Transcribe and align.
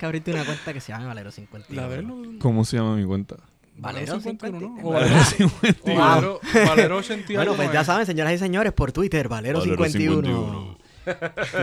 que 0.00 0.06
abrirte 0.06 0.32
una 0.32 0.46
cuenta 0.46 0.72
que 0.72 0.80
se 0.80 0.92
llame 0.92 1.04
Valero 1.04 1.30
51. 1.30 1.78
La 1.80 1.86
verlo. 1.86 2.16
¿Cómo 2.38 2.64
se 2.64 2.78
llama 2.78 2.96
mi 2.96 3.04
cuenta? 3.04 3.36
Valero 3.76 4.18
51. 4.18 4.58
¿no? 4.60 4.82
O 4.82 4.92
Valero 4.92 5.14
Valero, 5.14 5.24
51. 5.24 5.94
o 5.94 6.00
Valero, 6.00 6.40
Valero 6.66 6.96
80 6.96 7.20
y 7.32 7.36
Bueno, 7.36 7.52
algo 7.52 7.56
pues 7.62 7.72
ya 7.72 7.84
saben, 7.84 8.06
señoras 8.06 8.32
y 8.32 8.38
señores, 8.38 8.72
por 8.72 8.92
Twitter, 8.92 9.28
Valero, 9.28 9.58
Valero 9.58 9.84
51. 9.84 10.78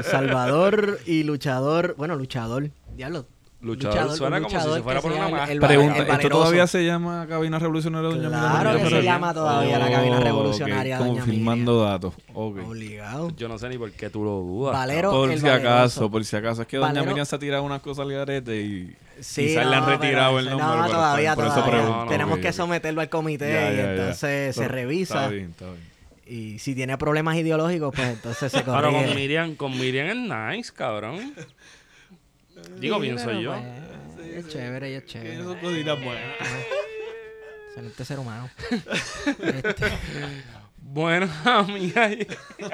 Salvador 0.04 1.00
y 1.08 1.24
luchador, 1.24 1.96
bueno, 1.98 2.16
luchador, 2.16 2.70
diablo. 2.96 3.26
Luchador, 3.60 4.16
suena 4.16 4.40
como 4.40 4.50
si 4.62 4.70
se 4.70 4.82
fuera 4.84 5.02
por 5.02 5.12
una 5.12 5.30
máscara. 5.30 5.68
Pregunta, 5.68 5.98
el 6.04 6.10
¿esto 6.12 6.30
todavía 6.30 6.68
se 6.68 6.86
llama 6.86 7.26
Cabina 7.28 7.58
Revolucionaria 7.58 8.08
Doña 8.10 8.28
Miguel 8.28 8.40
Claro 8.40 8.70
Doña 8.70 8.74
que 8.78 8.84
se 8.84 8.90
Ferrer? 8.90 9.04
llama 9.04 9.34
todavía 9.34 9.80
la 9.80 9.92
cabina 9.92 10.18
Oh, 10.18 10.24
revolucionaria 10.24 10.96
ok, 10.96 11.00
Como 11.02 11.14
Doña 11.20 11.26
firmando 11.26 11.82
datos. 11.84 12.14
Obligado. 12.36 13.32
Yo 13.36 13.48
no 13.48 13.58
sé 13.58 13.70
ni 13.70 13.78
por 13.80 13.92
qué 13.94 14.10
tú 14.12 14.24
lo 14.24 14.32
dudas. 14.42 14.74
Valero, 14.74 15.10
Por 15.12 15.30
si 15.36 15.42
valeroso. 15.42 15.68
acaso, 15.70 16.12
por 16.12 16.24
si 16.24 16.36
acaso. 16.36 16.62
Es 16.62 16.68
que 16.68 16.78
Doña 16.78 17.02
Miriam 17.04 17.26
se 17.26 17.36
ha 17.36 17.40
tirado 17.40 17.64
unas 17.64 17.82
cosas 17.82 18.06
al 18.06 18.12
garete 18.14 18.62
y 18.62 18.96
Sí, 19.20 19.48
quizás 19.48 19.66
le 19.66 19.76
han 19.76 19.82
no, 19.82 19.90
retirado 19.90 20.36
pero 20.36 20.40
el 20.40 20.50
nombre. 20.52 20.68
No, 20.68 20.74
pero 20.84 20.94
todavía, 20.94 21.36
por 21.36 21.46
eso 21.46 21.54
todavía. 21.56 21.72
pregunto. 21.74 21.98
No, 21.98 22.06
no, 22.06 22.12
Tenemos 22.12 22.38
que 22.40 22.54
someterlo 22.54 23.02
al 23.02 23.10
comité 23.10 23.52
Ya, 23.52 23.74
y 23.74 23.76
ya, 23.76 23.82
ya. 23.84 23.92
entonces 23.92 24.56
se 24.56 24.68
revisa. 24.68 25.16
Está 25.24 25.30
bien, 25.30 25.50
está 25.50 25.66
bien. 25.66 25.98
Y 26.30 26.60
si 26.60 26.76
tiene 26.76 26.96
problemas 27.00 27.36
ideológicos, 27.38 27.94
pues 27.96 28.08
entonces 28.10 28.52
se 28.52 28.60
Pero 28.62 28.74
con 28.84 28.94
corrige. 28.94 29.16
Miriam, 29.16 29.56
con 29.56 29.72
Miriam 29.80 30.08
es 30.08 30.58
nice, 30.58 30.72
cabrón. 30.74 31.34
Digo, 32.80 32.96
Sí, 32.98 33.02
pienso 33.02 33.26
pero, 33.26 33.40
yo. 33.42 33.56
pues, 34.16 34.28
es 34.28 34.48
chévere, 34.50 34.90
ella 34.90 34.98
es 35.00 35.06
Tiene 35.06 35.30
chévere. 35.30 35.44
sus 35.44 35.56
cositas 35.58 36.04
buenas. 36.04 36.24
Excelente 37.70 38.06
ser 38.06 38.20
humano. 38.20 38.50
Este, 39.44 39.86
Bueno, 40.82 41.28
amigas 41.46 42.12
y 42.14 42.28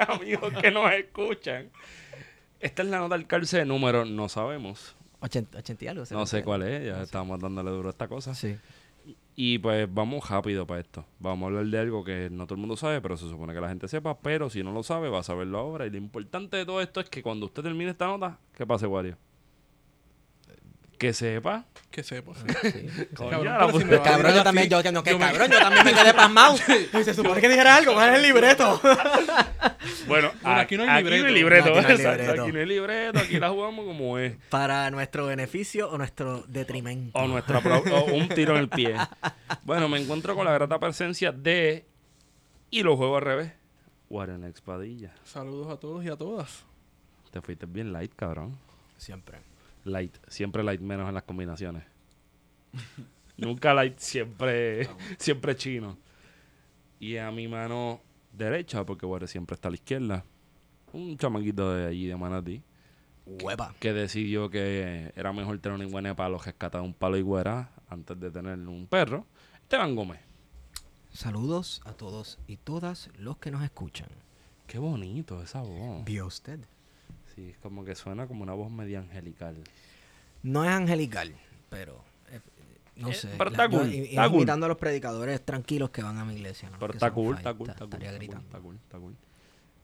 amigos 0.08 0.52
que 0.60 0.70
nos 0.70 0.92
escuchan. 0.92 1.70
Esta 2.60 2.82
es 2.82 2.88
la 2.88 2.98
nota 2.98 3.16
del 3.16 3.26
cárcel 3.26 3.60
de 3.60 3.66
número, 3.66 4.04
no 4.04 4.28
sabemos. 4.28 4.96
80, 5.20 5.58
80 5.58 5.84
y 5.84 5.88
algo. 5.88 6.00
No 6.10 6.26
sé 6.26 6.38
70. 6.38 6.44
cuál 6.44 6.62
es, 6.62 6.86
ya 6.86 7.02
estamos 7.02 7.40
dándole 7.40 7.70
duro 7.70 7.88
a 7.88 7.90
esta 7.90 8.08
cosa. 8.08 8.34
Sí. 8.34 8.56
Y 9.36 9.58
pues 9.58 9.92
vamos 9.92 10.28
rápido 10.30 10.66
para 10.66 10.80
esto. 10.80 11.04
Vamos 11.18 11.44
a 11.44 11.48
hablar 11.48 11.66
de 11.66 11.78
algo 11.78 12.04
que 12.04 12.28
no 12.30 12.46
todo 12.46 12.54
el 12.54 12.60
mundo 12.60 12.76
sabe, 12.76 13.00
pero 13.00 13.16
se 13.16 13.28
supone 13.28 13.52
que 13.52 13.60
la 13.60 13.68
gente 13.68 13.88
sepa. 13.88 14.16
Pero 14.18 14.48
si 14.48 14.62
no 14.62 14.72
lo 14.72 14.82
sabe, 14.82 15.08
va 15.08 15.18
a 15.18 15.22
saberlo 15.24 15.58
ahora. 15.58 15.86
Y 15.86 15.90
lo 15.90 15.96
importante 15.96 16.56
de 16.56 16.64
todo 16.64 16.80
esto 16.80 17.00
es 17.00 17.10
que 17.10 17.22
cuando 17.22 17.46
usted 17.46 17.62
termine 17.62 17.90
esta 17.90 18.06
nota, 18.06 18.38
¿qué 18.56 18.64
pase, 18.64 18.86
Wario? 18.86 19.18
Que 20.98 21.12
sepa. 21.12 21.64
Que 21.90 22.02
sepa. 22.02 22.32
Cabrón, 23.16 23.44
la 23.44 23.72
si 23.72 23.84
me 23.84 23.90
yo 24.34 24.42
también, 24.42 24.68
yo, 24.68 24.82
no, 24.92 25.02
que 25.02 25.10
yo 25.10 25.18
me- 25.18 25.26
cabrón, 25.26 25.50
yo 25.50 25.58
también 25.60 25.84
me 25.84 25.92
quedé 25.92 26.14
pasmado. 26.14 26.56
Y 27.00 27.04
se 27.04 27.14
supone 27.14 27.40
que 27.40 27.48
dijera 27.48 27.76
algo, 27.76 27.94
¿cuál 27.94 28.10
es 28.10 28.16
el 28.16 28.22
libreto? 28.22 28.80
Bueno, 30.06 30.30
Bueno, 30.42 30.60
aquí 30.60 30.76
no 30.76 30.84
hay 30.90 31.02
libreto. 31.02 31.28
libreto. 31.28 31.70
No, 31.70 31.78
aquí 31.78 31.82
no 31.82 31.88
hay 31.88 31.94
exacto, 31.94 32.22
libreto. 32.22 32.42
Aquí 32.42 32.52
no 32.52 32.58
hay 32.60 32.66
libreto. 32.66 33.18
Aquí 33.18 33.38
la 33.40 33.50
jugamos 33.50 33.84
como 33.86 34.18
es. 34.18 34.36
Para 34.50 34.90
nuestro 34.90 35.26
beneficio 35.26 35.90
o 35.90 35.98
nuestro 35.98 36.44
detrimento. 36.48 37.18
O, 37.18 37.26
nuestra 37.26 37.60
pro- 37.60 37.82
o 37.92 38.04
un 38.06 38.28
tiro 38.28 38.54
en 38.54 38.60
el 38.60 38.68
pie. 38.68 38.96
Bueno, 39.64 39.88
me 39.88 40.00
encuentro 40.00 40.34
con 40.34 40.44
la 40.44 40.52
grata 40.52 40.78
presencia 40.78 41.32
de. 41.32 41.84
Y 42.70 42.82
lo 42.82 42.96
juego 42.96 43.16
al 43.16 43.22
revés. 43.22 43.52
Warren 44.10 44.44
Expadilla. 44.44 45.12
Saludos 45.24 45.70
a 45.72 45.76
todos 45.78 46.04
y 46.04 46.08
a 46.08 46.16
todas. 46.16 46.64
Te 47.30 47.40
fuiste 47.40 47.66
bien 47.66 47.92
light, 47.92 48.12
cabrón. 48.14 48.56
Siempre. 48.96 49.38
Light. 49.84 50.16
Siempre 50.28 50.62
light 50.62 50.80
menos 50.80 51.08
en 51.08 51.14
las 51.14 51.22
combinaciones. 51.24 51.84
Nunca 53.36 53.74
light, 53.74 53.98
siempre, 53.98 54.88
siempre 55.18 55.56
chino. 55.56 55.98
Y 57.00 57.16
a 57.16 57.30
mi 57.30 57.48
mano 57.48 58.00
derecha, 58.32 58.84
porque 58.84 59.06
Warren 59.06 59.28
siempre 59.28 59.54
está 59.54 59.68
a 59.68 59.70
la 59.70 59.76
izquierda. 59.76 60.24
Un 60.92 61.16
chamaquito 61.18 61.74
de 61.74 61.86
allí 61.86 62.06
de 62.06 62.16
Manatí. 62.16 62.62
Hueva. 63.26 63.74
que 63.80 63.94
decidió 63.94 64.50
que 64.50 65.10
era 65.16 65.32
mejor 65.32 65.58
tener 65.58 65.78
un 65.78 66.02
de 66.02 66.14
palo 66.14 66.36
rescatar 66.36 66.82
un 66.82 66.92
palo 66.92 67.16
iguana 67.16 67.70
antes 67.88 68.20
de 68.20 68.30
tener 68.30 68.58
un 68.58 68.86
perro. 68.86 69.26
Esteban 69.62 69.96
Gómez. 69.96 70.20
Saludos 71.10 71.80
a 71.86 71.92
todos 71.92 72.38
y 72.46 72.56
todas 72.58 73.08
los 73.18 73.38
que 73.38 73.50
nos 73.50 73.62
escuchan. 73.62 74.08
Qué 74.66 74.78
bonito 74.78 75.42
esa 75.42 75.62
voz. 75.62 76.04
¿Vio 76.04 76.26
usted? 76.26 76.60
Sí, 77.34 77.50
es 77.50 77.56
como 77.58 77.84
que 77.84 77.94
suena 77.94 78.26
como 78.26 78.42
una 78.42 78.52
voz 78.54 78.70
media 78.70 79.00
angelical. 79.00 79.56
No 80.42 80.64
es 80.64 80.70
angelical, 80.70 81.34
pero 81.70 82.04
eh, 82.30 82.40
no 82.96 83.08
Eh, 83.10 83.14
sé. 83.14 83.30
pero 83.36 83.50
está 83.50 83.68
cool, 83.68 83.92
y- 83.92 83.96
y 83.98 84.04
está 84.10 84.28
cool. 84.28 84.36
imitando 84.36 84.66
a 84.66 84.68
los 84.68 84.78
predicadores 84.78 85.44
tranquilos 85.44 85.90
que 85.90 86.02
van 86.02 86.18
a 86.18 86.24
mi 86.24 86.34
iglesia. 86.34 86.70
¿no? 86.70 86.78
Pero 86.78 86.92
está 86.92 87.10
cool, 87.10 87.36
está 87.36 87.54
cool, 87.54 87.68
está- 87.70 87.72
está 87.72 87.84
cool, 87.86 88.02
estaría 88.02 88.08
está 88.08 88.18
cool, 88.18 88.26
gritando. 88.26 88.46
está 88.46 88.58
cool, 88.60 88.76
está 88.76 88.98
cool. 88.98 89.16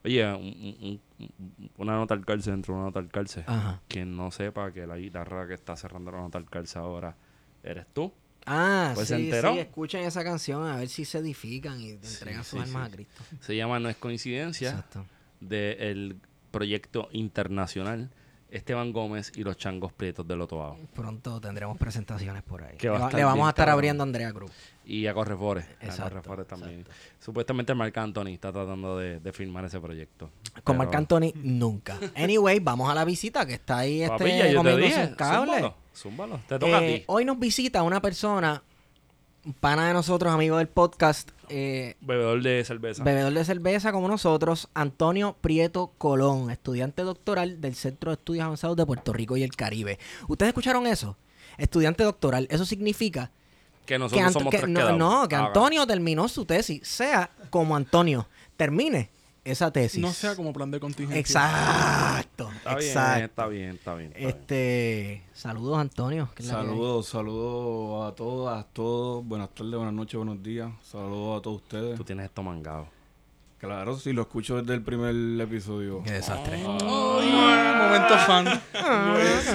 Oye, 0.03 0.33
un- 0.33 0.43
un- 0.83 1.01
un- 1.19 1.71
una 1.77 1.93
nota 1.97 2.15
al 2.15 2.25
calce 2.25 2.51
dentro 2.51 2.73
de 2.73 2.79
una 2.79 2.87
nota 2.89 3.01
al 3.01 3.09
calce. 3.09 3.45
Ajá. 3.47 3.83
Quien 3.89 4.17
no 4.17 4.31
sepa 4.31 4.73
que 4.73 4.87
la 4.87 4.97
guitarra 4.97 5.47
que 5.47 5.55
está 5.55 5.77
cerrando 5.77 6.11
la 6.11 6.19
nota 6.21 6.39
al 6.39 6.49
calce 6.49 6.79
ahora 6.79 7.17
eres 7.63 7.87
tú. 7.93 8.13
Ah, 8.47 8.93
Pues 8.95 9.09
se 9.09 9.17
sí, 9.19 9.25
enteró. 9.27 9.53
sí, 9.53 9.59
escuchen 9.59 10.03
esa 10.05 10.25
canción 10.25 10.67
a 10.67 10.77
ver 10.77 10.89
si 10.89 11.05
se 11.05 11.19
edifican 11.19 11.79
y 11.81 11.91
entregan 11.91 12.43
Sí, 12.45 12.51
sus 12.51 12.61
sí, 12.61 12.65
almas 12.67 12.87
sí. 12.89 12.93
a 12.93 12.97
Cristo. 12.97 13.23
Se 13.41 13.55
llama 13.57 13.79
No 13.79 13.89
es 13.91 13.97
coincidencia. 13.97 14.71
Exacto. 14.71 15.05
del 15.41 16.17
proyecto 16.51 17.09
internacional 17.13 18.11
Esteban 18.51 18.93
Gómez 18.93 19.31
y 19.37 19.45
los 19.45 19.57
changos 19.57 19.93
prietos 19.93 20.27
del 20.27 20.41
Otoao. 20.41 20.77
Pronto 20.93 21.41
tendremos 21.41 21.79
presentaciones 21.79 22.43
por 22.43 22.65
ahí. 22.65 22.77
Va 22.89 23.07
a 23.07 23.13
le, 23.13 23.23
vamos 23.23 23.47
a 23.47 23.51
estar 23.51 23.69
abriendo 23.71 24.03
a 24.03 24.07
Andrea 24.07 24.33
Cruz. 24.33 24.51
Y 24.85 25.07
a 25.07 25.15
Correfores. 25.15 25.65
A 25.81 25.85
Exacto, 25.85 26.15
Correfores 26.17 26.47
también. 26.49 26.81
exacto. 26.81 27.01
Supuestamente 27.21 27.75
Marc 27.77 27.97
Anthony 27.97 28.31
está 28.31 28.51
tratando 28.53 28.99
de, 28.99 29.21
de 29.21 29.33
filmar 29.33 29.65
ese 29.67 29.79
proyecto. 29.79 30.31
Con 30.65 30.77
Pero- 30.77 30.79
Marc 30.79 30.95
Anthony, 30.97 31.33
nunca. 31.37 31.97
Anyway, 32.17 32.59
vamos 32.59 32.91
a 32.91 32.95
la 32.97 33.05
visita 33.05 33.47
que 33.47 33.55
está 33.55 33.79
ahí 33.79 34.03
este 34.03 34.19
Papi, 34.19 34.31
ya 34.31 34.49
yo 34.51 34.63
te 34.65 34.77
dije. 34.79 35.07
Zúmbalo, 35.17 35.75
zúmbalo. 35.95 36.41
Te 36.49 36.59
toca 36.59 36.73
Eh, 36.73 36.75
a 36.75 36.81
ti. 36.99 37.05
Hoy 37.07 37.25
nos 37.25 37.39
visita 37.39 37.85
una 37.85 38.03
persona, 38.03 38.61
pana 39.61 39.89
de 39.89 39.95
nosotros, 39.95 40.33
amigo 40.33 40.59
del 40.59 40.69
podcast, 40.69 41.31
eh, 41.49 41.97
Bebedor 42.01 42.43
de 42.43 42.63
cerveza. 42.65 43.03
bebedor 43.03 43.33
de 43.33 43.45
cerveza 43.45 43.91
como 43.93 44.07
nosotros, 44.09 44.69
Antonio 44.75 45.37
Prieto 45.41 45.93
Colón, 45.99 46.51
estudiante 46.51 47.03
doctoral 47.03 47.61
del 47.61 47.75
Centro 47.75 48.11
de 48.11 48.15
Estudios 48.17 48.45
Avanzados 48.45 48.77
de 48.77 48.87
Puerto 48.87 49.13
Rico 49.13 49.37
y 49.37 49.43
el 49.43 49.57
Caribe. 49.57 49.99
¿Ustedes 50.29 50.49
escucharon 50.51 50.87
eso? 50.87 51.17
Estudiante 51.59 52.05
doctoral. 52.05 52.47
Eso 52.51 52.65
significa 52.65 53.31
que 53.87 53.99
nosotros 53.99 54.33
somos 54.33 54.51
que- 54.51 54.59
tres 54.59 54.71
no, 54.71 54.79
quedados. 54.81 54.99
no, 54.99 55.29
que 55.29 55.35
Ah, 55.37 55.47
Antonio 55.47 55.87
terminó 55.87 56.29
su 56.29 56.45
tesis, 56.45 56.87
sea 56.87 57.31
como 57.51 57.75
Antonio 57.77 58.29
termine 58.57 59.11
esa 59.51 59.71
tesis 59.71 60.01
No 60.01 60.13
sea 60.13 60.35
como 60.37 60.53
plan 60.53 60.71
de 60.71 60.81
contingencia. 60.81 61.21
Exacto, 61.21 62.51
Está 62.57 62.75
bien, 62.77 62.89
exacto. 62.89 63.25
está 63.25 63.47
bien, 63.47 63.71
está 63.71 63.95
bien. 63.95 64.09
está 64.09 64.19
bien. 64.19 64.31
Este, 64.31 65.23
saludos 65.33 65.79
Antonio. 65.79 66.29
es. 66.37 66.47
Saludos, 66.47 67.07
saludos 67.07 68.13
a 68.13 68.15
todas, 68.15 68.65
a 68.65 68.67
todos. 68.69 69.25
Buenas 69.25 69.51
tardes, 69.51 69.75
buenas 69.75 69.95
noches, 69.95 70.17
buenos 70.17 70.43
días. 70.43 70.71
Saludos 70.83 71.39
a 71.39 71.43
todos 71.43 71.57
ustedes. 71.63 71.97
Tú 71.97 72.05
tienes 72.05 72.27
esto 72.27 72.43
mangado. 72.43 72.89
Claro, 73.61 73.95
sí, 73.99 74.13
lo 74.15 74.23
escucho 74.23 74.57
desde 74.57 74.73
el 74.73 74.83
primer 74.83 75.15
episodio. 75.39 76.03
Qué 76.03 76.13
desastre. 76.13 76.57
Momento 76.63 78.17
fan. 78.27 78.47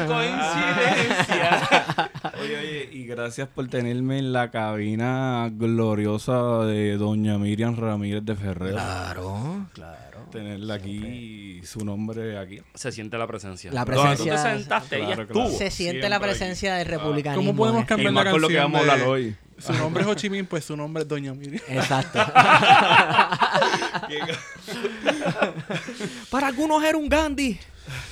coincidencia. 0.07 1.84
Oye, 2.45 2.57
oye, 2.57 2.89
y 2.91 3.05
gracias 3.05 3.47
por 3.47 3.67
tenerme 3.67 4.19
en 4.19 4.33
la 4.33 4.51
cabina 4.51 5.49
gloriosa 5.51 6.65
de 6.65 6.97
doña 6.97 7.37
Miriam 7.37 7.75
Ramírez 7.75 8.23
de 8.23 8.35
Ferrer. 8.35 8.73
Claro, 8.73 9.67
claro. 9.73 10.05
Tenerla 10.31 10.75
aquí, 10.75 11.61
su 11.63 11.85
nombre 11.85 12.37
aquí. 12.37 12.59
Se 12.73 12.91
siente 12.91 13.17
la 13.17 13.25
presencia. 13.27 13.71
La 13.71 13.85
Donde 13.85 14.17
tú 14.17 14.23
te 14.25 14.29
presencia- 14.31 14.57
sentaste, 14.57 14.97
ella 14.97 15.05
Claro, 15.07 15.21
estuvo. 15.23 15.41
claro. 15.43 15.57
Se 15.57 15.71
siente 15.71 15.91
Siempre 15.93 16.09
la 16.09 16.19
presencia 16.19 16.75
del 16.75 16.87
republicanismo. 16.87 17.51
¿Cómo 17.51 17.57
podemos 17.57 17.85
cambiar 17.85 18.11
Y 18.11 18.15
la 18.15 18.31
con 18.31 18.41
lo 18.41 18.47
que 18.49 18.53
canción 18.55 18.71
vamos 18.73 18.87
a 18.87 18.91
hablar 18.93 19.05
de- 19.07 19.11
hoy. 19.11 19.35
Su 19.57 19.71
nombre 19.73 20.03
es 20.03 20.09
Ho 20.09 20.13
Chi 20.15 20.29
Minh, 20.29 20.45
pues 20.45 20.65
su 20.65 20.75
nombre 20.75 21.03
es 21.03 21.07
Doña 21.07 21.33
Miriam. 21.33 21.61
Exacto. 21.69 22.19
Para 26.29 26.47
algunos 26.47 26.83
era 26.83 26.97
un 26.97 27.07
Gandhi. 27.07 27.57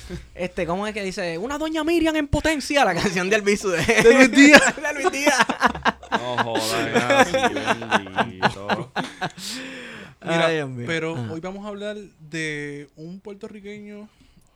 Este, 0.34 0.66
¿cómo 0.66 0.86
es 0.86 0.94
que 0.94 1.02
dice? 1.02 1.38
Una 1.38 1.58
doña 1.58 1.84
Miriam 1.84 2.16
en 2.16 2.28
potencia, 2.28 2.84
la 2.84 2.94
canción 2.94 3.30
de 3.30 3.36
Elviso 3.36 3.70
de, 3.70 3.82
de 3.84 4.14
Luis 4.14 4.30
Díaz. 4.30 4.76
de 4.82 4.94
Luis 4.94 5.12
Díaz. 5.12 5.46
No 6.10 6.36
jodas, 6.44 7.32
bendito. 7.32 8.92
Mira, 10.22 10.46
Ay, 10.46 10.62
pero 10.86 11.14
Ajá. 11.16 11.32
hoy 11.32 11.40
vamos 11.40 11.64
a 11.64 11.68
hablar 11.68 11.96
de 11.96 12.88
un 12.96 13.20
puertorriqueño 13.20 14.08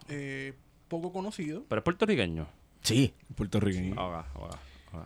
eh, 0.08 0.54
poco 0.88 1.12
conocido. 1.12 1.64
Pero 1.68 1.80
es 1.80 1.84
puertorriqueño. 1.84 2.46
Sí. 2.82 3.12
Puertorriqueño. 3.34 3.94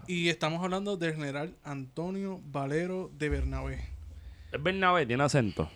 Y 0.06 0.28
estamos 0.28 0.62
hablando 0.62 0.96
del 0.96 1.14
general 1.14 1.54
Antonio 1.64 2.40
Valero 2.52 3.10
de 3.18 3.28
Bernabé. 3.28 3.84
Es 4.52 4.62
Bernabé, 4.62 5.06
tiene 5.06 5.24
acento. 5.24 5.68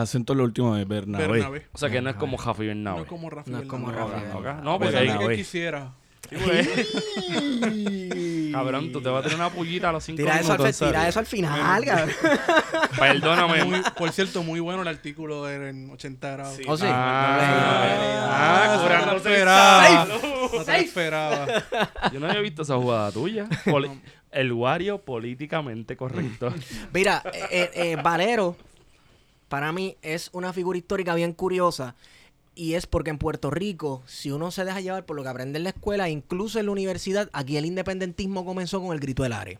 Acento 0.00 0.34
la 0.34 0.42
última 0.44 0.72
vez, 0.76 0.86
Bernabé. 0.88 1.26
Bernabé. 1.26 1.66
O 1.72 1.78
sea 1.78 1.90
que 1.90 2.00
no 2.00 2.10
es 2.10 2.16
como 2.16 2.36
Jafi 2.36 2.62
No 2.62 2.68
Bernabé. 2.68 3.00
es 3.02 3.06
como 3.08 3.30
Rafael. 3.30 3.56
No 3.56 3.62
es 3.62 3.68
como 3.68 3.86
Bernabé. 3.86 4.12
Ahoga, 4.30 4.52
Bernabé. 4.54 4.62
No, 4.64 4.78
porque 4.78 4.94
de 4.96 5.00
Bernabé. 5.06 5.28
que 5.28 5.36
quisiera. 5.36 5.92
Cabrón, 8.52 8.90
tú 8.92 9.00
te 9.00 9.08
vas 9.08 9.20
a 9.20 9.22
tener 9.22 9.36
una 9.38 9.50
pullita 9.50 9.90
a 9.90 9.92
los 9.92 10.02
cinco 10.04 10.16
Tira 10.18 10.40
eso, 10.40 10.52
al, 10.52 10.58
minutos. 10.58 10.78
fe- 10.78 10.86
tira 10.86 11.08
eso 11.08 11.18
al 11.20 11.26
final, 11.26 11.84
cabrón. 11.84 12.10
Perdóname. 12.98 13.64
Muy- 13.64 13.82
por 13.96 14.10
cierto, 14.12 14.42
muy 14.42 14.60
bueno 14.60 14.82
el 14.82 14.88
artículo 14.88 15.48
en 15.50 15.90
80 15.90 16.30
grados. 16.30 16.58
¿O 16.66 16.76
sí? 16.76 16.84
Ah, 16.88 18.72
no 19.06 19.20
te 19.20 19.28
el 19.28 19.34
esperaba. 19.34 20.06
No 20.52 20.64
te 20.64 20.72
lo 20.72 20.78
esperaba. 20.78 21.46
Yo 22.12 22.20
no 22.20 22.26
había 22.28 22.40
visto 22.40 22.62
esa 22.62 22.76
jugada 22.76 23.12
tuya. 23.12 23.46
Poli- 23.64 23.90
el 24.32 24.52
Wario 24.52 24.98
políticamente 25.02 25.96
correcto. 25.96 26.52
Mira, 26.92 27.22
eh, 27.32 27.40
eh, 27.50 27.70
eh, 27.74 27.96
Valero, 28.02 28.56
para 29.48 29.72
mí, 29.72 29.96
es 30.02 30.30
una 30.32 30.52
figura 30.52 30.78
histórica 30.78 31.14
bien 31.14 31.32
curiosa. 31.32 31.94
Y 32.54 32.72
es 32.74 32.86
porque 32.86 33.10
en 33.10 33.18
Puerto 33.18 33.50
Rico, 33.50 34.02
si 34.06 34.30
uno 34.30 34.50
se 34.50 34.64
deja 34.64 34.80
llevar 34.80 35.04
por 35.04 35.14
lo 35.16 35.22
que 35.22 35.28
aprende 35.28 35.58
en 35.58 35.64
la 35.64 35.70
escuela, 35.70 36.08
incluso 36.08 36.58
en 36.58 36.66
la 36.66 36.72
universidad, 36.72 37.28
aquí 37.34 37.56
el 37.58 37.66
independentismo 37.66 38.44
comenzó 38.46 38.80
con 38.80 38.92
el 38.94 39.00
grito 39.00 39.22
del 39.24 39.34
Are. 39.34 39.58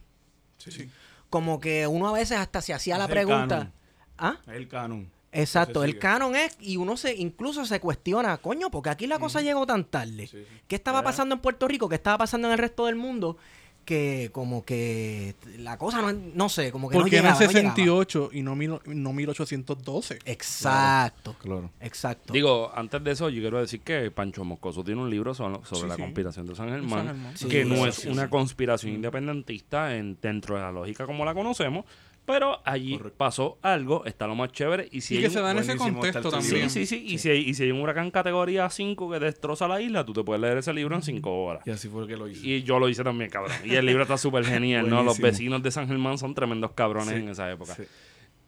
Sí, 0.56 0.71
sí. 0.71 0.91
Como 1.29 1.61
que 1.61 1.87
uno 1.87 2.09
a 2.09 2.12
veces 2.12 2.38
hasta 2.38 2.62
se 2.62 2.73
hacía 2.73 2.97
la 2.97 3.05
Es 3.05 3.11
el 3.11 3.15
pregunta. 3.15 3.49
canon. 3.49 3.73
¿Ah? 4.17 4.38
Es 4.47 4.55
el 4.55 4.69
canon. 4.69 5.11
Exacto, 5.33 5.85
el 5.85 5.99
canon 5.99 6.35
es, 6.35 6.56
y 6.61 6.79
uno 6.79 6.97
se 6.97 7.15
incluso 7.15 7.67
se 7.67 7.79
cuestiona, 7.81 8.38
coño, 8.38 8.71
porque 8.71 8.88
aquí 8.88 9.06
la 9.06 9.19
cosa 9.19 9.43
llegó 9.43 9.67
tan 9.67 9.85
tarde. 9.85 10.27
Sí, 10.29 10.38
sí. 10.38 10.61
¿Qué 10.67 10.77
estaba 10.77 11.03
pasando 11.03 11.35
en 11.35 11.43
Puerto 11.43 11.69
Rico? 11.69 11.91
¿Qué 11.91 11.97
estaba 11.97 12.17
pasando 12.17 12.49
en 12.49 12.53
el 12.53 12.59
resto 12.59 12.87
del 12.87 12.94
mundo? 12.97 13.37
Que 13.87 14.31
como 14.33 14.65
que 14.65 15.37
la 15.59 15.79
cosa 15.79 16.03
no, 16.03 16.12
no 16.12 16.49
sé, 16.49 16.73
como 16.73 16.88
que 16.91 16.94
Porque 16.99 17.23
no 17.23 17.29
llegaba, 17.29 17.37
en 17.38 17.43
el 17.43 17.47
no 17.47 17.53
llegaba. 17.53 17.75
68 17.77 18.31
y 18.33 18.43
no, 18.43 18.56
mil- 18.56 18.81
no 18.85 19.12
1812. 19.12 20.19
Exacto, 20.25 21.37
Claro. 21.41 21.71
exacto. 21.81 22.33
Digo, 22.33 22.73
antes 22.75 23.03
de 23.05 23.12
eso, 23.12 23.29
yo 23.31 23.41
quiero 23.41 23.61
decir 23.61 23.81
que 23.83 24.11
Pancho 24.11 24.44
Moscoso 24.44 24.83
tiene 24.83 25.00
un 25.03 25.09
libro 25.09 25.35
sobre, 25.35 25.65
sobre 25.65 25.83
Sí, 25.83 25.87
la 25.87 25.94
sí. 25.94 26.03
conspiración 26.03 26.47
de 26.47 26.55
San 26.56 26.69
San 26.69 26.75
Germán. 26.81 27.33
Sí, 27.37 27.47
que 27.49 27.65
no 27.65 27.77
sí, 27.77 27.83
es 27.85 27.94
sí, 27.94 28.09
una 28.09 28.25
sí. 28.25 28.29
conspiración 28.31 28.93
independentista 28.94 29.94
en, 29.97 30.19
dentro 30.21 30.56
de 30.56 30.62
la 30.62 30.73
lógica 30.73 31.06
como 31.06 31.25
la 31.25 31.33
conocemos, 31.33 31.85
pero 32.26 32.61
allí 32.64 32.96
Correcto. 32.99 33.17
pasó 33.17 33.58
algo, 33.62 34.05
está 34.05 34.26
lo 34.26 34.34
más 34.34 34.52
chévere, 34.52 34.88
y 34.93 35.00
si 35.00 35.14
y 35.14 35.17
hay 35.19 35.23
que 35.23 35.28
un- 35.28 35.34
se 35.34 35.40
da 35.40 35.50
en 35.52 35.58
ese 35.58 35.76
contexto 35.76 36.19
el 36.19 36.43
Sí, 36.43 36.49
también. 36.50 36.70
sí, 36.70 36.84
sí, 36.87 37.02
Y, 37.06 37.19
si 37.19 37.31
hay, 37.31 37.38
y 37.38 37.55
si 37.55 37.62
hay 37.62 37.70
un 37.70 37.81
huracán 37.81 38.11
categoría 38.11 38.69
5 38.69 39.11
que 39.11 39.19
destroza 39.20 39.67
la 39.69 39.81
isla, 39.81 40.05
tú 40.05 40.12
te 40.12 40.23
puedes 40.25 40.40
leer 40.43 40.58
ese 40.58 40.73
libro 40.75 40.94
en 40.96 41.02
5 41.02 41.44
horas. 41.44 41.67
Y 41.67 41.70
así 41.70 41.88
fue 41.88 42.06
que 42.06 42.17
lo 42.17 42.28
hice. 42.28 42.46
Y 42.46 42.62
yo 42.64 42.78
lo 42.78 42.88
hice 42.88 43.02
también, 43.05 43.31
cabrón. 43.31 43.52
Y 43.64 43.75
el 43.75 43.87
libro 43.87 44.02
está 44.02 44.19
súper 44.19 44.44
genial, 44.44 44.90
¿no? 44.90 45.02
Los 45.02 45.19
vecinos 45.19 45.62
de 45.62 45.70
San 45.70 45.87
Germán 45.88 46.19
son 46.19 46.34
tremendos 46.34 46.73
cabrones 46.73 47.11
Sí, 47.11 47.14
en 47.20 47.28
esa 47.28 47.50
época. 47.50 47.75
Sí. 47.75 47.84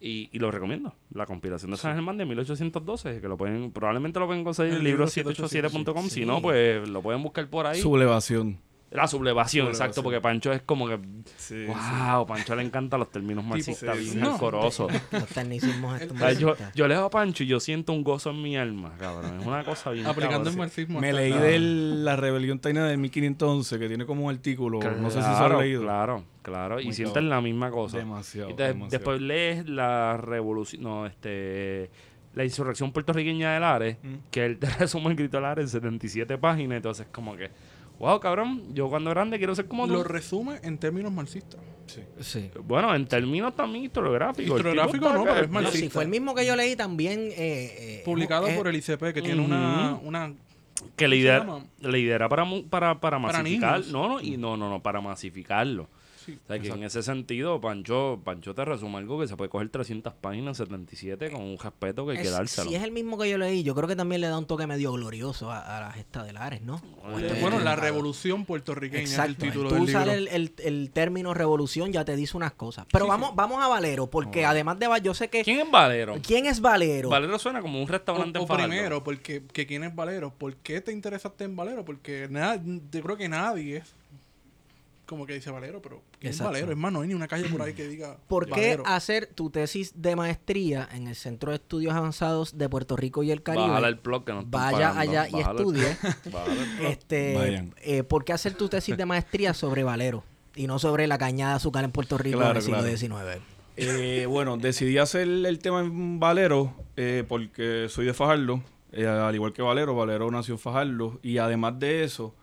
Y, 0.01 0.29
y 0.31 0.39
lo 0.39 0.49
recomiendo. 0.49 0.93
La 1.13 1.25
conspiración 1.25 1.71
de 1.71 1.77
San 1.77 1.93
Germán 1.93 2.17
de 2.17 2.25
1812, 2.25 3.19
que 3.19 3.27
lo 3.27 3.35
pueden, 3.35 3.71
probablemente 3.71 4.17
lo 4.19 4.27
pueden 4.27 4.45
conseguir 4.45 4.71
en 4.73 4.77
El 4.79 4.83
libro 4.85 5.05
libro 5.05 5.33
787.com. 5.33 6.03
sí. 6.05 6.09
Si 6.21 6.25
no, 6.25 6.41
pues 6.41 6.87
lo 6.87 7.01
pueden 7.01 7.21
buscar 7.21 7.49
por 7.49 7.65
ahí. 7.67 7.81
Sublevación. 7.81 8.59
La 8.91 9.07
sublevación, 9.07 9.65
Sublevación. 9.67 9.67
exacto, 9.67 10.01
porque 10.03 10.19
Pancho 10.19 10.51
es 10.51 10.61
como 10.63 10.87
que. 10.87 10.99
Sí, 11.37 11.65
wow, 11.65 12.25
Pancho 12.25 12.55
le 12.55 12.63
encantan 12.63 12.99
los 12.99 13.11
términos 13.11 13.43
marxistas 13.45 13.95
sí, 13.97 14.03
bien 14.03 14.13
sí. 14.13 14.17
No. 14.19 14.51
Los 14.51 15.27
tecnicismos 15.33 16.01
estos 16.01 16.17
O 16.21 16.55
sea, 16.55 16.73
yo, 16.73 16.87
leo 16.87 17.05
a 17.05 17.09
Pancho 17.09 17.43
y 17.43 17.47
yo 17.47 17.59
siento 17.59 17.93
un 17.93 18.03
gozo 18.03 18.31
en 18.31 18.41
mi 18.41 18.57
alma, 18.57 18.93
cabrón. 18.99 19.39
Es 19.39 19.45
una 19.45 19.63
cosa 19.63 19.91
bien. 19.91 20.07
Aplicando 20.07 20.49
el 20.49 20.57
marxismo. 20.57 20.99
Me 20.99 21.13
leí 21.13 21.31
de 21.33 21.59
la 21.59 22.15
rebelión 22.15 22.59
taína 22.59 22.87
de 22.87 22.97
1511 22.97 23.77
que 23.79 23.87
tiene 23.87 24.05
como 24.07 24.25
un 24.25 24.33
artículo, 24.33 24.79
no 24.79 25.09
sé 25.11 25.17
si 25.21 25.27
se 25.27 25.29
Claro, 25.35 25.57
han 25.59 25.61
leído. 25.65 25.81
Claro, 25.83 26.23
claro. 26.41 26.79
Y 26.79 26.91
sienten 26.93 27.29
la 27.29 27.41
misma 27.41 27.69
cosa. 27.71 27.97
Demasiado, 27.97 28.49
Y 28.49 28.53
te- 28.55 28.63
demasiado. 28.63 28.89
después 28.89 29.21
lees 29.21 29.69
la 29.69 30.17
revolución, 30.17 30.81
no, 30.81 31.05
este, 31.05 31.91
la 32.33 32.43
insurrección 32.43 32.91
puertorriqueña 32.91 33.53
de 33.53 33.59
Lares, 33.59 33.97
Mm. 34.01 34.15
que 34.31 34.45
él 34.45 34.57
te 34.59 34.67
resume 34.67 35.09
el 35.11 35.15
grito 35.15 35.37
de 35.37 35.41
Lares 35.43 35.63
en 35.65 35.69
77 35.69 36.37
páginas, 36.39 36.77
entonces 36.77 37.07
como 37.11 37.35
que, 37.35 37.49
wow, 37.99 38.19
cabrón, 38.19 38.73
yo 38.73 38.89
cuando 38.89 39.09
grande 39.11 39.37
quiero 39.37 39.53
ser 39.55 39.67
como 39.67 39.85
tú. 39.87 39.93
Lo 39.93 40.03
resume 40.03 40.59
en 40.63 40.77
términos 40.77 41.11
marxistas. 41.11 41.59
Sí. 41.87 42.01
Sí. 42.19 42.51
Bueno, 42.63 42.93
en 42.95 43.07
términos 43.07 43.55
también 43.55 43.85
historiográficos. 43.85 44.57
Historiográfico 44.57 45.11
no, 45.11 45.23
pero 45.23 45.35
es 45.41 45.47
No, 45.47 45.53
marxista. 45.53 45.79
sí, 45.79 45.89
fue 45.89 46.03
el 46.03 46.09
mismo 46.09 46.35
que 46.35 46.45
yo 46.45 46.55
leí 46.55 46.75
también. 46.75 47.19
eh, 47.19 47.35
eh, 47.37 48.01
Publicado 48.05 48.47
eh, 48.47 48.55
por 48.55 48.67
el 48.67 48.75
ICP, 48.75 49.13
que 49.13 49.21
tiene 49.21 49.41
una, 49.41 49.97
una 50.03 50.33
que 50.95 51.07
la 51.07 51.13
se 51.15 51.17
idea, 51.17 51.39
llama? 51.39 51.65
la 51.81 51.97
idea 51.97 52.15
era 52.15 52.29
para, 52.29 52.45
para, 52.69 52.99
para 53.01 53.19
masificar, 53.19 53.81
no, 53.87 54.07
no, 54.07 54.21
y 54.21 54.37
no, 54.37 54.55
no, 54.55 54.69
no, 54.69 54.81
para 54.81 55.01
masificarlo. 55.01 55.89
Sí, 56.31 56.39
O 56.43 56.47
sea, 56.47 56.59
que 56.59 56.67
en 56.69 56.83
ese 56.83 57.03
sentido, 57.03 57.59
Pancho, 57.61 58.21
Pancho 58.23 58.53
te 58.55 58.65
resume 58.65 58.97
algo 58.97 59.19
que 59.19 59.27
se 59.27 59.35
puede 59.37 59.49
coger 59.49 59.69
300 59.69 60.13
páginas, 60.13 60.57
77, 60.57 61.31
con 61.31 61.41
un 61.41 61.57
respeto 61.57 62.05
que 62.05 62.13
hay 62.13 62.23
que 62.23 62.29
dárselo. 62.29 62.69
Si 62.69 62.75
es 62.75 62.83
el 62.83 62.91
mismo 62.91 63.17
que 63.17 63.29
yo 63.29 63.37
leí, 63.37 63.63
yo 63.63 63.75
creo 63.75 63.87
que 63.87 63.95
también 63.95 64.21
le 64.21 64.27
da 64.27 64.37
un 64.37 64.45
toque 64.45 64.67
medio 64.67 64.91
glorioso 64.93 65.51
a, 65.51 65.77
a 65.77 65.81
la 65.81 65.91
gesta 65.91 66.23
de 66.23 66.33
Lares, 66.33 66.61
¿no? 66.61 66.77
Eh, 67.19 67.37
Bueno, 67.41 67.57
la 67.57 67.75
Claro. 67.75 67.81
revolución 67.81 68.45
puertorriqueña 68.45 69.01
Exacto. 69.03 69.31
es 69.31 69.37
el 69.37 69.37
título 69.51 69.69
Tú 69.69 69.75
del 69.75 69.85
libro. 69.85 70.11
el, 70.11 70.27
el, 70.29 70.53
el 70.63 70.91
término 70.91 71.33
revolución 71.33 71.91
ya 71.91 72.03
te 72.05 72.15
dice 72.15 72.35
unas 72.37 72.53
cosas. 72.53 72.85
Pero 72.91 73.05
Sí, 73.05 73.09
vamos, 73.09 73.35
vamos 73.35 73.63
a 73.63 73.67
Valero, 73.67 74.07
porque 74.07 74.45
además 74.45 74.77
de 74.79 74.87
Va- 74.87 74.97
yo 74.99 75.13
sé 75.13 75.29
que. 75.29 75.43
¿Quién 75.43 75.59
es 75.59 75.71
Valero? 75.71 76.15
¿Quién 76.25 76.45
es 76.45 76.59
Valero? 76.61 77.09
Valero 77.09 77.37
suena 77.39 77.61
como 77.61 77.77
un 77.79 77.85
O, 77.85 77.91
restaurante 77.91 78.37
o 78.39 78.41
en 78.43 78.47
Fajardo. 78.47 78.69
primero, 78.69 79.03
porque 79.03 79.43
que 79.53 79.65
quién 79.65 79.83
es 79.83 79.93
Valero. 79.95 80.31
¿Por 80.37 80.55
qué 80.57 80.81
te 80.81 80.91
interesaste 80.91 81.43
en 81.43 81.55
Valero? 81.55 81.85
Porque 81.85 82.27
nada, 82.29 82.61
yo 82.91 83.01
creo 83.01 83.17
que 83.17 83.29
nadie 83.29 83.77
es 83.77 83.93
como 85.09 85.25
que 85.25 85.33
dice 85.33 85.49
Valero, 85.51 85.81
pero 85.81 86.03
¿quién 86.19 86.31
Exacto. 86.31 86.53
es 86.53 86.61
Valero? 86.61 86.71
Es 86.71 86.77
más, 86.77 86.93
no 86.93 87.01
hay 87.01 87.07
ni 87.07 87.15
una 87.15 87.27
calle 87.27 87.49
por 87.49 87.61
ahí 87.63 87.73
que 87.73 87.87
diga 87.87 88.17
¿Por 88.27 88.45
qué 88.45 88.51
Valero. 88.51 88.83
hacer 88.85 89.25
tu 89.25 89.49
tesis 89.49 89.91
de 89.99 90.15
maestría 90.15 90.87
en 90.93 91.07
el 91.07 91.15
Centro 91.15 91.51
de 91.51 91.55
Estudios 91.57 91.93
Avanzados 91.93 92.57
de 92.57 92.69
Puerto 92.69 92.95
Rico 92.95 93.23
y 93.23 93.31
el 93.31 93.41
Caribe? 93.43 93.67
Bájale 93.67 93.87
el 93.87 93.97
plug 93.97 94.23
que 94.23 94.33
no 94.33 94.43
Vaya 94.45 94.89
pagando. 94.91 94.99
allá 95.01 95.27
y 95.27 95.31
Bájale 95.31 95.59
estudie. 95.59 95.97
el. 96.79 96.85
Este, 96.85 97.71
eh, 97.81 98.03
¿Por 98.03 98.23
qué 98.23 98.33
hacer 98.33 98.53
tu 98.53 98.69
tesis 98.69 98.95
de 98.95 99.05
maestría 99.05 99.53
sobre 99.53 99.83
Valero 99.83 100.23
y 100.55 100.67
no 100.67 100.77
sobre 100.79 101.07
la 101.07 101.17
cañada 101.17 101.53
de 101.53 101.55
azúcar 101.57 101.83
en 101.83 101.91
Puerto 101.91 102.17
Rico 102.17 102.37
Claro, 102.37 102.51
en 102.51 102.57
el 102.57 102.63
siglo 102.63 102.79
claro. 102.79 102.97
XIX? 103.33 103.43
Eh, 103.77 104.25
bueno, 104.27 104.57
decidí 104.57 104.97
hacer 104.97 105.27
el 105.27 105.59
tema 105.59 105.79
en 105.81 106.19
Valero 106.19 106.73
eh, 106.97 107.23
porque 107.27 107.87
soy 107.89 108.05
de 108.05 108.13
Fajardo, 108.13 108.61
eh, 108.91 109.07
al 109.07 109.33
igual 109.33 109.53
que 109.53 109.61
Valero, 109.61 109.95
Valero 109.95 110.29
nació 110.31 110.55
en 110.55 110.59
Fajardo 110.59 111.19
y 111.23 111.37
además 111.37 111.79
de 111.79 112.03
eso, 112.03 112.35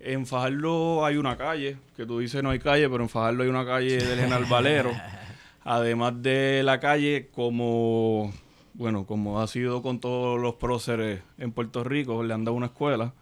en 0.00 0.26
Fajardo 0.26 1.04
hay 1.04 1.16
una 1.16 1.36
calle, 1.36 1.76
que 1.96 2.06
tú 2.06 2.18
dices 2.18 2.42
no 2.42 2.50
hay 2.50 2.58
calle, 2.58 2.88
pero 2.88 3.02
en 3.02 3.08
Fajardo 3.08 3.42
hay 3.42 3.48
una 3.48 3.64
calle 3.64 3.98
del 3.98 4.18
General 4.18 4.44
Valero. 4.46 4.90
Además 5.64 6.22
de 6.22 6.62
la 6.64 6.80
calle, 6.80 7.28
como 7.32 8.32
bueno, 8.74 9.04
como 9.06 9.40
ha 9.40 9.46
sido 9.46 9.82
con 9.82 10.00
todos 10.00 10.40
los 10.40 10.54
próceres 10.54 11.22
en 11.38 11.52
Puerto 11.52 11.84
Rico, 11.84 12.22
le 12.22 12.32
han 12.32 12.44
dado 12.44 12.56
una 12.56 12.66
escuela, 12.66 13.12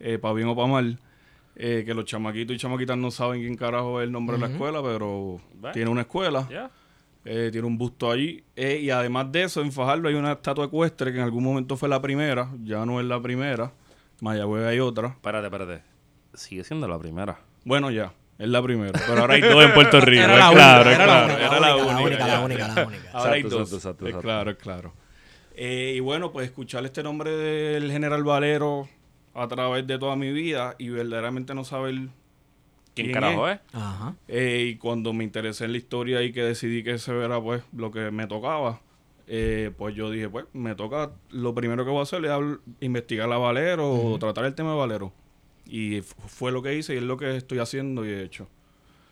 eh, 0.00 0.18
para 0.18 0.34
bien 0.34 0.48
o 0.48 0.56
para 0.56 0.66
mal, 0.66 0.98
eh, 1.56 1.84
que 1.86 1.94
los 1.94 2.04
chamaquitos 2.04 2.56
y 2.56 2.58
chamaquitas 2.58 2.96
no 2.98 3.10
saben 3.12 3.40
quién 3.40 3.54
carajo 3.54 4.00
es 4.00 4.06
el 4.06 4.12
nombre 4.12 4.36
de 4.36 4.48
la 4.48 4.52
escuela, 4.52 4.82
pero 4.82 5.40
Ve. 5.54 5.70
tiene 5.72 5.90
una 5.90 6.00
escuela. 6.00 6.48
Eh, 7.24 7.48
tiene 7.52 7.66
un 7.66 7.78
busto 7.78 8.10
ahí. 8.10 8.44
Eh, 8.54 8.80
y 8.82 8.90
además 8.90 9.30
de 9.32 9.44
eso, 9.44 9.62
en 9.62 9.72
Fajardo 9.72 10.08
hay 10.08 10.14
una 10.14 10.32
estatua 10.32 10.66
ecuestre 10.66 11.10
que 11.12 11.18
en 11.18 11.24
algún 11.24 11.44
momento 11.44 11.76
fue 11.76 11.88
la 11.88 12.02
primera. 12.02 12.50
Ya 12.64 12.84
no 12.84 13.00
es 13.00 13.06
la 13.06 13.20
primera. 13.20 13.72
Mayagüez 14.20 14.66
hay 14.66 14.80
otra. 14.80 15.08
Espérate, 15.08 15.46
espérate. 15.46 15.93
Sigue 16.34 16.64
siendo 16.64 16.88
la 16.88 16.98
primera. 16.98 17.38
Bueno, 17.64 17.90
ya. 17.90 18.12
Es 18.38 18.48
la 18.48 18.62
primera. 18.62 18.92
Pero 19.06 19.20
ahora 19.20 19.34
hay 19.34 19.40
dos 19.40 19.64
en 19.64 19.72
Puerto 19.74 20.00
Rico. 20.00 20.22
Era 20.24 20.36
la 20.36 20.50
claro, 20.50 20.80
única, 20.82 20.90
es 20.90 20.96
era 20.96 21.06
la 21.06 21.12
claro. 21.12 21.26
única, 21.26 21.46
Era 21.46 21.60
la 21.60 21.76
única. 21.76 21.94
la 22.26 22.40
única, 22.40 22.68
la 22.74 22.86
única. 22.86 23.08
Ahora 23.12 23.32
hay 23.34 23.42
dos. 23.42 23.72
exacto, 23.72 24.06
exacto, 24.06 24.20
claro, 24.20 24.50
es 24.50 24.56
claro. 24.56 24.92
Eh, 25.56 25.94
y 25.96 26.00
bueno, 26.00 26.32
pues 26.32 26.46
escuchar 26.46 26.84
este 26.84 27.02
nombre 27.04 27.30
del 27.30 27.90
General 27.92 28.24
Valero 28.24 28.88
a 29.34 29.46
través 29.46 29.86
de 29.86 29.98
toda 29.98 30.16
mi 30.16 30.32
vida 30.32 30.74
y 30.78 30.88
verdaderamente 30.88 31.54
no 31.54 31.64
saber 31.64 31.94
¿Quién, 31.94 32.10
¿Quién 32.94 33.12
carajo 33.12 33.48
es? 33.48 33.56
es? 33.56 33.60
Ajá. 33.74 34.14
Eh, 34.26 34.66
y 34.70 34.76
cuando 34.76 35.12
me 35.12 35.22
interesé 35.24 35.64
en 35.66 35.72
la 35.72 35.78
historia 35.78 36.22
y 36.22 36.32
que 36.32 36.42
decidí 36.42 36.82
que 36.82 36.92
ese 36.94 37.16
era 37.16 37.40
pues 37.40 37.62
lo 37.72 37.92
que 37.92 38.10
me 38.10 38.26
tocaba, 38.26 38.80
eh, 39.26 39.70
pues 39.76 39.94
yo 39.94 40.10
dije, 40.10 40.28
pues 40.28 40.46
me 40.52 40.74
toca, 40.74 41.12
lo 41.30 41.54
primero 41.54 41.84
que 41.84 41.90
voy 41.90 42.00
a 42.00 42.02
hacer 42.02 42.24
es 42.24 42.32
investigar 42.80 43.32
a 43.32 43.38
Valero 43.38 43.92
o 43.92 44.18
tratar 44.18 44.44
el 44.44 44.54
tema 44.54 44.72
de 44.72 44.76
Valero. 44.76 45.12
Y 45.66 46.02
fue 46.02 46.52
lo 46.52 46.62
que 46.62 46.74
hice 46.76 46.94
y 46.94 46.98
es 46.98 47.02
lo 47.02 47.16
que 47.16 47.36
estoy 47.36 47.58
haciendo 47.58 48.04
y 48.04 48.10
he 48.10 48.22
hecho. 48.22 48.46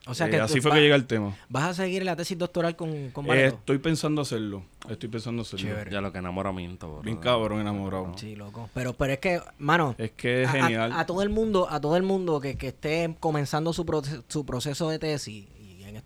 O 0.05 0.15
sea 0.15 0.27
Eh, 0.27 0.31
que 0.31 0.41
así 0.41 0.61
fue 0.61 0.71
va- 0.71 0.75
que 0.77 0.81
llegué 0.83 0.95
al 0.95 1.07
tema. 1.07 1.37
¿Vas 1.49 1.63
a 1.65 1.75
seguir 1.75 2.05
la 2.05 2.17
tesis 2.17 2.37
doctoral 2.37 2.75
con, 2.75 3.11
con 3.11 3.25
Eh, 3.31 3.47
estoy 3.47 3.79
pensando 3.79 4.21
hacerlo. 4.23 4.65
Estoy 4.91 5.09
pensando 5.09 5.43
hacerlo. 5.43 5.65
Chévere. 5.69 5.93
Ya 5.93 6.01
lo 6.01 6.11
que 6.11 6.19
enamoramiento, 6.19 6.91
bro. 6.93 7.03
Bien 7.03 7.19
cabrón 7.19 7.61
enamorado. 7.61 8.13
Sí, 8.19 8.35
loco. 8.35 8.69
Pero, 8.75 8.95
pero 8.95 9.13
es 9.13 9.21
que, 9.21 9.41
mano, 9.59 9.95
Es 9.99 10.11
que 10.11 10.43
es 10.43 10.49
a- 10.49 10.51
a- 10.51 10.55
genial. 10.55 10.93
A, 10.93 11.07
todo 11.07 11.23
el 11.23 11.29
mundo, 11.29 11.69
a 11.71 11.81
todo 11.81 11.97
el 11.97 12.03
mundo 12.03 12.41
que, 12.41 12.57
que 12.59 12.69
esté 12.69 13.15
comenzando 13.21 13.73
su, 13.73 13.85
proce- 13.87 14.23
su 14.27 14.45
proceso 14.45 14.91
de 14.91 14.99
tesis, 14.99 15.47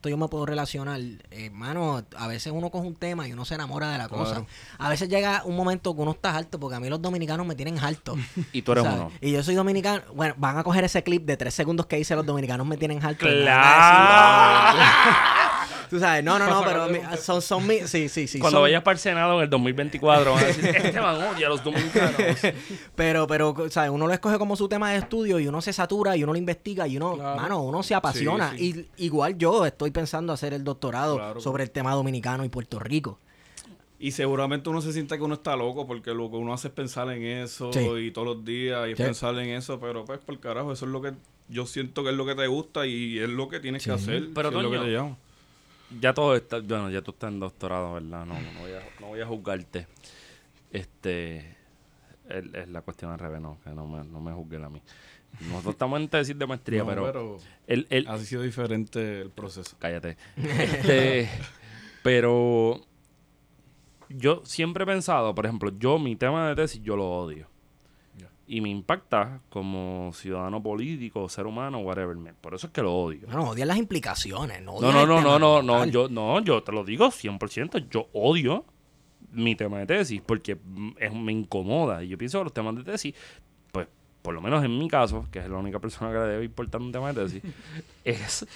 esto 0.07 0.11
yo 0.11 0.17
me 0.17 0.29
puedo 0.29 0.47
relacionar, 0.47 1.01
hermano, 1.31 2.03
a 2.17 2.27
veces 2.29 2.53
uno 2.55 2.71
coge 2.71 2.87
un 2.87 2.95
tema 2.95 3.27
y 3.27 3.33
uno 3.33 3.45
se 3.45 3.55
enamora 3.57 3.91
de 3.91 3.99
la 3.99 4.09
Claro. 4.09 4.25
cosa. 4.25 4.45
A 4.79 4.89
veces 4.89 5.09
llega 5.09 5.43
un 5.45 5.57
momento 5.57 5.95
que 5.95 6.01
uno 6.03 6.13
está 6.13 6.37
harto, 6.37 6.61
porque 6.61 6.77
a 6.77 6.81
mí 6.81 6.89
los 6.89 7.03
dominicanos 7.03 7.45
me 7.47 7.55
tienen 7.55 7.79
harto. 7.79 8.17
Y 8.53 8.63
tú 8.63 8.73
eres 8.73 8.85
¿sabes? 8.85 9.01
uno. 9.01 9.13
Y 9.21 9.33
yo 9.33 9.43
soy 9.43 9.55
dominicano. 9.57 10.03
Bueno, 10.15 10.35
van 10.39 10.57
a 10.59 10.63
coger 10.65 10.85
ese 10.85 11.03
clip 11.03 11.25
de 11.27 11.37
tres 11.37 11.55
segundos 11.55 11.87
que 11.87 11.99
hice 11.99 12.15
los 12.15 12.25
dominicanos 12.25 12.67
me 12.67 12.77
tienen 12.77 13.05
harto. 13.05 13.27
¡Claro! 13.27 14.79
Tú 15.91 15.99
sabes, 16.01 16.23
no, 16.25 16.39
no, 16.39 16.47
no, 16.49 16.63
pero 16.65 16.89
mi- 16.89 16.99
son, 17.21 17.41
son 17.43 17.67
mi- 17.67 17.81
sí, 17.87 18.09
sí, 18.09 18.27
sí. 18.27 18.39
Cuando 18.39 18.59
son- 18.59 18.63
vayas 18.65 18.83
para 18.83 18.95
el 18.95 18.99
Senado 18.99 19.37
en 19.39 19.45
el 19.45 19.51
2024, 19.51 20.33
van 20.33 20.43
a 20.43 20.47
decir, 20.47 20.65
este 20.67 21.01
man 21.01 21.17
odia 21.17 21.47
a 21.47 21.51
los 21.51 21.63
dominicanos. 21.63 22.15
Pero, 22.95 23.27
pero, 23.27 23.55
¿sabes? 23.71 23.91
Uno 23.91 24.07
lo 24.07 24.13
escoge 24.13 24.39
como 24.39 24.57
su 24.57 24.69
tema 24.69 24.91
de 24.93 24.99
estudio 24.99 25.39
y 25.39 25.47
uno 25.49 25.61
se 25.61 25.73
satura 25.73 26.17
y 26.17 26.23
uno 26.25 26.33
lo 26.33 26.39
investiga 26.39 26.87
y 26.89 26.97
uno, 26.97 27.15
Claro. 27.15 27.37
mano, 27.41 27.63
uno 27.63 27.83
se 27.83 27.95
apasiona. 27.95 28.53
Sí, 28.57 28.89
Y 28.99 29.05
igual 29.05 29.37
yo 29.39 29.67
estoy 29.67 29.91
pensando 29.91 30.33
hacer 30.33 30.53
el 30.55 30.65
doctorado 30.65 31.17
Claro. 31.17 31.41
sobre 31.41 31.65
el 31.65 31.71
tema 31.71 31.93
dominicano 31.93 32.45
y 32.45 32.49
Puerto 32.49 32.79
Rico. 32.79 33.19
Y 33.99 34.11
seguramente 34.13 34.69
uno 34.69 34.81
se 34.83 34.93
siente 34.93 35.17
que 35.17 35.23
uno 35.23 35.35
está 35.35 35.57
loco 35.57 35.87
porque 35.87 36.13
lo 36.13 36.31
que 36.31 36.37
uno 36.37 36.53
hace 36.53 36.69
es 36.69 36.75
pensar 36.75 37.11
en 37.11 37.23
eso 37.23 37.73
Sí. 37.73 37.81
y 37.81 38.11
todos 38.11 38.27
los 38.27 38.45
días 38.45 38.87
y 38.89 38.97
Sí. 38.97 39.03
pensar 39.03 39.35
en 39.39 39.49
eso, 39.51 39.81
pero 39.81 40.05
pues 40.05 40.19
por 40.19 40.39
carajo, 40.39 40.73
eso 40.73 40.85
es 40.85 40.91
lo 40.93 41.01
que 41.01 41.13
yo 41.49 41.65
siento 41.65 42.03
que 42.05 42.11
es 42.11 42.17
lo 42.17 42.27
que 42.27 42.35
te 42.35 42.47
gusta 42.47 42.87
y 42.87 43.19
es 43.19 43.29
lo 43.29 43.49
que 43.49 43.61
tienes 43.61 43.85
que 43.85 43.93
hacer. 43.93 44.29
Pero, 44.35 44.51
si 44.51 44.57
es 44.59 44.63
lo 44.63 44.71
que 44.71 44.79
te 44.79 44.93
llama. 44.93 45.17
Ya 46.01 46.13
todo 46.13 46.35
está, 46.35 46.59
bueno, 46.59 46.91
ya 46.91 47.01
tú 47.03 47.13
estás 47.13 47.33
en 47.33 47.41
doctorado, 47.41 47.95
¿verdad? 47.95 48.27
No, 48.27 48.35
no 48.35 48.61
voy 48.61 48.73
a, 48.73 48.83
no 49.01 49.07
voy 49.09 49.21
a 49.21 49.27
juzgarte. 49.27 49.87
Este, 50.73 51.57
es, 52.29 52.69
la 52.69 52.83
cuestión 52.83 53.13
al 53.13 53.19
revés, 53.19 53.41
no, 53.41 53.59
que 53.63 53.71
no 53.71 53.87
me, 53.87 54.05
no 54.05 54.21
me 54.21 54.33
juzguen 54.33 54.65
a 54.65 54.69
mí. 54.69 54.83
Nosotros 55.41 55.75
estamos 55.75 56.01
en 56.01 56.09
tesis 56.09 56.39
de 56.39 56.47
maestría, 56.47 56.81
No, 56.81 56.87
pero, 56.87 57.05
pero 57.05 57.39
el, 57.67 57.87
el, 57.91 58.09
ha 58.09 58.19
sido 58.19 58.43
diferente 58.43 59.21
el 59.23 59.31
proceso. 59.31 59.77
cállate. 59.79 60.17
Este, 60.37 61.29
pero 62.03 62.81
yo 64.09 64.43
siempre 64.45 64.85
he 64.85 64.87
pensado, 64.87 65.35
por 65.35 65.45
ejemplo, 65.45 65.71
yo 65.79 65.99
mi 65.99 66.17
tema 66.17 66.49
de 66.49 66.57
tesis 66.57 66.83
yo 66.83 66.97
lo 66.97 67.11
odio. 67.11 67.49
Y 68.49 68.61
me 68.61 68.69
impacta 68.69 69.41
como 69.51 70.13
ciudadano 70.15 70.63
político, 70.63 71.29
ser 71.29 71.47
humano, 71.47 71.79
whatever. 71.81 72.15
me- 72.17 72.33
Por 72.35 72.55
eso 72.55 72.69
es 72.69 72.73
que 72.73 72.81
lo 72.83 72.95
odio. 72.95 73.27
Bueno, 73.27 73.51
odian 73.51 73.67
las 73.69 73.77
implicaciones, 73.77 74.63
no 74.63 74.81
No, 74.81 74.93
no, 74.93 75.05
no, 75.07 75.21
no, 75.21 75.39
no, 75.39 75.63
no, 75.63 75.85
yo, 75.87 76.09
no, 76.09 76.41
yo 76.41 76.63
te 76.63 76.71
lo 76.71 76.85
digo 76.85 77.11
100%, 77.11 77.89
yo 77.91 78.09
odio 78.13 78.65
mi 79.33 79.57
tema 79.57 79.79
de 79.81 79.87
tesis 79.87 80.23
porque 80.25 80.55
mm, 80.55 80.91
es- 80.99 81.13
me 81.13 81.33
incomoda. 81.33 82.05
Y 82.05 82.09
yo 82.09 82.19
pienso 82.19 82.39
que 82.39 82.45
los 82.45 82.53
temas 82.53 82.77
de 82.77 82.85
tesis, 82.85 83.15
pues, 83.73 83.89
por 84.23 84.33
lo 84.33 84.41
menos 84.41 84.65
en 84.65 84.79
mi 84.79 84.87
caso, 84.87 85.27
que 85.33 85.41
es 85.41 85.49
la 85.49 85.57
única 85.57 85.81
persona 85.81 86.13
que 86.13 86.19
le 86.19 86.25
debe 86.27 86.45
importar 86.45 86.81
un 86.81 86.93
tema 86.93 87.13
de 87.13 87.25
tesis, 87.25 87.43
es 88.05 88.47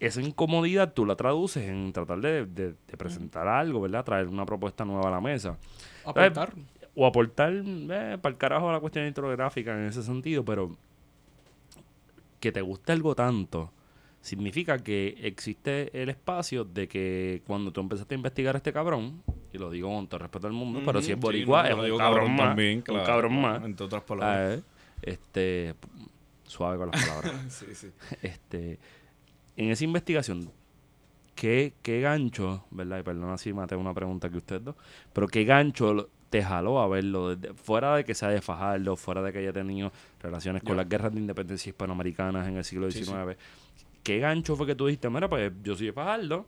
esa 0.00 0.20
incomodidad 0.20 0.92
tú 0.92 1.04
la 1.06 1.14
traduces 1.16 1.68
en 1.68 1.92
tratar 1.92 2.20
de, 2.20 2.46
de- 2.46 2.74
de 2.86 2.96
presentar 2.96 3.46
algo, 3.46 3.80
¿verdad? 3.80 4.04
Traer 4.04 4.26
una 4.26 4.44
propuesta 4.44 4.84
nueva 4.84 5.06
a 5.08 5.10
la 5.12 5.20
mesa. 5.20 5.56
Aportar. 6.04 6.52
O 7.00 7.06
aportar 7.06 7.52
eh, 7.54 8.18
para 8.20 8.32
el 8.32 8.38
carajo 8.38 8.68
a 8.68 8.72
la 8.72 8.80
cuestión 8.80 9.06
hidrográfica 9.06 9.72
en 9.72 9.86
ese 9.86 10.02
sentido, 10.02 10.44
pero 10.44 10.76
que 12.40 12.50
te 12.50 12.60
guste 12.60 12.90
algo 12.92 13.14
tanto 13.14 13.72
significa 14.20 14.78
que 14.78 15.16
existe 15.22 15.90
el 16.02 16.08
espacio 16.08 16.64
de 16.64 16.88
que 16.88 17.42
cuando 17.46 17.72
tú 17.72 17.80
empezaste 17.80 18.14
a 18.14 18.16
investigar 18.16 18.56
a 18.56 18.58
este 18.58 18.72
cabrón, 18.72 19.22
y 19.52 19.58
lo 19.58 19.70
digo 19.70 19.88
con 19.88 20.06
todo 20.08 20.18
respeto 20.18 20.46
al 20.46 20.52
mundo, 20.52 20.82
pero 20.84 21.00
si 21.00 21.12
es 21.12 21.18
boricua, 21.18 21.62
sí, 21.62 21.68
es 21.68 21.76
no, 21.76 21.80
un 21.80 21.84
digo 21.86 21.98
cabrón, 21.98 22.32
más, 22.32 22.48
también, 22.48 22.78
un 22.78 22.82
claro, 22.82 23.04
cabrón 23.04 23.40
más. 23.40 23.64
Entre 23.64 23.86
otras 23.86 24.02
palabras. 24.02 24.62
Este, 25.00 25.74
suave 26.44 26.78
con 26.78 26.90
las 26.90 27.06
palabras. 27.06 27.34
sí, 27.48 27.66
sí. 27.74 27.90
este, 28.22 28.78
en 29.56 29.70
esa 29.70 29.84
investigación, 29.84 30.50
¿qué, 31.34 31.74
qué 31.82 32.00
gancho, 32.00 32.64
verdad? 32.70 32.98
Y 32.98 33.02
perdona 33.02 33.38
si 33.38 33.52
maté 33.52 33.76
una 33.76 33.94
pregunta 33.94 34.28
que 34.28 34.38
ustedes 34.38 34.64
dos, 34.64 34.76
pero 35.12 35.28
¿qué 35.28 35.44
gancho 35.44 36.10
te 36.30 36.42
jaló 36.42 36.80
a 36.80 36.88
verlo? 36.88 37.34
desde- 37.34 37.54
fuera 37.54 37.96
de 37.96 38.04
que 38.04 38.14
sea 38.14 38.28
de 38.28 38.40
Fajardo, 38.40 38.96
fuera 38.96 39.22
de 39.22 39.32
que 39.32 39.38
haya 39.38 39.52
tenido 39.52 39.90
relaciones 40.20 40.62
con 40.62 40.76
las 40.76 40.88
guerras 40.88 41.12
de 41.14 41.20
independencia 41.20 41.70
hispanoamericanas 41.70 42.46
en 42.48 42.56
el 42.56 42.64
siglo 42.64 42.90
Sí, 42.90 43.04
XIX. 43.04 43.36
sí. 43.76 43.84
¿Qué 44.02 44.18
gancho 44.18 44.56
fue 44.56 44.66
que 44.66 44.74
tú 44.74 44.86
dijiste? 44.86 45.08
Mira, 45.10 45.28
pues 45.28 45.52
yo 45.62 45.74
soy 45.76 45.86
de 45.86 45.92
Fajardo, 45.92 46.46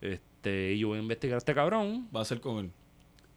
este, 0.00 0.72
y 0.74 0.78
yo 0.80 0.88
voy 0.88 0.98
a 0.98 1.02
investigar 1.02 1.36
a 1.36 1.38
este 1.38 1.54
cabrón. 1.54 2.08
Va 2.14 2.20
a 2.20 2.24
ser 2.24 2.40
con 2.40 2.58
él. 2.64 2.70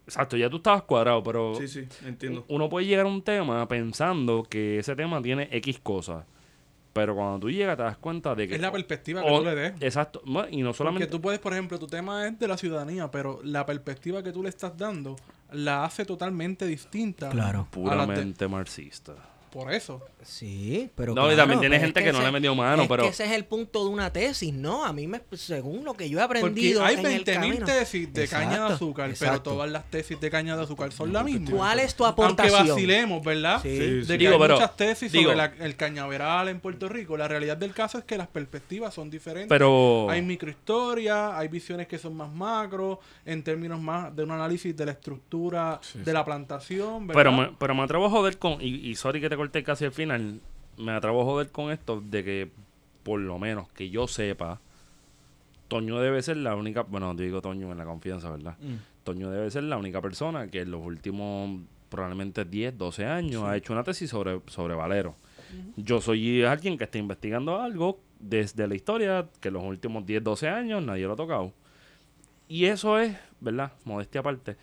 Exacto, 0.05 0.37
ya 0.37 0.49
tú 0.49 0.57
estabas 0.57 0.83
cuadrado, 0.83 1.21
pero 1.21 1.55
Sí, 1.55 1.67
sí, 1.67 1.85
entiendo. 2.05 2.45
uno 2.47 2.69
puede 2.69 2.85
llegar 2.85 3.05
a 3.05 3.09
un 3.09 3.21
tema 3.21 3.67
pensando 3.67 4.43
que 4.43 4.79
ese 4.79 4.95
tema 4.95 5.21
tiene 5.21 5.49
X 5.51 5.79
cosas. 5.83 6.25
Pero 6.97 7.15
cuando 7.15 7.39
tú 7.39 7.49
llegas 7.51 7.77
te 7.77 7.83
das 7.83 7.97
cuenta 7.97 8.33
de 8.33 8.47
que... 8.47 8.55
Es 8.55 8.61
la 8.61 8.71
perspectiva 8.71 9.21
que 9.23 9.29
o- 9.29 9.39
tú 9.39 9.45
le 9.45 9.55
des. 9.55 9.73
Exacto. 9.81 10.21
Y 10.49 10.61
no 10.63 10.73
solamente... 10.73 11.05
Porque 11.05 11.11
tú 11.17 11.21
puedes, 11.21 11.39
por 11.39 11.53
ejemplo, 11.53 11.77
tu 11.77 11.85
tema 11.87 12.27
es 12.27 12.39
de 12.39 12.47
la 12.47 12.57
ciudadanía, 12.57 13.11
pero 13.11 13.39
la 13.43 13.65
perspectiva 13.65 14.23
que 14.23 14.31
tú 14.31 14.41
le 14.41 14.49
estás 14.49 14.75
dando 14.77 15.15
la 15.51 15.85
hace 15.85 16.05
totalmente 16.05 16.65
distinta. 16.65 17.29
Claro. 17.29 17.59
a 17.59 17.95
las 17.95 18.07
de- 18.07 18.13
Puramente 18.15 18.47
marxista. 18.47 19.13
Por 19.51 19.73
eso. 19.73 20.01
Sí, 20.23 20.89
pero. 20.95 21.15
No, 21.15 21.31
y 21.31 21.35
también 21.35 21.59
tiene 21.59 21.79
gente 21.79 22.03
que 22.03 22.11
no 22.11 22.17
ese- 22.19 22.25
le 22.27 22.31
metió 22.31 22.53
mano, 22.53 22.83
es 22.83 22.89
pero- 22.89 23.03
que 23.03 23.09
ese 23.09 23.25
es 23.25 23.31
el 23.31 23.45
punto 23.45 23.83
de 23.85 23.89
una 23.89 24.11
tesis, 24.11 24.53
¿no? 24.53 24.83
A 24.85 24.91
mí, 24.93 25.07
me, 25.07 25.21
según 25.33 25.85
lo 25.85 25.93
que 25.93 26.09
yo 26.09 26.19
he 26.19 26.23
Porque 26.25 26.39
aprendido. 26.39 26.83
hay 26.83 26.95
en 26.95 27.05
el 27.05 27.23
20.000 27.23 27.33
camino- 27.33 27.65
tesis 27.65 28.13
de 28.13 28.27
caña 28.27 28.49
de 28.49 28.55
Exacto, 28.55 28.73
azúcar, 28.73 29.11
pero 29.17 29.41
todas 29.41 29.71
las 29.71 29.89
tesis 29.89 30.19
de 30.19 30.29
caña 30.29 30.57
de 30.57 30.63
azúcar 30.63 30.91
son 30.91 31.13
la 31.13 31.23
misma. 31.23 31.49
¿Cuál 31.51 31.79
es 31.79 31.95
tu 31.95 32.03
Aunque 32.05 32.23
aportación? 32.23 32.67
vacilemos, 32.67 33.23
¿verdad? 33.23 33.61
Sí. 33.63 33.69
Sí, 33.69 33.77
De 33.77 34.01
sí. 34.03 34.07
que 34.07 34.17
Digo, 34.17 34.33
hay 34.33 34.39
pero- 34.39 34.53
muchas 34.55 34.75
tesis 34.75 35.11
digo- 35.11 35.31
sobre 35.31 35.37
la- 35.37 35.65
el 35.65 35.75
cañaveral 35.77 36.49
en 36.49 36.59
Puerto 36.59 36.89
Rico. 36.89 37.15
La 37.17 37.27
realidad 37.27 37.55
del 37.57 37.73
caso 37.73 37.97
es 37.97 38.03
que 38.03 38.17
las 38.17 38.27
perspectivas 38.27 38.93
son 38.93 39.09
diferentes. 39.09 39.49
Pero... 39.49 40.07
Hay 40.09 40.21
microhistoria, 40.21 41.37
hay 41.37 41.47
visiones 41.47 41.87
que 41.87 41.97
son 41.97 42.15
más 42.15 42.31
macro, 42.31 42.99
en 43.25 43.43
términos 43.43 43.79
más 43.79 44.13
de 44.15 44.23
un 44.23 44.31
análisis 44.31 44.75
de 44.75 44.85
la 44.85 44.91
estructura 44.91 45.79
de 45.93 46.13
la 46.13 46.25
plantación, 46.25 47.07
¿verdad? 47.07 47.19
Pero 47.19 47.31
me, 47.31 47.51
pero 47.57 47.75
me 47.75 47.83
atrevo 47.83 48.05
a 48.07 48.09
joder 48.09 48.37
con... 48.37 48.61
Y, 48.61 48.89
y 48.89 48.95
sorry 48.95 49.21
que 49.21 49.29
te 49.29 49.36
corté 49.37 49.63
casi 49.63 49.85
al 49.85 49.91
final. 49.91 50.41
Me 50.77 50.91
atrevo 50.91 51.21
a 51.21 51.25
joder 51.25 51.51
con 51.51 51.71
esto 51.71 52.01
de 52.01 52.23
que, 52.23 52.51
por 53.03 53.19
lo 53.19 53.39
menos, 53.39 53.69
que 53.69 53.89
yo 53.89 54.07
sepa, 54.07 54.59
Toño 55.67 55.99
debe 55.99 56.21
ser 56.21 56.37
la 56.37 56.55
única... 56.55 56.83
Bueno, 56.83 57.13
digo 57.15 57.41
Toño 57.41 57.71
en 57.71 57.77
la 57.77 57.85
confianza, 57.85 58.29
¿verdad? 58.29 58.57
Mm. 58.59 58.75
Toño 59.03 59.31
debe 59.31 59.49
ser 59.49 59.63
la 59.63 59.77
única 59.77 60.01
persona 60.01 60.47
que 60.47 60.61
en 60.61 60.71
los 60.71 60.85
últimos 60.85 61.61
probablemente 61.89 62.45
10, 62.45 62.77
12 62.77 63.05
años 63.05 63.43
ha 63.43 63.55
hecho 63.55 63.73
una 63.73 63.83
tesis 63.83 64.09
sobre, 64.09 64.41
sobre 64.47 64.75
Valero. 64.75 65.15
Yo 65.77 66.01
soy 66.01 66.43
alguien 66.43 66.77
que 66.77 66.83
está 66.83 66.97
investigando 66.97 67.61
algo 67.61 68.01
desde 68.19 68.67
la 68.67 68.75
historia 68.75 69.29
que 69.39 69.47
en 69.47 69.53
los 69.53 69.63
últimos 69.63 70.05
10, 70.05 70.23
12 70.23 70.49
años 70.49 70.83
nadie 70.83 71.05
lo 71.05 71.13
ha 71.13 71.15
tocado. 71.15 71.53
Y 72.49 72.65
eso 72.65 72.99
es, 72.99 73.15
¿verdad? 73.39 73.71
Modestia 73.85 74.19
aparte, 74.19 74.57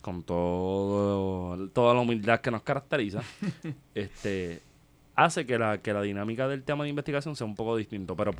con 0.00 0.22
todo, 0.22 1.68
toda 1.68 1.94
la 1.94 2.00
humildad 2.00 2.40
que 2.40 2.50
nos 2.50 2.62
caracteriza, 2.62 3.22
este 3.94 4.62
hace 5.24 5.46
que 5.46 5.58
la, 5.58 5.78
que 5.78 5.92
la 5.92 6.02
dinámica 6.02 6.48
del 6.48 6.62
tema 6.62 6.84
de 6.84 6.90
investigación 6.90 7.36
sea 7.36 7.46
un 7.46 7.54
poco 7.54 7.76
distinto. 7.76 8.16
Pero 8.16 8.32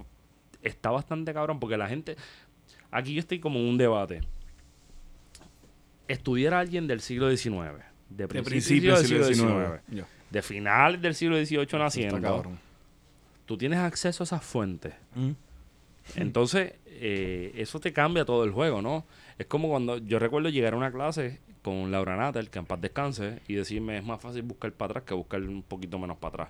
está 0.62 0.90
bastante 0.90 1.32
cabrón 1.32 1.60
porque 1.60 1.76
la 1.76 1.88
gente... 1.88 2.16
Aquí 2.90 3.14
yo 3.14 3.20
estoy 3.20 3.38
como 3.38 3.58
en 3.58 3.66
un 3.66 3.78
debate. 3.78 4.20
Estudiar 6.08 6.54
a 6.54 6.60
alguien 6.60 6.86
del 6.86 7.00
siglo 7.00 7.34
XIX, 7.34 7.52
de 8.08 8.26
De 8.26 8.28
principios 8.28 8.44
principio 8.44 8.96
del 8.96 9.06
siglo 9.06 9.24
siglo 9.24 9.80
XIX, 9.88 10.06
de 10.30 10.42
finales 10.42 11.00
del 11.00 11.14
siglo 11.14 11.36
XVIII 11.36 11.66
naciendo, 11.78 12.52
tú 13.46 13.56
tienes 13.56 13.78
acceso 13.78 14.22
a 14.22 14.24
esas 14.24 14.44
fuentes. 14.44 14.94
Mm. 15.14 15.30
Entonces, 16.16 16.74
eh, 16.86 17.52
eso 17.56 17.78
te 17.78 17.92
cambia 17.92 18.24
todo 18.24 18.42
el 18.42 18.50
juego, 18.50 18.82
¿no? 18.82 19.04
Es 19.40 19.46
como 19.46 19.70
cuando 19.70 19.96
yo 19.96 20.18
recuerdo 20.18 20.50
llegar 20.50 20.74
a 20.74 20.76
una 20.76 20.92
clase 20.92 21.40
con 21.62 21.90
Laura 21.90 22.14
Natal, 22.14 22.50
que 22.50 22.58
en 22.58 22.66
paz 22.66 22.78
descanse, 22.78 23.40
y 23.48 23.54
decirme 23.54 23.96
es 23.96 24.04
más 24.04 24.20
fácil 24.20 24.42
buscar 24.42 24.70
para 24.72 24.90
atrás 24.90 25.04
que 25.04 25.14
buscar 25.14 25.40
un 25.40 25.62
poquito 25.62 25.98
menos 25.98 26.18
para 26.18 26.44
atrás. 26.44 26.48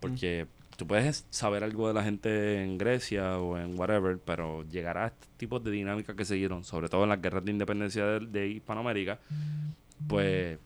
Porque 0.00 0.46
tú 0.76 0.86
puedes 0.86 1.24
saber 1.30 1.64
algo 1.64 1.88
de 1.88 1.94
la 1.94 2.04
gente 2.04 2.62
en 2.62 2.76
Grecia 2.76 3.38
o 3.38 3.56
en 3.56 3.78
whatever, 3.80 4.18
pero 4.22 4.64
llegar 4.64 4.98
a 4.98 5.06
este 5.06 5.26
tipo 5.38 5.60
de 5.60 5.70
dinámicas 5.70 6.14
que 6.14 6.26
se 6.26 6.34
dieron, 6.34 6.62
sobre 6.62 6.90
todo 6.90 7.04
en 7.04 7.08
las 7.08 7.22
guerras 7.22 7.42
de 7.42 7.52
independencia 7.52 8.04
de, 8.04 8.48
Hispanoamérica, 8.48 9.18
pues 10.06 10.58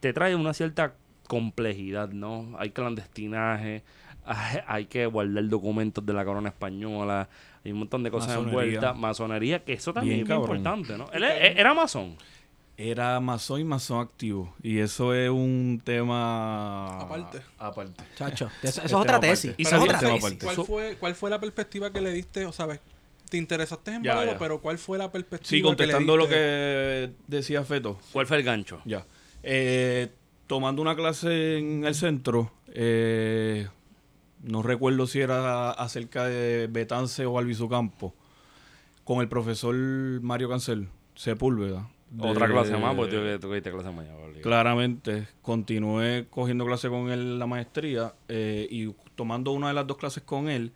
te 0.00 0.12
trae 0.12 0.36
una 0.36 0.52
cierta 0.52 0.92
complejidad, 1.26 2.10
¿no? 2.10 2.54
Hay 2.58 2.68
clandestinaje, 2.68 3.82
hay, 4.26 4.58
hay 4.66 4.84
que 4.84 5.06
guardar 5.06 5.48
documentos 5.48 6.04
de 6.04 6.12
la 6.12 6.26
corona 6.26 6.50
española, 6.50 7.30
hay 7.66 7.72
un 7.72 7.80
montón 7.80 8.02
de 8.02 8.10
cosas 8.10 8.28
Masonería. 8.28 8.60
envueltas, 8.60 8.96
masonería, 8.96 9.64
que 9.64 9.72
eso 9.72 9.92
también 9.92 10.18
Bien 10.18 10.22
es 10.22 10.28
bien 10.28 10.40
importante, 10.40 10.96
¿no? 10.96 11.10
Él 11.12 11.24
era 11.24 11.74
masón. 11.74 12.16
Era 12.78 13.18
masón 13.20 13.60
y 13.60 13.64
masón 13.64 14.00
activo. 14.00 14.54
Y 14.62 14.78
eso 14.78 15.14
es 15.14 15.30
un 15.30 15.80
tema... 15.82 17.00
Aparte. 17.00 17.40
Aparte. 17.58 18.04
Chacho, 18.16 18.50
eso, 18.62 18.68
eso 18.68 18.78
es 18.80 18.84
Este 18.84 18.94
otra 18.94 19.18
tesis. 19.18 19.54
Y 19.56 19.62
eso 19.62 19.76
es 19.76 19.82
otra 19.82 19.98
tesis. 19.98 20.18
aparte. 20.18 20.44
¿Cuál 20.44 20.66
fue, 20.66 20.96
¿Cuál 21.00 21.14
fue 21.14 21.30
la 21.30 21.40
perspectiva 21.40 21.90
que 21.90 22.00
le 22.02 22.12
diste? 22.12 22.44
O 22.44 22.52
sabes, 22.52 22.80
te 23.30 23.38
interesaste 23.38 23.92
en 23.94 24.02
ya. 24.02 24.36
pero 24.38 24.60
¿cuál 24.60 24.78
fue 24.78 24.98
la 24.98 25.10
perspectiva 25.10 25.48
Sí, 25.48 25.56
que 25.56 25.62
le 25.62 25.66
contestando 25.68 26.16
lo 26.16 26.24
diste? 26.26 26.38
que 26.38 27.10
decía 27.26 27.64
Feto. 27.64 27.98
¿Cuál 28.12 28.26
fue 28.26 28.36
el 28.36 28.42
gancho? 28.42 28.80
Ya. 28.84 29.04
Eh, 29.42 30.08
tomando 30.46 30.82
una 30.82 30.94
clase 30.94 31.58
en 31.58 31.84
el 31.84 31.94
centro, 31.94 32.52
eh, 32.68 33.68
no 34.42 34.62
recuerdo 34.62 35.06
si 35.06 35.20
era 35.20 35.70
acerca 35.70 36.24
de 36.24 36.66
Betance 36.68 37.26
o 37.26 37.38
Albizucampo, 37.38 38.14
con 39.04 39.20
el 39.20 39.28
profesor 39.28 39.74
Mario 40.22 40.48
Cancel, 40.48 40.88
Sepúlveda. 41.14 41.88
Otra 42.18 42.46
clase 42.48 42.76
más, 42.76 42.94
porque 42.94 43.16
tú, 43.16 43.40
tú 43.40 43.48
cogiste 43.48 43.70
clase 43.72 43.90
mañana. 43.90 44.16
Claramente, 44.42 45.26
continué 45.42 46.26
cogiendo 46.30 46.64
clase 46.66 46.88
con 46.88 47.10
él 47.10 47.20
en 47.20 47.38
la 47.38 47.46
maestría 47.46 48.14
eh, 48.28 48.68
y 48.70 48.94
tomando 49.16 49.50
una 49.52 49.68
de 49.68 49.74
las 49.74 49.86
dos 49.86 49.96
clases 49.96 50.22
con 50.22 50.48
él. 50.48 50.72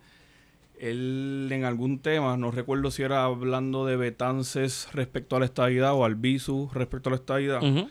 Él 0.79 1.47
en 1.51 1.63
algún 1.63 1.99
tema, 1.99 2.35
no 2.37 2.51
recuerdo 2.51 2.89
si 2.91 3.03
era 3.03 3.23
hablando 3.23 3.85
de 3.85 3.95
Betances 3.95 4.89
respecto 4.93 5.35
a 5.35 5.39
la 5.39 5.45
estadidad 5.45 5.93
o 5.93 6.03
Albizu 6.03 6.69
respecto 6.73 7.09
a 7.09 7.11
la 7.11 7.17
estadidad, 7.17 7.63
Ujú. 7.63 7.87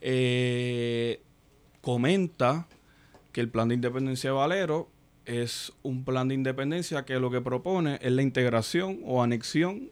eh, 0.00 1.22
comenta 1.80 2.66
que 3.30 3.40
el 3.40 3.48
plan 3.48 3.68
de 3.68 3.76
independencia 3.76 4.30
de 4.30 4.36
Valero 4.36 4.88
es 5.26 5.72
un 5.82 6.04
plan 6.04 6.28
de 6.28 6.34
independencia 6.34 7.04
que 7.04 7.18
lo 7.20 7.30
que 7.30 7.40
propone 7.40 7.98
es 8.02 8.12
la 8.12 8.22
integración 8.22 9.00
o 9.04 9.22
anexión 9.22 9.90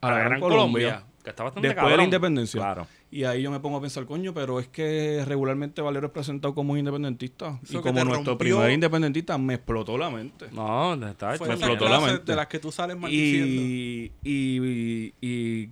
a 0.00 0.10
la 0.10 0.18
Gran 0.24 0.40
Colombia. 0.40 1.04
que 1.22 1.30
está 1.30 1.44
bastante 1.44 1.68
Después 1.68 1.90
de 1.90 1.96
la 1.96 2.04
independencia. 2.04 2.60
Claro. 2.60 2.86
Y 3.12 3.24
ahí 3.24 3.42
yo 3.42 3.50
me 3.50 3.60
pongo 3.60 3.76
a 3.76 3.80
pensar, 3.80 4.06
coño, 4.06 4.32
pero 4.34 4.58
es 4.58 4.68
que 4.68 5.22
regularmente 5.26 5.82
Valero 5.82 6.06
es 6.06 6.12
presentado 6.12 6.54
como 6.54 6.72
un 6.72 6.78
independentista. 6.78 7.60
Eso 7.62 7.78
y 7.78 7.82
como 7.82 8.02
nuestro 8.04 8.32
rompió- 8.34 8.38
primer 8.38 8.70
independentista 8.72 9.36
me 9.38 9.54
explotó 9.54 9.98
la 9.98 10.10
mente. 10.10 10.46
No, 10.50 10.94
está 10.94 11.34
hecho. 11.34 11.44
Me 11.44 11.52
explotó 11.54 11.88
la 11.88 12.00
mente. 12.00 12.24
de 12.24 12.36
las 12.36 12.46
que 12.46 12.58
tú 12.58 12.72
sales. 12.72 12.96
Y, 13.10 14.10
y, 14.24 15.12
y 15.20 15.68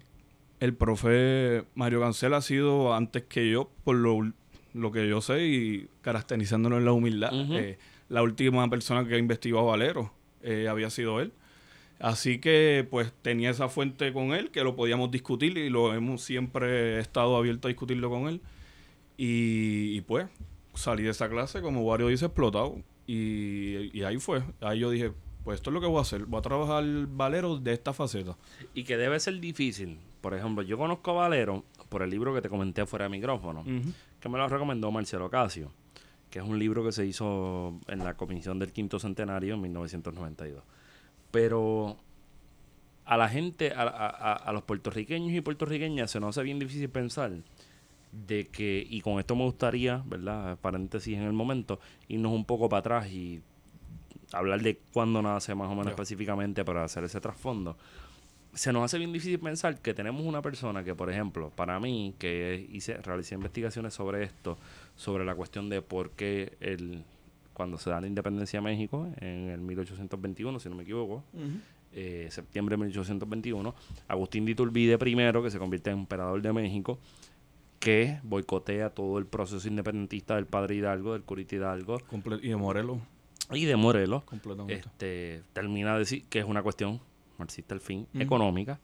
el 0.61 0.75
profe 0.75 1.65
Mario 1.75 2.01
Cancel 2.01 2.35
ha 2.35 2.43
sido 2.43 2.95
antes 2.95 3.25
que 3.25 3.51
yo, 3.51 3.71
por 3.85 3.97
lo, 3.97 4.31
lo 4.75 4.93
que 4.93 5.09
yo 5.09 5.23
sé 5.23 5.47
y 5.47 5.89
caracterizándolo 6.03 6.77
en 6.77 6.85
la 6.85 6.93
humildad, 6.93 7.31
eh, 7.33 7.79
la 8.11 8.23
última 8.23 8.69
persona 8.69 9.09
que 9.09 9.17
investigó 9.17 9.61
a 9.61 9.63
Valero 9.63 10.13
eh, 10.43 10.69
había 10.69 10.91
sido 10.91 11.21
él. 11.21 11.33
Así 11.99 12.39
que 12.39 12.87
pues 12.91 13.13
tenía 13.23 13.51
esa 13.51 13.69
fuente 13.69 14.13
con 14.13 14.33
él 14.33 14.51
que 14.51 14.65
lo 14.65 14.75
podíamos 14.75 15.11
discutir 15.11 15.57
y 15.57 15.71
lo 15.71 15.95
hemos 15.95 16.23
siempre 16.23 16.99
estado 16.99 17.37
abierto 17.37 17.69
a 17.69 17.71
discutirlo 17.71 18.11
con 18.11 18.29
él. 18.29 18.41
Y, 19.17 19.97
y, 19.97 20.01
pues 20.01 20.27
salí 20.75 21.03
de 21.03 21.11
esa 21.11 21.29
clase, 21.29 21.61
como 21.61 21.83
Wario 21.83 22.09
dice, 22.09 22.27
explotado. 22.27 22.79
Y, 23.07 23.97
y 23.97 24.03
ahí 24.03 24.17
fue. 24.17 24.43
Ahí 24.61 24.81
yo 24.81 24.91
dije, 24.91 25.13
pues 25.45 25.57
esto 25.57 25.71
es 25.71 25.75
lo 25.75 25.81
que 25.81 25.87
voy 25.87 25.99
a 25.99 26.03
hacer. 26.03 26.25
Voy 26.25 26.39
a 26.39 26.43
trabajar 26.43 26.85
Valero 27.09 27.59
de 27.59 27.73
esta 27.75 27.93
faceta. 27.93 28.37
Y 28.75 28.85
que 28.85 28.97
debe 28.97 29.21
ser 29.21 29.39
difícil. 29.41 29.99
Por 30.21 30.35
ejemplo, 30.35 30.63
yo 30.63 30.79
conozco 30.79 31.13
a 31.13 31.29
Valero 31.29 31.65
por 31.89 32.03
el 32.03 32.11
libro 32.11 32.35
que 32.35 32.41
te 32.41 32.49
comenté 32.49 32.87
fuera 32.87 33.05
de 33.05 33.11
micrófono, 33.11 33.65
que 34.21 34.29
me 34.29 34.39
lo 34.39 34.49
recomendó 34.49 34.91
Marcelo 34.91 35.29
Casio, 35.29 35.73
que 36.31 36.39
es 36.39 36.45
un 36.45 36.59
libro 36.59 36.85
que 36.85 36.93
se 36.93 37.05
hizo 37.07 37.79
en 37.89 37.99
la 38.05 38.15
comisión 38.17 38.59
del 38.59 38.73
quinto 38.73 38.99
centenario 38.99 39.55
en 39.55 39.61
1992. 39.63 40.63
Pero 41.31 41.97
a 43.05 43.17
la 43.17 43.29
gente, 43.29 43.73
a, 43.73 43.83
a- 43.83 44.33
a- 44.35 44.53
los 44.53 44.63
puertorriqueños 44.63 45.33
y 45.33 45.41
puertorriqueñas 45.41 46.11
se 46.11 46.21
nos 46.21 46.37
hace 46.37 46.45
bien 46.45 46.59
difícil 46.59 46.89
pensar 46.89 47.33
de 48.13 48.49
que, 48.49 48.85
y 48.89 49.01
con 49.01 49.19
esto 49.19 49.37
me 49.37 49.45
gustaría, 49.45 50.03
¿verdad? 50.07 50.59
Paréntesis 50.61 51.17
en 51.17 51.23
el 51.25 51.33
momento, 51.33 51.79
irnos 52.09 52.33
un 52.33 52.45
poco 52.45 52.69
para 52.69 52.81
atrás 52.81 53.09
y 53.11 53.41
hablar 54.33 54.61
de 54.63 54.79
cuándo 54.93 55.23
nace 55.23 55.55
más 55.55 55.67
o 55.67 55.71
menos 55.71 55.87
específicamente 55.91 56.65
para 56.65 56.85
hacer 56.85 57.05
ese 57.05 57.21
trasfondo. 57.21 57.77
Se 58.53 58.73
nos 58.73 58.83
hace 58.85 58.99
bien 58.99 59.13
difícil 59.13 59.39
pensar 59.39 59.81
que 59.81 59.95
tenemos 59.95 60.23
una 60.25 60.43
persona 60.43 60.83
que, 60.83 60.93
por 60.97 61.09
ejemplo, 61.11 61.51
para 61.51 61.79
mí, 61.79 62.15
que 62.19 62.67
hice, 62.73 62.95
realicé 62.99 63.37
investigaciones 63.37 63.95
sobre 63.95 64.25
esto, 64.25 64.59
sobre 64.97 65.25
la 65.25 65.35
cuestión 65.35 65.69
de 65.69 65.83
por 65.83 66.11
qué 66.11 66.57
el, 66.61 67.05
cuando 67.55 67.79
se 67.79 67.91
da 67.91 68.01
la 68.01 68.07
independencia 68.07 68.59
a 68.59 68.63
México, 68.63 69.09
en 69.21 69.49
el 69.51 69.61
1821, 69.61 70.59
si 70.61 70.69
no 70.69 70.75
me 70.77 70.83
equivoco, 70.83 71.25
eh, 71.93 72.29
septiembre 72.31 72.75
de 72.75 72.79
1821, 72.85 73.75
Agustín 74.09 74.45
de 74.45 74.53
Iturbide 74.53 74.95
I, 74.95 75.43
que 75.43 75.51
se 75.51 75.59
convierte 75.59 75.91
en 75.91 75.99
emperador 76.01 76.41
de 76.43 76.53
México, 76.53 76.99
que 77.79 78.19
boicotea 78.23 78.91
todo 78.91 79.19
el 79.19 79.27
proceso 79.27 79.67
independentista 79.67 80.37
del 80.37 80.47
padre 80.47 80.77
Hidalgo, 80.77 81.15
del 81.15 81.23
curita 81.23 81.57
Hidalgo. 81.57 81.99
Comple- 82.01 82.41
y 82.43 82.49
de 82.49 82.57
Morelos, 82.57 82.99
y 83.53 83.65
de 83.65 83.75
Morelos, 83.77 84.23
completamente. 84.25 84.75
este, 84.87 85.43
termina 85.55 85.95
de 85.95 86.01
decir 86.01 86.25
que 86.29 86.39
es 86.41 86.45
una 86.45 86.63
cuestión 86.63 87.01
marxista 87.39 87.75
al 87.75 87.81
fin, 87.81 88.07
económica 88.13 88.79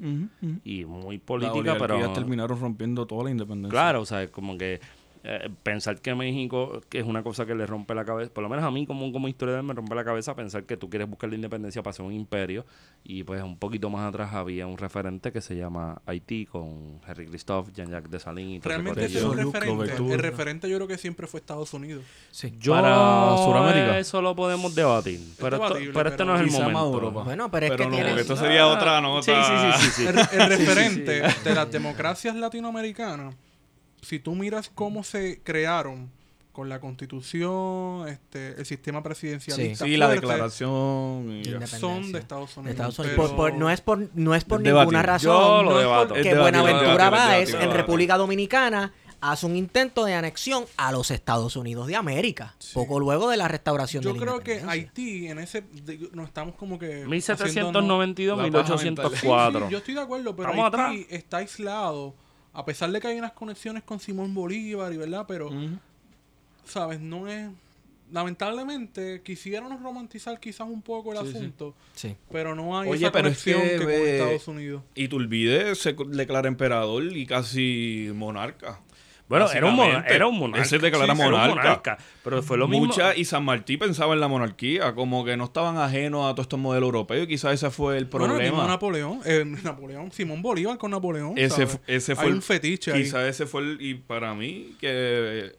y 0.64 0.86
muy 0.86 1.18
política, 1.18 1.76
pero 1.78 1.98
terminaron 2.14 2.58
rompiendo 2.58 3.06
toda 3.06 3.24
la 3.24 3.30
independencia. 3.30 3.70
claro, 3.70 4.00
o 4.00 4.06
sea, 4.06 4.22
es 4.22 4.30
como 4.30 4.56
que 4.56 4.80
eh, 5.28 5.50
pensar 5.64 6.00
que 6.00 6.14
México, 6.14 6.80
que 6.88 7.00
es 7.00 7.04
una 7.04 7.22
cosa 7.24 7.46
que 7.46 7.54
le 7.56 7.66
rompe 7.66 7.94
la 7.94 8.04
cabeza, 8.04 8.32
por 8.32 8.42
lo 8.44 8.48
menos 8.48 8.64
a 8.64 8.70
mí 8.70 8.86
como, 8.86 9.10
como 9.10 9.26
historiador 9.26 9.64
me 9.64 9.74
rompe 9.74 9.94
la 9.96 10.04
cabeza 10.04 10.36
pensar 10.36 10.62
que 10.64 10.76
tú 10.76 10.88
quieres 10.88 11.08
buscar 11.10 11.28
la 11.30 11.34
independencia 11.36 11.82
para 11.82 11.92
ser 11.94 12.06
un 12.06 12.12
imperio 12.12 12.64
y 13.02 13.24
pues 13.24 13.42
un 13.42 13.58
poquito 13.58 13.90
más 13.90 14.08
atrás 14.08 14.32
había 14.34 14.66
un 14.68 14.78
referente 14.78 15.32
que 15.32 15.40
se 15.40 15.56
llama 15.56 16.00
Haití 16.06 16.46
con 16.46 17.00
Henry 17.06 17.26
Christophe, 17.26 17.72
Jean-Jacques 17.74 18.10
Dessalines 18.10 18.58
y 18.58 18.60
todo 18.60 18.70
ese 18.72 18.82
Realmente 18.82 19.04
ese 19.06 19.18
es 19.18 19.24
un 19.24 19.36
referente. 19.36 20.14
El 20.14 20.18
referente 20.20 20.68
yo 20.68 20.76
creo 20.76 20.86
que 20.88 20.98
siempre 20.98 21.26
fue 21.26 21.40
Estados 21.40 21.74
Unidos. 21.74 22.04
Sí. 22.30 22.52
Yo 22.60 22.72
Para 22.74 23.36
Sudamérica. 23.38 23.98
Eso 23.98 24.22
lo 24.22 24.36
podemos 24.36 24.74
debatir. 24.74 25.20
Pero, 25.40 25.56
esto- 25.56 25.78
pero 25.92 26.08
este 26.08 26.24
no 26.24 26.34
es 26.36 26.40
el 26.42 26.50
momento. 26.52 26.80
Europa. 26.92 27.22
Bueno, 27.24 27.50
pero 27.50 27.66
es 27.66 27.72
Pero 27.72 27.84
que 27.84 27.90
no, 27.90 27.96
tienes... 27.96 28.18
esto 28.20 28.36
sería 28.36 28.66
otra 28.68 29.00
nota. 29.00 29.22
Sí, 29.22 29.32
sí, 29.32 29.56
sí, 29.72 29.90
sí, 29.90 30.02
sí. 30.02 30.06
El, 30.06 30.40
el 30.40 30.48
referente 30.50 31.22
de 31.44 31.54
las 31.54 31.70
democracias 31.70 32.36
latinoamericanas, 32.36 33.34
si 34.06 34.18
tú 34.20 34.34
miras 34.34 34.70
cómo 34.74 35.02
se 35.04 35.40
crearon 35.42 36.10
con 36.52 36.68
la 36.70 36.80
constitución, 36.80 38.08
este, 38.08 38.58
el 38.58 38.64
sistema 38.64 39.02
presidencialista, 39.02 39.84
Sí, 39.84 39.96
la 39.96 40.08
declaración. 40.08 41.40
y 41.44 41.44
son 41.66 42.12
de 42.12 42.18
Estados 42.18 42.54
de 42.54 42.60
Unidos. 42.60 42.74
Estados 42.74 42.98
Unidos. 42.98 43.16
pero- 43.16 43.16
Por- 43.28 43.36
por- 43.36 43.54
no 43.54 43.70
es 43.70 43.80
por, 43.80 44.08
no 44.14 44.34
es 44.34 44.44
por 44.44 44.60
ninguna 44.62 45.02
razón. 45.02 45.32
Yo 45.32 45.62
lo 45.62 45.70
no 45.72 45.76
es 45.78 45.84
debato. 45.84 46.08
porque 46.14 46.30
Es 46.30 46.38
Buenaventura 46.38 47.10
Báez 47.10 47.52
en. 47.54 47.70
República 47.72 48.16
Dominicana 48.16 48.92
hace 49.20 49.44
un 49.46 49.56
intento 49.56 50.04
de 50.04 50.14
anexión 50.14 50.64
a 50.78 50.92
los 50.92 51.10
Estados 51.10 51.56
Unidos 51.56 51.88
de 51.88 51.96
América. 51.96 52.54
Poco 52.72 53.00
luego 53.00 53.28
de 53.28 53.36
la 53.36 53.48
restauración 53.48 54.02
Yo 54.02 54.12
de 54.14 54.18
la 54.20 54.24
creo 54.24 54.40
que. 54.40 54.62
Haití, 54.66 55.26
en 55.28 55.38
ese, 55.40 55.60
de- 55.62 56.08
nos 56.12 56.28
estamos 56.28 56.54
como 56.54 56.78
que... 56.78 57.04
haciéndonos- 57.04 57.10
1792, 57.10 58.38
La 58.38 58.44
paja 58.44 58.76
1804. 58.76 59.60
Sí, 59.60 59.66
sí, 59.66 59.72
yo 59.72 59.78
estoy 59.78 59.94
de 59.94 60.00
acuerdo, 60.00 60.34
pero 60.36 60.48
Haití 60.50 60.60
atrás. 60.62 60.94
está 61.10 61.36
aislado, 61.38 62.14
a 62.58 62.64
pesar 62.64 62.90
de 62.90 63.00
que 63.00 63.08
hay 63.08 63.18
unas 63.18 63.32
conexiones 63.32 63.82
con 63.82 64.00
Simón 64.00 64.32
Bolívar 64.34 64.92
y 64.92 64.96
verdad, 64.96 65.24
pero, 65.28 65.50
sabes, 66.64 67.00
no 67.00 67.28
es... 67.28 67.48
Lamentablemente, 68.12 69.20
quisiéramos 69.22 69.82
romantizar 69.82 70.38
quizás 70.38 70.68
un 70.68 70.80
poco 70.80 71.12
el 71.12 71.26
Sí, 71.26 71.36
asunto, 71.36 71.74
Sí. 71.94 72.14
pero 72.30 72.54
no 72.54 72.78
hay 72.78 72.88
Oye, 72.88 73.00
esa 73.06 73.10
pero 73.12 73.28
es 73.28 73.42
conexión 73.42 73.62
que, 73.62 73.70
que, 73.70 73.78
con 73.78 73.86
ve- 73.88 74.16
Estados 74.18 74.48
Unidos. 74.48 74.82
Y 74.94 75.08
Turbide 75.08 75.74
se 75.74 75.92
declara 75.92 76.46
emperador 76.46 77.02
y 77.16 77.26
casi 77.26 78.08
monarca. 78.14 78.80
Bueno, 79.28 79.50
era 79.50 79.66
un, 79.66 79.74
mona- 79.74 79.86
Básicamente. 79.88 80.14
era 80.14 80.26
un 80.28 80.38
monarca. 80.38 80.62
Él 80.62 80.68
se 80.68 80.78
declara 80.78 81.16
Sí, 81.16 81.22
monarca. 81.22 81.98
Pero 82.22 82.42
fue 82.42 82.56
lo 82.58 82.68
mismo. 82.68 82.86
Mucha, 82.86 83.16
y 83.16 83.24
San 83.24 83.44
Martín 83.44 83.78
pensaba 83.78 84.14
en 84.14 84.20
la 84.20 84.28
monarquía, 84.28 84.94
como 84.94 85.24
que 85.24 85.36
no 85.36 85.44
estaban 85.44 85.78
ajenos 85.78 86.26
a 86.26 86.34
todos 86.34 86.44
estos 86.46 86.60
modelos 86.60 86.86
europeos 86.88 87.24
y 87.24 87.26
quizás 87.28 87.54
ese 87.54 87.70
fue 87.70 87.98
el 87.98 88.04
Bueno, 88.04 88.26
problema. 88.28 88.66
Napoleón, 88.68 89.20
eh, 89.24 89.44
Napoleón, 89.64 90.12
Simón 90.12 90.42
Bolívar 90.42 90.78
con 90.78 90.92
Napoleón. 90.92 91.34
ese, 91.36 91.66
ese 91.88 92.14
fue 92.14 92.24
Hay 92.24 92.30
el- 92.30 92.36
un 92.36 92.42
fetiche. 92.42 92.92
Quizás 92.92 93.24
ese 93.24 93.46
fue 93.46 93.62
el, 93.62 93.78
y 93.80 93.94
para 93.94 94.32
mí 94.34 94.74
que 94.80 95.52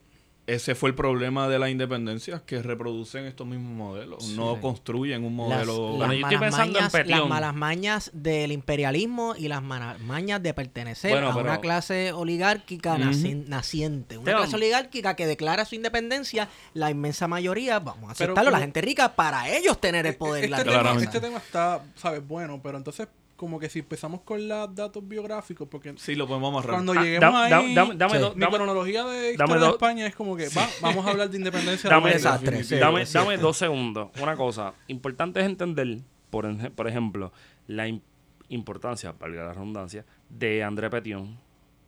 ese 0.48 0.76
fue 0.76 0.90
el 0.90 0.96
problema 0.96 1.48
de 1.50 1.60
la 1.60 1.70
independencia, 1.70 2.42
que 2.46 2.62
reproducen 2.64 3.26
estos 3.26 3.46
mismos 3.46 3.74
modelos. 3.74 4.30
No 4.30 4.60
construyen 4.62 5.24
un 5.26 5.36
Las, 5.50 5.68
modelo... 5.68 5.98
Las 6.00 6.14
estoy 6.14 6.22
malas 6.38 6.58
mañas, 6.58 6.94
las 7.06 7.28
malas 7.28 7.54
mañas 7.54 8.12
del 8.14 8.52
imperialismo 8.54 9.36
y 9.38 9.50
las 9.50 9.62
malas 9.62 10.00
mañas 10.00 10.42
de 10.42 10.54
pertenecer 10.54 11.12
Bueno, 11.12 11.30
a 11.30 11.34
pero- 11.34 11.44
una 11.46 11.60
clase 11.60 12.14
oligárquica 12.14 12.98
naci- 12.98 13.46
naciente. 13.48 14.18
Una 14.18 14.32
Teo- 14.32 14.38
clase 14.38 14.56
oligárquica 14.56 15.16
que 15.18 15.28
declara 15.28 15.66
su 15.66 15.76
independencia, 15.76 16.48
la 16.74 16.90
inmensa 16.92 17.28
mayoría, 17.28 17.80
vamos 17.80 18.10
a 18.10 18.14
Pero 18.16 18.32
aceptarlo, 18.32 18.52
la 18.52 18.60
gente 18.60 18.82
rica, 18.82 19.16
para 19.16 19.50
ellos 19.50 19.80
tener 19.82 20.08
el 20.08 20.16
poder. 20.16 20.46
y 20.46 20.48
la 20.48 20.58
Este, 20.62 20.70
riqueza. 20.70 20.84
tema, 20.94 21.04
este 21.04 21.20
tema 21.20 21.38
está, 21.40 21.82
¿sabes? 21.96 22.26
Bueno, 22.26 22.60
pero 22.64 22.78
entonces, 22.78 23.08
como 23.38 23.60
que 23.60 23.70
si 23.70 23.80
empezamos 23.80 24.22
con 24.22 24.46
los 24.48 24.76
datos 24.76 25.08
biográficos, 25.08 25.68
porque 25.70 25.94
Sí, 25.98 26.16
lo 26.16 26.28
podemos 26.28 26.50
amarrar. 26.52 26.72
cuando 26.76 26.92
Ah, 26.92 27.04
lleguemos 27.04 27.32
da- 27.34 27.44
ahí, 27.60 27.74
da- 27.74 27.82
dame- 27.84 27.96
dame 27.96 28.14
Sí. 28.16 28.20
dos- 28.20 28.36
mi 28.36 28.42
dame- 28.42 28.56
cronología 28.58 29.06
de 29.06 29.18
dame 29.18 29.32
historia 29.32 29.58
de 29.66 29.70
España 29.70 30.08
es 30.08 30.16
como 30.16 30.36
que, 30.36 30.50
va, 30.50 30.68
vamos 30.82 31.06
a 31.06 31.12
hablar 31.12 31.30
de 31.30 31.38
independencia. 31.38 31.90
de 31.90 31.96
Dame, 31.96 32.10
América. 32.10 32.32
desastre, 32.32 32.64
sí, 32.66 32.76
dame, 32.76 33.06
dame 33.06 33.38
dos 33.38 33.56
segundos. 33.58 34.10
Una 34.22 34.36
cosa. 34.36 34.74
Importante 34.88 35.40
es 35.40 35.46
entender, 35.46 36.00
por, 36.30 36.48
por 36.72 36.88
ejemplo, 36.88 37.32
la 37.68 37.88
im- 37.88 38.02
importancia, 38.50 39.14
valga 39.20 39.44
la 39.46 39.54
redundancia, 39.54 40.06
de 40.30 40.64
André 40.64 40.90
Petion 40.90 41.38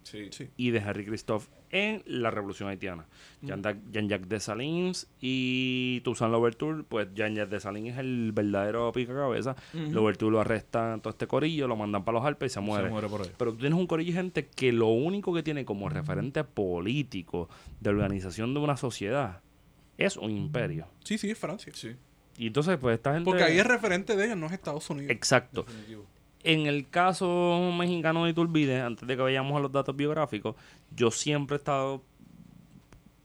Sí. 0.09 0.27
Sí. 0.31 0.49
y 0.57 0.71
de 0.71 0.79
Henry 0.79 1.05
Christophe 1.05 1.49
en 1.71 2.01
la 2.07 2.31
Revolución 2.31 2.67
Haitiana. 2.69 3.05
Jean- 3.43 3.61
Jean-Jacques 3.91 4.27
Dessalines 4.27 5.07
y 5.21 6.01
Toussaint 6.03 6.31
Louverture, 6.31 6.83
pues 6.83 7.07
Jean-Jacques 7.13 7.51
Dessalines 7.51 7.93
es 7.93 7.99
el 7.99 8.31
verdadero 8.33 8.91
pica 8.91 9.13
cabeza. 9.13 9.55
Louverture 9.73 10.31
lo 10.31 10.41
arresta 10.41 10.95
en 10.95 11.01
todo 11.01 11.11
este 11.11 11.27
corillo, 11.27 11.67
lo 11.67 11.75
mandan 11.75 12.03
para 12.03 12.17
los 12.17 12.25
Alpes 12.27 12.51
y 12.51 12.53
se 12.55 12.59
muere. 12.59 12.85
Se 12.87 12.91
muere 12.91 13.07
por 13.07 13.21
ahí. 13.21 13.31
Pero 13.37 13.51
tú 13.53 13.59
tienes 13.59 13.77
un 13.77 13.85
corillo 13.87 14.11
de 14.13 14.17
gente 14.17 14.47
que 14.47 14.71
lo 14.71 14.87
único 14.87 15.33
que 15.33 15.43
tiene 15.43 15.63
como 15.63 15.89
referente 15.89 16.43
político 16.43 17.49
de 17.79 17.89
organización 17.91 18.53
de 18.53 18.59
una 18.61 18.77
sociedad 18.77 19.41
es 19.97 20.17
un 20.17 20.31
imperio. 20.31 20.87
Sí, 21.03 21.17
sí, 21.17 21.29
es 21.29 21.37
Francia. 21.37 21.71
Sí. 21.75 21.95
Y 22.37 22.47
entonces, 22.47 22.77
pues 22.77 22.95
esta 22.95 23.13
gente... 23.13 23.25
Porque 23.25 23.43
ahí 23.43 23.59
es 23.59 23.67
referente 23.67 24.15
de 24.15 24.25
ellos, 24.25 24.37
no 24.37 24.45
es 24.47 24.53
Estados 24.53 24.89
Unidos. 24.89 25.11
Exacto. 25.11 25.65
En 26.43 26.67
el 26.67 26.89
caso 26.89 27.71
mexicano 27.77 28.23
de 28.23 28.31
Iturbide, 28.31 28.81
antes 28.81 29.07
de 29.07 29.15
que 29.15 29.21
vayamos 29.21 29.57
a 29.57 29.59
los 29.59 29.71
datos 29.71 29.95
biográficos, 29.95 30.55
yo 30.95 31.11
siempre 31.11 31.55
he 31.55 31.59
estado 31.59 32.03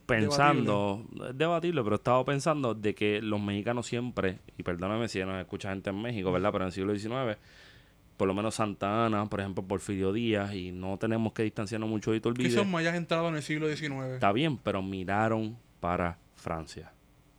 pensando, 0.06 1.06
es 1.28 1.38
debatible, 1.38 1.82
pero 1.82 1.96
he 1.96 1.98
estado 1.98 2.24
pensando 2.24 2.74
de 2.74 2.94
que 2.94 3.22
los 3.22 3.40
mexicanos 3.40 3.86
siempre, 3.86 4.38
y 4.58 4.62
perdóname 4.62 5.08
si 5.08 5.20
nos 5.20 5.40
escucha 5.40 5.70
gente 5.70 5.90
en 5.90 6.02
México, 6.02 6.32
¿verdad? 6.32 6.50
Pero 6.52 6.64
en 6.64 6.66
el 6.66 6.72
siglo 6.72 6.94
XIX, 6.94 7.38
por 8.16 8.28
lo 8.28 8.34
menos 8.34 8.56
Santa 8.56 9.06
Ana, 9.06 9.26
por 9.26 9.40
ejemplo, 9.40 9.64
Porfirio 9.64 10.12
Díaz, 10.12 10.54
y 10.54 10.72
no 10.72 10.98
tenemos 10.98 11.32
que 11.32 11.42
distanciarnos 11.42 11.88
mucho 11.88 12.10
de 12.10 12.16
que 12.20 12.28
Iturbide. 12.28 12.48
esos 12.48 12.66
mayas 12.66 12.94
entrados 12.94 13.30
en 13.30 13.36
el 13.36 13.42
siglo 13.42 13.68
XIX. 13.68 14.14
Está 14.14 14.32
bien, 14.32 14.58
pero 14.58 14.82
miraron 14.82 15.56
para 15.80 16.18
Francia. 16.34 16.92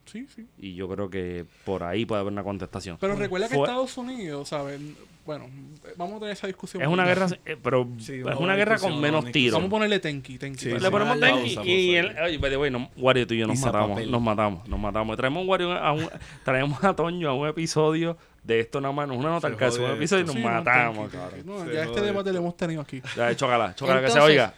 Sí, 0.05 0.27
sí. 0.35 0.45
Y 0.59 0.75
yo 0.75 0.87
creo 0.87 1.09
que 1.09 1.45
por 1.63 1.83
ahí 1.83 2.05
puede 2.05 2.21
haber 2.21 2.31
una 2.33 2.43
contestación. 2.43 2.97
Pero 3.01 3.15
recuerda 3.15 3.47
que 3.49 3.55
Fue- 3.55 3.63
Estados 3.65 3.97
Unidos, 3.97 4.49
¿sabes? 4.49 4.79
Bueno, 5.25 5.49
vamos 5.97 6.17
a 6.17 6.19
tener 6.19 6.33
esa 6.33 6.45
discusión. 6.45 6.83
Es 6.83 6.87
una 6.87 7.03
guerra, 7.03 7.25
eh, 7.45 7.57
pero 7.61 7.87
Sí, 7.97 8.13
es 8.19 8.35
una 8.39 8.55
guerra 8.55 8.77
con 8.77 9.01
menos 9.01 9.25
tiros. 9.31 9.53
Vamos 9.55 9.69
a 9.69 9.71
ponerle 9.71 9.97
tenki, 9.99 10.37
tenki. 10.37 10.59
Sí, 10.59 10.65
para- 10.69 10.79
sí. 10.79 10.85
Le 10.85 10.91
ponemos 10.91 11.17
pausa, 11.17 11.63
y, 11.65 11.95
el, 11.95 12.15
oye, 12.19 12.37
by 12.37 12.51
the 12.51 12.57
way, 12.57 12.69
no, 12.69 12.91
Wario, 12.95 13.25
tú 13.25 13.33
y 13.33 13.39
yo 13.39 13.47
nos 13.47 13.59
matamos, 13.59 13.89
papel. 13.89 14.11
nos 14.11 14.21
matamos, 14.21 14.67
nos 14.67 14.79
matamos. 14.79 15.17
Traemos 15.17 15.41
un 15.41 15.49
Wario 15.49 15.71
a 15.73 15.91
un, 15.93 16.07
traemos 16.45 16.83
a 16.83 16.95
Toño 16.95 17.27
a 17.29 17.33
un 17.33 17.47
episodio 17.47 18.15
de 18.43 18.59
esto 18.59 18.79
nada 18.79 18.93
más, 18.93 19.07
no 19.07 19.15
es 19.15 19.19
una 19.19 19.29
nota 19.29 19.47
al 19.47 19.57
caso, 19.57 19.83
un 19.83 19.91
episodio 19.91 20.23
y 20.23 20.27
nos 20.27 20.35
Sí, 20.35 20.41
matamos, 20.43 21.09
tenki, 21.09 21.27
tenki. 21.33 21.47
No, 21.47 21.71
ya 21.73 21.83
este 21.85 22.01
debate 22.01 22.29
esto. 22.29 22.33
lo 22.33 22.37
hemos 22.37 22.57
tenido 22.57 22.81
aquí. 22.81 23.01
Ya, 23.17 23.35
chócala, 23.35 23.73
chócala 23.73 24.01
que 24.01 24.07
se 24.09 24.13
Entonces- 24.13 24.29
oiga. 24.29 24.53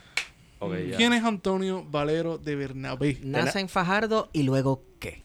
¿Quién 0.97 1.13
es 1.13 1.23
Antonio 1.23 1.85
Valero 1.89 2.37
de 2.39 2.55
Bernabé? 2.55 3.19
Nace 3.21 3.59
en 3.59 3.69
Fajardo 3.69 4.29
y 4.33 4.41
luego 4.43 4.83
¿qué? 4.99 5.21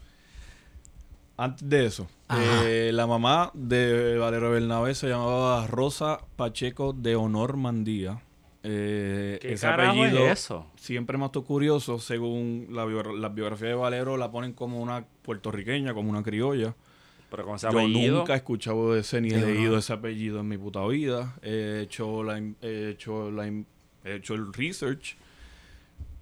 Antes 1.37 1.69
de 1.69 1.87
eso, 1.87 2.07
eh, 2.39 2.91
la 2.93 3.07
mamá 3.07 3.51
de 3.55 4.17
Valero 4.19 4.51
Bernabé 4.51 4.95
se 4.95 5.09
llamaba 5.09 5.67
Rosa 5.67 6.21
Pacheco 6.37 6.93
de 6.93 7.17
Honor 7.17 7.57
Mandía. 7.57 8.21
Eh, 8.65 9.39
¿Qué 9.43 9.55
ese 9.55 9.67
apellido 9.67 10.27
es 10.27 10.41
eso? 10.45 10.67
siempre 10.77 11.19
me 11.19 11.25
ha 11.25 11.27
estado 11.27 11.45
curioso. 11.45 11.99
Según 11.99 12.69
la, 12.71 12.85
bio- 12.85 13.03
la 13.17 13.29
biografía 13.29 13.69
de 13.69 13.75
Valero, 13.75 14.17
la 14.17 14.31
ponen 14.31 14.53
como 14.53 14.81
una 14.81 15.05
puertorriqueña, 15.23 15.95
como 15.95 16.11
una 16.11 16.23
criolla. 16.23 16.75
Pero 17.31 17.45
con 17.47 17.57
ese 17.57 17.67
Yo 17.73 17.79
apellido. 17.79 18.19
nunca 18.19 18.35
he 18.35 18.37
escuchado 18.37 18.95
ese 18.95 19.21
ni 19.23 19.31
he 19.31 19.41
leído 19.41 19.79
ese 19.79 19.95
apellido 19.95 20.41
en 20.41 20.49
mi 20.49 20.59
puta 20.59 20.87
vida. 20.87 21.35
He 21.43 21.81
hecho, 21.83 22.23
la, 22.23 22.39
he 22.61 22.91
hecho, 22.91 23.31
la, 23.31 23.47
he 23.49 23.65
hecho 24.05 24.35
el 24.35 24.53
research. 24.53 25.17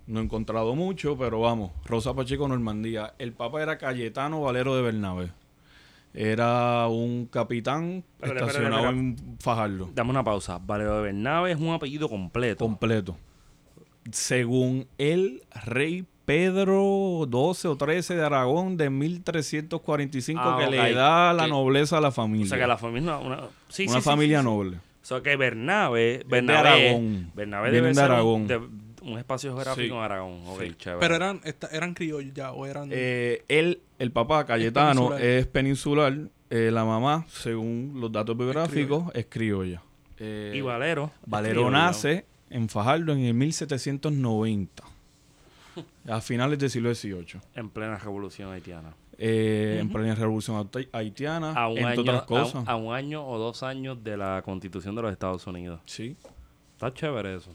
No 0.06 0.20
he 0.20 0.22
encontrado 0.24 0.74
mucho, 0.74 1.16
pero 1.16 1.40
vamos. 1.40 1.70
Rosa 1.84 2.14
Pacheco 2.14 2.48
Normandía. 2.48 3.14
El 3.18 3.32
papa 3.32 3.62
era 3.62 3.78
Cayetano 3.78 4.40
Valero 4.40 4.74
de 4.76 4.82
Bernabé. 4.82 5.30
Era 6.12 6.88
un 6.88 7.26
capitán 7.26 8.02
espérate, 8.20 8.40
estacionado 8.46 8.88
espérate. 8.88 8.98
en 8.98 9.38
Fajardo. 9.38 9.90
Dame 9.94 10.10
una 10.10 10.24
pausa. 10.24 10.58
Valero 10.58 10.96
de 10.96 11.02
Bernabe 11.02 11.52
es 11.52 11.58
un 11.60 11.72
apellido 11.72 12.08
completo. 12.08 12.64
Completo. 12.64 13.16
Según 14.10 14.88
el 14.98 15.42
rey 15.66 16.04
Pedro 16.24 17.26
XII 17.30 17.70
o 17.70 17.76
XIII 17.78 18.16
de 18.16 18.24
Aragón 18.24 18.76
de 18.76 18.90
1345 18.90 20.40
Ah, 20.42 20.58
que 20.58 20.70
le 20.70 20.94
da 20.94 21.32
la 21.32 21.46
nobleza 21.46 21.98
a 21.98 22.00
la 22.00 22.08
o 22.08 22.12
familia. 22.12 22.46
sea 22.48 22.58
que 22.58 22.66
la 22.66 22.78
familia. 22.78 23.18
Una, 23.18 23.40
sí, 23.68 23.84
una 23.88 23.96
sí, 23.96 24.00
familia 24.02 24.38
sí, 24.40 24.44
noble. 24.44 24.76
O 24.78 25.06
sea 25.06 25.20
que 25.22 25.36
Bernabe. 25.36 26.18
de 26.18 26.24
Bernabe 26.28 26.58
Aragón. 26.88 27.30
Bernabe 27.34 27.70
debe 27.70 27.88
de 27.88 27.94
ser 27.94 28.04
un- 28.06 28.10
Aragón. 28.12 28.46
de- 28.46 28.60
un 29.02 29.18
espacio 29.18 29.50
geográfico 29.54 29.82
Sí. 29.86 29.92
en 29.92 29.98
Aragón. 29.98 30.42
Ok, 30.46 30.60
Sí. 30.62 30.74
chévere. 30.76 31.00
Pero 31.00 31.14
eran, 31.16 31.40
esta- 31.44 31.68
eran 31.68 31.94
criollos 31.94 32.32
ya, 32.34 32.52
o 32.52 32.66
eran... 32.66 32.88
Eh, 32.92 33.44
él, 33.48 33.80
el 33.98 34.10
papá 34.12 34.44
Cayetano, 34.46 35.08
peninsular. 35.10 35.22
es 35.22 35.46
peninsular. 35.46 36.18
Eh, 36.50 36.70
la 36.72 36.84
mamá, 36.84 37.26
según 37.28 37.92
los 38.00 38.10
datos 38.10 38.36
biográficos, 38.36 39.04
es 39.14 39.26
criolla. 39.28 39.82
Eh, 40.18 40.52
y 40.56 40.60
Valero. 40.60 41.10
Valero 41.24 41.54
criollo. 41.62 41.70
nace 41.70 42.26
en 42.50 42.68
Fajardo 42.68 43.12
en 43.12 43.20
el 43.20 43.34
1790. 43.34 44.82
A 46.08 46.20
finales 46.20 46.58
del 46.58 46.68
siglo 46.70 46.92
XVIII. 46.94 47.40
En 47.54 47.70
plena 47.70 47.96
revolución 47.96 48.50
haitiana. 48.52 48.92
Eh, 49.16 49.78
En 49.80 49.90
plena 49.92 50.14
revolución 50.14 50.56
haiti- 50.56 50.88
haitiana, 50.92 51.52
A 51.52 51.68
un, 51.68 51.76
entre 51.78 51.92
año, 51.92 52.00
otras 52.00 52.22
a, 52.22 52.26
cosas. 52.26 52.54
un- 52.62 52.68
a 52.68 52.76
un 52.76 52.94
año 52.94 53.24
o 53.26 53.38
dos 53.38 53.62
años 53.62 54.02
de 54.02 54.16
la 54.16 54.42
constitución 54.44 54.94
de 54.96 55.02
los 55.02 55.12
Estados 55.12 55.46
Unidos. 55.46 55.80
Sí, 55.86 56.16
Está 56.74 56.92
chévere 56.94 57.36
eso. 57.36 57.50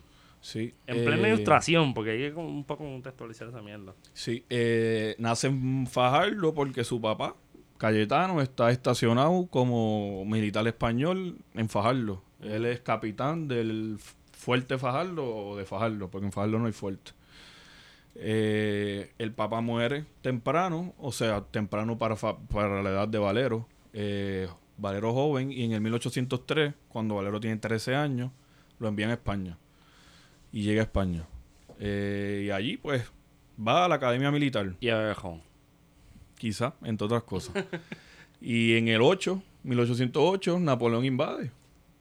Sí. 0.46 0.74
En 0.86 1.04
plena 1.04 1.28
Eh, 1.28 1.34
ilustración, 1.34 1.94
porque 1.94 2.12
hay 2.12 2.32
que 2.32 2.36
un 2.36 2.64
poco 2.64 2.84
contextualizar 2.84 3.48
esa 3.48 3.62
mierda. 3.62 3.96
Sí, 4.14 4.46
eh, 4.50 5.16
nace 5.18 5.48
en 5.48 5.88
Fajardo 5.88 6.54
porque 6.54 6.84
su 6.84 7.02
papá, 7.02 7.36
Cayetano, 7.78 8.42
está 8.42 8.70
estacionado 8.70 9.48
como 9.48 10.24
militar 10.26 10.68
español 10.68 11.38
en 11.56 11.68
Fajardo. 11.68 12.22
Él 12.42 12.66
es 12.66 12.80
capitán 12.82 13.48
del 13.48 13.98
fuerte 14.32 14.78
Fajardo 14.78 15.36
o 15.36 15.58
de 15.58 15.66
Fajardo, 15.66 16.10
porque 16.12 16.28
en 16.28 16.32
Fajardo 16.32 16.60
no 16.60 16.68
hay 16.68 16.74
fuerte. 16.74 17.12
Eh, 18.18 19.12
el 19.18 19.34
papá 19.34 19.62
muere 19.62 20.06
temprano, 20.22 20.94
o 21.00 21.12
sea, 21.12 21.42
temprano 21.42 21.98
para 21.98 22.16
la 22.84 22.90
edad 22.90 23.08
de 23.08 23.18
Valero. 23.18 23.68
Eh, 23.94 24.48
Valero 24.78 25.14
joven, 25.14 25.52
y 25.52 25.64
en 25.64 25.72
el 25.72 25.82
1803, 25.82 26.74
cuando 26.88 27.16
Valero 27.16 27.40
tiene 27.40 27.58
13 27.58 27.96
años, 27.96 28.32
lo 28.80 28.88
envían 28.88 29.10
a 29.10 29.14
España. 29.14 29.58
Y 30.56 30.62
llega 30.62 30.82
a 30.82 30.86
España. 30.86 31.28
Eh, 31.82 32.46
y 32.46 32.50
allí, 32.50 32.78
pues, 32.78 33.04
va 33.60 33.84
a 33.84 33.90
la 33.90 33.96
Academia 33.96 34.32
Militar, 34.32 34.74
Y 34.80 34.88
a 34.88 35.14
quizá, 36.38 36.76
entre 36.86 37.04
otras 37.04 37.24
cosas. 37.24 37.54
y 38.42 38.78
en 38.78 38.88
el 38.88 39.02
8, 39.02 39.44
1808, 39.64 40.60
Napoleón 40.62 41.04
invade 41.04 41.52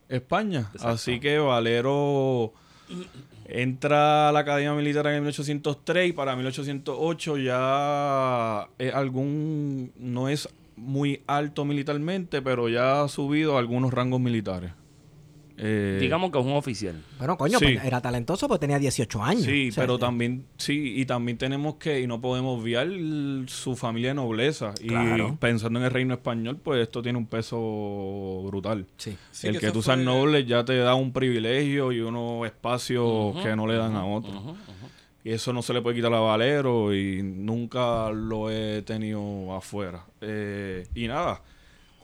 España. 0.08 0.68
Exacto. 0.72 0.86
Así 0.86 1.18
que 1.18 1.36
Valero 1.38 2.52
entra 3.46 4.28
a 4.28 4.32
la 4.32 4.38
Academia 4.38 4.72
Militar 4.74 5.08
en 5.08 5.14
el 5.14 5.20
1803 5.22 6.10
y 6.10 6.12
para 6.12 6.36
1808 6.36 7.38
ya 7.38 8.68
es 8.78 8.94
algún, 8.94 9.90
no 9.98 10.28
es 10.28 10.48
muy 10.76 11.22
alto 11.26 11.64
militarmente, 11.64 12.40
pero 12.40 12.68
ya 12.68 13.02
ha 13.02 13.08
subido 13.08 13.56
a 13.56 13.58
algunos 13.58 13.92
rangos 13.92 14.20
militares. 14.20 14.70
Eh, 15.56 15.98
Digamos 16.00 16.32
que 16.32 16.38
es 16.38 16.44
un 16.44 16.52
oficial. 16.52 17.00
Bueno, 17.18 17.36
coño, 17.36 17.58
Sí. 17.60 17.66
pues 17.74 17.84
era 17.84 18.00
talentoso 18.00 18.48
porque 18.48 18.60
tenía 18.60 18.78
18 18.78 19.22
años. 19.22 19.44
Sí, 19.44 19.68
O 19.68 19.72
sea, 19.72 19.82
pero 19.84 19.94
eh, 19.96 19.98
también, 19.98 20.46
sí, 20.56 20.94
y 20.96 21.06
también 21.06 21.38
tenemos 21.38 21.76
que, 21.76 22.00
y 22.00 22.06
no 22.06 22.20
podemos 22.20 22.60
obviar 22.60 22.88
su 23.46 23.76
familia 23.76 24.10
de 24.10 24.14
nobleza. 24.14 24.72
Claro. 24.74 25.28
Y 25.28 25.36
pensando 25.36 25.78
en 25.78 25.84
el 25.84 25.90
reino 25.92 26.14
español, 26.14 26.58
pues 26.62 26.82
esto 26.82 27.02
tiene 27.02 27.18
un 27.18 27.26
peso 27.26 28.42
brutal. 28.46 28.86
Sí. 28.96 29.16
Sí, 29.30 29.46
el 29.48 29.60
que, 29.60 29.70
tú 29.70 29.80
seas 29.82 29.98
noble 29.98 30.44
ya 30.44 30.64
te 30.64 30.76
da 30.78 30.94
un 30.94 31.12
privilegio 31.12 31.92
y 31.92 32.00
unos 32.00 32.44
espacios 32.46 33.36
que 33.42 33.54
no 33.54 33.66
le 33.66 33.76
dan 33.76 33.94
a 33.94 34.04
otros. 34.06 34.34
Ujú. 34.34 34.56
Y 35.22 35.30
eso 35.30 35.52
no 35.54 35.62
se 35.62 35.72
le 35.72 35.80
puede 35.80 35.96
quitar 35.96 36.12
a 36.12 36.20
Valero 36.20 36.94
y 36.94 37.22
nunca 37.22 38.10
lo 38.10 38.50
he 38.50 38.82
tenido 38.82 39.54
afuera. 39.54 40.04
Eh, 40.20 40.86
y 40.94 41.06
nada, 41.08 41.40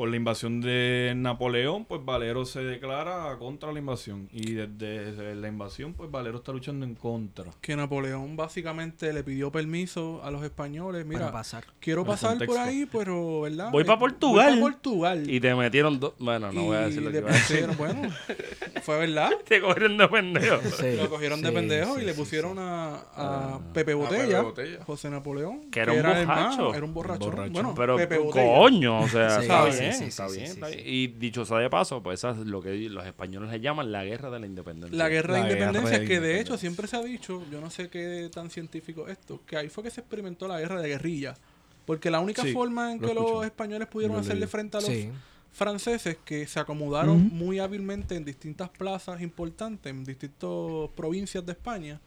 con 0.01 0.11
la 0.11 0.17
invasión 0.17 0.63
de 0.63 1.13
Napoleón, 1.15 1.85
pues 1.85 2.03
Valero 2.03 2.47
se 2.47 2.61
declara 2.65 3.37
contra 3.39 3.71
la 3.71 3.81
invasión. 3.81 4.31
Y 4.33 4.53
desde 4.53 5.35
la 5.35 5.47
invasión, 5.47 5.93
pues 5.93 6.11
Valero 6.11 6.39
está 6.39 6.53
luchando 6.53 6.87
en 6.87 6.95
contra. 6.95 7.51
Que 7.61 7.77
Napoleón 7.77 8.35
básicamente 8.35 9.13
le 9.13 9.23
pidió 9.23 9.53
permiso 9.53 10.23
a 10.25 10.31
los 10.31 10.43
españoles. 10.43 11.05
Mira, 11.05 11.21
Para 11.27 11.33
pasar. 11.33 11.65
quiero 11.81 12.07
pasar 12.07 12.39
por 12.47 12.57
ahí, 12.57 12.89
pero, 12.91 13.43
¿verdad? 13.43 13.71
Voy 13.71 13.85
pa' 13.85 13.93
Eh, 13.93 13.99
Portugal. 13.99 14.47
Voy 14.53 14.71
pa' 14.71 14.77
Portugal. 14.79 15.29
Y 15.31 15.39
te 15.39 15.55
metieron 15.55 16.01
dos. 16.01 16.15
Bueno, 16.19 16.51
no 16.51 16.65
voy 16.65 16.77
a 16.79 16.83
Y 16.85 16.85
decir 16.87 17.03
lo 17.03 17.11
que 17.13 17.19
iba 17.19 17.29
a 17.29 17.33
decir. 17.35 17.67
pusieron, 17.67 17.77
bueno, 17.77 18.03
fue 18.81 18.99
verdad. 18.99 19.31
Te 19.47 19.61
cogieron 19.61 19.97
de 19.97 20.09
pendejo. 20.09 20.57
Sí, 20.81 20.97
Lo 20.97 21.09
cogieron 21.09 21.41
de 21.43 21.53
pendejo 21.53 21.97
sí, 21.97 22.03
y 22.03 22.05
le 22.05 22.15
pusieron 22.15 22.53
sí. 22.55 22.59
a, 22.61 22.95
a 22.95 23.03
Ah, 23.17 23.61
Pepe 23.73 23.93
a 23.93 23.95
Botella, 23.97 24.27
Pepe 24.27 24.43
Botella. 24.43 24.85
José 24.85 25.11
Napoleón, 25.11 25.71
Que 25.71 25.81
era 25.81 25.93
un 25.93 26.03
borracho. 26.03 26.75
era 26.75 26.85
un 26.85 26.95
borracho. 26.95 27.25
borracho. 27.31 27.53
Bueno, 27.53 27.75
Pero, 27.75 27.97
Pepe 27.97 28.19
Botella. 28.19 28.55
coño, 28.59 29.01
o 29.01 29.09
sea, 29.09 29.37
Sí, 29.37 29.43
está 29.43 29.73
sí, 29.73 29.81
bien, 29.81 29.95
sí, 29.95 30.05
está 30.05 30.29
sí, 30.29 30.37
bien, 30.37 30.47
sí, 30.47 30.53
está 30.55 30.69
sí. 30.69 30.75
bien. 30.77 30.87
Y 30.89 31.07
dicho 31.09 31.45
sea 31.45 31.59
de 31.59 31.71
paso, 31.71 32.03
pues 32.03 32.21
esa 32.21 32.31
es 32.31 32.39
lo 32.39 32.61
que 32.63 32.71
los 32.89 33.07
españoles 33.07 33.51
le 33.51 33.61
llaman 33.61 33.93
la 33.93 34.05
guerra 34.05 34.31
de 34.31 34.41
la 34.41 34.47
independencia. 34.47 34.97
La 34.99 35.09
guerra 35.09 35.35
de 35.35 35.41
La 35.41 35.47
guerra 35.49 35.61
independencia, 35.67 35.99
de 36.01 36.07
que 36.07 36.21
de 36.21 36.41
hecho 36.41 36.57
siempre 36.59 36.87
se 36.89 36.97
ha 36.97 37.03
dicho, 37.03 37.43
yo 37.51 37.61
no 37.61 37.71
sé 37.71 37.89
qué 37.89 38.29
tan 38.33 38.51
científico 38.51 39.07
es 39.09 39.19
esto, 39.19 39.41
que 39.47 39.57
ahí 39.57 39.69
fue 39.69 39.85
que 39.85 39.91
se 39.91 40.01
experimentó 40.01 40.49
la 40.49 40.59
guerra 40.61 40.81
de 40.81 40.89
guerrilla. 40.89 41.35
Porque 41.87 42.11
la 42.11 42.21
única 42.21 42.43
Sí, 42.43 42.53
forma 42.53 42.93
en 42.93 43.01
lo 43.01 43.09
que 43.09 43.15
los 43.15 43.45
españoles 43.45 43.89
pudieron 43.89 44.17
hacerle 44.19 44.47
frente 44.47 44.77
a 44.77 44.81
los. 44.81 44.91
Franceses 45.53 46.17
que 46.25 46.47
se 46.47 46.61
acomodaron 46.61 47.29
muy 47.33 47.59
hábilmente 47.59 48.15
en 48.17 48.25
distintas 48.25 48.69
plazas 48.71 49.21
importantes, 49.21 49.91
en 49.91 50.05
distintas 50.05 50.49
provincias 50.95 51.45
de 51.45 51.53
España, 51.53 52.01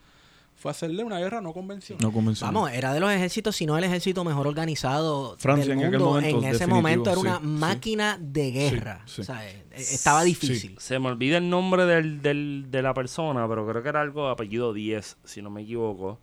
fue 0.56 0.70
hacerle 0.70 1.02
una 1.02 1.18
guerra 1.18 1.40
no 1.40 1.52
convencional. 1.52 2.00
No 2.00 2.12
convencional. 2.12 2.54
Vamos, 2.54 2.70
era 2.70 2.94
de 2.94 3.00
los 3.00 3.10
ejércitos, 3.10 3.56
si 3.56 3.66
no 3.66 3.76
el 3.76 3.82
ejército 3.82 4.22
mejor 4.24 4.46
organizado 4.46 5.34
Francia 5.38 5.70
del 5.74 5.80
en 5.80 5.86
aquel 5.88 5.98
mundo. 5.98 6.14
momento, 6.14 6.38
en 6.38 6.44
ese 6.54 6.66
momento 6.68 7.10
era 7.10 7.20
sí, 7.20 7.26
una 7.26 7.38
sí. 7.40 7.44
máquina 7.46 8.18
de 8.20 8.50
guerra. 8.52 9.02
Sí, 9.04 9.14
sí. 9.16 9.20
O 9.22 9.24
sea, 9.24 9.50
eh, 9.50 9.64
estaba 9.76 10.22
difícil. 10.22 10.76
Se 10.78 10.98
me 11.00 11.08
olvida 11.08 11.38
el 11.38 11.50
nombre 11.50 11.84
del, 11.86 12.22
del- 12.22 12.66
de 12.70 12.82
la 12.82 12.94
persona, 12.94 13.48
pero 13.48 13.66
creo 13.66 13.82
que 13.82 13.88
era 13.88 14.00
algo 14.00 14.26
de 14.26 14.32
apellido 14.32 14.72
10, 14.72 15.16
si 15.24 15.42
no 15.42 15.50
me 15.50 15.62
equivoco. 15.62 16.20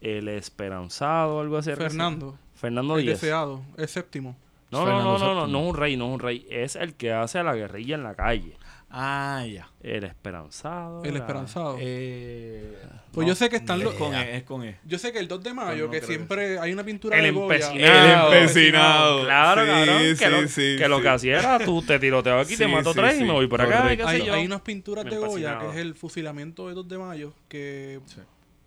El 0.00 0.28
Esperanzado, 0.28 1.40
algo 1.40 1.56
así. 1.58 1.70
Fernando, 1.74 2.36
Fernando 2.54 2.96
el 2.98 3.04
10. 3.06 3.20
deseado, 3.20 3.62
el 3.76 3.86
séptimo. 3.88 4.36
No, 4.70 4.84
no, 4.86 5.02
no, 5.02 5.18
no, 5.18 5.34
no, 5.34 5.46
no 5.46 5.60
es 5.62 5.68
un 5.70 5.76
rey, 5.76 5.96
no 5.96 6.06
es 6.08 6.14
un 6.14 6.20
rey. 6.20 6.46
Es 6.50 6.76
el 6.76 6.94
que 6.94 7.12
hace 7.12 7.42
la 7.42 7.54
guerrilla 7.54 7.94
en 7.96 8.04
la 8.04 8.14
calle. 8.14 8.56
Ah, 8.92 9.44
ya. 9.48 9.68
El 9.82 10.02
Esperanzado. 10.04 11.02
El 11.04 11.10
era- 11.10 11.18
esperanzado. 11.20 11.76
Eh, 11.80 12.76
Pues 13.12 13.24
no, 13.24 13.28
yo 13.32 13.34
sé 13.36 13.48
que 13.48 13.56
están 13.56 13.78
los... 13.80 13.92
Es 13.92 13.98
con 13.98 14.14
E, 14.14 14.36
es 14.36 14.42
con 14.44 14.64
E. 14.64 14.78
Yo 14.84 14.98
sé 14.98 15.12
que 15.12 15.18
el 15.20 15.28
2 15.28 15.42
de 15.44 15.54
mayo, 15.54 15.84
no 15.86 15.90
que 15.92 16.00
siempre 16.02 16.58
hay 16.58 16.72
una 16.72 16.82
pintura 16.84 17.16
El 17.18 17.22
de 17.24 17.30
Goya. 17.30 17.54
empecinado. 17.56 18.32
El 18.32 18.38
empecinado. 18.38 19.24
Claro, 19.24 19.62
Sí, 19.62 19.68
cabrón. 19.68 19.98
Que, 19.98 20.16
sí, 20.16 20.24
lo, 20.28 20.48
sí, 20.48 20.76
que 20.78 20.88
lo 20.88 20.96
sí. 20.96 21.02
que 21.02 21.08
hacía 21.08 21.38
era 21.38 21.58
tú 21.64 21.82
te 21.82 21.98
tiroteo 22.00 22.40
aquí, 22.40 22.56
te 22.56 22.66
mato 22.68 22.92
sí, 22.92 22.98
tres 23.00 23.16
sí. 23.16 23.22
y 23.22 23.26
me 23.26 23.32
voy 23.32 23.46
por 23.46 23.62
acá. 23.62 23.86
Hay, 23.86 24.24
yo. 24.24 24.34
hay 24.34 24.44
unas 24.46 24.60
pinturas 24.62 25.04
de 25.04 25.16
Goya, 25.18 25.58
que 25.60 25.68
es 25.70 25.76
el 25.76 25.94
fusilamiento 25.94 26.68
de 26.68 26.74
2 26.74 26.88
de 26.88 26.98
mayo, 26.98 27.32
que 27.48 28.00
Sí. 28.06 28.20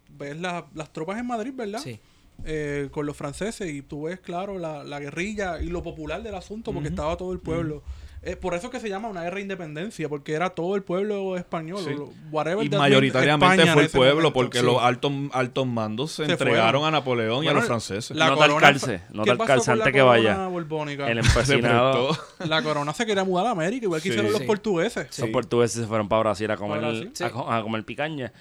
ves 0.09 0.37
la- 0.39 0.65
las 0.73 0.91
tropas 0.93 1.17
en 1.19 1.27
Madrid, 1.27 1.51
¿verdad? 1.53 1.79
Sí. 1.79 1.99
Eh, 2.45 2.89
con 2.91 3.05
los 3.05 3.15
franceses 3.15 3.71
y 3.71 3.81
tú 3.81 4.03
ves, 4.03 4.19
claro, 4.19 4.59
la, 4.59 4.83
la 4.83 4.99
guerrilla 4.99 5.61
y 5.61 5.67
lo 5.69 5.81
popular 5.81 6.21
del 6.23 6.35
asunto, 6.35 6.73
porque 6.73 6.89
estaba 6.89 7.15
todo 7.15 7.31
el 7.31 7.39
pueblo. 7.39 7.83
Eh, 8.25 8.37
por 8.37 8.53
eso 8.53 8.67
es 8.67 8.71
que 8.71 8.79
se 8.79 8.87
llama 8.87 9.09
una 9.09 9.21
guerra 9.23 9.35
de 9.35 9.41
independencia, 9.41 10.07
porque 10.07 10.31
era 10.33 10.49
todo 10.51 10.77
el 10.77 10.83
pueblo 10.83 11.35
español. 11.35 11.79
Sí. 11.83 11.89
lo- 11.93 12.09
whatever 12.31 12.65
Y 12.65 12.69
that 12.69 12.77
mayoritariamente 12.79 13.65
fue 13.73 13.83
el 13.83 13.89
pueblo, 13.89 14.13
momento. 14.15 14.33
porque 14.33 14.59
Sí. 14.59 14.65
los 14.65 14.81
altos, 14.81 15.11
altos 15.33 15.67
mandos 15.67 16.11
se, 16.13 16.25
Se 16.25 16.31
entregaron 16.31 16.81
fueron. 16.81 16.85
a 16.85 16.91
Napoleón 16.91 17.43
y 17.43 17.47
a 17.47 17.51
Bueno, 17.51 17.59
los 17.59 17.67
franceses. 17.67 18.15
La 18.15 18.27
No 18.27 18.35
te 18.35 18.39
corona 18.41 18.67
alcance, 18.67 18.85
fue- 18.99 19.01
no 19.15 19.23
¿Qué 19.25 19.31
te 19.31 19.37
pasó 19.37 19.51
alcance 19.53 19.71
con 19.71 19.77
la 19.79 19.83
antes 19.83 19.93
que 19.93 19.99
corona 20.05 20.33
vaya. 20.35 20.47
borbónica? 20.47 21.07
El 21.11 21.23
Se 21.23 21.29
empecinado. 21.29 22.17
La 22.47 22.61
corona 22.63 22.93
se 22.93 23.05
quería 23.05 23.23
mudar 23.25 23.47
a 23.47 23.51
América, 23.51 23.85
igual 23.85 24.01
que 24.01 24.03
Sí. 24.03 24.09
hicieron 24.11 24.31
los 24.31 24.39
Sí. 24.41 24.47
portugueses. 24.47 25.19
Los 25.19 25.29
portugueses 25.29 25.81
se 25.81 25.87
fueron 25.87 26.07
para 26.07 26.19
Brasil 26.23 26.49
a 26.51 26.55
comer, 26.57 26.79
Brasil. 26.79 27.11
Sí. 27.13 27.23
a, 27.25 27.57
a 27.57 27.61
comer 27.61 27.83
picaña. 27.83 28.31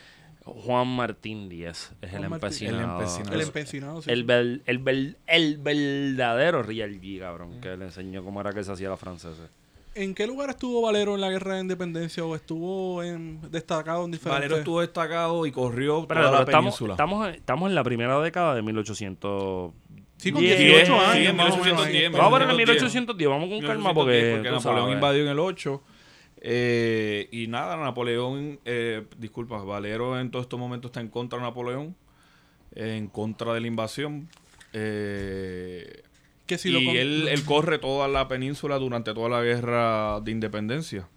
Juan 0.44 0.88
Martín 0.88 1.48
Díaz 1.48 1.92
es 2.02 2.12
el 2.14 2.28
Martín. 2.28 2.34
empecinado. 2.34 2.78
El 2.78 2.84
empecinado. 3.00 3.34
El 3.34 3.40
empecinado, 3.42 4.02
sí. 4.02 4.10
El, 4.10 4.30
el, 4.66 5.16
el 5.26 5.58
verdadero 5.58 6.62
Real 6.62 7.00
G, 7.00 7.20
cabrón, 7.20 7.60
que 7.60 7.76
le 7.76 7.84
enseñó 7.86 8.24
cómo 8.24 8.40
era 8.40 8.52
que 8.52 8.64
se 8.64 8.72
hacía 8.72 8.88
la 8.88 8.96
francesa. 8.96 9.48
¿En 9.94 10.14
qué 10.14 10.26
lugar 10.26 10.48
estuvo 10.50 10.80
Valero 10.80 11.14
en 11.14 11.20
la 11.20 11.28
guerra 11.30 11.56
de 11.56 11.60
independencia 11.60 12.24
o 12.24 12.34
estuvo 12.34 13.02
en, 13.02 13.40
destacado 13.50 14.04
en 14.06 14.10
diferentes... 14.10 14.40
Valero 14.40 14.56
estuvo 14.56 14.80
destacado 14.80 15.44
y 15.44 15.52
corrió 15.52 16.06
Pero, 16.08 16.20
toda 16.22 16.32
la 16.32 16.38
estamos, 16.44 16.64
península. 16.74 16.94
estamos, 16.94 17.28
estamos 17.28 17.68
en 17.68 17.74
la 17.74 17.84
primera 17.84 18.18
década 18.20 18.54
de 18.54 18.62
1800. 18.62 19.72
Sí, 20.16 20.32
con 20.32 20.40
Diez, 20.40 20.58
18 20.58 20.94
años. 20.94 21.12
sí, 21.14 21.26
en 21.26 21.36
más 21.36 21.52
o 21.52 21.56
menos, 21.58 21.86
1810, 21.86 22.04
ahí. 22.06 22.12
Vamos 22.12 22.26
a 22.26 22.30
poner 22.30 22.50
en 22.50 22.56
1810. 22.56 22.92
1810, 22.94 23.28
vamos 23.28 23.48
con 23.50 23.60
calma 23.60 23.90
1810, 23.90 23.94
porque, 23.94 24.32
porque 24.36 24.50
Napoleón 24.50 24.82
sabes. 24.84 24.94
invadió 24.94 25.22
en 25.24 25.28
el 25.28 25.38
8. 25.38 25.82
Eh, 26.44 27.28
y 27.30 27.46
nada, 27.46 27.76
Napoleón, 27.76 28.58
eh, 28.64 29.04
disculpa, 29.16 29.62
Valero 29.62 30.18
en 30.20 30.30
todos 30.30 30.44
estos 30.46 30.58
momentos 30.58 30.90
está 30.90 31.00
en 31.00 31.08
contra 31.08 31.38
de 31.38 31.44
Napoleón, 31.44 31.94
eh, 32.74 32.96
en 32.98 33.06
contra 33.06 33.54
de 33.54 33.60
la 33.60 33.66
invasión. 33.68 34.28
eh, 34.72 36.02
Que 36.46 36.58
si 36.58 36.68
y 36.68 36.72
lo 36.72 36.80
con- 36.84 36.96
él, 36.96 37.28
él 37.28 37.44
corre 37.44 37.78
toda 37.78 38.08
la 38.08 38.26
península 38.28 38.78
durante 38.78 39.14
toda 39.14 39.28
la 39.28 39.42
guerra 39.42 40.20
de 40.20 40.30
independencia. 40.32 41.08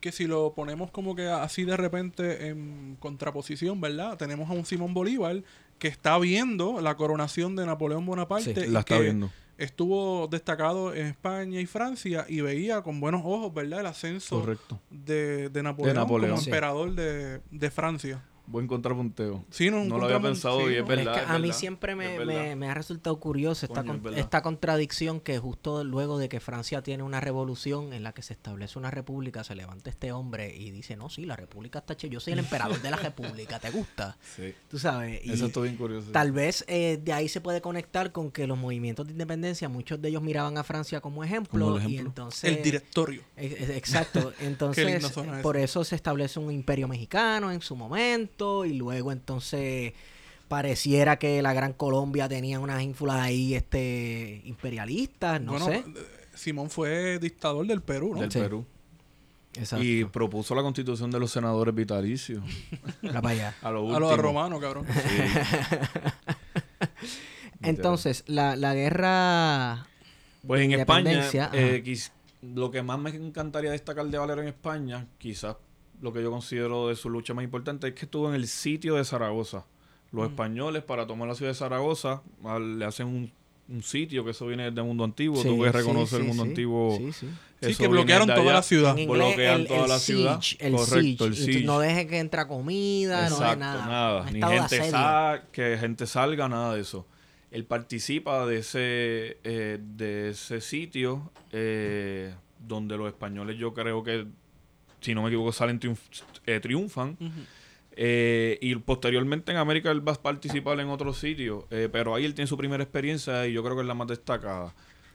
que 0.00 0.12
si 0.12 0.26
lo 0.26 0.54
ponemos 0.54 0.90
como 0.90 1.14
que 1.14 1.26
así 1.28 1.64
de 1.64 1.76
repente 1.76 2.46
en 2.48 2.96
contraposición, 3.00 3.82
¿verdad? 3.82 4.16
Tenemos 4.16 4.48
a 4.48 4.54
un 4.54 4.64
Simón 4.64 4.94
Bolívar 4.94 5.42
que 5.78 5.88
está 5.88 6.16
viendo 6.18 6.80
la 6.80 6.96
coronación 6.96 7.54
de 7.54 7.66
Napoleón 7.66 8.06
Bonaparte. 8.06 8.54
Sí, 8.54 8.60
y 8.66 8.70
la 8.70 8.80
está 8.80 8.96
que 8.96 9.02
viendo. 9.02 9.30
Estuvo 9.60 10.26
destacado 10.26 10.94
en 10.94 11.06
España 11.06 11.60
y 11.60 11.66
Francia 11.66 12.24
y 12.28 12.40
veía 12.40 12.80
con 12.82 12.98
buenos 12.98 13.22
ojos, 13.24 13.52
¿verdad? 13.52 13.80
El 13.80 13.86
ascenso 13.86 14.40
Correcto. 14.40 14.80
de, 14.90 15.50
de 15.50 15.62
Napoleón, 15.62 15.96
Napoleón. 15.96 16.30
como 16.30 16.42
Sí. 16.42 16.48
emperador 16.50 16.94
de, 16.94 17.40
de 17.50 17.70
Francia. 17.70 18.24
Buen 18.50 18.66
contrapunteo. 18.66 19.44
Sí, 19.50 19.70
no, 19.70 19.84
No 19.84 19.98
lo 19.98 20.06
había 20.06 20.20
pensado 20.20 20.68
y 20.70 20.74
es 20.74 20.86
verdad. 20.86 21.14
es 21.16 21.22
que 21.22 21.26
a 21.30 21.36
mí 21.38 21.42
verdad, 21.48 21.56
siempre 21.56 21.94
me, 21.94 22.68
ha 22.68 22.74
resultado 22.74 23.18
curioso 23.20 23.66
esta, 23.66 23.80
Coño, 23.82 23.86
con- 23.88 23.96
es 23.98 24.02
verdad. 24.02 24.18
esta 24.20 24.42
contradicción 24.42 25.20
que 25.20 25.38
justo 25.38 25.84
luego 25.84 26.18
de 26.18 26.28
que 26.28 26.40
Francia 26.40 26.82
tiene 26.82 27.02
una 27.04 27.20
revolución 27.20 27.92
en 27.92 28.02
la 28.02 28.12
que 28.12 28.22
se 28.22 28.32
establece 28.32 28.78
una 28.78 28.90
república, 28.90 29.44
se 29.44 29.54
levanta 29.54 29.88
este 29.90 30.10
hombre 30.12 30.54
y 30.56 30.70
dice, 30.72 30.96
no, 30.96 31.08
sí, 31.10 31.26
la 31.26 31.36
república 31.36 31.78
está 31.78 31.96
chévere, 31.96 32.14
yo 32.14 32.20
soy 32.20 32.32
el 32.32 32.40
emperador 32.40 32.80
de 32.82 32.90
la 32.90 32.96
república, 32.96 33.58
¿te 33.60 33.70
gusta? 33.70 34.16
Sí. 34.36 34.52
Tú 34.68 34.78
sabes. 34.78 35.24
Y 35.24 35.32
Eso 35.32 35.46
estoy 35.46 35.68
bien 35.68 35.76
curioso. 35.76 36.10
tal 36.10 36.32
vez 36.32 36.64
eh, 36.66 37.00
de 37.02 37.12
ahí 37.12 37.28
se 37.28 37.40
puede 37.40 37.60
conectar 37.60 38.10
con 38.10 38.30
que 38.32 38.46
los 38.46 38.58
movimientos 38.58 39.06
de 39.06 39.12
independencia, 39.12 39.68
muchos 39.68 40.02
de 40.02 40.08
ellos 40.08 40.22
miraban 40.22 40.58
a 40.58 40.64
Francia 40.64 41.00
como 41.00 41.22
ejemplo, 41.22 41.66
Como 41.66 41.76
y 41.76 41.80
ejemplo. 41.80 42.00
entonces... 42.08 42.56
El 42.56 42.62
directorio. 42.64 43.20
Eh, 43.36 43.56
eh, 43.70 43.76
Exacto, 43.76 44.32
entonces 44.40 45.04
por 45.42 45.56
eso 45.56 45.84
se 45.84 45.94
establece 45.94 46.40
un 46.40 46.50
imperio 46.50 46.88
mexicano 46.88 47.52
en 47.52 47.60
su 47.60 47.76
momento 47.76 48.39
y 48.64 48.74
luego 48.74 49.12
entonces 49.12 49.92
pareciera 50.48 51.18
que 51.18 51.42
la 51.42 51.52
Gran 51.52 51.72
Colombia 51.72 52.28
tenía 52.28 52.58
unas 52.60 52.82
ínfulas 52.82 53.16
ahí 53.20 53.54
este 53.54 54.42
imperialistas, 54.44 55.40
no 55.40 55.52
bueno, 55.52 55.66
sé. 55.66 55.76
eh, 55.76 55.84
Simón 56.34 56.70
fue 56.70 57.18
dictador 57.18 57.66
del 57.66 57.82
Perú, 57.82 58.14
¿no? 58.14 58.20
Del 58.20 58.32
Sí. 58.32 58.38
Perú. 58.40 58.64
Exacto. 59.54 59.84
Y 59.84 60.04
propuso 60.04 60.54
la 60.54 60.62
constitución 60.62 61.10
de 61.10 61.18
los 61.18 61.32
senadores 61.32 61.74
vitalicios. 61.74 62.42
Allá. 63.24 63.54
A 63.62 63.70
lo 63.70 63.98
los 63.98 64.18
romanos, 64.18 64.60
cabrón. 64.60 64.86
Entonces, 67.62 68.24
la, 68.26 68.56
la 68.56 68.74
guerra 68.74 69.86
Pues 70.46 70.62
en 70.62 70.72
España, 70.72 71.28
eh, 71.52 71.82
lo 72.42 72.70
que 72.70 72.82
más 72.82 72.98
me 72.98 73.10
encantaría 73.10 73.70
destacar 73.70 74.06
de 74.06 74.18
Valero 74.18 74.40
en 74.42 74.48
España, 74.48 75.06
quizás 75.18 75.56
lo 76.00 76.12
que 76.12 76.22
yo 76.22 76.30
considero 76.30 76.88
de 76.88 76.96
su 76.96 77.10
lucha 77.10 77.34
más 77.34 77.44
importante, 77.44 77.88
es 77.88 77.94
que 77.94 78.04
estuvo 78.06 78.28
en 78.28 78.34
el 78.34 78.46
sitio 78.48 78.94
de 78.96 79.04
Zaragoza. 79.04 79.64
Los 80.12 80.28
españoles, 80.28 80.82
para 80.82 81.06
tomar 81.06 81.28
la 81.28 81.34
ciudad 81.34 81.50
de 81.52 81.54
Zaragoza, 81.54 82.22
al- 82.44 82.78
le 82.78 82.84
hacen 82.84 83.06
un, 83.06 83.32
un 83.68 83.82
sitio, 83.84 84.24
que 84.24 84.32
eso 84.32 84.46
viene 84.46 84.70
del 84.70 84.84
mundo 84.84 85.04
antiguo. 85.04 85.40
Sí, 85.40 85.48
Tú 85.48 85.60
que 85.62 85.70
sí, 85.70 85.72
reconocer 85.76 86.20
el 86.22 86.26
mundo 86.26 86.42
sí. 86.42 86.48
antiguo. 86.48 86.96
Sí, 86.98 87.12
sí. 87.12 87.28
Sí, 87.62 87.70
eso 87.72 87.78
que 87.82 87.88
bloquearon 87.88 88.26
toda 88.26 88.40
allá. 88.40 88.52
la 88.54 88.62
ciudad. 88.62 88.92
En 88.92 88.98
inglés, 89.00 89.26
bloquean 89.28 89.60
el, 89.60 89.66
toda 89.68 89.82
el 89.84 89.88
la 89.88 89.98
ciudad. 89.98 90.40
el 90.58 90.72
Correcto, 90.72 90.96
siege. 90.98 91.24
el 91.26 91.34
siege. 91.36 91.64
no 91.66 91.78
dejes 91.78 92.06
que 92.06 92.18
entra 92.18 92.48
comida, 92.48 93.28
no 93.28 93.36
Exacto, 93.36 93.50
de 93.50 93.56
nada. 93.58 93.86
nada. 93.86 94.20
Un 94.22 94.32
Ni 94.32 94.40
gente 94.40 94.56
asedio. 94.58 94.90
sa- 94.90 95.42
que 95.52 95.76
gente 95.78 96.06
salga, 96.06 96.48
nada 96.48 96.74
de 96.74 96.80
eso. 96.80 97.06
Él 97.52 97.64
participa 97.66 98.46
de 98.46 98.58
ese, 98.58 99.38
eh, 99.44 99.78
de 99.80 100.30
ese 100.30 100.60
sitio 100.60 101.30
eh, 101.52 102.34
donde 102.58 102.96
los 102.96 103.08
españoles 103.08 103.56
yo 103.58 103.74
creo 103.74 104.02
que, 104.02 104.26
si 105.00 105.14
no 105.14 105.22
me 105.22 105.28
equivoco, 105.28 105.52
salen 105.52 105.80
triunf- 105.80 106.22
eh, 106.46 106.60
triunfan. 106.60 107.16
Eh, 107.96 108.58
y 108.62 108.74
posteriormente 108.76 109.50
en 109.52 109.58
América 109.58 109.90
él 109.90 110.06
va 110.06 110.12
a 110.12 110.22
participar 110.22 110.78
en 110.80 110.88
otros 110.88 111.18
sitios, 111.18 111.64
eh, 111.70 111.88
pero 111.90 112.14
ahí 112.14 112.24
él 112.24 112.34
tiene 112.34 112.46
su 112.46 112.56
primera 112.56 112.82
experiencia 112.82 113.46
y 113.46 113.52
yo 113.52 113.62
creo 113.62 113.74
que 113.74 113.82
es 113.82 113.88
la 113.88 113.94
más 113.94 114.06
destacada. 114.08 114.74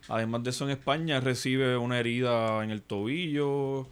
Además 0.09 0.43
de 0.43 0.49
eso, 0.51 0.65
en 0.65 0.71
España 0.71 1.19
recibe 1.19 1.77
una 1.77 1.99
herida 1.99 2.63
en 2.63 2.69
el 2.71 2.81
tobillo, 2.83 3.87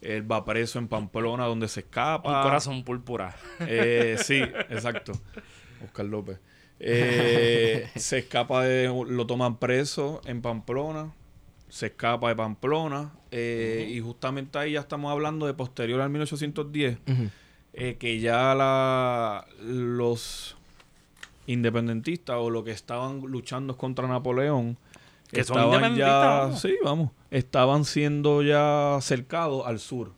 él 0.00 0.30
va 0.30 0.44
preso 0.44 0.78
en 0.78 0.86
Pamplona 0.86 1.46
donde 1.46 1.66
se 1.66 1.80
escapa. 1.80 2.36
Un 2.38 2.42
corazón 2.44 2.84
púrpura. 2.84 3.34
Eh, 3.60 4.16
sí, 4.22 4.36
exacto. 4.70 5.12
Oscar 5.84 6.06
López. 6.06 6.38
Se 7.96 8.18
escapa 8.18 8.62
de. 8.64 8.86
Lo 9.08 9.26
toman 9.26 9.58
preso 9.58 10.20
en 10.26 10.42
Pamplona. 10.42 11.12
Se 11.76 11.86
escapa 11.86 12.28
de 12.28 12.36
Pamplona 12.36 13.12
eh, 13.30 13.86
y 13.94 14.00
justamente 14.00 14.58
ahí 14.58 14.72
ya 14.72 14.80
estamos 14.80 15.12
hablando 15.12 15.46
de 15.46 15.52
posterior 15.54 16.00
al 16.00 16.08
1810, 16.10 16.98
Ujú. 17.06 17.28
eh, 17.74 17.96
que 17.98 18.18
ya 18.18 18.54
la, 18.54 19.44
los 19.62 20.56
independentistas 21.46 22.36
o 22.38 22.50
los 22.50 22.64
que 22.64 22.70
estaban 22.72 23.20
luchando 23.20 23.76
contra 23.76 24.08
Napoleón 24.08 24.76
¿Que 25.30 25.44
son 25.44 25.58
estaban 25.58 25.96
ya, 25.96 26.06
independentistas? 26.06 26.60
sí, 26.62 26.76
vamos, 26.82 27.10
estaban 27.30 27.84
siendo 27.84 28.42
ya 28.42 28.98
cercados 29.02 29.66
al 29.66 29.78
sur. 29.80 30.12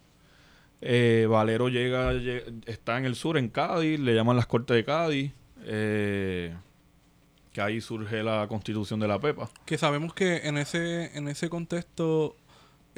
Eh, 0.81 1.27
Valero 1.29 1.69
llega, 1.69 2.13
lle- 2.13 2.45
está 2.67 2.99
en 2.99 3.05
el 3.05 3.17
sur, 3.17 3.37
en 3.37 3.49
Cádiz, 3.49 3.99
le 3.99 4.15
llaman 4.15 4.37
las 4.37 4.47
Cortes 4.47 4.77
de 4.77 4.85
Cádiz, 4.85 5.33
eh, 5.65 6.55
que 7.53 7.61
ahí 7.61 7.81
surge 7.81 8.23
la 8.23 8.47
constitución 8.49 9.01
de 9.01 9.09
la 9.09 9.19
Pepa. 9.19 9.49
Que 9.65 9.79
sabemos 9.79 10.15
que 10.15 10.39
en 10.49 10.59
ese, 10.59 11.17
en 11.17 11.29
ese 11.29 11.49
contexto 11.49 12.37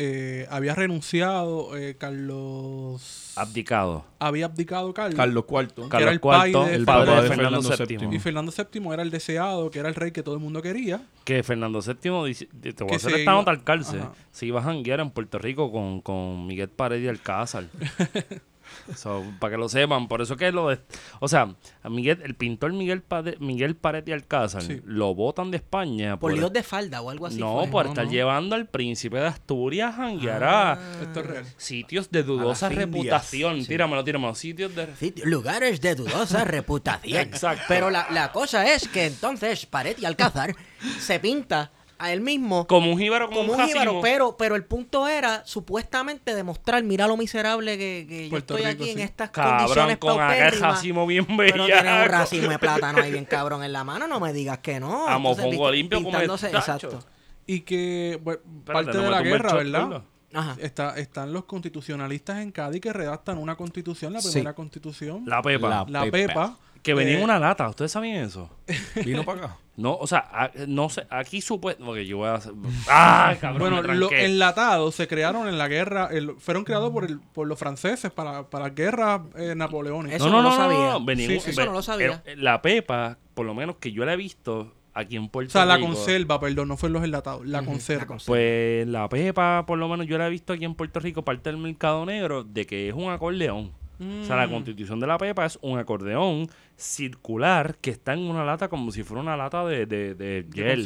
eh, 0.02 0.46
había 0.50 0.74
renunciado 0.74 1.76
eh, 1.76 1.96
Carlos. 1.98 3.32
Abdicado. 3.36 4.04
había 4.18 4.46
abdicado 4.46 4.92
Carlos. 4.94 5.16
Carlos 5.16 5.44
IV. 5.48 5.88
Que 5.90 5.96
era 6.02 6.18
Carlos 6.18 6.44
el 6.44 6.50
IV, 6.50 6.64
de- 6.66 6.74
el 6.74 6.84
padre 6.84 7.06
papá 7.06 7.16
de 7.16 7.22
de 7.22 7.28
Fernando 7.34 7.62
Fernando 7.62 8.06
VII. 8.08 8.16
Y 8.16 8.18
Fernando 8.18 8.52
VII 8.72 8.92
era 8.92 9.02
el 9.02 9.10
deseado, 9.10 9.70
que 9.70 9.78
era 9.78 9.88
el 9.88 9.94
rey 9.94 10.10
que 10.12 10.22
todo 10.22 10.34
el 10.34 10.40
mundo 10.40 10.62
quería. 10.62 11.02
Que 11.24 11.42
Fernando 11.42 11.80
VII, 11.80 12.24
dice- 12.26 12.46
te 12.46 12.72
voy 12.82 12.88
Que 12.88 12.94
a 12.94 12.96
hacer 12.96 13.10
se 13.10 13.18
esta 13.18 13.22
iba- 13.22 13.32
nota 13.32 13.50
al 13.50 13.62
cárcel. 13.62 14.00
Ajá. 14.00 14.12
Se 14.32 14.46
iba 14.46 14.60
a 14.60 14.62
janguear 14.62 15.00
en 15.00 15.10
Puerto 15.10 15.38
Rico 15.38 15.70
con, 15.70 16.00
con 16.00 16.46
Miguel 16.46 16.68
Paredes 16.70 17.04
y 17.04 17.08
Alcázar. 17.08 17.64
So, 18.96 19.24
para 19.38 19.52
que 19.52 19.56
lo 19.58 19.68
sepan, 19.68 20.08
por 20.08 20.20
eso 20.22 20.36
que 20.36 20.50
lo 20.52 20.68
de, 20.68 20.80
o 21.20 21.28
sea, 21.28 21.54
a 21.82 21.88
Miguel, 21.88 22.20
el 22.24 22.34
pintor 22.34 22.72
Miguel 22.72 23.02
Pade- 23.02 23.36
Miguel 23.38 23.76
Alcázar 24.12 24.62
Sí. 24.62 24.80
lo 24.84 25.14
botan 25.14 25.50
de 25.50 25.58
España 25.58 26.18
Por 26.18 26.30
por, 26.32 26.38
líos 26.38 26.52
de 26.52 26.62
falda 26.62 27.00
o 27.02 27.10
algo 27.10 27.26
así. 27.26 27.38
no, 27.38 27.60
fue. 27.60 27.68
por 27.70 27.84
No, 27.86 27.90
estar 27.92 28.04
no. 28.06 28.10
llevando 28.10 28.54
al 28.56 28.66
príncipe 28.66 29.18
de 29.18 29.26
Asturias 29.26 29.90
a 29.94 29.96
janguear 29.96 30.42
a 30.44 30.78
Esto 31.02 31.20
es 31.20 31.26
real. 31.26 31.44
sitios 31.56 32.10
de 32.10 32.22
dudosa 32.22 32.66
Indias. 32.66 32.86
reputación. 32.86 33.64
Tíramelo, 33.66 34.04
tíramelo. 34.04 34.34
Sitios 34.34 34.74
de 34.74 34.86
Sitio- 34.96 35.24
lugares 35.26 35.80
de 35.80 35.94
dudosa 35.94 36.44
reputación. 36.44 37.20
Exacto. 37.20 37.64
Pero 37.68 37.90
la, 37.90 38.06
la 38.10 38.32
cosa 38.32 38.72
es 38.72 38.88
que 38.88 39.06
entonces 39.06 39.66
Pared 39.66 39.96
y 39.98 40.04
Alcázar 40.04 40.54
se 40.98 41.20
pinta 41.20 41.70
a 42.00 42.12
él 42.12 42.20
mismo 42.22 42.66
como 42.66 42.90
un 42.90 42.98
jíbaro, 42.98 43.28
como, 43.28 43.40
como 43.40 43.52
un 43.52 43.60
un 43.60 43.66
jíbaro, 43.68 44.00
pero, 44.00 44.36
pero 44.36 44.56
el 44.56 44.64
punto 44.64 45.06
era 45.06 45.42
supuestamente 45.44 46.34
demostrar, 46.34 46.82
mira 46.82 47.06
lo 47.06 47.16
miserable 47.16 47.76
que, 47.76 48.06
que 48.08 48.28
yo 48.30 48.38
estoy 48.38 48.62
Rico, 48.62 48.82
aquí 48.84 48.90
en 48.90 49.00
estas 49.00 49.30
Cabrón, 49.30 49.58
condiciones 49.58 49.98
con 49.98 50.20
aquel 50.20 50.58
racimo 50.60 51.06
bien 51.06 51.26
Pero 51.36 51.66
tiene 51.66 52.02
un 52.02 52.08
racimo 52.08 52.48
de 52.48 52.58
plátano 52.58 53.02
ahí 53.02 53.12
bien 53.12 53.24
cabrón 53.26 53.62
en 53.62 53.72
la 53.72 53.84
mano, 53.84 54.06
no 54.08 54.18
me 54.18 54.32
digas 54.32 54.58
que 54.58 54.80
no. 54.80 55.06
A 55.06 55.18
mofongo 55.18 55.70
limpio 55.70 56.02
como. 56.02 56.18
Exacto. 56.18 56.98
Y 57.46 57.60
que 57.60 58.18
bueno, 58.22 58.40
Espérate, 58.58 58.84
parte 58.86 58.98
no 58.98 59.04
de 59.04 59.10
la 59.10 59.22
guerra, 59.22 59.54
¿verdad? 59.54 60.02
Ajá. 60.32 60.56
Está, 60.60 60.96
están 60.96 61.32
los 61.32 61.44
constitucionalistas 61.44 62.38
en 62.38 62.52
Cádiz 62.52 62.80
que 62.80 62.92
redactan 62.92 63.36
una 63.38 63.56
constitución, 63.56 64.12
la 64.12 64.20
Sí. 64.20 64.28
primera 64.30 64.54
constitución, 64.54 65.24
la, 65.26 65.36
La 65.36 65.42
pepa. 65.42 65.86
La- 65.88 66.02
Pepa. 66.04 66.10
Pepa. 66.12 66.58
Que 66.82 66.94
venía 66.94 67.14
en 67.14 67.20
eh, 67.20 67.24
una 67.24 67.38
lata. 67.38 67.68
¿Ustedes 67.68 67.92
sabían 67.92 68.24
eso? 68.24 68.48
Vino 69.04 69.24
para 69.24 69.38
acá. 69.46 69.56
No, 69.76 69.94
o 69.96 70.06
sea, 70.06 70.28
a- 70.30 70.50
no 70.66 70.90
sé, 70.90 71.06
aquí 71.08 71.40
supuesto... 71.40 71.82
Porque 71.84 72.04
yo 72.06 72.18
voy 72.18 72.28
a 72.28 72.34
hacer... 72.34 72.52
¡Ah, 72.88 73.34
cabrón! 73.40 73.60
Bueno, 73.60 73.82
me 73.82 73.94
los 73.94 74.10
tranqué. 74.10 74.26
enlatados 74.26 74.94
se 74.94 75.08
crearon 75.08 75.48
en 75.48 75.56
la 75.56 75.68
guerra, 75.68 76.08
el- 76.12 76.34
fueron 76.38 76.64
creados 76.64 76.90
por, 76.90 77.04
el, 77.04 77.18
por 77.20 77.46
los 77.46 77.58
franceses 77.58 78.10
para, 78.12 78.50
para 78.50 78.68
guerras 78.70 79.22
eh, 79.36 79.54
napoleónicas. 79.56 80.16
Eso 80.20 80.28
no, 80.28 80.42
no, 80.42 80.42
no 80.42 80.50
no, 80.50 80.56
lo 80.56 80.56
no, 80.56 80.62
sabía. 80.76 80.90
no, 80.98 81.04
venía 81.04 81.26
Sí, 81.28 81.40
sí. 81.40 81.50
Eso 81.50 81.64
no 81.64 81.72
lo 81.72 81.82
sabía. 81.82 82.22
eh, 82.26 82.36
La 82.36 82.60
pepa, 82.60 83.16
por 83.32 83.46
lo 83.46 83.54
menos 83.54 83.76
que 83.76 83.92
yo 83.92 84.04
la 84.04 84.12
he 84.12 84.16
visto 84.16 84.74
aquí 84.92 85.16
en 85.16 85.28
Puerto 85.30 85.48
O 85.50 85.52
sea, 85.52 85.64
la 85.64 85.76
Rico. 85.76 85.86
conserva, 85.88 86.38
perdón, 86.40 86.68
no 86.68 86.76
fue 86.76 86.90
los 86.90 87.02
enlatados, 87.02 87.46
la 87.46 87.60
Ujú, 87.62 87.70
conserva. 87.70 88.02
la 88.02 88.06
conserva. 88.06 88.32
Pues 88.34 88.86
la 88.88 89.08
pepa, 89.08 89.64
por 89.66 89.78
lo 89.78 89.88
menos 89.88 90.06
yo 90.06 90.18
la 90.18 90.26
he 90.26 90.30
visto 90.30 90.52
aquí 90.52 90.66
en 90.66 90.74
Puerto 90.74 91.00
Rico, 91.00 91.22
parte 91.24 91.48
del 91.48 91.58
mercado 91.58 92.04
negro, 92.04 92.44
de 92.44 92.66
que 92.66 92.88
es 92.88 92.94
un 92.94 93.10
acordeón. 93.10 93.72
O 94.00 94.24
sea, 94.24 94.36
la 94.36 94.46
Mm. 94.46 94.50
constitución 94.50 94.98
de 94.98 95.06
la 95.06 95.18
pepa 95.18 95.44
es 95.44 95.58
un 95.60 95.78
acordeón 95.78 96.48
circular 96.76 97.76
que 97.80 97.90
está 97.90 98.14
en 98.14 98.20
una 98.20 98.44
lata 98.44 98.68
como 98.68 98.90
si 98.90 99.02
fuera 99.02 99.20
una 99.22 99.36
lata 99.36 99.64
de, 99.66 99.84
de, 99.86 100.14
de 100.14 100.46
gel. 100.52 100.80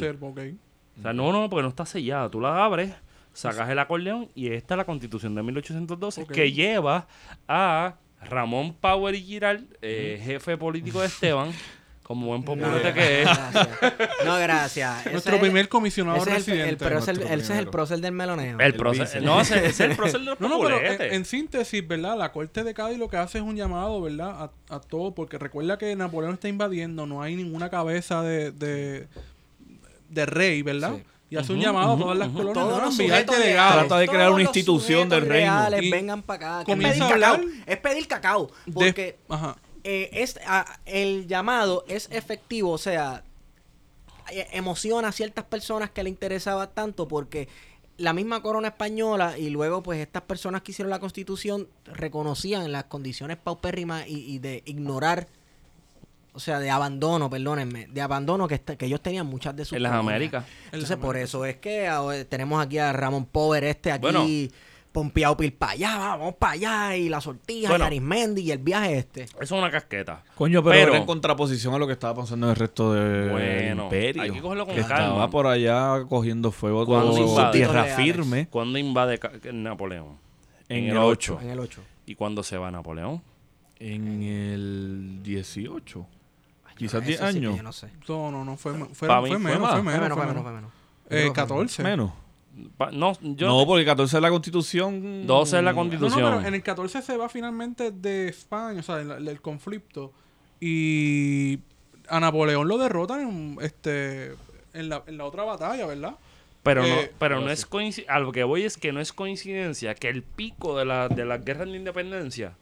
O 0.97 1.01
sea, 1.01 1.13
no, 1.13 1.31
no, 1.31 1.49
porque 1.49 1.63
no 1.63 1.69
está 1.69 1.85
sellada. 1.85 2.29
Tú 2.29 2.39
la 2.41 2.63
abres, 2.63 2.93
sacas 3.33 3.69
el 3.69 3.79
acordeón 3.79 4.29
y 4.35 4.47
esta 4.49 4.73
es 4.75 4.77
la 4.77 4.85
constitución 4.85 5.33
de 5.35 5.43
1812 5.43 6.23
Ok. 6.23 6.31
que 6.31 6.51
lleva 6.51 7.07
a 7.47 7.95
Ramón 8.21 8.73
Power 8.73 9.13
y 9.15 9.21
Giral, 9.21 9.67
eh, 9.81 10.19
jefe 10.23 10.57
político 10.57 10.99
de 11.01 11.07
Esteban, 11.07 11.51
como 12.05 12.27
buen 12.27 12.43
populete 12.43 12.93
que 12.93 13.23
es. 13.23 13.27
Gracias. 13.27 13.67
No, 14.25 14.37
gracias. 14.37 15.05
Nuestro 15.11 15.35
es- 15.35 15.41
primer 15.41 15.67
comisionado 15.67 16.17
ese 16.17 16.35
es 16.35 16.47
el, 16.47 16.53
el, 16.53 16.59
residente. 16.59 16.85
pero 16.85 16.99
ese 16.99 17.11
es 17.11 17.17
el- 17.17 17.23
Nuestro 17.23 17.35
ese 17.43 17.53
es 17.53 17.59
el 17.59 17.67
prócer 17.69 17.99
del 17.99 18.11
meloneo. 18.11 18.59
El 18.59 18.65
El 18.65 18.73
proceso. 18.75 19.03
vice. 19.15 19.21
No, 19.21 19.41
ese, 19.41 19.65
es 19.65 19.79
el 19.79 19.95
proceso 19.95 20.19
de 20.19 20.25
los 20.25 20.39
No, 20.39 20.47
no, 20.47 20.59
pero 20.59 20.79
en, 20.83 21.25
síntesis, 21.25 21.87
¿verdad? 21.87 22.15
La 22.15 22.31
Corte 22.31 22.63
de 22.63 22.73
Cádiz 22.75 22.99
lo 22.99 23.09
que 23.09 23.17
hace 23.17 23.39
es 23.39 23.43
un 23.43 23.55
llamado, 23.55 23.99
¿verdad? 24.01 24.49
A, 24.69 24.75
a 24.75 24.79
todo, 24.81 25.15
porque 25.15 25.39
recuerda 25.39 25.79
que 25.79 25.95
Napoleón 25.95 26.35
está 26.35 26.47
invadiendo, 26.47 27.07
no 27.07 27.23
hay 27.23 27.35
ninguna 27.35 27.71
cabeza 27.71 28.21
de, 28.21 28.51
de, 28.51 29.07
de 30.09 30.25
rey, 30.27 30.61
¿verdad? 30.61 30.97
Sí. 30.97 31.03
Y 31.31 31.37
hace 31.37 31.53
un 31.53 31.59
llamado 31.59 31.93
a 31.93 31.97
todas 31.97 32.17
las 32.19 32.27
ujú. 32.27 32.37
colonias, 32.37 32.63
Todos 32.65 32.77
¿no? 32.79 32.85
los 32.85 32.95
sujetos 32.95 33.35
Trata 33.35 33.97
de 33.97 34.07
crear 34.07 34.29
una 34.31 34.43
institución 34.43 35.09
del 35.09 35.25
reino. 35.25 35.65
vengan 35.91 36.21
para 36.21 36.59
acá. 36.59 36.65
que 36.65 36.71
Es 36.73 36.77
pedir 36.77 36.93
cacao. 36.99 37.11
hablar 37.13 37.41
Es 37.65 37.77
pedir 37.77 38.07
cacao. 38.07 38.51
de- 38.67 38.71
Porque 38.73 39.17
ajá. 39.27 39.55
Eh, 39.85 40.09
es, 40.13 40.39
a- 40.47 40.79
el 40.85 41.27
llamado 41.27 41.85
es 41.87 42.07
efectivo, 42.11 42.71
o 42.71 42.77
sea, 42.77 43.23
eh, 44.31 44.47
emociona 44.53 45.09
a 45.09 45.11
ciertas 45.11 45.45
personas 45.45 45.91
que 45.91 46.03
le 46.03 46.09
interesaba 46.09 46.71
tanto 46.71 47.07
porque 47.07 47.47
la 47.97 48.11
misma 48.11 48.41
corona 48.41 48.69
española 48.69 49.37
y 49.37 49.49
luego 49.51 49.81
pues 49.83 49.99
estas 49.99 50.23
personas 50.23 50.63
que 50.63 50.71
hicieron 50.71 50.89
la 50.89 50.99
constitución 50.99 51.67
reconocían 51.85 52.69
las 52.71 52.85
condiciones 52.85 53.37
paupérrimas 53.37 54.05
y, 54.07 54.19
y 54.33 54.39
de 54.39 54.63
ignorar, 54.65 55.27
o 56.33 56.39
sea, 56.39 56.59
de 56.59 56.69
abandono, 56.69 57.29
perdónenme, 57.29 57.87
de 57.87 58.01
abandono 58.01 58.47
que, 58.49 58.59
que 58.59 58.85
ellos 58.87 58.99
tenían 59.01 59.27
muchas 59.27 59.55
de 59.55 59.63
sus 59.63 59.77
En 59.77 59.83
las. 59.83 59.93
Américas. 59.93 60.43
En 60.43 60.49
las 60.53 60.73
Entonces, 60.73 60.97
por 60.97 61.15
Américas. 61.15 61.29
eso 61.29 61.45
es 61.45 61.55
que 61.57 61.87
ahora 61.87 62.25
tenemos 62.25 62.61
aquí 62.61 62.79
a 62.79 62.91
Ramón 62.91 63.25
Power 63.27 63.63
este 63.63 63.91
aquí, 63.93 64.01
Bueno. 64.01 64.25
Pompeado 64.95 65.35
pil 65.35 65.51
para 65.53 65.73
allá, 65.73 65.97
vamos 65.97 66.35
para 66.35 66.53
allá, 66.53 66.95
y 66.95 67.09
la 67.09 67.19
sortija, 67.19 67.67
Bueno. 67.69 67.83
y 67.83 67.87
Arismendi, 67.87 68.41
y 68.43 68.51
el 68.51 68.59
viaje 68.59 68.97
este. 68.97 69.23
Eso 69.23 69.37
es 69.41 69.51
una 69.51 69.69
casqueta. 69.69 70.23
Coño, 70.35 70.63
pero, 70.63 70.73
Pero- 70.73 70.91
era 70.93 70.97
en 71.01 71.05
contraposición 71.05 71.73
a 71.73 71.77
lo 71.77 71.85
que 71.85 71.93
estaba 71.93 72.15
pasando 72.21 72.47
en 72.47 72.51
el 72.51 72.55
resto 72.55 72.93
del 72.93 73.29
Bueno, 73.29 73.83
imperio. 73.83 74.21
hay 74.23 74.31
que 74.31 74.41
cogerlo 74.41 74.65
con 74.65 74.73
que 74.75 74.81
calma. 74.81 74.95
Estaba 75.05 75.29
por 75.29 75.47
allá 75.47 76.03
cogiendo 76.07 76.51
fuego 76.51 76.85
Cuando 76.85 77.51
tierra 77.51 77.83
firme 77.95 78.47
¿Cuándo 78.49 78.79
invade 78.79 79.19
Napoleón? 79.51 80.17
en, 80.69 80.85
el 80.85 80.97
8. 80.97 81.39
En 81.41 81.49
el 81.49 81.59
8. 81.59 81.81
¿Y 82.05 82.15
cuándo 82.15 82.41
se 82.41 82.57
va 82.57 82.71
Napoleón? 82.71 83.21
En 83.79 84.23
el 84.23 85.19
18. 85.21 86.07
Quizás 86.77 87.01
Eso 87.01 87.07
10 87.07 87.17
sí 87.19 87.23
que 87.23 87.29
años. 87.29 87.57
yo 87.57 87.63
no 87.63 87.71
sé. 87.73 87.89
No, 88.07 88.31
no, 88.31 88.43
no, 88.45 88.57
fue, 88.57 88.73
fue, 88.73 88.87
fue, 88.93 89.21
mí 89.21 89.27
fue 89.29 89.39
menos, 89.39 89.59
fue 89.59 89.69
Fue 89.69 89.81
menos, 89.83 90.01
menos, 90.01 90.17
fue 90.17 90.25
menos, 90.25 90.27
menos. 90.27 90.43
fue 90.43 90.51
menos. 90.53 90.71
Eh, 90.71 91.09
Yo 91.09 91.09
creo 91.09 91.33
que 91.33 91.33
14. 91.33 91.83
Menos. 91.83 92.11
No, 92.93 93.13
yo 93.21 93.47
no, 93.47 93.65
porque 93.65 93.83
14 93.85 94.15
es 94.17 94.21
la 94.21 94.29
constitución. 94.29 95.27
12 95.27 95.57
es 95.57 95.63
la 95.63 95.71
No, 95.71 95.75
no, 95.75 95.81
constitución. 95.81 96.21
pero 96.35 96.47
en 96.47 96.53
el 96.55 96.63
14 96.63 97.01
se 97.01 97.17
va 97.17 97.27
finalmente 97.29 97.91
de 97.91 98.29
España, 98.29 98.79
o 98.79 98.83
sea, 98.83 99.01
el, 99.01 99.27
el 99.27 99.41
conflicto. 99.41 100.13
Y 100.59 101.59
a 102.07 102.19
Napoleón 102.19 102.67
lo 102.67 102.77
derrotan 102.77 103.21
en, 103.21 103.57
este, 103.61 104.33
en, 104.73 104.89
la, 104.89 105.03
en 105.07 105.17
la 105.17 105.25
otra 105.25 105.43
batalla, 105.43 105.85
¿verdad? 105.85 106.15
Pero 106.63 106.81
no, 106.81 106.87
Eh, 106.87 107.11
pero 107.19 107.41
no 107.41 107.49
es 107.51 107.65
coincidencia. 107.65 108.15
A 108.15 108.19
lo 108.19 108.31
que 108.31 108.43
voy 108.43 108.63
es 108.63 108.77
que 108.77 108.91
no 108.91 108.99
es 108.99 109.13
coincidencia 109.13 109.93
que 109.95 110.09
el 110.09 110.23
pico 110.23 110.77
de 110.77 110.85
la, 110.85 111.07
de 111.09 111.23
las 111.25 111.43
guerras 111.45 111.67
de 111.69 111.77
independencia 111.77 112.55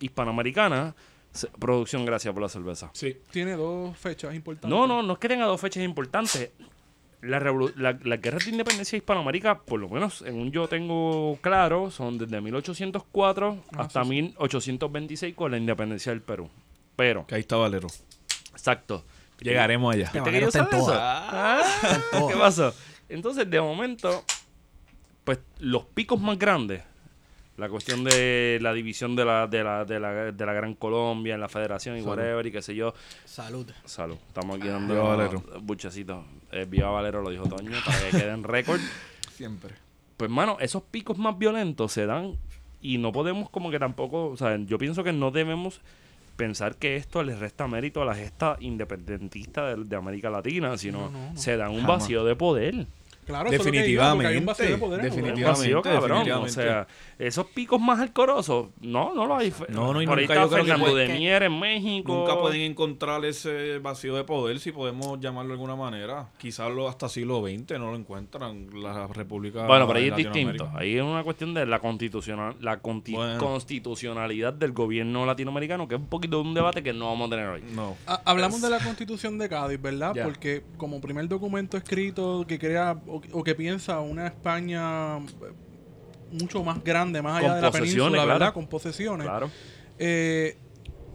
hispanoamericana. 0.00 0.94
se- 1.32 1.48
producción, 1.48 2.04
gracias 2.04 2.32
por 2.32 2.42
la 2.42 2.48
cerveza. 2.48 2.90
Sí. 2.94 3.16
Tiene 3.30 3.52
dos 3.56 3.96
fechas 3.98 4.34
importantes. 4.34 4.70
No, 4.70 4.86
no, 4.86 5.02
no 5.02 5.14
es 5.14 5.18
que 5.18 5.28
tenga 5.28 5.46
dos 5.46 5.60
fechas 5.60 5.82
importantes. 5.84 6.50
La 7.24 7.40
revolu- 7.40 7.74
la- 7.76 7.98
las 8.02 8.20
guerras 8.20 8.44
de 8.44 8.50
independencia 8.52 8.92
de 8.92 8.98
Hispanoamérica, 8.98 9.60
por 9.60 9.80
lo 9.80 9.88
menos 9.88 10.14
según 10.18 10.50
yo 10.52 10.68
tengo 10.68 11.38
claro, 11.40 11.90
son 11.90 12.18
desde 12.18 12.40
1804 12.40 13.58
Ah, 13.72 13.82
hasta 13.82 14.02
sí, 14.02 14.08
sí. 14.08 14.14
1826 14.14 15.34
con 15.34 15.50
la 15.50 15.58
independencia 15.58 16.12
del 16.12 16.22
Perú. 16.22 16.48
Pero, 16.96 17.26
Que 17.26 17.34
ahí 17.36 17.40
está 17.40 17.56
Valero. 17.56 17.88
exacto. 18.52 19.04
Llegaremos 19.40 19.92
allá. 19.94 20.10
Te 20.12 20.18
¿Viste 20.20 20.30
Valero 20.30 20.50
que 20.50 20.58
yo 20.58 20.62
está 20.62 20.76
en 20.76 20.82
eso? 20.82 20.92
Ah. 20.94 21.62
¿Qué 22.30 22.36
pasó? 22.36 22.72
Entonces, 23.08 23.50
de 23.50 23.60
momento, 23.60 24.24
pues 25.24 25.40
los 25.58 25.84
picos 25.86 26.20
más 26.20 26.38
grandes, 26.38 26.82
la 27.56 27.68
cuestión 27.68 28.02
de 28.04 28.58
la 28.60 28.72
división 28.72 29.14
de 29.14 29.24
la, 29.24 29.46
de 29.46 29.62
la, 29.62 29.84
de 29.84 30.00
la, 30.00 30.12
de 30.32 30.46
la 30.46 30.52
Gran 30.52 30.74
Colombia 30.74 31.34
en 31.34 31.40
la 31.40 31.48
federación 31.48 31.96
y 31.96 32.00
Salud. 32.00 32.16
whatever 32.16 32.46
y 32.46 32.50
qué 32.52 32.62
sé 32.62 32.74
yo. 32.74 32.94
Salud. 33.24 33.70
Salud. 33.84 34.16
Estamos 34.28 34.56
aquí 34.58 34.68
dando 34.68 34.92
Viva 34.94 35.08
Valero. 35.16 35.42
Eh, 36.52 36.66
Viva 36.68 36.90
Valero, 36.90 37.22
lo 37.22 37.30
dijo 37.30 37.44
Toño, 37.46 37.70
para 37.84 37.98
que 38.00 38.10
quede 38.10 38.30
en 38.30 38.44
récord. 38.44 38.80
Siempre. 39.36 39.74
Pues, 40.16 40.30
mano, 40.30 40.56
esos 40.60 40.82
picos 40.82 41.18
más 41.18 41.36
violentos 41.38 41.92
se 41.92 42.06
dan 42.06 42.36
y 42.80 42.98
no 42.98 43.12
podemos 43.12 43.50
como 43.50 43.70
que 43.70 43.78
tampoco, 43.78 44.26
o 44.28 44.36
sea, 44.36 44.56
yo 44.58 44.78
pienso 44.78 45.02
que 45.02 45.12
no 45.12 45.30
debemos 45.30 45.80
pensar 46.36 46.76
que 46.76 46.96
esto 46.96 47.22
les 47.22 47.38
resta 47.38 47.66
mérito 47.68 48.02
a 48.02 48.04
la 48.04 48.14
gesta 48.14 48.56
independentista 48.60 49.68
de, 49.74 49.84
de 49.84 49.96
América 49.96 50.30
Latina, 50.30 50.76
sino 50.76 51.02
No, 51.02 51.10
no, 51.10 51.32
no. 51.32 51.36
se 51.36 51.56
dan 51.56 51.70
un 51.70 51.82
Jamás. 51.82 52.00
vacío 52.00 52.24
de 52.24 52.36
poder. 52.36 52.86
Claro, 53.26 53.48
eso 53.50 53.60
es 53.60 53.66
lo 53.66 53.72
que 53.72 53.88
iba, 53.88 54.12
porque 54.12 54.26
hay 54.28 54.36
un 54.36 54.46
vacío 54.46 54.64
de 54.66 54.70
Definitivamente, 54.72 54.86
poder 54.86 55.00
en 55.00 55.06
el 55.06 55.10
Un 55.10 55.16
definitivamente. 55.16 55.74
vacío, 55.74 55.82
cabrón. 55.82 56.10
O 56.10 56.14
definitivamente. 56.24 56.52
sea, 56.52 56.86
esos 57.18 57.46
picos 57.46 57.80
más 57.80 58.00
alcorosos, 58.00 58.68
no, 58.80 59.14
no 59.14 59.26
lo 59.26 59.36
hay. 59.36 59.52
No, 59.68 59.92
no, 59.92 60.02
y 60.02 60.06
Por 60.06 60.18
ahí 60.18 60.24
nunca 60.24 60.34
está 60.34 60.44
yo 60.44 60.50
creo 60.50 60.64
que 60.64 60.70
Fernando 60.70 60.92
puede- 60.92 61.08
de 61.08 61.18
Mier 61.18 61.42
en 61.44 61.58
México. 61.60 62.12
Nunca 62.14 62.38
pueden 62.40 62.60
encontrar 62.62 63.24
ese 63.24 63.78
vacío 63.78 64.14
de 64.16 64.24
poder, 64.24 64.58
si 64.60 64.72
podemos 64.72 65.18
llamarlo 65.20 65.48
de 65.48 65.54
alguna 65.54 65.76
manera. 65.76 66.28
Quizás 66.38 66.70
lo, 66.70 66.88
hasta 66.88 67.08
siglo 67.08 67.40
XX 67.46 67.78
no 67.78 67.90
lo 67.90 67.96
encuentran 67.96 68.68
la 68.82 69.06
República 69.06 69.66
Bueno, 69.66 69.86
pero 69.86 69.98
ahí 69.98 70.08
es 70.08 70.16
distinto. 70.16 70.70
Ahí 70.74 70.96
es 70.96 71.02
una 71.02 71.22
cuestión 71.24 71.54
de 71.54 71.66
la 71.66 71.78
constitucional, 71.78 72.56
la 72.60 72.80
conti- 72.80 73.12
Bueno. 73.14 73.38
constitucionalidad 73.38 74.52
del 74.52 74.72
gobierno 74.72 75.26
latinoamericano, 75.26 75.88
que 75.88 75.94
es 75.96 76.00
un 76.00 76.06
poquito 76.08 76.42
de 76.42 76.48
un 76.48 76.54
debate 76.54 76.82
que 76.82 76.92
no 76.92 77.06
vamos 77.06 77.28
a 77.28 77.30
tener 77.30 77.48
hoy. 77.48 77.62
No. 77.74 77.96
Ha- 78.06 78.22
Hablamos 78.24 78.60
de 78.62 78.70
la 78.70 78.78
constitución 78.78 79.38
de 79.38 79.48
Cádiz, 79.48 79.80
¿verdad? 79.80 80.14
Porque 80.24 80.64
como 80.76 81.00
primer 81.00 81.28
documento 81.28 81.76
escrito 81.76 82.44
que 82.46 82.58
crea 82.58 82.96
o, 83.16 83.22
o 83.32 83.44
que 83.44 83.54
piensa 83.54 84.00
una 84.00 84.26
España 84.26 85.18
eh, 85.18 85.22
mucho 86.32 86.62
más 86.64 86.82
grande, 86.82 87.22
más 87.22 87.38
allá 87.38 87.48
Con 87.48 87.56
de 87.56 87.62
la 87.62 87.70
posesiones, 87.70 87.94
península, 87.94 88.22
claro. 88.24 88.38
¿verdad? 88.38 88.54
Con 88.54 88.66
posesiones. 88.66 89.26
Claro. 89.26 89.50
Eh, 89.98 90.56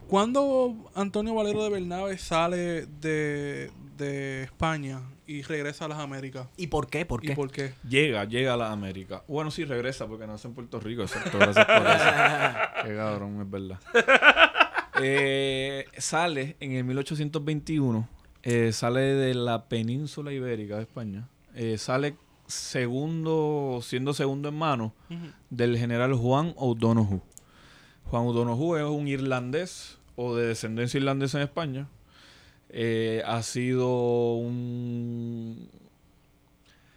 ¿Cuándo 0.07 0.89
Antonio 0.95 1.35
Valero 1.35 1.63
de 1.63 1.69
Bernabe 1.69 2.17
sale 2.17 2.85
de, 2.87 3.69
de 3.97 4.43
España 4.43 5.01
y 5.27 5.43
regresa 5.43 5.85
a 5.85 5.87
las 5.87 5.99
Américas? 5.99 6.47
¿Y 6.57 6.67
por 6.67 6.87
qué? 6.87 7.05
¿por 7.05 7.23
¿Y 7.23 7.27
qué? 7.27 7.35
por 7.35 7.51
qué? 7.51 7.73
Llega, 7.87 8.25
llega 8.25 8.55
a 8.55 8.57
la 8.57 8.71
América. 8.71 9.23
Bueno, 9.27 9.51
sí, 9.51 9.65
regresa 9.65 10.07
porque 10.07 10.25
nace 10.25 10.47
en 10.47 10.55
Puerto 10.55 10.79
Rico. 10.79 11.03
Exacto, 11.03 11.37
gracias 11.37 11.65
por 11.65 11.75
eso. 11.85 12.05
Qué 12.89 12.95
cabrón, 12.95 13.41
es 13.41 13.49
verdad. 13.51 13.79
Eh, 15.01 15.85
sale 15.97 16.55
en 16.59 16.71
el 16.73 16.83
1821. 16.85 18.07
eh, 18.43 18.71
sale 18.73 19.01
de 19.01 19.33
la 19.35 19.65
península 19.69 20.31
ibérica 20.33 20.77
de 20.77 20.81
España. 20.83 21.27
Eh, 21.55 21.77
sale 21.77 22.15
segundo, 22.47 23.79
siendo 23.83 24.13
segundo 24.13 24.49
en 24.49 24.55
mano 24.57 24.93
del 25.49 25.77
general 25.77 26.13
Juan 26.13 26.53
O'Donoghue. 26.57 27.21
Juan 28.05 28.25
O'Donoghue 28.25 28.79
es 28.79 28.85
un 28.85 29.07
irlandés 29.07 29.97
o 30.15 30.35
de 30.35 30.47
descendencia 30.47 30.97
irlandesa 30.97 31.37
en 31.37 31.43
España. 31.43 31.87
Eh, 32.69 33.21
ha 33.25 33.41
sido 33.43 34.33
un 34.35 35.69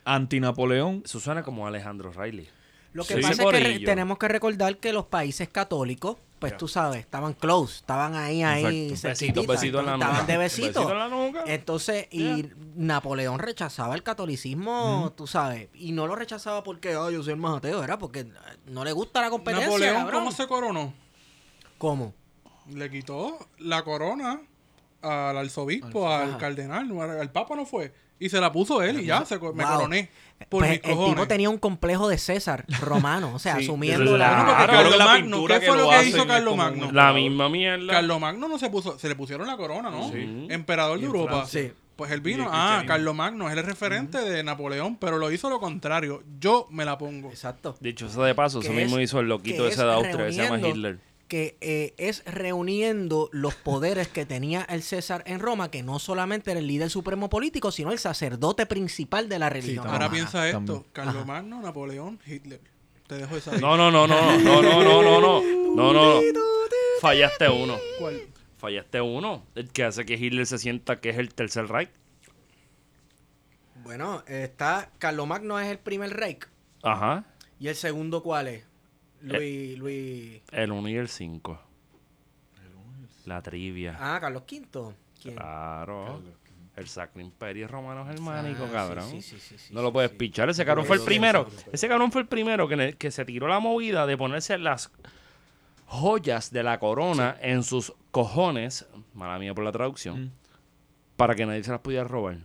anti-Napoleón. 0.05 1.03
Eso 1.05 1.21
suena 1.21 1.43
como 1.43 1.67
Alejandro 1.67 2.13
Riley. 2.13 2.49
Lo 2.93 3.05
que 3.05 3.15
Sí. 3.17 3.23
pasa 3.23 3.43
es 3.51 3.79
que 3.79 3.85
tenemos 3.85 4.19
que 4.19 4.29
recordar 4.29 4.77
que 4.79 4.93
los 4.93 5.07
países 5.07 5.49
católicos, 5.49 6.17
pues 6.43 6.57
tú 6.59 6.69
sabes, 6.69 7.01
estaban 7.01 7.33
close, 7.33 7.77
estaban 7.77 8.15
ahí, 8.15 8.43
ahí, 8.43 8.91
Besitos, 9.03 9.47
besitos 9.47 9.81
en 9.81 9.87
la 9.87 9.93
nuca. 9.97 10.07
estaban 10.07 10.27
de 10.27 10.37
besito. 10.37 10.67
Besito 10.81 10.93
en 10.93 10.99
la 10.99 11.09
nuca. 11.09 11.45
Entonces, 11.47 12.09
y 12.11 12.47
Napoleón 12.77 13.39
rechazaba 13.39 13.95
el 13.95 14.03
catolicismo, 14.03 15.13
tú 15.17 15.27
sabes, 15.27 15.69
y 15.75 15.93
no 15.93 16.07
lo 16.07 16.15
rechazaba 16.17 16.63
porque, 16.63 16.97
oh, 16.97 17.11
yo 17.11 17.23
soy 17.23 17.33
el 17.33 17.39
más 17.39 17.57
ateo, 17.59 17.83
era 17.83 17.99
porque 17.99 18.27
no 18.67 18.85
le 18.85 18.93
gusta 18.93 19.21
la 19.21 19.31
competencia, 19.31 19.67
Napoleón, 19.69 19.97
cabrón. 19.97 20.21
¿cómo 20.21 20.33
se 20.33 20.47
coronó? 20.47 20.93
¿Cómo? 21.79 22.15
Le 22.69 22.91
quitó 22.91 23.39
la 23.59 23.83
corona 23.83 24.41
al 25.03 25.37
arzobispo, 25.37 26.09
al 26.09 26.39
cardenal, 26.39 26.87
no, 26.89 27.03
al 27.03 27.31
papa 27.33 27.57
no 27.57 27.67
fue. 27.67 27.93
Y 28.21 28.29
se 28.29 28.41
la 28.41 28.53
puso 28.53 28.81
él 28.83 29.01
y 29.01 29.07
ya, 29.07 29.25
se, 29.25 29.37
me 29.37 29.51
Wow. 29.51 29.57
coroné. 29.75 30.09
Por 30.49 30.61
Pues 30.61 30.71
mis 30.71 30.81
el 30.85 31.05
tipo 31.07 31.27
tenía 31.27 31.51
un 31.51 31.59
complejo 31.59 32.09
de 32.09 32.19
César 32.19 32.65
romano, 32.81 33.33
o 33.35 33.39
sea, 33.39 33.57
Sí, 33.59 33.65
asumiendo 33.65 34.15
claro. 34.15 34.19
la... 34.19 34.29
Bueno, 34.29 34.45
porque 34.59 34.65
Claro, 34.65 34.73
Carlos 34.83 34.99
la 34.99 35.05
Magno, 35.05 35.37
pintura 35.37 35.55
¿qué 35.55 35.61
que 35.61 35.67
fue 35.67 35.77
lo 35.77 35.85
lo 35.85 35.91
que 35.91 36.09
hizo 36.09 36.27
Carlos 36.27 36.57
Magno? 36.57 36.93
La 36.93 37.13
misma 37.13 37.49
mierda. 37.49 37.93
Carlos 37.93 38.21
Magno 38.21 38.49
no 38.49 38.59
se 38.59 38.71
puso, 38.71 38.99
se 38.99 39.09
le 39.09 39.15
pusieron 39.17 39.47
la 39.47 39.57
corona, 39.57 39.91
¿no? 39.91 40.11
Sí. 40.11 40.47
Emperador 40.51 40.99
de 40.99 41.07
Europa. 41.07 41.33
Francia. 41.33 41.63
Sí. 41.63 41.73
Pues 41.97 42.11
él 42.11 42.21
vino, 42.23 42.45
el 42.45 42.49
ah. 42.53 42.83
Carlos 42.87 43.15
Magno 43.15 43.49
es 43.51 43.57
el 43.57 43.63
referente 43.65 44.19
de 44.19 44.43
Napoleón, 44.43 44.97
pero 44.97 45.19
lo 45.19 45.31
hizo 45.31 45.51
lo 45.51 45.61
contrario. 45.61 46.23
Yo 46.41 46.67
me 46.71 46.85
la 46.85 46.97
pongo. 46.99 47.29
Exacto. 47.29 47.77
Dicho 47.81 48.07
eso 48.07 48.23
de 48.25 48.35
paso, 48.35 48.61
eso 48.61 48.73
mismo 48.73 48.97
es- 48.99 49.05
hizo 49.05 49.21
el 49.21 49.29
loquito 49.29 49.65
ese 49.67 49.75
es 49.75 49.87
de 49.87 49.93
Austria, 49.93 50.27
que 50.27 50.33
se 50.33 50.43
llama 50.43 50.59
Hitler. 50.59 50.99
Que 51.33 51.57
eh, 51.63 51.95
es 51.97 52.23
reuniendo 52.27 53.31
los 53.33 53.55
poderes 53.55 54.07
que 54.07 54.27
tenía 54.27 54.65
el 54.69 54.83
César 54.83 55.25
en 55.27 55.41
Roma, 55.41 55.71
que 55.71 55.83
no 55.83 55.99
solamente 55.99 56.51
era 56.51 56.61
el 56.61 56.67
líder 56.67 56.91
supremo 56.91 57.31
político, 57.31 57.73
sino 57.73 57.91
el 57.91 57.99
sacerdote 57.99 58.67
principal 58.67 59.31
de 59.31 59.39
la 59.39 59.49
religión. 59.49 59.87
Ahora 59.87 60.11
piensa 60.11 60.47
esto, 60.47 60.59
también. 60.59 60.85
Carlos 60.93 61.25
Magno, 61.25 61.63
Napoleón, 61.63 62.21
Hitler. 62.27 62.61
Te 63.07 63.17
dejo 63.17 63.35
esa. 63.35 63.57
No, 63.57 63.79
no, 63.79 63.91
no, 63.91 64.07
no, 64.07 64.39
no, 64.41 64.61
no, 64.61 64.83
no, 64.85 65.03
no, 65.03 65.21
no, 65.23 65.43
no, 65.75 65.93
no. 65.95 66.21
Fallaste 67.01 67.49
uno. 67.49 67.79
¿Cuál? 67.99 68.27
Fallaste 68.59 69.01
uno. 69.01 69.47
El 69.55 69.71
que 69.71 69.85
hace 69.85 70.05
que 70.05 70.17
Hitler 70.17 70.47
se 70.47 70.59
sienta 70.59 71.01
que 71.01 71.09
es 71.09 71.17
el 71.17 71.33
tercer 71.33 71.67
Reich. 71.69 71.89
Bueno, 73.85 74.23
está 74.27 74.91
Carlomagno 74.99 75.59
es 75.59 75.69
el 75.69 75.79
primer 75.79 76.11
rey. 76.11 76.37
Ajá. 76.83 77.25
¿Y 77.59 77.69
el 77.69 77.75
segundo 77.75 78.23
cuál 78.23 78.49
es? 78.49 78.65
Eh. 79.25 79.77
Luis, 79.77 79.79
Luis... 79.79 80.43
El 80.53 80.73
1 80.73 80.89
y 80.89 80.95
el 80.97 81.09
5. 81.09 81.61
La 83.27 83.41
trivia. 83.43 83.97
Ah, 84.01 84.19
Carlos 84.21 84.43
V. 84.51 84.95
¿Quién? 85.21 85.37
Claro. 85.37 86.21
El 86.75 86.89
Sacro 86.89 87.21
Imperio 87.21 87.69
Romano 87.69 88.05
Germánico, 88.07 88.65
Ah, 88.65 88.73
cabrón. 88.73 89.09
sí, 89.11 89.21
sí, 89.23 89.39
sí, 89.39 89.57
sí, 89.59 89.75
no 89.75 89.83
lo 89.83 89.93
puedes 89.93 90.11
sí. 90.13 90.17
pichar. 90.17 90.49
Ese 90.49 90.65
cabrón 90.65 90.87
fue 90.87 90.97
el 90.97 91.03
primero. 91.03 91.47
Ese 91.71 91.87
cabrón 91.87 92.11
fue 92.11 92.23
el 92.23 92.27
primero 92.29 92.67
que, 92.67 92.95
que 92.99 93.11
se 93.11 93.25
tiró 93.25 93.47
la 93.47 93.61
movida 93.61 94.07
de 94.07 94.17
ponerse 94.17 94.57
las 94.59 94.91
joyas 95.87 96.51
de 96.51 96.63
la 96.63 96.79
corona 96.79 97.37
en 97.43 97.63
sus 97.63 97.93
cojones. 98.11 98.87
Mala 99.15 99.39
mía 99.39 99.55
por 99.55 99.65
la 99.65 99.73
traducción. 99.73 100.25
Mm. 100.25 100.33
Para 101.17 101.35
que 101.35 101.45
nadie 101.45 101.63
se 101.63 101.71
las 101.71 101.81
pudiera 101.81 102.05
robar. 102.05 102.39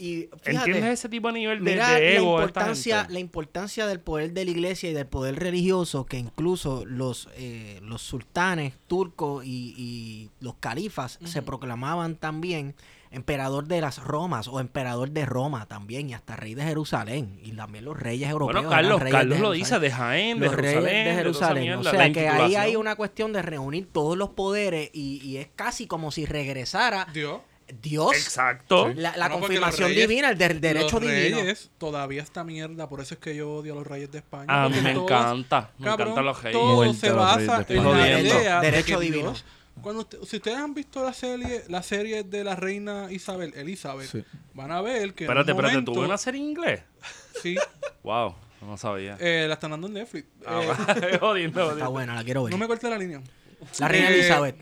Y 0.00 0.30
fíjate, 0.42 0.70
¿Entiendes 0.70 0.98
ese 1.00 1.08
tipo 1.10 1.28
de 1.28 1.34
nivel 1.34 1.62
de, 1.62 1.72
Mira 1.72 1.90
de 1.90 2.00
la 2.00 2.06
ego 2.06 2.38
de 2.38 2.44
importancia, 2.44 3.06
la 3.10 3.18
importancia 3.18 3.86
del 3.86 4.00
poder 4.00 4.32
de 4.32 4.46
la 4.46 4.50
iglesia 4.50 4.88
y 4.88 4.94
del 4.94 5.06
poder 5.06 5.36
religioso 5.36 6.06
que 6.06 6.16
incluso 6.16 6.86
los, 6.86 7.28
eh, 7.36 7.80
los 7.82 8.00
sultanes 8.00 8.72
turcos 8.86 9.44
y, 9.44 9.74
y 9.76 10.30
los 10.40 10.54
califas 10.54 11.18
se 11.24 11.42
proclamaban 11.42 12.16
también 12.16 12.74
emperador 13.10 13.66
de 13.66 13.80
las 13.80 13.98
Romas 13.98 14.48
o 14.48 14.60
emperador 14.60 15.10
de 15.10 15.26
Roma 15.26 15.66
también 15.66 16.08
y 16.08 16.14
hasta 16.14 16.36
rey 16.36 16.54
de 16.54 16.62
Jerusalén 16.62 17.38
y 17.42 17.52
también 17.52 17.84
los 17.84 17.98
reyes 17.98 18.30
europeos. 18.30 18.62
Bueno, 18.62 18.68
eran 18.70 18.82
Carlos, 18.82 19.00
reyes 19.00 19.18
Carlos 19.18 19.38
de 19.38 19.42
lo 19.42 19.52
dice 19.52 19.78
de 19.78 19.90
Jaén, 19.90 20.40
de 20.40 20.46
los 20.46 20.54
reyes 20.54 20.74
Jerusalén. 20.74 20.94
de 20.94 21.00
toda 21.00 21.10
esa 21.10 21.14
Jerusalén. 21.18 21.72
o 21.74 21.82
sea 21.82 22.12
que 22.12 22.28
ahí 22.28 22.54
hay 22.54 22.76
una 22.76 22.94
cuestión 22.96 23.32
de 23.32 23.42
reunir 23.42 23.88
todos 23.92 24.16
los 24.16 24.30
poderes 24.30 24.90
y, 24.92 25.20
y 25.22 25.38
es 25.38 25.48
casi 25.56 25.86
como 25.86 26.10
si 26.10 26.24
regresara 26.24 27.06
Dios. 27.12 27.40
Dios, 27.80 28.12
Exacto. 28.16 28.88
la, 28.94 29.16
la 29.16 29.28
No, 29.28 29.34
porque 29.34 29.46
confirmación 29.46 29.88
reyes- 29.90 30.08
divina, 30.08 30.30
el 30.30 30.38
del 30.38 30.60
derecho 30.60 31.00
los 31.00 31.10
divino. 31.10 31.38
reyes, 31.40 31.70
todavía 31.78 32.22
esta 32.22 32.44
mierda, 32.44 32.88
por 32.88 33.00
eso 33.00 33.14
es 33.14 33.20
que 33.20 33.34
yo 33.36 33.50
odio 33.56 33.72
a 33.72 33.76
los 33.76 33.86
reyes 33.86 34.10
de 34.10 34.18
España. 34.18 34.46
A 34.64 34.68
mí 34.68 34.80
me 34.80 34.94
todos- 34.94 35.10
encanta. 35.10 35.70
Me 35.78 35.86
cabrón, 35.86 36.08
encantan 36.08 36.24
los 36.26 36.42
reyes. 36.42 36.58
Todo 36.60 36.74
Muerte 36.76 36.94
se 36.96 37.10
basa 37.12 37.62
de 37.62 37.76
en 37.76 37.84
la 37.84 38.20
idea 38.20 38.60
de 38.60 38.70
Derecho 38.70 38.98
que 38.98 39.04
divino. 39.04 39.30
Dios- 39.30 39.44
cuando 39.82 40.02
usted- 40.02 40.18
si 40.24 40.36
ustedes 40.36 40.58
han 40.58 40.74
visto 40.74 41.02
la 41.04 41.12
serie, 41.12 41.62
la 41.68 41.82
serie 41.82 42.22
de 42.22 42.44
la 42.44 42.54
reina 42.56 43.06
Isabel, 43.10 43.52
Elizabeth, 43.56 44.10
Sí. 44.10 44.24
van 44.54 44.72
a 44.72 44.82
ver 44.82 45.14
que 45.14 45.24
en 45.24 45.30
Espérate, 45.30 45.52
un 45.52 45.58
espérate, 45.64 45.84
¿tuve 45.84 46.04
una 46.04 46.18
serie 46.18 46.40
en 46.40 46.48
inglés? 46.48 46.82
Sí, 47.42 47.56
Wow, 48.02 48.34
no 48.62 48.76
sabía. 48.76 49.16
eh, 49.20 49.46
la 49.48 49.54
están 49.54 49.70
dando 49.70 49.86
en 49.86 49.94
Netflix. 49.94 50.26
Ah, 50.46 50.60
Eh, 51.02 51.18
jodiendo, 51.20 51.72
Está 51.72 51.88
buena, 51.88 52.14
la 52.14 52.24
quiero 52.24 52.42
ver. 52.44 52.52
no 52.52 52.58
me 52.58 52.66
corte 52.66 52.90
la 52.90 52.98
línea. 52.98 53.22
La 53.78 53.88
reina 53.88 54.10
Eh, 54.10 54.14
Elizabeth. 54.20 54.56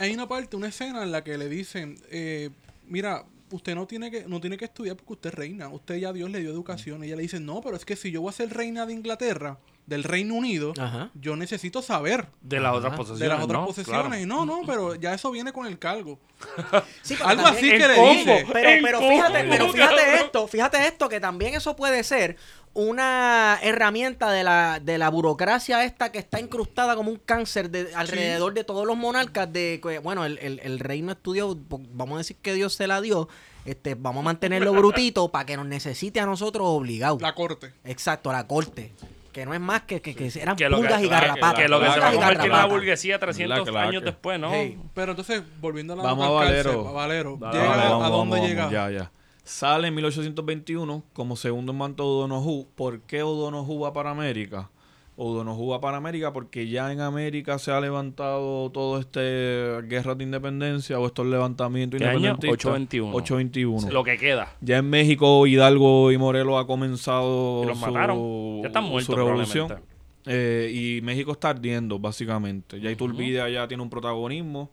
Hay 0.00 0.12
una 0.14 0.26
parte, 0.28 0.56
una 0.56 0.68
escena 0.68 1.02
en 1.02 1.12
la 1.12 1.22
que 1.22 1.38
le 1.38 1.48
dicen, 1.48 1.96
eh, 2.10 2.50
mira, 2.88 3.24
usted 3.52 3.74
no 3.74 3.86
tiene 3.86 4.10
que 4.10 4.24
no 4.26 4.40
tiene 4.40 4.56
que 4.56 4.64
estudiar 4.64 4.96
porque 4.96 5.12
usted 5.12 5.30
es 5.30 5.34
reina. 5.34 5.68
Usted 5.68 5.96
ya 5.96 6.12
Dios 6.12 6.30
le 6.30 6.40
dio 6.40 6.50
educación. 6.50 7.02
Y 7.04 7.06
ella 7.08 7.16
le 7.16 7.22
dice, 7.22 7.38
no, 7.40 7.60
pero 7.60 7.76
es 7.76 7.84
que 7.84 7.96
si 7.96 8.10
yo 8.10 8.20
voy 8.22 8.30
a 8.30 8.32
ser 8.32 8.50
reina 8.52 8.86
de 8.86 8.92
Inglaterra, 8.94 9.58
del 9.86 10.04
Reino 10.04 10.34
Unido, 10.34 10.72
Ajá. 10.78 11.10
yo 11.14 11.34
necesito 11.34 11.82
saber 11.82 12.28
De 12.42 12.60
las 12.60 12.74
otras 12.76 12.94
posesiones. 12.96 13.20
de 13.20 13.28
las 13.28 13.42
otras 13.42 13.60
¿no? 13.60 13.66
posesiones. 13.66 14.06
Claro. 14.06 14.22
Y 14.22 14.26
no, 14.26 14.46
no, 14.46 14.60
pero 14.64 14.94
ya 14.94 15.12
eso 15.14 15.30
viene 15.32 15.52
con 15.52 15.66
el 15.66 15.78
cargo. 15.80 16.18
Sí, 17.02 17.16
Algo 17.24 17.42
también- 17.42 17.72
así 17.74 17.78
que 17.82 17.88
le 17.88 18.10
dice. 18.14 18.46
Pero, 18.52 18.82
pero 18.86 19.00
fíjate, 19.00 19.44
pero 19.48 19.72
fíjate 19.72 20.14
esto, 20.16 20.46
fíjate 20.48 20.86
esto, 20.86 21.08
que 21.08 21.18
también 21.18 21.54
eso 21.54 21.74
puede 21.74 22.04
ser 22.04 22.36
una 22.74 23.58
herramienta 23.62 24.30
de 24.30 24.44
la, 24.44 24.80
de 24.80 24.96
la 24.98 25.08
burocracia 25.10 25.84
esta 25.84 26.12
que 26.12 26.18
está 26.18 26.38
incrustada 26.40 26.94
como 26.96 27.10
un 27.10 27.16
cáncer 27.18 27.70
de, 27.70 27.92
alrededor 27.94 28.54
de 28.54 28.64
todos 28.64 28.86
los 28.86 28.96
monarcas 28.96 29.52
de 29.52 29.80
que, 29.82 29.98
bueno, 29.98 30.24
el, 30.24 30.38
el, 30.38 30.60
el 30.62 30.78
reino 30.78 31.12
estudió, 31.12 31.56
vamos 31.68 32.14
a 32.14 32.18
decir 32.18 32.36
que 32.40 32.54
Dios 32.54 32.74
se 32.74 32.86
la 32.86 33.00
dio, 33.00 33.28
este, 33.64 33.94
vamos 33.96 34.20
a 34.22 34.24
mantenerlo 34.24 34.72
brutito 34.72 35.28
para 35.30 35.44
que 35.46 35.56
nos 35.56 35.66
necesite 35.66 36.20
a 36.20 36.26
nosotros 36.26 36.64
obligados. 36.68 37.20
La 37.20 37.34
corte. 37.34 37.72
Exacto, 37.84 38.30
la 38.32 38.46
corte. 38.46 38.92
Que 39.32 39.46
no 39.46 39.54
es 39.54 39.60
más 39.60 39.82
que, 39.82 40.00
que, 40.02 40.14
que 40.16 40.28
eran 40.40 40.56
Que 40.56 40.68
pulgas 40.68 41.00
y 41.02 41.08
garrapatas. 41.08 41.54
que 41.60 41.68
lo 41.68 41.78
que 41.80 41.88
se 41.92 42.00
va 42.00 42.08
a 42.08 42.12
convertir 42.12 42.46
en 42.46 42.52
una 42.52 42.66
burguesía 42.66 43.18
300 43.20 43.72
La 43.72 43.82
años 43.82 44.02
después, 44.02 44.40
¿no? 44.40 44.52
Sí. 44.52 44.76
Pero 44.92 45.12
entonces, 45.12 45.42
volviendo 45.60 45.92
a 45.92 45.96
la 45.96 46.02
Vamos 46.02 46.26
a 46.26 46.30
Valero. 46.30 46.70
cárcel, 46.70 46.86
a 46.88 46.90
Valero. 46.92 47.36
Dale, 47.38 47.58
llega 47.60 47.68
dale, 47.76 47.82
a 47.82 47.88
vamos, 47.90 48.10
dónde 48.10 48.36
vamos, 48.36 48.48
llega. 48.48 48.70
Ya, 48.70 48.90
ya. 48.90 49.10
Sale 49.50 49.88
en 49.88 49.94
1821 49.96 51.02
como 51.12 51.34
segundo 51.34 51.72
en 51.72 51.78
mando 51.78 52.04
de 52.04 52.08
O'Donoghue. 52.08 52.66
¿Por 52.76 53.00
qué 53.00 53.24
O'Donoghue 53.24 53.82
va 53.82 53.92
para 53.92 54.12
América? 54.12 54.70
O'Donoghue 55.16 55.72
va 55.72 55.80
para 55.80 55.96
América 55.96 56.32
porque 56.32 56.68
ya 56.68 56.92
en 56.92 57.00
América 57.00 57.58
se 57.58 57.72
ha 57.72 57.80
levantado 57.80 58.70
todo 58.70 59.00
este 59.00 59.82
guerra 59.88 60.14
de 60.14 60.22
independencia 60.22 61.00
o 61.00 61.06
estos 61.06 61.26
levantamientos 61.26 61.98
¿Qué 61.98 62.06
año? 62.06 62.18
independentistas. 62.18 62.64
821. 62.64 63.16
821. 63.16 63.92
Lo 63.92 64.04
que 64.04 64.18
queda. 64.18 64.54
Ya 64.60 64.78
en 64.78 64.88
México, 64.88 65.44
Hidalgo 65.48 66.12
y 66.12 66.16
Morelos 66.16 66.62
ha 66.62 66.66
comenzado 66.68 67.64
Y 67.64 67.66
los 67.66 67.78
su, 67.78 67.86
mataron. 67.86 68.62
Ya 68.62 68.68
están 68.68 68.84
muertos 68.84 69.06
su 69.06 69.16
revolución. 69.16 69.80
Eh, 70.26 70.70
y 70.72 71.02
México 71.02 71.32
está 71.32 71.50
ardiendo, 71.50 71.98
básicamente. 71.98 72.80
Ya 72.80 72.88
Iturbide 72.92 73.42
allá 73.42 73.66
tiene 73.66 73.82
un 73.82 73.90
protagonismo. 73.90 74.70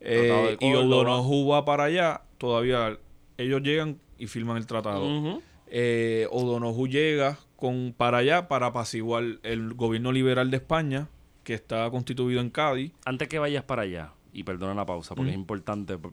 Eh, 0.00 0.56
y. 0.58 0.72
O'Donoghue 0.72 1.50
va 1.50 1.66
para 1.66 1.84
allá. 1.84 2.22
Todavía 2.38 2.98
ellos 3.38 3.60
llegan 3.62 3.98
y 4.18 4.26
firman 4.26 4.56
el 4.56 4.66
tratado. 4.66 5.04
Ujú. 5.06 5.42
Eh, 5.68 6.26
O'Donoghue 6.30 6.88
llega 6.88 7.38
con, 7.56 7.94
para 7.96 8.18
allá 8.18 8.48
para 8.48 8.66
apaciguar 8.66 9.24
el 9.42 9.74
gobierno 9.74 10.12
liberal 10.12 10.50
de 10.50 10.58
España, 10.58 11.08
que 11.42 11.54
está 11.54 11.90
constituido 11.90 12.40
en 12.40 12.50
Cádiz. 12.50 12.92
Antes 13.04 13.28
que 13.28 13.38
vayas 13.38 13.64
para 13.64 13.82
allá, 13.82 14.12
y 14.32 14.42
perdona 14.44 14.74
la 14.74 14.86
pausa 14.86 15.14
porque 15.14 15.30
Mm. 15.30 15.34
es 15.34 15.38
importante, 15.38 15.98
por- 15.98 16.12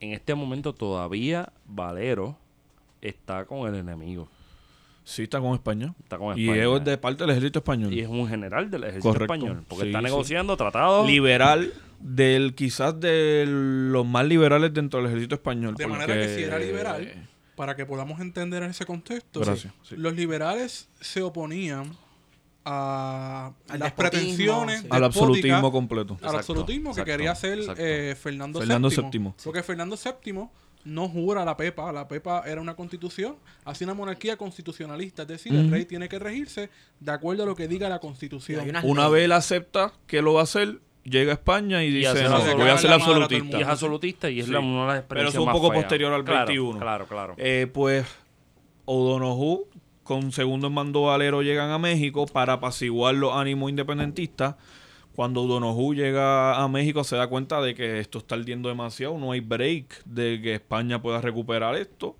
en 0.00 0.12
este 0.12 0.34
momento 0.34 0.74
todavía 0.74 1.52
Valero 1.66 2.36
está 3.00 3.44
con 3.46 3.68
el 3.68 3.78
enemigo. 3.80 4.28
Sí, 5.04 5.22
está 5.22 5.40
con 5.40 5.54
España. 5.54 5.94
Está 6.02 6.18
con 6.18 6.36
Y 6.36 6.48
España. 6.48 6.76
es 6.76 6.84
de 6.84 6.98
parte 6.98 7.22
del 7.22 7.30
ejército 7.30 7.60
español. 7.60 7.92
Y 7.92 8.00
es 8.00 8.08
un 8.08 8.26
general 8.28 8.68
del 8.70 8.82
ejército 8.84 9.08
Correcto. 9.10 9.34
español. 9.34 9.64
Porque 9.68 9.84
Sí, 9.84 9.88
está 9.90 9.98
sí. 10.00 10.04
negociando 10.04 10.56
tratados. 10.56 11.06
liberal 11.06 11.72
del 12.00 12.54
quizás 12.54 12.98
de 13.00 13.44
los 13.46 14.06
más 14.06 14.26
liberales 14.26 14.72
dentro 14.72 15.00
del 15.00 15.08
ejército 15.08 15.34
español. 15.36 15.74
De 15.76 15.86
manera 15.86 16.14
que 16.14 16.34
si 16.34 16.42
era 16.42 16.58
liberal, 16.58 17.28
para 17.54 17.74
que 17.74 17.86
podamos 17.86 18.20
entender 18.20 18.62
ese 18.64 18.84
contexto, 18.84 19.40
Gracias, 19.40 19.72
sí. 19.82 19.96
los 19.96 20.14
liberales 20.14 20.88
se 21.00 21.22
oponían 21.22 21.96
a 22.64 23.52
Al 23.68 23.78
las 23.78 23.92
pretensiones 23.92 24.80
sí. 24.80 24.88
al 24.90 25.04
absolutismo 25.04 25.70
completo. 25.70 26.18
al 26.22 26.34
absolutismo 26.36 26.90
que 26.90 27.00
exacto, 27.00 27.12
quería 27.12 27.30
hacer 27.32 27.58
eh, 27.78 28.16
Fernando, 28.20 28.58
Fernando 28.58 28.88
VII. 28.88 29.18
VII. 29.18 29.32
Porque 29.44 29.62
Fernando 29.62 29.96
VII 29.96 30.48
no 30.86 31.08
jura 31.08 31.44
la 31.44 31.56
PEPA. 31.56 31.92
La 31.92 32.08
PEPA 32.08 32.42
era 32.46 32.60
una 32.60 32.74
constitución, 32.74 33.36
hace 33.64 33.84
una 33.84 33.94
monarquía 33.94 34.36
constitucionalista. 34.36 35.22
Es 35.22 35.28
decir, 35.28 35.54
el 35.54 35.70
rey 35.70 35.84
tiene 35.84 36.08
que 36.08 36.18
regirse 36.18 36.70
de 37.00 37.12
acuerdo 37.12 37.42
a 37.42 37.46
lo 37.46 37.54
que 37.56 37.68
diga 37.68 37.88
la 37.88 37.98
constitución. 37.98 38.68
Una 38.84 39.02
leyes. 39.02 39.12
vez 39.12 39.24
él 39.24 39.32
acepta 39.32 39.92
que 40.06 40.22
lo 40.22 40.34
va 40.34 40.40
a 40.40 40.44
hacer, 40.44 40.80
llega 41.08 41.32
a 41.32 41.34
España 41.34 41.82
y, 41.84 41.90
dice, 41.90 42.24
no, 42.24 42.56
voy 42.56 42.68
a 42.68 42.78
ser 42.78 42.90
a 42.90 42.94
absolutista. 42.94 43.58
y 43.58 43.62
es 43.62 43.68
absolutista 43.68 44.30
y 44.30 44.40
es 44.40 44.46
Sí. 44.46 44.52
la, 44.52 44.60
una 44.60 44.68
de 44.68 44.76
las 44.76 44.86
Pero 44.86 44.98
experiencias 45.00 45.34
eso 45.34 45.42
un 45.42 45.46
más 45.46 45.56
poco 45.56 45.72
posterior 45.72 46.12
al 46.12 46.24
Claro, 46.24 46.46
21. 46.46 46.78
Claro, 46.80 47.06
claro. 47.06 47.34
Eh, 47.38 47.68
pues 47.72 48.06
O'Donoghue 48.84 49.64
con 50.02 50.30
segundo 50.32 50.68
en 50.68 50.74
mando 50.74 51.02
Valero 51.02 51.42
llegan 51.42 51.70
a 51.70 51.78
México 51.78 52.26
para 52.26 52.54
apaciguar 52.54 53.14
los 53.14 53.34
ánimos 53.34 53.70
independentistas. 53.70 54.54
Cuando 55.14 55.42
O'Donoghue 55.42 55.96
llega 55.96 56.62
a 56.62 56.68
México 56.68 57.02
se 57.02 57.16
da 57.16 57.26
cuenta 57.26 57.60
de 57.60 57.74
que 57.74 58.00
esto 58.00 58.18
está 58.18 58.34
ardiendo 58.34 58.68
demasiado, 58.68 59.18
no 59.18 59.32
hay 59.32 59.40
break 59.40 60.04
de 60.04 60.40
que 60.42 60.54
España 60.54 61.00
pueda 61.00 61.20
recuperar 61.20 61.74
esto. 61.76 62.16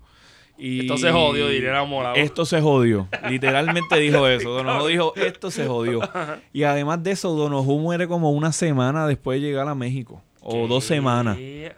Y 0.57 0.81
Esto 0.81 0.97
se 0.97 1.11
jodió, 1.11 1.47
diría 1.49 1.71
la. 1.71 2.13
Esto 2.13 2.45
se 2.45 2.59
jodió. 2.61 3.07
Literalmente 3.29 3.97
dijo 3.99 4.27
eso. 4.27 4.53
O'Donoghue 4.53 4.91
dijo, 4.91 5.13
esto 5.15 5.51
se 5.51 5.67
jodió. 5.67 5.99
Y 6.53 6.63
además 6.63 7.03
de 7.03 7.11
eso, 7.11 7.31
O'Donoghue 7.31 7.77
muere 7.79 8.07
como 8.07 8.31
una 8.31 8.51
semana 8.51 9.05
después 9.07 9.39
de 9.39 9.47
llegar 9.47 9.67
a 9.67 9.75
México. 9.75 10.21
O 10.49 10.65
dos 10.65 10.85
semanas. 10.85 11.37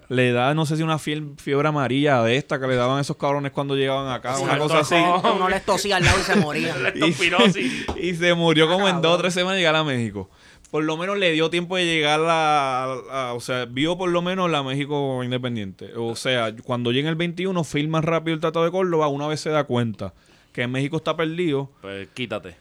Le 0.09 0.31
da, 0.31 0.53
no 0.53 0.63
sé 0.67 0.77
si 0.77 0.83
una 0.83 0.97
fiel- 0.99 1.35
fiebre 1.39 1.67
amarilla 1.67 2.21
de 2.21 2.37
esta 2.37 2.59
que 2.59 2.67
le 2.67 2.75
daban 2.75 2.99
esos 2.99 3.17
cabrones 3.17 3.51
cuando 3.51 3.75
llegaban 3.75 4.11
acá, 4.13 4.37
una 4.37 4.53
Exacto. 4.53 4.63
cosa 4.63 4.79
así. 4.79 5.27
Uno 5.35 5.49
les 5.49 5.65
tosía 5.65 5.95
al 5.97 6.03
lado 6.05 6.19
y 6.19 6.21
se 6.23 6.35
moría. 6.35 6.75
Leptospirosis. 7.23 7.85
Y 7.99 8.13
se 8.13 8.33
murió 8.35 8.67
como 8.67 8.81
en 8.87 8.95
cabrón. 8.95 9.01
dos 9.01 9.15
o 9.15 9.17
tres 9.21 9.33
semanas 9.33 9.55
de 9.55 9.61
llegar 9.61 9.75
a 9.75 9.83
México. 9.83 10.29
Por 10.71 10.83
lo 10.83 10.97
menos 10.97 11.17
le 11.17 11.31
dio 11.31 11.49
tiempo 11.49 11.77
de 11.77 11.85
llegar 11.85 12.19
a, 12.27 12.83
a- 13.09 13.33
o 13.33 13.39
sea, 13.39 13.65
vio 13.65 13.97
por 13.97 14.09
lo 14.11 14.21
menos 14.21 14.49
la 14.51 14.61
México 14.61 15.23
independiente. 15.23 15.91
O 15.95 16.15
sea, 16.15 16.55
cuando 16.63 16.91
llega 16.91 17.09
el 17.09 17.15
21, 17.15 17.63
firma 17.63 18.01
rápido 18.01 18.35
el 18.35 18.41
Tratado 18.41 18.65
de 18.65 18.71
Córdoba, 18.71 19.07
una 19.07 19.27
vez 19.27 19.39
se 19.41 19.49
da 19.49 19.63
cuenta 19.63 20.13
que 20.53 20.67
México 20.67 20.97
está 20.97 21.15
perdido, 21.17 21.71
Pues 21.81 22.07
quítate. 22.13 22.55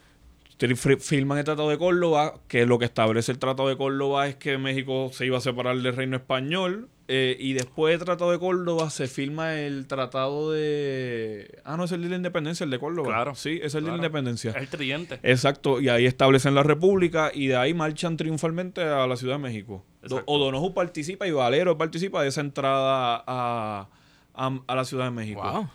firman 0.98 1.38
el 1.38 1.44
Tratado 1.44 1.68
de 1.68 1.78
Córdoba, 1.78 2.34
que 2.48 2.64
lo 2.66 2.78
que 2.78 2.86
establece 2.86 3.30
el 3.32 3.38
Tratado 3.38 3.68
de 3.68 3.76
Córdoba 3.76 4.26
es 4.26 4.36
que 4.36 4.56
México 4.58 5.10
se 5.12 5.26
iba 5.26 5.38
a 5.38 5.40
separar 5.42 5.76
del 5.78 5.94
reino 5.94 6.16
español. 6.16 6.88
Eh, 7.08 7.36
y 7.40 7.54
después 7.54 7.92
del 7.98 8.04
Tratado 8.04 8.30
de 8.30 8.38
Córdoba 8.38 8.90
se 8.90 9.06
firma 9.08 9.54
el 9.54 9.86
Tratado 9.86 10.52
de... 10.52 11.60
Ah, 11.64 11.76
no, 11.78 11.84
es 11.84 11.92
el 11.92 12.02
de 12.02 12.10
la 12.10 12.16
independencia, 12.16 12.64
el 12.64 12.70
de 12.70 12.78
Córdoba. 12.78 13.08
Claro. 13.08 13.34
Sí, 13.34 13.58
es 13.62 13.74
el 13.74 13.84
de 13.84 13.90
la 13.90 13.96
independencia. 13.96 14.52
El 14.52 14.68
tridente. 14.68 15.18
Exacto, 15.22 15.80
y 15.80 15.88
ahí 15.88 16.04
establecen 16.06 16.54
la 16.54 16.62
república 16.62 17.30
y 17.34 17.46
de 17.46 17.56
ahí 17.56 17.72
marchan 17.74 18.16
triunfalmente 18.18 18.82
a 18.82 19.06
la 19.06 19.16
Ciudad 19.16 19.36
de 19.36 19.42
México. 19.42 19.84
Do-. 20.02 20.22
O'Donoghue 20.26 20.74
participa 20.74 21.26
y 21.26 21.30
Valero 21.32 21.78
participa 21.78 22.22
de 22.22 22.28
esa 22.28 22.42
entrada 22.42 23.24
a, 23.26 23.88
a- 24.34 24.60
a 24.66 24.74
la 24.76 24.84
Ciudad 24.84 25.06
de 25.06 25.10
México. 25.10 25.42
Wow. 25.42 25.68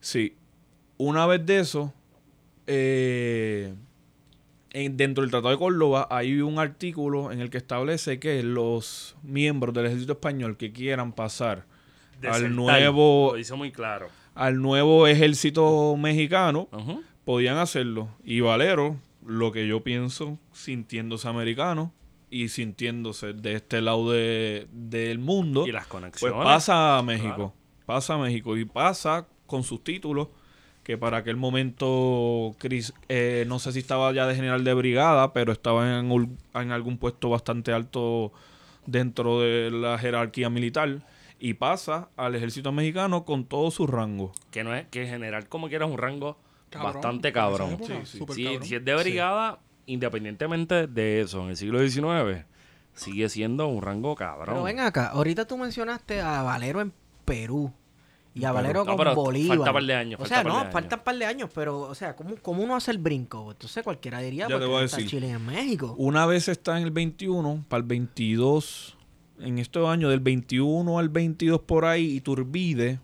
Sí. 0.00 0.36
Una 0.96 1.26
vez 1.26 1.46
de 1.46 1.60
eso, 1.60 1.92
eh, 2.66 3.74
en- 4.74 4.96
dentro 4.98 5.22
del 5.22 5.30
Tratado 5.30 5.50
de 5.52 5.58
Córdoba 5.58 6.06
hay 6.10 6.40
un 6.42 6.58
artículo 6.58 7.32
en 7.32 7.40
el 7.40 7.48
que 7.48 7.56
establece 7.58 8.18
que 8.18 8.42
los 8.42 9.16
miembros 9.22 9.72
del 9.74 9.86
ejército 9.86 10.12
español 10.12 10.56
que 10.58 10.72
quieran 10.72 11.12
pasar 11.12 11.64
Desertar. 12.20 12.44
al 12.44 12.54
nuevo, 12.56 13.28
Lo 13.32 13.38
dice 13.38 13.54
muy 13.54 13.72
claro. 13.72 14.08
al 14.34 14.60
nuevo 14.60 15.06
ejército 15.06 15.96
mexicano 15.96 16.68
podían 17.24 17.56
hacerlo. 17.56 18.08
Y 18.24 18.40
Valero, 18.40 18.96
lo 19.24 19.50
que 19.52 19.66
yo 19.66 19.82
pienso, 19.82 20.38
sintiéndose 20.52 21.28
americano 21.28 21.92
y 22.30 22.48
sintiéndose 22.48 23.32
de 23.32 23.54
este 23.54 23.80
lado 23.80 24.10
de- 24.10 24.66
del 24.72 25.18
mundo, 25.20 25.66
Y 25.66 25.72
las 25.72 25.86
pues 25.86 26.32
pasa 26.32 26.98
a 26.98 27.02
México. 27.02 27.28
Claro. 27.34 27.54
Pasa 27.86 28.14
a 28.14 28.18
México 28.18 28.56
y 28.56 28.64
pasa 28.64 29.26
con 29.46 29.62
sus 29.62 29.84
títulos, 29.84 30.28
que 30.84 30.98
para 30.98 31.16
aquel 31.16 31.36
momento, 31.36 32.54
Chris, 32.58 32.92
eh, 33.08 33.44
no 33.48 33.58
sé 33.58 33.72
si 33.72 33.78
estaba 33.78 34.12
ya 34.12 34.26
de 34.26 34.36
general 34.36 34.62
de 34.64 34.74
brigada, 34.74 35.32
pero 35.32 35.50
estaba 35.50 35.98
en, 35.98 36.70
algún 36.70 36.98
puesto 36.98 37.30
bastante 37.30 37.72
alto 37.72 38.32
dentro 38.86 39.40
de 39.40 39.70
la 39.70 39.98
jerarquía 39.98 40.50
militar. 40.50 41.00
Y 41.40 41.54
pasa 41.54 42.08
al 42.16 42.34
ejército 42.34 42.70
mexicano 42.70 43.24
con 43.24 43.44
todo 43.46 43.70
su 43.70 43.86
rango. 43.86 44.32
Que 44.50 44.62
no 44.62 44.74
es 44.74 44.86
que 44.86 45.06
general 45.06 45.48
como 45.48 45.68
quieras 45.68 45.90
un 45.90 45.98
rango 45.98 46.38
Cabrón, 46.70 46.92
bastante 46.92 47.32
cabrón. 47.32 47.72
época, 47.72 47.94
Sí, 48.04 48.18
sí. 48.18 48.18
Si, 48.18 48.44
cabrón. 48.44 48.64
si 48.64 48.74
es 48.76 48.84
de 48.84 48.94
brigada, 48.94 49.58
independientemente 49.86 50.86
de 50.86 51.22
eso, 51.22 51.42
en 51.44 51.50
el 51.50 51.56
siglo 51.56 51.80
XIX, 51.80 52.44
sigue 52.94 53.28
siendo 53.28 53.68
un 53.68 53.82
rango 53.82 54.14
cabrón. 54.14 54.54
Pero 54.54 54.62
ven 54.62 54.80
acá, 54.80 55.08
ahorita 55.08 55.46
tú 55.46 55.56
mencionaste 55.56 56.20
a 56.20 56.42
Valero 56.42 56.80
en 56.80 56.92
Perú. 57.24 57.72
Y 58.34 58.44
a. 58.44 58.52
Valero 58.52 58.80
No, 58.80 58.86
con 58.86 58.96
pero 58.96 59.14
Bolívar. 59.14 59.56
falta 59.58 59.72
par 59.72 59.84
de 59.84 59.94
años, 59.94 60.20
O 60.20 60.26
sea, 60.26 60.42
no, 60.42 60.58
años. 60.58 60.72
faltan 60.72 61.00
par 61.04 61.16
de 61.16 61.24
años, 61.26 61.50
pero, 61.54 61.80
o 61.80 61.94
sea, 61.94 62.16
¿cómo, 62.16 62.34
cómo 62.42 62.62
uno 62.62 62.74
hace 62.76 62.90
el 62.90 62.98
brinco? 62.98 63.52
Entonces 63.52 63.82
cualquiera 63.84 64.18
diría, 64.20 64.44
Ya 64.44 64.48
te 64.48 64.52
porque 64.54 64.66
voy 64.66 64.82
a 64.82 64.84
está 64.86 64.96
decir. 64.96 65.10
Chile 65.10 65.30
en 65.30 65.46
México. 65.46 65.94
Una 65.98 66.26
vez 66.26 66.48
está 66.48 66.76
en 66.78 66.84
el 66.84 66.90
21, 66.90 67.64
para 67.68 67.78
el 67.82 67.86
22, 67.86 68.96
en 69.40 69.58
estos 69.58 69.88
años 69.88 70.10
del 70.10 70.20
21 70.20 70.98
al 70.98 71.08
22 71.08 71.60
por 71.60 71.84
ahí, 71.84 72.06
Iturbide 72.16 72.98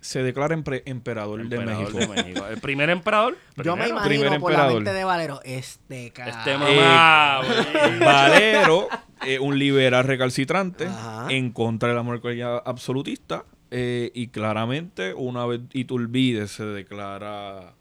se 0.00 0.22
declara 0.22 0.54
empre- 0.54 0.82
emperador, 0.84 1.40
Emperador 1.40 1.76
de 1.78 1.82
México. 1.84 1.98
de 2.14 2.22
México. 2.22 2.46
El 2.46 2.60
primer 2.60 2.90
emperador. 2.90 3.38
Yo 3.64 3.74
me 3.74 3.88
imagino 3.88 4.02
primer 4.06 4.38
por 4.40 4.52
la 4.52 4.58
emperador. 4.58 4.74
mente 4.82 4.92
de 4.92 5.04
Valero, 5.04 5.40
este 5.44 6.10
cabrón. 6.10 6.38
Este 6.38 6.58
mamá. 6.58 7.40
güey. 7.42 7.98
Valero, 8.00 8.88
eh, 9.26 9.38
un 9.38 9.58
liberal 9.58 10.04
recalcitrante, 10.04 10.86
Ajá. 10.86 11.26
en 11.30 11.50
contra 11.52 11.88
de 11.88 11.94
la 11.94 12.02
monarquía 12.02 12.56
absolutista, 12.58 13.44
eh, 13.76 14.12
y 14.14 14.28
claramente 14.28 15.14
una 15.14 15.46
vez 15.46 15.62
Iturbide 15.72 16.46
se 16.46 16.64
declara 16.64 17.74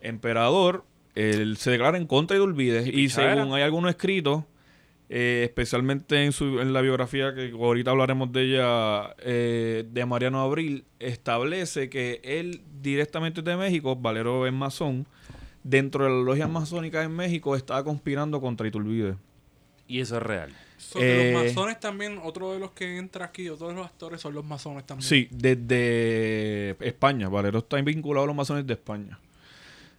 emperador, 0.00 0.84
él 1.16 1.56
se 1.56 1.72
declara 1.72 1.98
en 1.98 2.06
contra 2.06 2.36
de 2.36 2.44
Iturbide, 2.44 2.88
y 2.88 3.08
según 3.08 3.52
hay 3.52 3.62
algunos 3.62 3.90
escritos, 3.90 4.44
eh, 5.08 5.42
especialmente 5.42 6.24
en, 6.24 6.30
su, 6.30 6.60
en 6.60 6.72
la 6.72 6.80
biografía 6.80 7.34
que 7.34 7.50
ahorita 7.50 7.90
hablaremos 7.90 8.30
de 8.30 8.42
ella, 8.42 9.16
eh, 9.18 9.84
de 9.90 10.06
Mariano 10.06 10.42
Abril, 10.42 10.84
establece 11.00 11.90
que 11.90 12.20
él 12.22 12.62
directamente 12.80 13.42
de 13.42 13.56
México, 13.56 13.96
Valero 13.96 14.46
es 14.46 14.52
masón, 14.52 15.08
dentro 15.64 16.04
de 16.04 16.10
las 16.10 16.24
logias 16.24 16.48
masónicas 16.48 17.04
en 17.04 17.16
México 17.16 17.56
estaba 17.56 17.82
conspirando 17.82 18.40
contra 18.40 18.68
Iturbide. 18.68 19.16
Y 19.88 19.98
eso 19.98 20.18
es 20.18 20.22
real. 20.22 20.52
So 20.78 20.98
que 20.98 21.30
Eh, 21.30 21.32
los 21.32 21.44
masones 21.44 21.80
también, 21.80 22.20
otro 22.22 22.52
de 22.52 22.58
los 22.58 22.72
que 22.72 22.98
entra 22.98 23.24
aquí, 23.26 23.48
otro 23.48 23.68
de 23.68 23.74
los 23.74 23.86
actores 23.86 24.20
son 24.20 24.34
los 24.34 24.44
masones 24.44 24.84
también. 24.84 25.08
Sí, 25.08 25.28
desde 25.30 26.76
España. 26.86 27.28
Valero 27.28 27.58
está 27.60 27.80
vinculado 27.80 28.24
a 28.24 28.26
los 28.26 28.36
masones 28.36 28.66
de 28.66 28.74
España. 28.74 29.18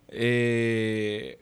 Eh, 0.09 1.39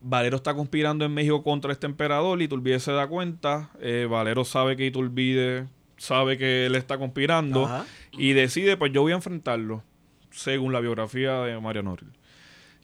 Valero 0.00 0.36
está 0.36 0.54
conspirando 0.54 1.04
en 1.04 1.12
México 1.12 1.42
contra 1.42 1.72
este 1.72 1.86
emperador. 1.86 2.40
Iturbide 2.40 2.78
se 2.80 2.92
da 2.92 3.06
cuenta. 3.06 3.70
eh, 3.80 4.06
Valero 4.08 4.44
sabe 4.44 4.76
que 4.76 4.86
Iturbide 4.86 5.66
sabe 5.96 6.38
que 6.38 6.66
él 6.66 6.74
está 6.76 6.98
conspirando. 6.98 7.64
Ajá. 7.66 7.86
Y 8.12 8.32
decide, 8.32 8.76
pues 8.76 8.92
yo 8.92 9.02
voy 9.02 9.12
a 9.12 9.16
enfrentarlo. 9.16 9.82
Según 10.30 10.72
la 10.72 10.80
biografía 10.80 11.40
de 11.40 11.58
Mariano 11.60 11.90
Abril. 11.90 12.10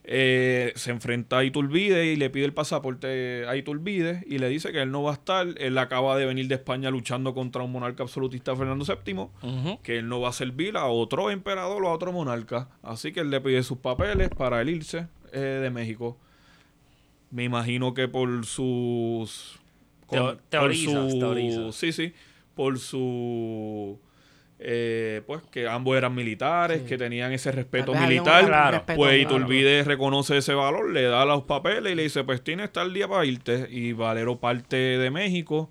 Eh, 0.05 0.73
se 0.75 0.91
enfrenta 0.91 1.37
a 1.37 1.43
Iturbide 1.45 2.07
y 2.11 2.17
le 2.17 2.29
pide 2.29 2.43
el 2.43 2.53
pasaporte 2.53 3.45
a 3.47 3.55
Iturbide 3.55 4.21
y 4.27 4.37
le 4.37 4.49
dice 4.49 4.73
que 4.73 4.81
él 4.81 4.91
no 4.91 5.01
va 5.03 5.11
a 5.11 5.13
estar. 5.13 5.47
Él 5.57 5.77
acaba 5.77 6.17
de 6.17 6.25
venir 6.25 6.47
de 6.49 6.55
España 6.55 6.89
luchando 6.91 7.33
contra 7.33 7.63
un 7.63 7.71
monarca 7.71 8.03
absolutista, 8.03 8.53
Fernando 8.55 8.83
VII, 8.85 9.77
que 9.81 9.99
él 9.99 10.09
no 10.09 10.19
va 10.19 10.29
a 10.29 10.33
servir 10.33 10.75
a 10.75 10.87
otro 10.87 11.31
emperador 11.31 11.85
o 11.85 11.87
a 11.87 11.93
otro 11.93 12.11
monarca. 12.11 12.67
Así 12.81 13.13
que 13.13 13.21
él 13.21 13.29
le 13.29 13.39
pide 13.39 13.63
sus 13.63 13.77
papeles 13.77 14.29
para 14.29 14.61
él 14.61 14.69
irse 14.71 15.07
eh, 15.31 15.39
de 15.39 15.69
México. 15.69 16.17
Me 17.31 17.45
imagino 17.45 17.93
que 17.93 18.07
por 18.09 18.45
sus... 18.45 19.57
Teo- 20.09 20.33
por 20.33 20.37
teorizas, 20.49 21.11
su- 21.13 21.19
teorizas. 21.19 21.75
Sí, 21.75 21.91
sí. 21.93 22.13
Por 22.55 22.77
su... 22.77 23.97
eh, 24.65 25.21
pues 25.27 25.41
que 25.51 25.67
ambos 25.67 25.97
eran 25.97 26.15
militares, 26.15 26.81
Sí. 26.83 26.87
que 26.87 26.97
tenían 26.97 27.33
ese 27.33 27.51
respeto 27.51 27.93
militar. 27.93 28.43
un 28.43 28.47
Claro. 28.49 28.77
respeto, 28.77 28.97
Pues 28.97 29.19
claro. 29.19 29.35
Iturbide 29.37 29.83
reconoce 29.83 30.37
ese 30.37 30.53
valor, 30.53 30.89
le 30.91 31.03
da 31.03 31.25
los 31.25 31.43
papeles 31.43 31.91
y 31.91 31.95
le 31.95 32.03
dice, 32.03 32.23
pues 32.23 32.41
tienes 32.43 32.71
tal 32.71 32.93
día 32.93 33.07
para 33.07 33.25
irte. 33.25 33.67
Y 33.69 33.91
Valero 33.93 34.39
parte 34.39 34.75
de 34.77 35.11
México. 35.11 35.69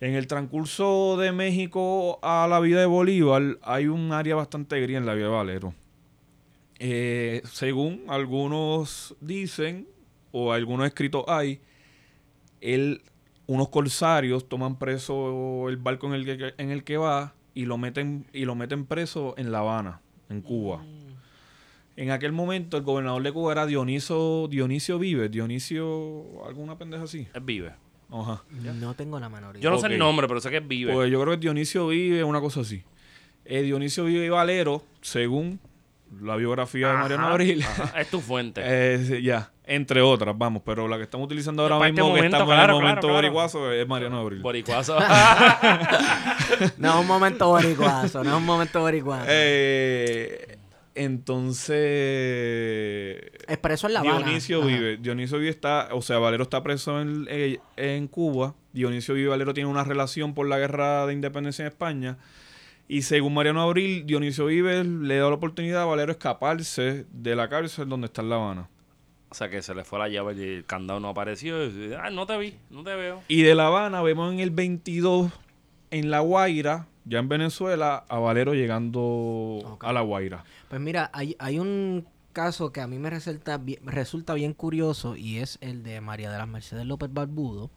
En 0.00 0.14
el 0.14 0.26
transcurso 0.26 1.16
de 1.18 1.30
México 1.30 2.18
a 2.22 2.46
la 2.48 2.58
vida 2.58 2.80
de 2.80 2.86
Bolívar 2.86 3.58
hay 3.62 3.86
un 3.86 4.12
área 4.12 4.34
bastante 4.34 4.80
gris 4.80 4.96
en 4.96 5.06
la 5.06 5.14
vida 5.14 5.26
de 5.26 5.30
Valero. 5.32 5.74
Eh, 6.80 7.42
según 7.44 8.04
algunos 8.08 9.14
dicen, 9.20 9.86
o 10.32 10.52
algunos 10.52 10.86
escritos 10.86 11.24
hay, 11.28 11.60
él, 12.60 13.02
unos 13.46 13.68
corsarios 13.68 14.48
toman 14.48 14.78
preso 14.78 15.68
el 15.68 15.76
barco 15.76 16.06
en 16.08 16.14
el 16.14 16.24
que, 16.24 16.54
en 16.58 16.70
el 16.70 16.82
que 16.82 16.96
va 16.96 17.34
y 17.54 17.66
lo 17.66 17.78
meten 17.78 18.26
y 18.32 18.44
lo 18.44 18.54
meten 18.54 18.86
preso 18.86 19.34
en 19.36 19.52
La 19.52 19.58
Habana, 19.58 20.00
en 20.28 20.42
Cuba. 20.42 20.82
En 21.96 22.10
aquel 22.10 22.32
momento 22.32 22.76
el 22.76 22.82
gobernador 22.82 23.22
de 23.22 23.32
Cuba 23.32 23.52
era 23.52 23.66
Dioniso, 23.66 24.48
Dionisio 24.48 24.98
Vives, 24.98 25.30
Dionisio, 25.30 26.44
alguna 26.46 26.78
pendeja 26.78 27.04
así. 27.04 27.28
Es 27.34 27.44
Vive. 27.44 27.72
Ajá. 28.10 28.42
No 28.50 28.94
tengo 28.94 29.20
la 29.20 29.28
menor 29.28 29.56
idea. 29.56 29.62
Yo 29.62 29.70
no 29.70 29.78
sé 29.78 29.88
el 29.88 29.98
nombre, 29.98 30.26
pero 30.26 30.40
sé 30.40 30.50
que 30.50 30.58
es 30.58 30.66
Vive. 30.68 30.92
Pues 30.92 31.10
yo 31.10 31.20
creo 31.20 31.34
que 31.34 31.40
Dionisio 31.40 31.88
Vive, 31.88 32.24
una 32.24 32.40
cosa 32.40 32.60
así. 32.60 32.82
Eh, 33.44 33.62
Dionisio 33.62 34.04
Vive 34.04 34.26
y 34.26 34.28
Valero, 34.28 34.82
según 35.00 35.60
la 36.20 36.36
biografía 36.36 36.88
de 36.88 36.94
Mariano 36.94 37.26
Abril, 37.28 37.62
ajá, 37.62 38.00
Es 38.00 38.08
tu 38.08 38.20
fuente. 38.20 38.62
eh, 38.64 39.20
ya, 39.22 39.51
entre 39.64 40.02
otras, 40.02 40.36
vamos, 40.36 40.62
pero 40.64 40.88
la 40.88 40.96
que 40.96 41.04
estamos 41.04 41.26
utilizando 41.26 41.62
ahora 41.62 41.76
este 41.76 41.92
mismo, 41.92 42.06
que 42.06 42.10
momento, 42.10 42.36
estamos 42.36 42.54
claro, 42.54 42.72
en 42.72 42.76
el 42.76 42.82
momento 42.82 43.00
claro. 43.00 43.14
boricuazo, 43.14 43.72
es 43.72 43.86
Mariano 43.86 44.18
Abril. 44.18 44.40
Boricuazo. 44.40 44.98
No 46.76 46.94
es 46.94 47.00
un 47.00 47.06
momento 47.06 47.48
boricuazo, 47.48 48.22
no 48.22 48.30
es 48.30 48.36
un 48.36 48.44
momento 48.44 48.80
boricuazo. 48.80 49.24
Eh, 49.28 50.58
entonces, 50.94 51.78
Expreso 53.48 53.86
en 53.86 53.94
La 53.94 54.00
Habana. 54.00 54.18
Dionisio 54.18 54.58
Ajá. 54.58 54.66
vive. 54.66 54.96
Dionisio 54.98 55.38
vive 55.38 55.50
está, 55.50 55.88
o 55.92 56.02
sea, 56.02 56.18
Valero 56.18 56.42
está 56.42 56.62
preso 56.62 57.00
en, 57.00 57.26
eh, 57.30 57.58
en 57.76 58.06
Cuba. 58.08 58.54
Dionisio 58.72 59.14
vive 59.14 59.26
y 59.26 59.30
Valero 59.30 59.54
tiene 59.54 59.70
una 59.70 59.84
relación 59.84 60.34
por 60.34 60.46
la 60.46 60.58
guerra 60.58 61.06
de 61.06 61.14
independencia 61.14 61.62
en 61.62 61.68
España. 61.68 62.18
Y 62.88 63.02
según 63.02 63.34
Mariano 63.34 63.62
Abril, 63.62 64.04
Dionisio 64.04 64.46
Vive 64.46 64.84
le 64.84 65.16
da 65.16 65.28
la 65.28 65.34
oportunidad 65.34 65.82
a 65.82 65.86
Valero 65.86 66.12
escaparse 66.12 67.06
de 67.10 67.36
la 67.36 67.48
cárcel 67.48 67.88
donde 67.88 68.06
está 68.06 68.20
en 68.20 68.28
La 68.28 68.36
Habana. 68.36 68.68
O 69.32 69.34
sea, 69.34 69.48
que 69.50 69.62
se 69.62 69.74
le 69.74 69.82
fue 69.84 69.98
la 69.98 70.08
llave 70.08 70.34
y 70.36 70.42
el 70.58 70.64
candado 70.64 71.00
no 71.00 71.08
apareció. 71.08 71.64
y, 71.66 71.94
Ah, 71.94 72.10
no 72.10 72.26
te 72.26 72.36
vi, 72.38 72.54
no 72.70 72.84
te 72.84 72.94
veo. 72.94 73.22
Y 73.28 73.42
de 73.42 73.54
La 73.54 73.66
Habana 73.68 74.02
vemos 74.02 74.32
en 74.32 74.40
el 74.40 74.50
22, 74.50 75.32
en 75.90 76.10
La 76.10 76.20
Guaira, 76.20 76.86
ya 77.04 77.18
en 77.18 77.28
Venezuela, 77.28 78.04
a 78.08 78.18
Valero 78.18 78.54
llegando 78.54 79.78
a 79.80 79.92
La 79.92 80.02
Guaira. 80.02 80.44
Pues 80.68 80.80
mira, 80.80 81.10
hay, 81.12 81.34
hay 81.38 81.58
un 81.58 82.06
caso 82.32 82.72
que 82.72 82.80
a 82.80 82.86
mí 82.86 82.98
me 82.98 83.10
resulta 83.10 83.58
bien, 83.58 83.80
resulta 83.84 84.34
bien 84.34 84.52
curioso 84.54 85.16
y 85.16 85.38
es 85.38 85.58
el 85.60 85.82
de 85.82 86.00
María 86.00 86.30
de 86.30 86.38
las 86.38 86.48
Mercedes 86.48 86.86
López 86.86 87.12
Barbudo, 87.12 87.70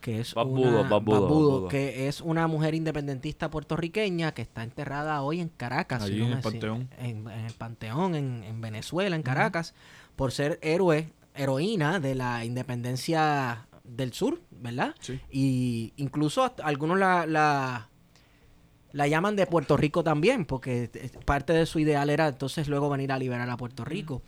que 0.00 0.20
es 0.20 0.34
Barbudo, 0.34 0.80
una, 0.80 0.88
Barbudo, 0.88 1.20
Barbudo. 1.22 1.68
que 1.68 2.08
es 2.08 2.20
una 2.20 2.46
mujer 2.46 2.74
independentista 2.74 3.48
puertorriqueña 3.50 4.32
que 4.34 4.42
está 4.42 4.62
enterrada 4.62 5.22
hoy 5.22 5.40
en 5.40 5.48
Caracas, 5.48 6.02
Allí 6.02 6.14
si 6.14 6.20
no 6.20 6.26
en 6.26 6.32
el 6.34 6.40
Panteón. 6.40 6.88
en, 6.98 7.28
en 7.30 7.44
el 7.46 7.52
Panteón, 7.54 8.14
en, 8.14 8.44
en 8.44 8.60
Venezuela, 8.60 9.16
en 9.16 9.22
Caracas, 9.22 9.74
por 10.16 10.32
ser 10.32 10.58
héroe, 10.62 11.10
heroína 11.34 12.00
de 12.00 12.14
la 12.14 12.44
independencia 12.44 13.66
del 13.82 14.12
sur, 14.12 14.40
¿verdad? 14.50 14.94
Sí. 15.00 15.20
Y 15.30 15.92
incluso 15.96 16.54
algunos 16.62 16.98
la, 16.98 17.26
la, 17.26 17.88
la 18.92 19.08
llaman 19.08 19.36
de 19.36 19.46
Puerto 19.46 19.76
Rico 19.76 20.02
también, 20.04 20.44
porque 20.44 20.90
eh, 20.94 21.10
parte 21.24 21.52
de 21.52 21.66
su 21.66 21.78
ideal 21.78 22.10
era 22.10 22.28
entonces 22.28 22.68
luego 22.68 22.88
venir 22.88 23.12
a 23.12 23.18
liberar 23.18 23.48
a 23.50 23.56
Puerto 23.56 23.84
Rico. 23.84 24.22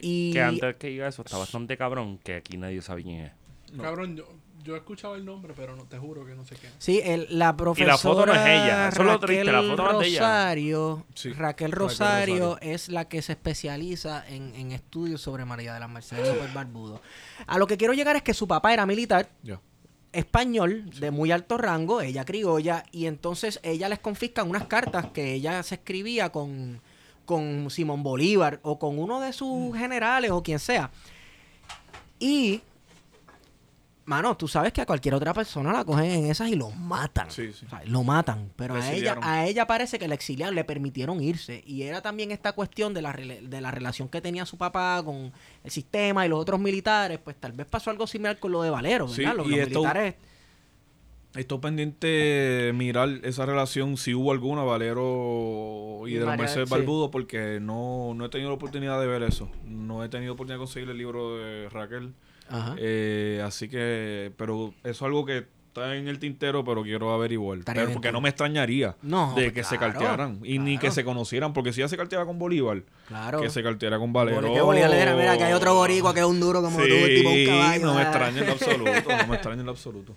Y 0.00 0.32
Que 0.32 0.42
antes 0.42 0.76
que 0.76 0.88
diga 0.88 1.08
eso, 1.08 1.22
está 1.22 1.38
bastante 1.38 1.76
cabrón 1.76 2.18
que 2.18 2.34
aquí 2.34 2.56
nadie 2.56 2.82
sabe 2.82 3.02
quién 3.02 3.20
es. 3.26 3.32
Cabrón, 3.80 4.16
yo, 4.16 4.26
yo 4.62 4.74
he 4.74 4.78
escuchado 4.78 5.14
el 5.14 5.24
nombre, 5.24 5.52
pero 5.56 5.74
no 5.76 5.84
te 5.84 5.98
juro 5.98 6.24
que 6.26 6.34
no 6.34 6.44
sé 6.44 6.56
qué. 6.56 6.68
sí, 6.78 7.00
el- 7.04 7.26
la 7.30 7.56
profesora 7.56 7.92
la 7.92 7.98
foto 7.98 8.26
no 8.26 8.34
es 8.34 8.40
ella, 8.40 8.88
eso 8.88 9.00
es 9.00 9.06
lo 9.06 9.18
triste, 9.20 9.44
la 9.44 9.52
Raquel 9.52 9.70
foto 9.70 9.82
no 9.84 9.90
es 9.92 9.98
de 10.00 10.06
ella. 10.08 10.18
Rosario, 10.20 11.06
Sí, 11.14 11.28
Raquel 11.30 11.38
Raquel 11.40 11.72
Rosario 11.72 12.34
Rosario. 12.54 12.72
es 12.74 12.88
la 12.88 13.08
que 13.08 13.22
se 13.22 13.32
especializa 13.32 14.24
en, 14.28 14.54
en 14.54 14.72
estudios 14.72 15.20
sobre 15.20 15.44
María 15.44 15.74
de 15.74 15.80
las 15.80 15.88
Mercedes 15.90 16.28
López 16.34 16.52
Barbudo. 16.54 17.00
A 17.46 17.58
lo 17.58 17.66
que 17.66 17.76
quiero 17.76 17.92
llegar 17.94 18.16
es 18.16 18.22
que 18.22 18.34
su 18.34 18.46
papá 18.48 18.72
era 18.72 18.86
militar, 18.86 19.28
Ya. 19.42 19.60
español 20.12 20.90
de 20.98 21.10
muy 21.10 21.30
alto 21.32 21.56
rango, 21.56 22.00
ella 22.00 22.24
criolla, 22.24 22.84
y 22.92 23.06
entonces 23.06 23.60
ella 23.62 23.88
les 23.88 23.98
confiscan 24.00 24.48
unas 24.50 24.64
cartas 24.66 25.06
que 25.12 25.34
ella 25.34 25.62
se 25.62 25.76
escribía 25.76 26.30
con, 26.30 26.80
con 27.24 27.70
Simón 27.70 28.02
Bolívar 28.02 28.58
o 28.62 28.78
con 28.78 28.98
uno 28.98 29.20
de 29.20 29.30
Mm. 29.30 29.32
sus 29.32 29.76
generales 29.76 30.30
o 30.32 30.42
quien 30.42 30.58
sea. 30.58 30.90
Y, 32.18 32.60
mano, 34.10 34.36
tú 34.36 34.46
sabes 34.48 34.72
que 34.72 34.82
a 34.82 34.86
cualquier 34.86 35.14
otra 35.14 35.32
persona 35.32 35.72
la 35.72 35.84
cogen 35.84 36.04
en 36.10 36.26
esas 36.26 36.48
y 36.50 36.56
lo 36.56 36.70
matan. 36.70 37.30
Sí, 37.30 37.52
sí. 37.54 37.64
O 37.66 37.70
sea, 37.70 37.82
lo 37.86 38.02
matan. 38.02 38.50
Pero 38.56 38.74
a 38.74 38.92
ella, 38.92 39.16
a 39.22 39.46
ella 39.46 39.66
parece 39.66 39.98
que 39.98 40.06
la 40.08 40.14
exiliaron, 40.14 40.54
le 40.54 40.64
permitieron 40.64 41.22
irse. 41.22 41.62
Y 41.66 41.82
era 41.84 42.02
también 42.02 42.30
esta 42.30 42.52
cuestión 42.52 42.92
de 42.92 43.02
la, 43.02 43.12
de 43.12 43.60
la 43.60 43.70
relación 43.70 44.08
que 44.08 44.20
tenía 44.20 44.44
su 44.44 44.58
papá 44.58 45.00
con 45.04 45.32
el 45.64 45.70
sistema 45.70 46.26
y 46.26 46.28
los 46.28 46.38
otros 46.40 46.60
militares. 46.60 47.18
Pues 47.22 47.36
tal 47.36 47.52
vez 47.52 47.66
pasó 47.66 47.90
algo 47.90 48.06
similar 48.06 48.38
con 48.38 48.52
lo 48.52 48.62
de 48.62 48.70
Valero, 48.70 49.08
Sí, 49.08 49.22
¿verdad? 49.22 49.36
Los, 49.36 49.46
y 49.46 49.50
los 49.50 49.58
esto- 49.60 49.78
militares. 49.80 50.14
Estoy 51.36 51.58
pendiente 51.58 52.72
mirar 52.74 53.08
esa 53.22 53.46
relación, 53.46 53.96
si 53.96 54.14
hubo 54.14 54.32
alguna, 54.32 54.64
Valero 54.64 56.02
y 56.08 56.10
Y 56.10 56.14
de 56.14 56.24
María- 56.24 56.42
Mercedes. 56.42 56.68
Barbudo, 56.68 57.12
porque 57.12 57.60
no, 57.62 58.14
no 58.16 58.24
he 58.24 58.28
tenido 58.30 58.50
la 58.50 58.56
oportunidad 58.56 59.00
de 59.00 59.06
ver 59.06 59.22
eso. 59.22 59.48
No 59.64 60.02
he 60.02 60.08
tenido 60.08 60.32
oportunidad 60.32 60.56
de 60.56 60.64
conseguir 60.64 60.90
el 60.90 60.98
libro 60.98 61.36
de 61.38 61.68
Raquel. 61.68 62.14
Ajá. 62.50 62.74
Eh, 62.78 63.42
así 63.44 63.68
que, 63.68 64.32
pero 64.36 64.74
eso 64.82 64.90
es 64.90 65.02
algo 65.02 65.24
que 65.24 65.46
está 65.68 65.94
en 65.94 66.08
el 66.08 66.18
tintero, 66.18 66.64
pero 66.64 66.82
quiero 66.82 67.12
averiguar. 67.12 67.58
Estaría 67.60 67.82
Pero 67.82 67.92
porque 67.94 68.10
no 68.10 68.20
me 68.20 68.28
extrañaría 68.28 68.96
No, 69.02 69.34
de 69.34 69.52
que 69.52 69.62
se 69.62 69.78
cartearan 69.78 70.40
y 70.42 70.58
ni 70.58 70.78
que 70.78 70.90
se 70.90 71.04
conocieran, 71.04 71.52
porque 71.52 71.72
si 71.72 71.80
ya 71.80 71.88
se 71.88 71.96
carteaba 71.96 72.26
con 72.26 72.38
Bolívar, 72.40 72.82
Claro. 73.06 73.40
que 73.40 73.50
se 73.50 73.62
carteara 73.62 73.98
con 73.98 74.12
Valero. 74.12 74.52
Que 74.52 74.60
Bolívar 74.60 74.90
le 74.90 74.96
dijera, 74.96 75.14
mira, 75.16 75.38
que 75.38 75.44
hay 75.44 75.52
otro 75.52 75.74
boricua 75.74 76.12
que 76.12 76.20
es 76.20 76.26
un 76.26 76.40
duro 76.40 76.60
como 76.60 76.80
Sí, 76.80 76.88
tú, 76.88 77.06
tipo 77.06 77.30
un 77.30 77.46
caballo. 77.46 77.86
no 77.86 77.94
me 77.94 78.00
ah". 78.00 78.02
extraña 78.02 78.40
en 78.40 78.46
lo 78.46 78.52
absoluto, 78.54 78.92
no 79.16 79.26
me 79.28 79.34
extraña 79.36 79.60
en 79.60 79.66
lo 79.66 79.72
absoluto. 79.72 80.16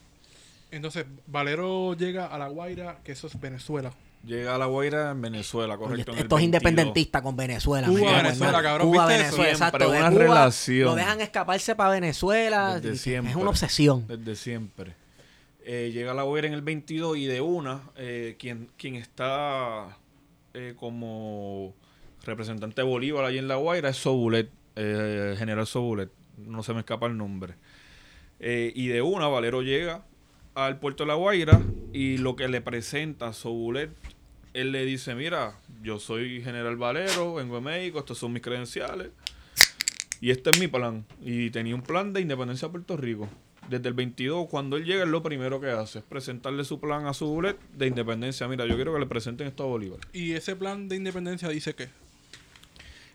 Entonces, 0.72 1.06
Valero 1.28 1.94
llega 1.94 2.26
a 2.26 2.38
La 2.40 2.48
Guaira, 2.48 2.98
que 3.04 3.12
eso 3.12 3.28
es 3.28 3.40
Venezuela. 3.40 3.94
Llega 4.26 4.56
a 4.56 4.58
La 4.58 4.68
Guaira 4.68 5.12
en 5.12 5.22
Venezuela, 5.22 5.78
correcto. 5.78 6.12
estos 6.14 6.16
22. 6.16 6.42
independentistas 6.44 7.22
con 7.22 7.36
Venezuela. 7.36 7.88
Cuba, 7.88 8.22
Venezuela, 8.24 8.64
cabrón, 8.64 8.88
Cuba, 8.90 9.08
¿viste 9.08 9.22
eso? 9.24 9.38
Venezuela, 9.38 9.56
Siempre 9.56 9.68
exacto. 9.68 9.92
de 9.92 10.00
una 10.00 10.10
Cuba 10.12 10.22
relación. 10.24 10.86
Lo 10.86 10.96
dejan 10.96 11.22
escaparse 11.22 11.76
para 11.76 11.90
Venezuela. 11.90 12.76
Desde 12.76 12.92
Es 12.96 13.02
siempre. 13.02 13.36
una 13.36 13.50
obsesión. 13.50 14.08
Desde 14.08 14.36
siempre. 14.38 14.96
Eh, 15.66 15.92
llega 15.94 16.12
a 16.12 16.14
la 16.14 16.24
Guaira 16.24 16.48
en 16.48 16.54
el 16.54 16.62
22 16.62 17.18
y 17.18 17.26
de 17.26 17.42
una, 17.42 17.82
eh, 17.98 18.36
quien, 18.40 18.70
quien 18.78 18.96
está 18.96 19.98
eh, 20.54 20.74
como 20.78 21.74
representante 22.26 22.82
de 22.82 22.88
Bolívar 22.88 23.26
allí 23.26 23.38
en 23.40 23.48
La 23.50 23.56
Guaira 23.56 23.90
es 23.90 23.98
Sobulet, 23.98 24.50
general 24.76 25.68
Sobulet. 25.68 26.10
No 26.38 26.64
se 26.64 26.74
me 26.74 26.80
escapa 26.80 27.08
el 27.08 27.18
nombre. 27.18 27.56
Y 28.40 28.88
de 28.88 29.02
una, 29.02 29.28
Valero 29.28 29.62
llega 29.62 30.04
al 30.56 30.80
puerto 30.80 31.04
de 31.04 31.08
La 31.08 31.16
Guaira 31.16 31.62
y 31.94 32.18
lo 32.18 32.36
que 32.36 32.48
le 32.48 32.62
presenta 32.62 33.34
Sobulet, 33.34 33.90
él 34.54 34.72
le 34.72 34.86
dice, 34.86 35.16
mira, 35.16 35.58
yo 35.82 36.00
soy 36.00 36.42
general 36.42 36.76
Valero, 36.78 37.36
vengo 37.36 37.56
de 37.56 37.62
México, 37.62 38.00
estos 38.00 38.18
son 38.18 38.34
mis 38.34 38.42
credenciales. 38.42 39.10
Y 40.22 40.32
este 40.32 40.52
es 40.52 40.60
mi 40.60 40.68
plan. 40.68 41.06
Y 41.22 41.50
tenía 41.50 41.76
un 41.76 41.82
plan 41.82 42.14
de 42.14 42.22
independencia 42.22 42.68
de 42.68 42.72
Puerto 42.72 42.96
Rico. 42.96 43.28
Desde 43.70 43.88
el 43.90 43.94
22, 43.94 44.48
cuando 44.50 44.78
él 44.78 44.86
llega, 44.86 45.04
es 45.04 45.10
lo 45.10 45.22
primero 45.24 45.60
que 45.60 45.70
hace. 45.70 46.00
Es 46.00 46.06
presentarle 46.06 46.64
su 46.64 46.80
plan 46.80 47.06
a 47.08 47.14
su 47.14 47.28
bullet 47.28 47.58
de 47.76 47.88
independencia. 47.88 48.48
Mira, 48.48 48.66
yo 48.66 48.76
quiero 48.76 48.94
que 48.94 49.00
le 49.00 49.06
presenten 49.06 49.48
esto 49.48 49.64
a 49.64 49.68
Bolívar. 49.68 50.00
Y 50.14 50.32
ese 50.34 50.56
plan 50.56 50.88
de 50.88 50.96
independencia 50.98 51.50
dice 51.50 51.74
que 51.76 51.90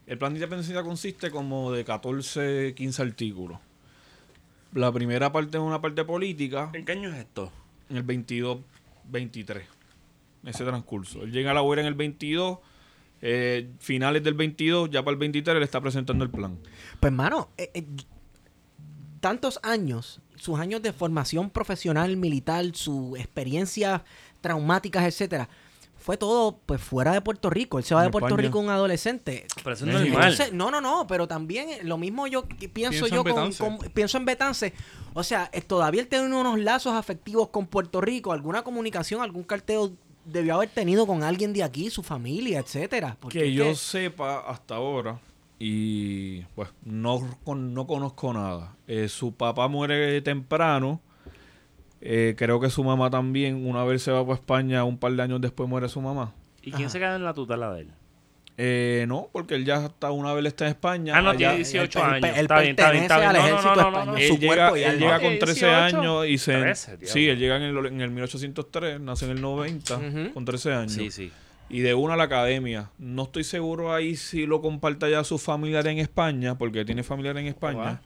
El 0.07 0.19
plan 0.19 0.33
de 0.33 0.39
independencia 0.39 0.83
consiste 0.83 1.31
como 1.31 1.73
de 1.73 1.85
14, 1.85 2.75
15 2.75 3.03
artículos. 3.03 3.59
La 4.75 4.93
primera 4.93 5.33
parte 5.33 5.57
es 5.57 5.63
una 5.63 5.81
parte 5.81 6.05
política, 6.05 6.71
¿En 6.75 6.85
qué 6.85 6.93
año 6.93 7.09
es 7.11 7.17
esto? 7.17 7.51
en 7.89 7.97
el 7.97 8.03
22, 8.03 8.59
23. 9.11 9.65
Ese 10.45 10.65
transcurso. 10.65 11.23
Él 11.23 11.33
llega 11.33 11.51
a 11.51 11.55
la 11.55 11.61
Guaira 11.61 11.83
en 11.83 11.89
el 11.89 11.95
22, 11.95 12.59
Eh, 13.21 13.71
finales 13.81 14.23
del 14.23 14.35
22, 14.35 14.91
ya 14.91 15.03
para 15.03 15.13
el 15.13 15.19
23 15.19 15.57
él 15.57 15.63
está 15.65 15.81
presentando 15.81 16.23
el 16.23 16.31
plan. 16.31 16.57
Pues, 17.01 17.13
mano, 17.13 17.49
eh, 17.59 17.69
eh, 17.75 17.85
tantos 19.19 19.59
años, 19.65 20.21
sus 20.37 20.61
años 20.61 20.83
de 20.83 20.93
formación 20.93 21.51
profesional, 21.51 22.17
militar, 22.17 22.65
sus 22.75 23.19
experiencias 23.19 24.03
traumáticas, 24.41 25.05
etcétera, 25.05 25.49
fue 25.97 26.17
todo 26.17 26.59
pues 26.65 26.81
fuera 26.81 27.13
de 27.13 27.21
Puerto 27.21 27.51
Rico. 27.51 27.79
Él 27.79 27.85
se 27.85 27.95
va 27.95 28.03
En 28.03 28.07
de 28.07 28.13
Puerto 28.13 28.29
España. 28.29 28.47
Rico 28.47 28.61
un 28.61 28.71
adolescente. 28.71 29.47
Pero 29.63 29.75
eso 29.75 29.85
es 29.85 29.93
México. 29.93 30.13
normal. 30.13 30.33
Entonces, 30.33 30.55
no, 30.55 30.71
no, 30.71 30.81
no, 30.81 31.07
pero 31.07 31.27
también 31.27 31.69
lo 31.89 31.99
mismo 31.99 32.27
yo 32.29 32.45
pienso 32.73 33.09
yo 33.09 33.25
en 33.27 33.53
con, 33.53 33.79
pienso 33.93 34.17
en 34.17 34.25
Betance. 34.25 34.73
O 35.13 35.25
sea, 35.25 35.51
eh, 35.53 35.61
todavía 35.61 36.01
él 36.01 36.09
tiene 36.09 36.33
unos 36.35 36.59
lazos 36.61 36.95
afectivos 36.95 37.49
con 37.49 37.67
Puerto 37.67 38.01
Rico, 38.01 38.33
alguna 38.33 38.63
comunicación, 38.63 39.23
algún 39.23 39.43
carteo 39.43 39.93
debió 40.31 40.55
haber 40.57 40.69
tenido 40.69 41.07
con 41.07 41.23
alguien 41.23 41.53
de 41.53 41.63
aquí, 41.63 41.91
su 41.91 42.03
familia, 42.03 42.61
etcétera. 42.61 43.17
Porque 43.21 43.41
que 43.41 43.53
yo 43.53 43.65
que- 43.65 43.75
sepa 43.75 44.41
hasta 44.41 44.77
ahora, 44.77 45.21
y 45.59 46.43
pues 46.55 46.69
no, 46.85 47.21
con- 47.45 47.75
no 47.75 47.87
conozco 47.87 48.33
nada. 48.33 48.77
Eh, 48.87 49.09
su 49.09 49.33
papá 49.33 49.69
muere 49.69 50.21
temprano. 50.23 51.01
Eh, 52.01 52.35
creo 52.39 52.61
que 52.61 52.71
su 52.71 52.85
mamá 52.85 53.11
también, 53.11 53.67
una 53.67 53.83
vez 53.85 54.03
se 54.03 54.13
va 54.13 54.23
para 54.23 54.35
España, 54.35 54.85
un 54.85 54.99
par 54.99 55.13
de 55.13 55.23
años 55.23 55.41
después 55.41 55.69
muere 55.69 55.89
su 55.89 56.01
mamá. 56.01 56.33
¿Y 56.63 56.71
quién 56.71 56.91
se 56.91 56.99
queda 56.99 57.17
en 57.17 57.25
la 57.25 57.35
tutela 57.35 57.73
de 57.75 57.83
él? 57.83 57.91
Eh, 58.61 59.05
no, 59.07 59.29
porque 59.33 59.55
él 59.55 59.65
ya 59.65 59.77
hasta 59.77 60.11
una 60.11 60.33
vez 60.35 60.45
está 60.47 60.65
en 60.65 60.71
España. 60.71 61.13
Ah, 61.17 61.23
no, 61.23 61.31
allá- 61.31 61.39
tiene 61.39 61.57
18 61.59 61.99
él- 62.01 62.05
años. 62.25 62.37
él 62.37 62.43
está 62.43 62.59
bien, 62.61 62.71
está 62.71 62.91
bien, 62.91 63.03
está 63.05 63.19
bien. 63.19 63.31
pertenece 63.31 63.31
al 63.31 63.37
ejército 63.37 63.75
no, 63.77 63.77
no, 63.77 63.83
no, 63.83 63.89
español. 63.89 64.15
no. 64.15 64.17
Él 64.19 64.29
su 64.29 64.39
llega, 64.39 64.55
cuerpo 64.57 64.77
y 64.77 64.81
él 64.83 64.91
alma. 64.91 65.01
llega 65.01 65.21
con 65.21 65.39
13 65.39 65.67
18. 65.67 65.99
años 65.99 66.27
y 66.27 66.39
se... 66.39 66.53
13, 66.59 66.91
diablo. 66.97 67.07
sí, 67.09 67.29
él 67.29 67.39
llega 67.39 67.57
en 67.57 67.63
el, 67.63 67.87
en 67.87 68.01
el 68.01 68.11
1803, 68.11 69.01
nace 69.01 69.25
en 69.27 69.31
el 69.31 69.41
90, 69.41 69.97
Ujú. 69.97 70.33
con 70.35 70.45
13 70.45 70.73
años. 70.75 70.93
Sí, 70.93 71.11
sí. 71.13 71.31
Y 71.71 71.81
de 71.81 71.95
una 71.95 72.15
a 72.15 72.17
la 72.17 72.25
academia. 72.25 72.91
No 72.99 73.25
estoy 73.25 73.45
seguro 73.45 73.95
ahí 73.95 74.17
si 74.17 74.45
lo 74.47 74.61
comparta 74.61 75.09
ya 75.09 75.23
su 75.23 75.39
familiar 75.39 75.87
en 75.87 75.99
España, 75.99 76.57
porque 76.59 76.85
tiene 76.85 77.03
familiar 77.05 77.37
en 77.39 77.47
España. 77.47 78.01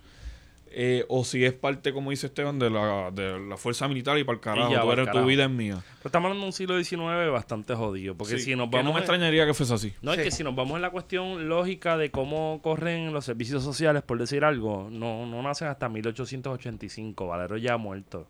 Eh, 0.75 1.05
o 1.09 1.25
si 1.25 1.45
es 1.45 1.53
parte, 1.53 1.93
como 1.93 2.11
dice 2.11 2.27
Esteban, 2.27 2.59
de 2.59 2.71
la, 2.71 3.11
de 3.11 3.39
la 3.39 3.57
fuerza 3.57 3.87
militar 3.89 4.19
y 4.19 4.25
para 4.25 4.35
el 4.37 4.41
carajo. 4.41 4.71
ya, 4.73 4.81
tú 4.83 4.93
eres- 4.93 5.11
tu 5.11 5.25
vida 5.25 5.45
es 5.45 5.51
mía. 5.51 5.83
Pero 5.99 6.09
estamos 6.09 6.27
hablando 6.27 6.43
de 6.45 6.47
un 6.49 6.53
siglo 6.53 6.83
XIX 6.83 7.31
bastante 7.31 7.75
jodido. 7.75 8.15
Porque 8.17 8.39
Sí, 8.39 8.45
si 8.45 8.57
nos 8.57 8.69
que 8.71 8.77
vamos. 8.77 8.85
no 8.87 8.93
me 8.93 8.99
en- 8.99 9.03
extrañaría 9.05 9.47
que 9.47 9.55
fuese 9.55 9.75
así. 9.75 9.95
No, 10.03 10.13
es 10.13 10.21
que 10.23 10.31
si 10.31 10.43
nos 10.45 10.55
vamos 10.55 10.77
en 10.77 10.83
la 10.83 10.91
cuestión 10.91 11.49
lógica 11.49 11.97
de 11.97 12.11
cómo 12.11 12.61
corren 12.63 13.13
los 13.13 13.25
servicios 13.25 13.63
sociales, 13.63 14.03
por 14.03 14.19
decir 14.19 14.45
algo, 14.45 14.89
no, 14.91 15.27
no 15.27 15.43
nacen 15.43 15.69
hasta 15.69 15.89
1885. 15.89 17.27
Valero 17.27 17.57
ya 17.57 17.75
ha 17.75 17.79
muerto. 17.79 18.27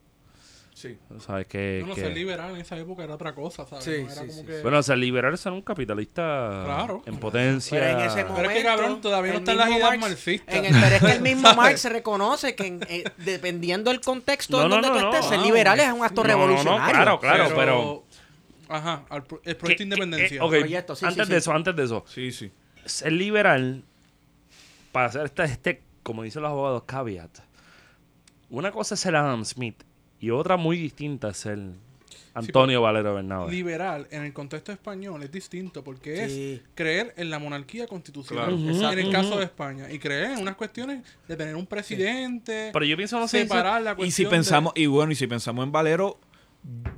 Sí. 0.75 0.97
¿Sabes 1.19 1.47
que, 1.49 1.81
No, 1.83 1.89
no, 1.89 1.95
que- 1.95 2.01
ser 2.01 2.15
liberal 2.15 2.55
en 2.55 2.61
esa 2.63 2.79
época 2.79 3.05
era 3.05 3.15
otra 3.15 3.35
cosa, 3.35 3.67
¿sabes? 3.67 3.85
Sí, 3.85 3.91
No 3.91 4.11
era 4.11 4.23
sí, 4.23 4.27
como 4.29 4.33
sí, 4.41 4.47
que... 4.47 4.63
Bueno, 4.63 4.79
o 4.79 4.83
sea, 4.83 4.97
liberar 4.97 5.37
ser 5.37 5.53
un 5.53 5.61
capitalista 5.61 6.63
Claro. 6.65 7.03
en 7.05 7.19
potencia. 7.19 7.79
Pero 7.79 8.01
en 8.01 8.07
ese 8.07 8.17
Pero 8.17 8.29
momento, 8.31 8.51
es 8.51 8.57
que, 8.57 8.63
cabrón, 8.65 9.01
todavía 9.03 9.33
no 9.33 9.37
el 9.39 9.43
están 9.43 9.57
las 9.59 9.67
mismo 9.67 9.79
ideas 9.79 9.91
Marx- 9.99 10.01
marxistas. 10.09 10.55
en 10.55 10.65
el- 10.65 10.81
pero 10.81 10.97
es 10.97 11.03
que 11.03 11.13
el 11.13 11.21
mismo. 11.23 11.55
Marx 11.55 11.81
se 11.83 11.89
reconoce 11.91 12.55
que 12.57 12.67
en- 12.67 12.81
eh, 12.89 13.05
dependiendo 13.19 13.91
del 13.91 14.01
contexto 14.01 14.57
No, 14.59 14.65
en 14.65 14.71
donde 14.71 14.89
no, 14.89 14.95
tú 14.95 15.01
no. 15.01 15.11
estés, 15.15 15.27
ser 15.29 15.39
Ah, 15.41 15.43
liberal 15.43 15.79
es 15.79 15.93
un 15.93 16.03
acto 16.05 16.23
no, 16.25 16.29
no, 16.29 16.35
no, 16.39 16.47
revolucionario. 16.47 16.95
claro, 16.95 17.21
claro, 17.21 17.53
pero... 17.55 18.05
Ajá, 18.71 19.05
al 19.11 19.25
pro- 19.25 19.43
el 19.45 19.57
proyecto 19.57 19.81
de 19.81 19.85
independencia. 19.85 20.37
eh, 20.39 20.41
ok, 20.41 20.51
Proyecto, 20.59 20.97
sí, 20.97 21.05
antes 21.05 21.27
sí, 21.27 21.33
de 21.35 21.39
sí. 21.41 21.43
eso, 21.45 21.53
antes 21.53 21.77
de 21.77 21.85
eso. 21.85 22.05
Sí, 22.09 22.33
sí. 22.33 22.51
Ser 22.87 23.13
liberal, 23.13 23.85
para 24.91 25.07
hacer 25.09 25.27
este, 25.27 25.45
este, 25.45 25.83
como 26.03 26.23
dicen 26.23 26.41
los 26.41 26.51
abogados, 26.51 26.85
caveat. 26.87 27.31
Una 28.49 28.73
cosa 28.73 28.95
es 28.95 29.01
ser 29.01 29.15
Adam 29.17 29.45
Smith 29.45 29.83
y 30.23 30.31
otra 30.31 30.57
muy 30.57 30.79
distinta 30.79 31.29
es 31.31 31.37
ser 31.37 31.59
Antonio 32.35 32.81
Valero 32.81 33.15
Bernabé. 33.15 33.51
Liberal 33.51 34.07
en 34.11 34.23
el 34.23 34.33
contexto 34.33 34.73
español 34.73 35.23
es 35.23 35.31
distinto 35.31 35.85
porque 35.85 36.29
Sí. 36.29 36.53
es 36.55 36.61
creer 36.75 37.13
en 37.19 37.29
la 37.29 37.39
monarquía 37.39 37.87
constitucional. 37.87 38.57
Claro. 38.57 38.93
En 38.93 38.99
el 39.07 39.13
caso 39.13 39.37
de 39.39 39.45
España. 39.45 39.91
Y 39.93 39.99
creer 39.99 40.31
en 40.31 40.39
unas 40.39 40.57
cuestiones 40.57 41.05
de 41.29 41.37
tener 41.37 41.55
un 41.57 41.67
presidente, 41.67 42.71
Pero 42.73 42.85
yo 42.87 42.97
pienso, 42.97 43.19
no 43.19 43.29
sé, 43.29 43.43
separar 43.43 43.83
la 43.83 43.91
Y 43.91 43.95
si 43.95 43.97
cuestión 43.99 44.31
pensamos, 44.31 44.73
y 44.77 44.87
bueno, 44.87 45.13
y 45.13 45.15
si 45.15 45.27
pensamos 45.27 45.63
en 45.65 45.73
Valero, 45.73 46.19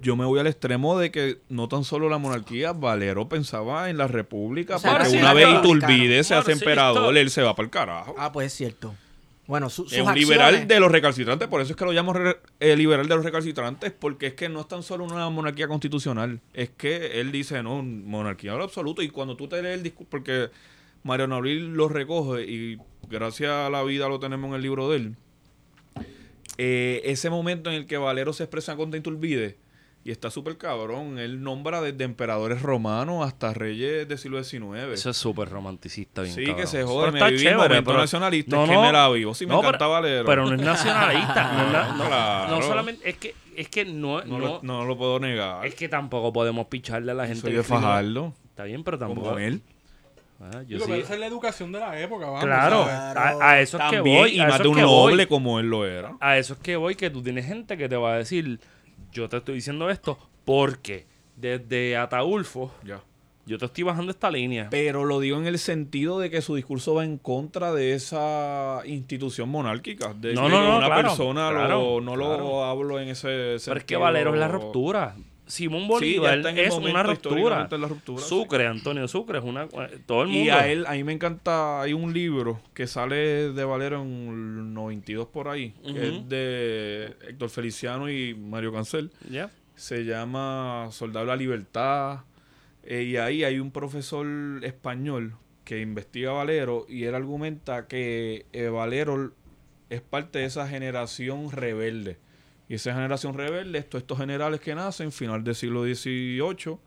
yo 0.03 0.15
me 0.15 0.25
voy 0.25 0.39
al 0.39 0.47
extremo 0.47 0.99
de 0.99 1.11
que 1.11 1.39
no 1.49 1.69
tan 1.69 1.83
solo 1.85 2.09
la 2.09 2.19
monarquía, 2.19 2.73
Valero 2.73 3.29
pensaba 3.29 3.89
en 3.91 3.97
la 3.97 4.07
república, 4.07 4.77
O 4.77 4.79
sea, 4.79 4.93
porque 4.93 5.07
sí, 5.11 5.17
una 5.17 5.33
vez. 5.33 5.49
Iturbide 5.49 6.23
se 6.23 6.35
hace 6.35 6.53
emperador, 6.53 7.17
él 7.17 7.31
se 7.31 7.43
va 7.43 7.57
para 7.57 7.65
el 7.65 7.71
carajo. 7.71 8.15
Ah, 8.19 8.31
pues 8.31 8.49
es 8.49 8.53
cierto. 8.53 8.95
Bueno, 9.47 9.69
su- 9.69 9.85
sus 9.85 9.93
es 9.93 10.01
un 10.01 10.09
acciones- 10.09 10.29
liberal 10.29 10.67
de 10.69 10.81
los 10.81 10.91
recalcitrantes, 10.91 11.49
por 11.49 11.61
eso 11.61 11.73
es 11.73 11.77
que 11.77 11.85
lo 11.85 11.93
llamo 11.93 12.13
re- 12.15 12.39
eh, 12.61 12.77
liberal 12.77 13.07
de 13.09 13.15
los 13.17 13.25
recalcitrantes, 13.25 13.93
porque 13.93 14.29
es 14.29 14.35
que 14.35 14.49
no 14.49 14.61
es 14.61 14.69
tan 14.69 14.83
solo 14.83 15.05
una 15.05 15.29
monarquía 15.29 15.69
constitucional, 15.69 16.41
es 16.55 16.71
que 16.71 17.21
él 17.21 17.31
dice, 17.31 17.63
no, 17.63 17.83
monarquía 17.83 18.53
absoluto, 18.55 19.03
y 19.03 19.09
cuando 19.11 19.37
tú 19.37 19.47
te 19.47 19.61
lees 19.63 19.77
el 19.77 19.83
discurso, 19.83 20.09
porque 20.11 20.49
Mariano 21.03 21.35
Abril 21.37 21.75
lo 21.75 21.89
recoge, 21.89 22.45
y 22.51 22.79
gracias 23.11 23.51
a 23.51 23.69
la 23.69 23.83
vida 23.83 24.09
lo 24.09 24.19
tenemos 24.19 24.49
en 24.49 24.55
el 24.55 24.63
libro 24.63 24.89
de 24.89 24.97
él, 24.97 25.17
eh, 26.57 27.03
ese 27.05 27.31
momento 27.31 27.69
en 27.71 27.77
el 27.77 27.87
que 27.87 27.97
Valero 27.97 28.33
se 28.33 28.45
expresa 28.45 28.77
contra 28.77 28.99
Iturbide, 28.99 29.57
y 30.05 30.11
está 30.11 30.31
súper 30.31 30.59
cabrón, 30.59 31.19
él 31.19 31.43
nombra 31.43 31.81
desde 31.81 32.05
emperadores 32.05 32.61
romanos 32.61 33.27
hasta 33.27 33.55
reyes 33.55 34.07
del 34.07 34.19
siglo 34.19 34.43
XIX. 34.45 34.93
Eso 34.93 35.11
es 35.11 35.17
súper 35.17 35.49
romanticista, 35.49 36.21
bien 36.23 36.35
Sí, 36.35 36.43
cabrón. 36.45 36.61
que 36.61 36.67
se 36.67 36.77
Pero 36.79 36.89
jode, 36.89 37.13
me 37.13 37.19
está 37.19 37.27
viví 37.31 37.43
chévere, 37.43 37.83
pero- 37.83 37.99
nacionalista, 37.99 38.63
es 38.65 38.71
que 38.71 38.77
me 38.77 38.93
la 38.93 39.09
vivo. 39.09 39.35
Sí, 39.35 39.47
me 39.47 39.55
encanta 39.55 40.01
pero. 40.03 40.27
Pero 40.27 40.47
no 40.47 40.55
es 40.55 40.61
nacionalista. 40.61 41.53
no, 41.57 41.63
es 41.67 41.73
na- 41.73 41.97
no- 41.97 42.07
Claro. 42.07 42.57
no 42.57 42.63
solamente, 42.63 43.09
es 43.09 43.17
que, 43.17 43.35
es 43.57 43.69
que 43.71 43.85
no, 43.87 44.21
no, 44.25 44.39
no- 44.39 44.39
lo, 44.39 44.61
no 44.63 44.85
lo 44.85 44.97
puedo 44.99 45.19
negar. 45.21 45.65
es 45.65 45.75
que 45.75 45.89
tampoco 45.89 46.33
podemos 46.33 46.67
picharle 46.67 47.13
a 47.13 47.15
la 47.15 47.27
gente. 47.27 47.41
Soy 47.41 47.51
que 47.53 47.57
de 47.59 47.63
Fajardo, 47.63 48.35
Está 48.51 48.65
bien, 48.65 48.85
pero 48.85 48.99
tampoco. 48.99 49.29
como 49.29 49.39
él. 49.39 49.63
Ah, 50.41 50.51
yo 50.69 50.77
Digo, 50.77 50.81
sí- 50.85 50.91
pero 50.91 51.03
esa 51.05 51.15
es 51.15 51.21
la 51.21 51.27
educación 51.27 51.73
de 51.73 51.79
la 51.81 51.99
época, 51.99 52.27
vamos. 52.27 52.45
Claro, 52.45 52.83
a, 52.85 53.51
a 53.53 53.61
eso 53.61 53.79
es 53.79 53.85
que 53.85 53.97
También, 53.97 54.19
voy. 54.19 54.39
y 54.39 54.45
más 54.45 54.59
de 54.61 54.69
un 54.69 54.75
que 54.77 54.85
voy. 54.85 55.13
noble 55.13 55.29
como 55.29 55.59
él 55.61 55.67
lo 55.71 55.87
era. 55.87 56.13
A 56.21 56.37
eso 56.37 56.53
es 56.55 56.59
que 56.61 56.77
voy, 56.77 56.95
que 56.97 57.09
tú 57.09 57.23
tienes 57.23 57.47
gente 57.47 57.79
que 57.79 57.89
te 57.89 57.97
va 57.97 58.15
a 58.15 58.19
decir, 58.19 58.61
yo 59.15 59.29
te 59.31 59.39
estoy 59.39 59.55
diciendo 59.55 59.89
esto 59.89 60.19
porque 60.45 61.07
desde 61.37 61.97
Ataulfo 61.97 62.71
Ya. 62.85 63.01
yo 63.47 63.57
te 63.59 63.65
estoy 63.65 63.85
bajando 63.85 64.11
esta 64.11 64.31
línea. 64.31 64.69
Pero 64.71 65.05
lo 65.05 65.21
digo 65.21 65.39
en 65.39 65.47
el 65.47 65.59
sentido 65.59 66.19
de 66.19 66.29
que 66.31 66.43
su 66.43 66.55
discurso 66.55 66.95
va 66.95 67.05
en 67.05 67.17
contra 67.19 67.73
de 67.73 67.95
esa 67.95 68.83
institución 68.85 69.49
monárquica. 69.49 70.13
De 70.15 70.35
No, 70.35 70.49
no, 70.49 70.63
no, 70.63 70.77
una 70.79 70.87
claro, 70.87 71.09
persona 71.09 71.51
lo- 71.51 72.01
no 72.03 72.15
claro. 72.15 72.39
lo 72.39 72.65
hablo 72.65 73.01
en 73.01 73.09
ese 73.09 73.27
Pero 73.29 73.55
es 73.57 73.63
que 73.65 73.71
sentido. 73.79 74.01
Valero 74.01 74.35
es 74.35 74.41
la 74.41 74.49
ruptura. 74.49 75.17
Simón 75.47 75.87
Bolívar 75.87 76.39
es 76.39 76.71
momento, 76.71 76.91
una 76.91 77.03
ruptura. 77.03 77.69
sí. 78.19 78.29
Sucre, 78.29 78.67
Antonio 78.67 79.07
Sucre, 79.09 79.39
es 79.39 79.45
una... 79.45 79.69
Todo 80.07 80.23
el 80.23 80.29
mundo... 80.29 80.45
Y 80.45 80.49
a 80.51 80.69
él, 80.69 80.87
a 80.87 80.93
mí 80.93 81.05
me 81.05 81.13
encanta, 81.13 81.83
hay 81.83 81.93
un 81.93 82.13
libro 82.15 82.61
que 82.73 82.87
sale 82.87 83.53
de 83.53 83.65
Valero 83.65 84.03
en 84.03 84.29
el 84.29 84.75
92 84.75 85.29
por 85.29 85.49
ahí, 85.49 85.75
que 85.85 86.09
es 86.09 86.29
de 86.29 87.15
Héctor 87.29 87.51
Feliciano 87.51 88.11
y 88.11 88.35
Mario 88.35 88.73
Cancel. 88.73 89.11
Se 89.75 90.05
llama 90.05 90.89
Soldado 90.93 91.27
de 91.27 91.33
la 91.33 91.37
Libertad. 91.37 92.21
eh, 92.85 93.03
y 93.03 93.17
ahí 93.17 93.45
hay 93.45 93.59
un 93.59 93.71
profesor 93.71 94.27
español 94.63 95.37
que 95.65 95.81
investiga 95.81 96.31
a 96.31 96.35
Valero 96.35 96.87
y 96.89 97.05
él 97.05 97.15
argumenta 97.15 97.87
que 97.87 98.47
eh, 98.53 98.69
Valero 98.69 99.33
es 99.91 100.01
parte 100.01 100.41
de 100.41 100.45
esa 100.47 100.69
generación 100.69 101.51
rebelde. 101.51 102.19
Y 102.67 102.75
esa 102.77 102.95
generación 102.95 103.35
rebelde, 103.37 103.79
es 103.79 103.89
todos 103.91 104.03
estos 104.03 104.17
generales 104.17 104.59
que 104.59 104.75
nacen 104.75 105.13
final 105.13 105.45
del 105.45 105.55
siglo 105.55 105.83
XVIII, 105.85 106.79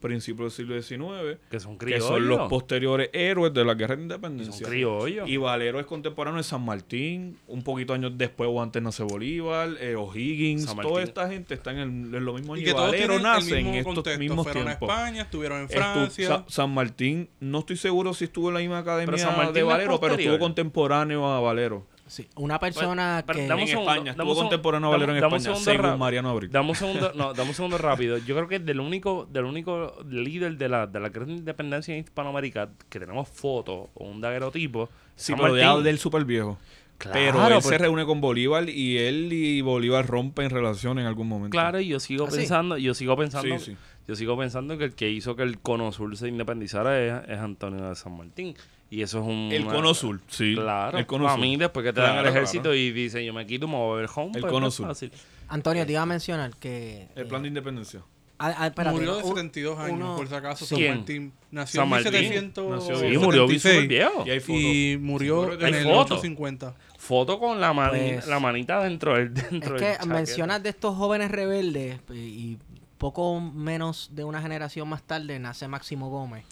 principio 0.00 0.44
del 0.44 0.52
siglo 0.52 0.80
XIX, 0.82 1.38
Que 1.50 1.60
son 1.60 1.78
que 1.78 1.86
criollos. 1.86 2.06
son 2.06 2.28
los 2.28 2.48
posteriores 2.50 3.08
héroes 3.12 3.54
de 3.54 3.64
la 3.64 3.72
guerra 3.74 3.94
de 3.94 4.00
Que 4.00 4.02
independencia. 4.02 4.52
son 4.52 4.68
criollos. 4.70 5.26
Y 5.28 5.36
Valero 5.38 5.80
es 5.80 5.86
contemporáneo 5.86 6.36
de 6.38 6.44
San 6.44 6.62
Martín, 6.62 7.38
un 7.46 7.62
poquito 7.62 7.94
años 7.94 8.12
después 8.18 8.50
o 8.52 8.60
antes 8.62 8.82
nace 8.82 9.02
Bolívar, 9.02 9.70
eh, 9.80 9.94
O'Higgins, 9.96 10.66
toda 10.82 11.02
esta 11.02 11.26
gente 11.28 11.54
está 11.54 11.70
en, 11.70 11.78
el, 11.78 12.14
en 12.14 12.24
los 12.24 12.34
mismos 12.34 12.58
Y 12.58 12.60
años. 12.60 12.64
que 12.64 12.70
Y 12.70 12.74
todos 12.74 12.90
Valero 12.90 13.18
nace 13.20 13.58
en 13.58 13.64
mismo 13.64 13.78
estos 13.78 13.94
contexto. 13.94 14.20
mismos 14.20 14.44
Fueron 14.44 14.64
tiempos. 14.66 14.90
a 14.90 14.92
España, 14.94 15.22
estuvieron 15.22 15.60
en 15.60 15.68
Estu- 15.68 15.72
Francia. 15.72 16.28
Sa- 16.28 16.44
San 16.48 16.74
Martín, 16.74 17.30
no 17.40 17.60
estoy 17.60 17.78
seguro 17.78 18.12
si 18.12 18.24
estuvo 18.24 18.48
en 18.48 18.54
la 18.54 18.60
misma 18.60 18.78
academia 18.80 19.16
de 19.52 19.62
Valero, 19.62 19.98
pero 20.00 20.14
estuvo 20.16 20.38
contemporáneo 20.38 21.26
a 21.26 21.40
Valero. 21.40 21.86
Sí, 22.14 22.28
una 22.36 22.60
persona 22.60 23.24
Pero 23.26 23.40
que... 23.40 23.46
dame 23.48 23.62
un 23.62 23.68
en 23.68 23.68
segundo, 23.68 23.90
España, 23.92 24.10
estuvo 24.12 24.34
contemporáneo 24.36 24.90
Valero 24.90 25.10
en 25.16 25.24
España, 25.24 25.40
segundo 25.40 25.64
según 25.64 25.84
ra- 25.84 25.96
Mariano 25.96 26.30
Abril. 26.30 26.50
Dame 26.52 26.68
un 26.68 26.74
segundo, 26.76 27.12
no, 27.16 27.34
dame 27.34 27.48
un 27.48 27.54
segundo 27.56 27.76
rápido. 27.78 28.18
Yo 28.18 28.36
creo 28.36 28.46
que 28.46 28.60
del 28.60 28.78
único, 28.78 29.26
del 29.30 29.44
único 29.46 29.96
líder 30.08 30.56
de 30.56 30.68
la, 30.68 30.86
de 30.86 31.00
la 31.00 31.08
gran 31.08 31.28
independencia 31.30 31.92
en 31.94 32.04
Hispanoamérica 32.04 32.68
que 32.88 33.00
tenemos 33.00 33.28
fotos 33.28 33.88
o 33.94 34.04
un 34.04 34.20
daguerrotipo. 34.20 34.88
Sí, 35.16 35.32
San 35.32 35.40
pero 35.40 35.54
Martín. 35.54 35.82
del 35.84 35.98
super 35.98 36.24
viejo. 36.24 36.56
Claro, 36.98 37.14
pero 37.42 37.56
él 37.56 37.62
se 37.62 37.76
reúne 37.76 38.04
con 38.06 38.20
Bolívar 38.20 38.68
y 38.68 38.98
él 38.98 39.32
y 39.32 39.60
Bolívar 39.62 40.06
rompen 40.06 40.48
relación 40.50 41.00
en 41.00 41.06
algún 41.06 41.26
momento. 41.26 41.50
Claro, 41.50 41.80
y 41.80 41.88
yo 41.88 41.98
sigo 41.98 42.26
¿Ah, 42.26 42.30
sí? 42.30 42.36
pensando, 42.36 42.78
yo 42.78 42.94
sigo 42.94 43.16
pensando, 43.16 43.58
Sí, 43.58 43.72
sí. 43.72 43.76
yo 44.06 44.14
sigo 44.14 44.38
pensando 44.38 44.78
que 44.78 44.84
el 44.84 44.94
que 44.94 45.10
hizo 45.10 45.34
que 45.34 45.42
el 45.42 45.58
Cono 45.58 45.90
Sur 45.90 46.16
se 46.16 46.28
independizara 46.28 47.00
es, 47.24 47.28
es 47.28 47.38
Antonio 47.40 47.88
de 47.88 47.96
San 47.96 48.16
Martín. 48.16 48.54
Y 48.90 49.02
eso 49.02 49.20
es 49.20 49.24
un 49.26 49.48
El 49.52 49.64
Cono 49.64 49.92
Sur, 49.94 50.20
sí. 50.28 50.54
Claro. 50.54 50.98
El 50.98 51.06
Cono 51.06 51.26
a 51.26 51.32
Sur. 51.32 51.40
mí 51.40 51.56
después 51.56 51.84
que 51.84 51.92
te 51.92 52.00
dan 52.00 52.18
el 52.18 52.26
ejército 52.26 52.62
claro. 52.64 52.76
y 52.76 52.92
dicen 52.92 53.24
yo 53.24 53.32
me 53.32 53.46
quito 53.46 53.66
me 53.66 53.76
voy 53.76 53.98
a 53.98 54.00
ver 54.02 54.10
home. 54.14 54.32
El 54.34 54.40
pues, 54.42 54.52
Cono 54.52 54.70
Sur. 54.70 54.86
fácil. 54.88 55.10
Antonio, 55.48 55.84
te 55.84 55.92
iba 55.92 56.02
a 56.02 56.06
mencionar 56.06 56.54
que... 56.56 57.08
El 57.16 57.22
eh, 57.24 57.26
plan 57.26 57.42
de 57.42 57.48
independencia. 57.48 58.00
Ah, 58.38 58.54
ah, 58.58 58.66
espérate, 58.66 58.96
Murió 58.96 59.16
de 59.16 59.22
un- 59.22 59.28
72 59.28 59.78
años, 59.78 59.92
uno- 59.96 60.16
por 60.16 60.28
si 60.28 60.34
acaso. 60.34 60.66
San 60.66 60.78
¿Quién? 60.78 60.96
Martín. 60.96 61.32
Nació 61.50 61.78
San 61.80 61.84
en 61.84 61.90
Martín. 61.90 62.12
1776 62.12 62.70
Nació 62.70 62.96
Sí, 63.10 63.18
murió 63.18 63.46
bien 63.46 63.60
súper 63.60 63.72
76, 63.84 63.88
viejo. 63.88 64.24
Y 64.26 64.30
hay 64.30 64.40
fotos. 64.40 64.60
Y 64.62 64.98
murió 65.00 65.58
que 65.58 65.66
en 65.68 65.74
el 65.74 65.84
fotos. 65.84 66.18
850. 66.18 66.74
Foto 66.98 67.38
con 67.38 67.60
la, 67.60 67.72
mani- 67.72 68.14
Pues- 68.14 68.26
la 68.26 68.40
manita 68.40 68.82
dentro 68.82 69.14
del. 69.14 69.28
Es 69.36 69.50
Dentro 69.50 69.76
que 69.76 69.84
del 69.84 69.94
chaqueta. 69.96 70.06
mencionas 70.14 70.62
de 70.62 70.68
estos 70.70 70.96
jóvenes 70.96 71.30
rebeldes 71.30 72.00
y, 72.10 72.14
y 72.14 72.58
poco 72.98 73.38
menos 73.40 74.10
de 74.12 74.24
una 74.24 74.40
generación 74.42 74.88
más 74.88 75.02
tarde 75.02 75.38
nace 75.38 75.68
Máximo 75.68 76.08
Gómez, 76.10 76.44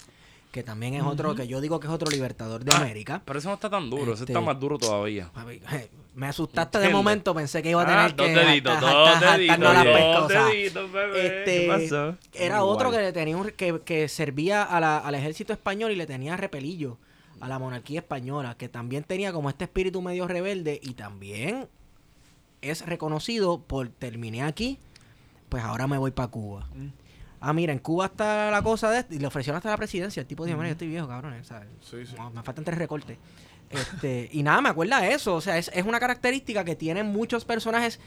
que 0.53 0.63
también 0.63 0.95
es 0.95 1.03
otro, 1.03 1.35
que 1.35 1.49
yo 1.49 1.61
digo 1.61 1.81
que 1.81 1.87
es 1.89 1.93
otro 1.93 2.09
libertador 2.11 2.63
de 2.65 2.71
Ah, 2.73 2.77
América. 2.77 3.23
Pero 3.25 3.39
eso 3.39 3.49
no 3.49 3.55
está 3.55 3.69
tan 3.71 3.89
duro, 3.91 4.13
ese 4.13 4.23
Este- 4.25 4.33
está 4.35 4.41
más 4.41 4.61
duro 4.61 4.79
todavía. 4.79 5.31
Papi, 5.33 5.61
Me 6.15 6.27
asustaste 6.27 6.79
de 6.79 6.91
momento, 6.91 7.35
pensé 7.35 7.63
que 7.63 7.71
iba 7.71 7.81
a 7.81 7.87
tener 7.87 8.01
Ah, 8.01 8.09
que 8.11 8.15
dos 8.35 8.45
deditos, 8.47 8.73
jaltar- 8.75 8.93
dos 8.93 9.09
jaltar- 9.09 9.37
deditos, 9.39 9.57
jaltarnos 9.57 9.75
las 9.75 9.85
dos 9.85 10.29
pescosas. 10.29 10.53
deditos, 10.53 10.93
bebé. 10.93 11.27
Este, 11.27 11.61
¿Qué 11.63 11.69
pasó? 11.89 12.17
Era 12.35 12.65
otro 12.65 12.91
que 12.91 12.99
le 12.99 13.13
tenía 13.15 13.37
un- 13.39 13.51
que, 13.51 13.81
que 13.83 14.09
servía 14.09 14.63
a 14.63 14.79
la- 14.79 14.99
al 14.99 15.15
ejército 15.15 15.55
español 15.55 15.91
y 15.91 15.97
le 15.97 16.07
tenía 16.07 16.37
repelillo 16.37 16.99
a 17.41 17.49
la 17.49 17.59
monarquía 17.59 18.01
española, 18.01 18.55
que 18.59 18.69
también 18.69 19.05
tenía 19.05 19.33
como 19.33 19.49
este 19.49 19.65
espíritu 19.65 20.03
medio 20.03 20.29
rebelde 20.29 20.79
y 20.83 20.93
también 20.93 21.67
es 22.61 22.85
reconocido 22.87 23.61
por 23.63 23.89
terminé 23.89 24.43
aquí, 24.43 24.79
pues 25.49 25.65
ahora 25.65 25.87
me 25.87 25.97
voy 25.99 26.11
para 26.11 26.29
Cuba. 26.29 26.69
Mm. 26.75 26.89
Ah, 27.45 27.53
mira, 27.53 27.73
en 27.73 27.81
Cuba 27.81 28.07
está 28.07 28.51
la 28.51 28.63
cosa 28.63 28.91
de 28.91 29.05
y 29.15 29.19
le 29.19 29.27
ofrecieron 29.27 29.57
hasta 29.57 29.71
la 29.71 29.77
presidencia. 29.77 30.21
El 30.21 30.27
tipo 30.27 30.45
dijo, 30.45 30.57
mira, 30.57 30.69
yo 30.69 30.73
estoy 30.73 30.89
viejo, 30.89 31.09
cabrón. 31.09 31.35
¿sabes? 31.45 31.69
Sí, 31.81 32.07
sí. 32.07 32.15
Me 32.33 32.43
faltan 32.43 32.65
tres 32.65 32.79
recortes. 32.79 33.19
Este, 33.69 34.29
y 34.33 34.43
nada, 34.43 34.61
me 34.61 34.69
acuerda 34.69 35.07
eso. 35.09 35.35
O 35.35 35.41
sea, 35.41 35.59
es, 35.59 35.71
es 35.75 35.85
una 35.85 35.99
característica 35.99 36.65
que 36.65 36.77
tienen 36.77 37.07
muchos 37.07 37.45
personajes 37.45 37.99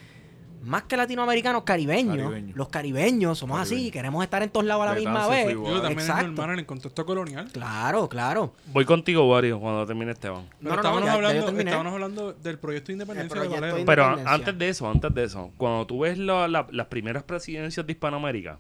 más 0.64 0.84
que 0.84 0.98
latinoamericanos, 0.98 1.64
caribeños. 1.64 2.18
Caribeños. 2.18 2.56
Los 2.58 2.70
caribeños 2.70 3.38
somos 3.38 3.60
así, 3.60 3.70
Caribeños. 3.72 3.92
queremos 3.94 4.24
estar 4.24 4.42
en 4.42 4.50
todos 4.50 4.66
lados 4.66 4.84
a 4.88 4.94
la 4.94 4.96
misma 4.96 5.28
vez. 5.28 5.48
Digo, 5.50 5.66
también 5.82 6.00
Exacto. 6.00 6.22
es 6.22 6.28
normal 6.32 6.50
en 6.54 6.60
el 6.60 6.66
contexto 6.66 7.06
colonial. 7.06 7.50
Claro, 7.52 8.08
claro. 8.10 8.54
Voy 8.74 8.86
contigo, 8.86 9.30
Wario, 9.30 9.60
cuando 9.60 9.86
termine 9.86 10.12
Esteban. 10.14 10.48
Pero 10.62 10.62
No, 10.62 10.70
no, 10.70 10.76
no, 10.76 10.76
estábamos, 10.82 11.02
ya- 11.02 11.06
ya 11.06 11.12
yo 11.12 11.42
hablando, 11.48 11.60
estábamos 11.62 11.94
hablando 11.94 12.34
del 12.34 12.58
proyecto 12.58 12.88
de 12.88 12.94
independencia 12.94 13.42
de 13.42 13.48
Valero. 13.48 13.76
de- 13.78 13.86
Pero 13.86 14.06
antes 14.26 14.58
de 14.58 14.70
eso, 14.70 14.90
antes 14.90 15.14
de 15.14 15.24
eso, 15.24 15.52
cuando 15.58 15.86
tú 15.86 16.00
ves 16.00 16.18
la- 16.18 16.48
la- 16.48 16.68
las 16.72 16.88
primeras 16.88 17.24
presidencias 17.24 17.86
de 17.86 17.92
Hispanoamérica, 17.92 18.58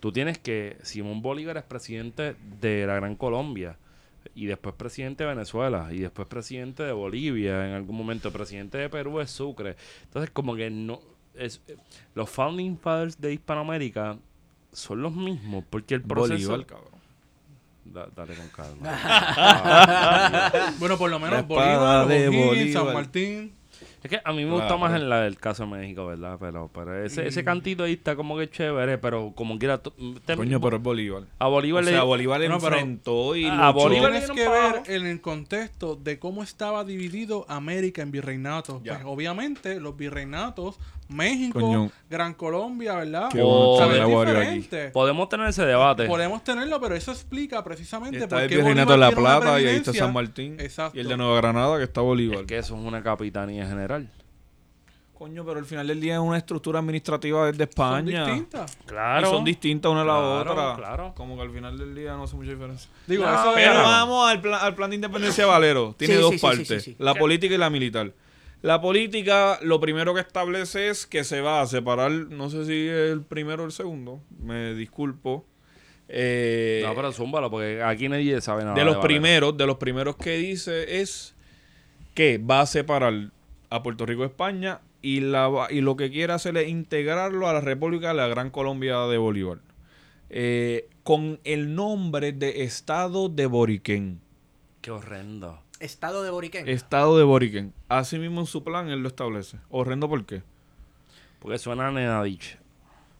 tú 0.00 0.12
tienes 0.12 0.38
que 0.38 0.76
Simón 0.82 1.22
Bolívar 1.22 1.56
es 1.56 1.62
presidente 1.64 2.34
de 2.60 2.86
la 2.86 2.94
Gran 2.96 3.16
Colombia 3.16 3.76
y 4.34 4.46
después 4.46 4.74
presidente 4.74 5.24
de 5.24 5.30
Venezuela 5.30 5.88
y 5.92 5.98
después 5.98 6.26
presidente 6.28 6.82
de 6.82 6.92
Bolivia, 6.92 7.66
en 7.68 7.74
algún 7.74 7.96
momento 7.96 8.30
presidente 8.32 8.76
de 8.78 8.88
Perú 8.88 9.20
es 9.20 9.30
Sucre. 9.30 9.76
Entonces 10.04 10.30
como 10.30 10.54
que 10.56 10.70
no 10.70 11.00
es 11.34 11.60
los 12.14 12.28
founding 12.30 12.76
fathers 12.78 13.20
de 13.20 13.32
Hispanoamérica 13.34 14.16
son 14.72 15.02
los 15.02 15.12
mismos 15.12 15.64
porque 15.70 15.94
el 15.94 16.02
proceso 16.02 16.50
Bolívar, 16.50 16.66
cabrón. 16.66 16.96
Da- 17.84 18.08
dale 18.16 18.34
con 18.34 18.48
calma. 18.48 18.98
Ah, 19.38 20.72
Bueno, 20.78 20.98
por 20.98 21.08
lo 21.10 21.18
menos 21.18 21.46
Bolívar, 21.46 22.06
Bolívar. 22.06 22.72
San 22.72 22.92
Martín. 22.94 23.52
Es 24.02 24.10
que 24.10 24.20
a 24.24 24.32
mí 24.32 24.44
me 24.44 24.50
gusta 24.52 24.66
Claro. 24.68 24.78
más 24.80 24.94
en 24.94 25.08
la 25.08 25.22
del 25.22 25.36
caso 25.36 25.64
de 25.64 25.70
México, 25.70 26.06
¿verdad? 26.06 26.36
Pero, 26.38 26.70
pero 26.72 27.02
ese, 27.04 27.26
ese 27.26 27.42
cantito 27.42 27.82
ahí 27.84 27.94
está 27.94 28.14
como 28.14 28.36
que 28.38 28.48
chévere, 28.48 28.98
pero 28.98 29.32
como 29.34 29.58
quiera... 29.58 29.78
te- 29.82 29.90
Coño, 30.36 30.60
pero 30.60 30.76
es 30.76 30.82
Bolívar. 30.82 31.24
a 31.40 31.48
Bolívar 31.48 31.82
o 31.82 31.86
le... 31.86 31.90
sea, 31.92 32.02
Bolívar 32.04 32.40
No, 32.48 32.58
pero- 32.60 32.76
enfrentó 32.76 33.34
y 33.34 33.46
A 33.46 33.72
luchó. 33.72 33.72
Bolívar 33.72 34.10
Tienes 34.12 34.30
que 34.30 34.48
ver 34.48 34.82
en 34.86 35.06
el 35.06 35.20
contexto 35.20 35.96
de 35.96 36.18
cómo 36.20 36.42
estaba 36.44 36.84
dividido 36.84 37.46
América 37.48 38.02
en 38.02 38.12
virreinatos. 38.12 38.82
Ya. 38.84 38.94
Pues 38.94 39.04
obviamente 39.06 39.80
los 39.80 39.96
virreinatos, 39.96 40.78
México, 41.08 41.60
Coño. 41.60 41.90
Gran 42.10 42.34
Colombia, 42.34 42.94
¿verdad? 42.96 43.26
Aquí. 43.26 43.38
diferente. 43.38 44.90
Podemos 44.90 45.28
tener 45.28 45.48
ese 45.48 45.64
debate. 45.64 46.06
Podemos 46.06 46.42
tenerlo, 46.42 46.80
pero 46.80 46.94
eso 46.94 47.12
explica 47.12 47.62
precisamente 47.62 48.18
Está 48.18 48.28
por 48.36 48.42
el 48.42 48.48
qué 48.48 48.56
Virreinato 48.56 48.92
de 48.92 48.98
la 48.98 49.10
Plata 49.12 49.60
y 49.60 49.66
ahí 49.66 49.76
está. 49.76 49.92
San 49.92 50.12
Martín. 50.12 50.56
Exacto. 50.58 50.96
Y 50.98 51.00
el 51.00 51.08
de 51.08 51.16
Nueva 51.16 51.36
Granada 51.36 51.78
que 51.78 51.84
está 51.84 52.00
Bolívar. 52.00 52.40
Es 52.40 52.46
que 52.46 52.58
eso 52.58 52.74
es 52.76 52.80
una 52.84 53.02
capitanía 53.02 53.66
general. 53.66 54.08
Coño, 55.18 55.46
pero 55.46 55.58
al 55.58 55.64
final 55.64 55.86
del 55.86 55.98
día 55.98 56.14
es 56.14 56.20
una 56.20 56.36
estructura 56.36 56.78
administrativa 56.80 57.46
desde 57.46 57.64
España. 57.64 58.24
Son 58.26 58.34
distintas. 58.34 58.76
Claro. 58.84 59.26
Y 59.26 59.30
son 59.30 59.44
distintas 59.44 59.90
una 59.90 60.02
a 60.02 60.04
la 60.04 60.12
Claro, 60.44 60.50
otra. 60.52 60.76
claro. 60.76 61.12
Como 61.16 61.36
que 61.36 61.42
al 61.42 61.50
final 61.50 61.78
del 61.78 61.94
día 61.94 62.12
no 62.16 62.24
hace 62.24 62.36
mucha 62.36 62.50
diferencia. 62.50 62.90
Digo, 63.06 63.24
No, 63.24 63.32
eso 63.32 63.52
Pero 63.54 63.70
era- 63.72 63.82
vamos 63.82 64.28
al, 64.30 64.40
plan- 64.42 64.60
al 64.60 64.74
plan 64.74 64.90
de 64.90 64.96
independencia 64.96 65.44
de 65.44 65.50
Valero. 65.50 65.94
Tiene 65.96 66.16
Sí, 66.16 66.20
dos 66.20 66.30
sí, 66.32 66.38
sí, 66.38 66.40
sí, 66.40 66.46
partes. 66.46 66.68
sí, 66.84 66.90
sí. 66.90 66.96
La 66.98 67.14
política 67.14 67.54
y 67.54 67.58
la 67.58 67.70
militar. 67.70 68.12
La 68.66 68.80
política, 68.80 69.60
lo 69.62 69.78
primero 69.78 70.12
que 70.12 70.20
establece 70.20 70.88
es 70.88 71.06
que 71.06 71.22
se 71.22 71.40
va 71.40 71.60
a 71.60 71.66
separar, 71.68 72.10
no 72.10 72.50
sé 72.50 72.64
si 72.64 72.88
el 72.88 73.22
primero 73.22 73.62
o 73.62 73.66
el 73.66 73.70
segundo, 73.72 74.20
me 74.40 74.74
disculpo. 74.74 75.44
eh, 76.08 76.82
No, 76.84 76.92
pero 76.96 77.12
zúmbalo, 77.12 77.48
porque 77.48 77.80
aquí 77.80 78.08
nadie 78.08 78.40
sabe 78.40 78.64
nada. 78.64 78.74
de 78.74 78.84
los 78.84 78.96
primeros, 78.96 79.56
de 79.56 79.66
los 79.66 79.76
primeros 79.76 80.16
que 80.16 80.36
dice 80.38 81.00
es 81.00 81.36
que 82.14 82.38
va 82.38 82.62
a 82.62 82.66
separar 82.66 83.30
a 83.70 83.82
Puerto 83.84 84.04
Rico 84.04 84.22
de 84.22 84.28
España 84.28 84.80
y, 85.00 85.20
la, 85.20 85.68
y 85.70 85.80
lo 85.80 85.94
que 85.96 86.10
quiere 86.10 86.32
hacer 86.32 86.56
es 86.56 86.68
integrarlo 86.68 87.48
a 87.48 87.52
la 87.52 87.60
República 87.60 88.08
de 88.08 88.14
la 88.14 88.26
Gran 88.26 88.50
Colombia 88.50 88.98
de 89.06 89.16
Bolívar. 89.18 89.58
Eh, 90.28 90.88
con 91.04 91.38
el 91.44 91.76
nombre 91.76 92.32
de 92.32 92.64
Estado 92.64 93.28
de 93.28 93.46
Boriquén. 93.46 94.20
Qué 94.80 94.90
horrendo. 94.90 95.62
Estado 95.80 96.22
de 96.22 96.30
Boriquén. 96.30 96.68
Estado 96.68 97.18
de 97.18 97.24
Boriquén. 97.24 97.72
Así 97.88 98.18
mismo 98.18 98.40
en 98.40 98.46
su 98.46 98.64
plan 98.64 98.88
él 98.88 99.00
lo 99.02 99.08
establece. 99.08 99.58
Horrendo 99.68 100.08
por 100.08 100.24
qué. 100.24 100.42
Porque 101.38 101.58
suena 101.58 101.88
a 101.88 101.90
Nenadich. 101.90 102.58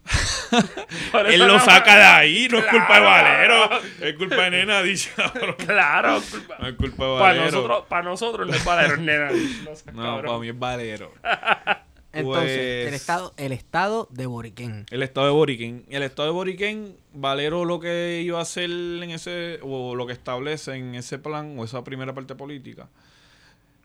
Él 1.28 1.40
lo 1.40 1.58
saca 1.58 1.96
de 1.96 2.02
ahí, 2.04 2.48
no 2.48 2.58
es 2.58 2.66
culpa 2.66 2.94
de 2.94 3.00
Valero. 3.00 3.80
Es 4.00 4.14
culpa 4.14 4.36
de 4.36 4.50
Nena, 4.50 4.82
cabrón. 5.16 5.56
Claro. 5.58 6.22
No 6.60 6.68
es 6.68 6.74
culpa 6.74 7.04
de 7.04 7.10
Para 7.10 7.20
Valero. 7.20 7.44
nosotros, 7.46 7.84
para 7.88 8.02
nosotros 8.04 8.46
no 8.46 8.54
es 8.54 8.64
Valero, 8.64 8.94
es 8.94 9.00
Nenadich. 9.00 9.92
No, 9.92 10.22
para 10.22 10.38
mí 10.38 10.48
es 10.48 10.58
Valero. 10.58 11.12
Entonces, 12.16 12.56
Pues- 12.56 12.88
el 12.88 12.94
estado, 12.94 13.34
el 13.36 13.52
estado 13.52 14.08
de 14.10 14.26
Boriquén. 14.26 14.86
El 14.90 15.02
estado 15.02 15.26
de 15.26 15.32
Boriquén. 15.32 15.84
El 15.88 16.02
estado 16.02 16.28
de 16.28 16.32
Boriquén, 16.34 16.96
Valero 17.12 17.64
lo 17.64 17.78
que 17.80 18.22
iba 18.24 18.38
a 18.38 18.42
hacer 18.42 18.70
en 18.70 19.10
ese, 19.10 19.58
o 19.62 19.94
lo 19.94 20.06
que 20.06 20.12
establece 20.12 20.74
en 20.74 20.94
ese 20.94 21.18
plan, 21.18 21.58
o 21.58 21.64
esa 21.64 21.84
primera 21.84 22.14
parte 22.14 22.34
política, 22.34 22.88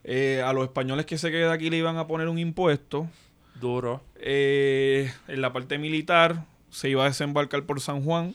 eh, 0.04 0.42
a 0.44 0.52
los 0.52 0.64
españoles 0.64 1.06
que 1.06 1.18
se 1.18 1.30
quedan 1.30 1.52
aquí 1.52 1.70
le 1.70 1.76
iban 1.76 1.96
a 1.96 2.06
poner 2.06 2.28
un 2.28 2.38
impuesto. 2.38 3.08
Duro. 3.60 4.00
Eh, 4.16 5.12
en 5.28 5.40
la 5.40 5.52
parte 5.52 5.78
militar 5.78 6.44
se 6.70 6.88
iba 6.88 7.04
a 7.04 7.08
desembarcar 7.08 7.64
por 7.64 7.80
San 7.80 8.02
Juan 8.02 8.34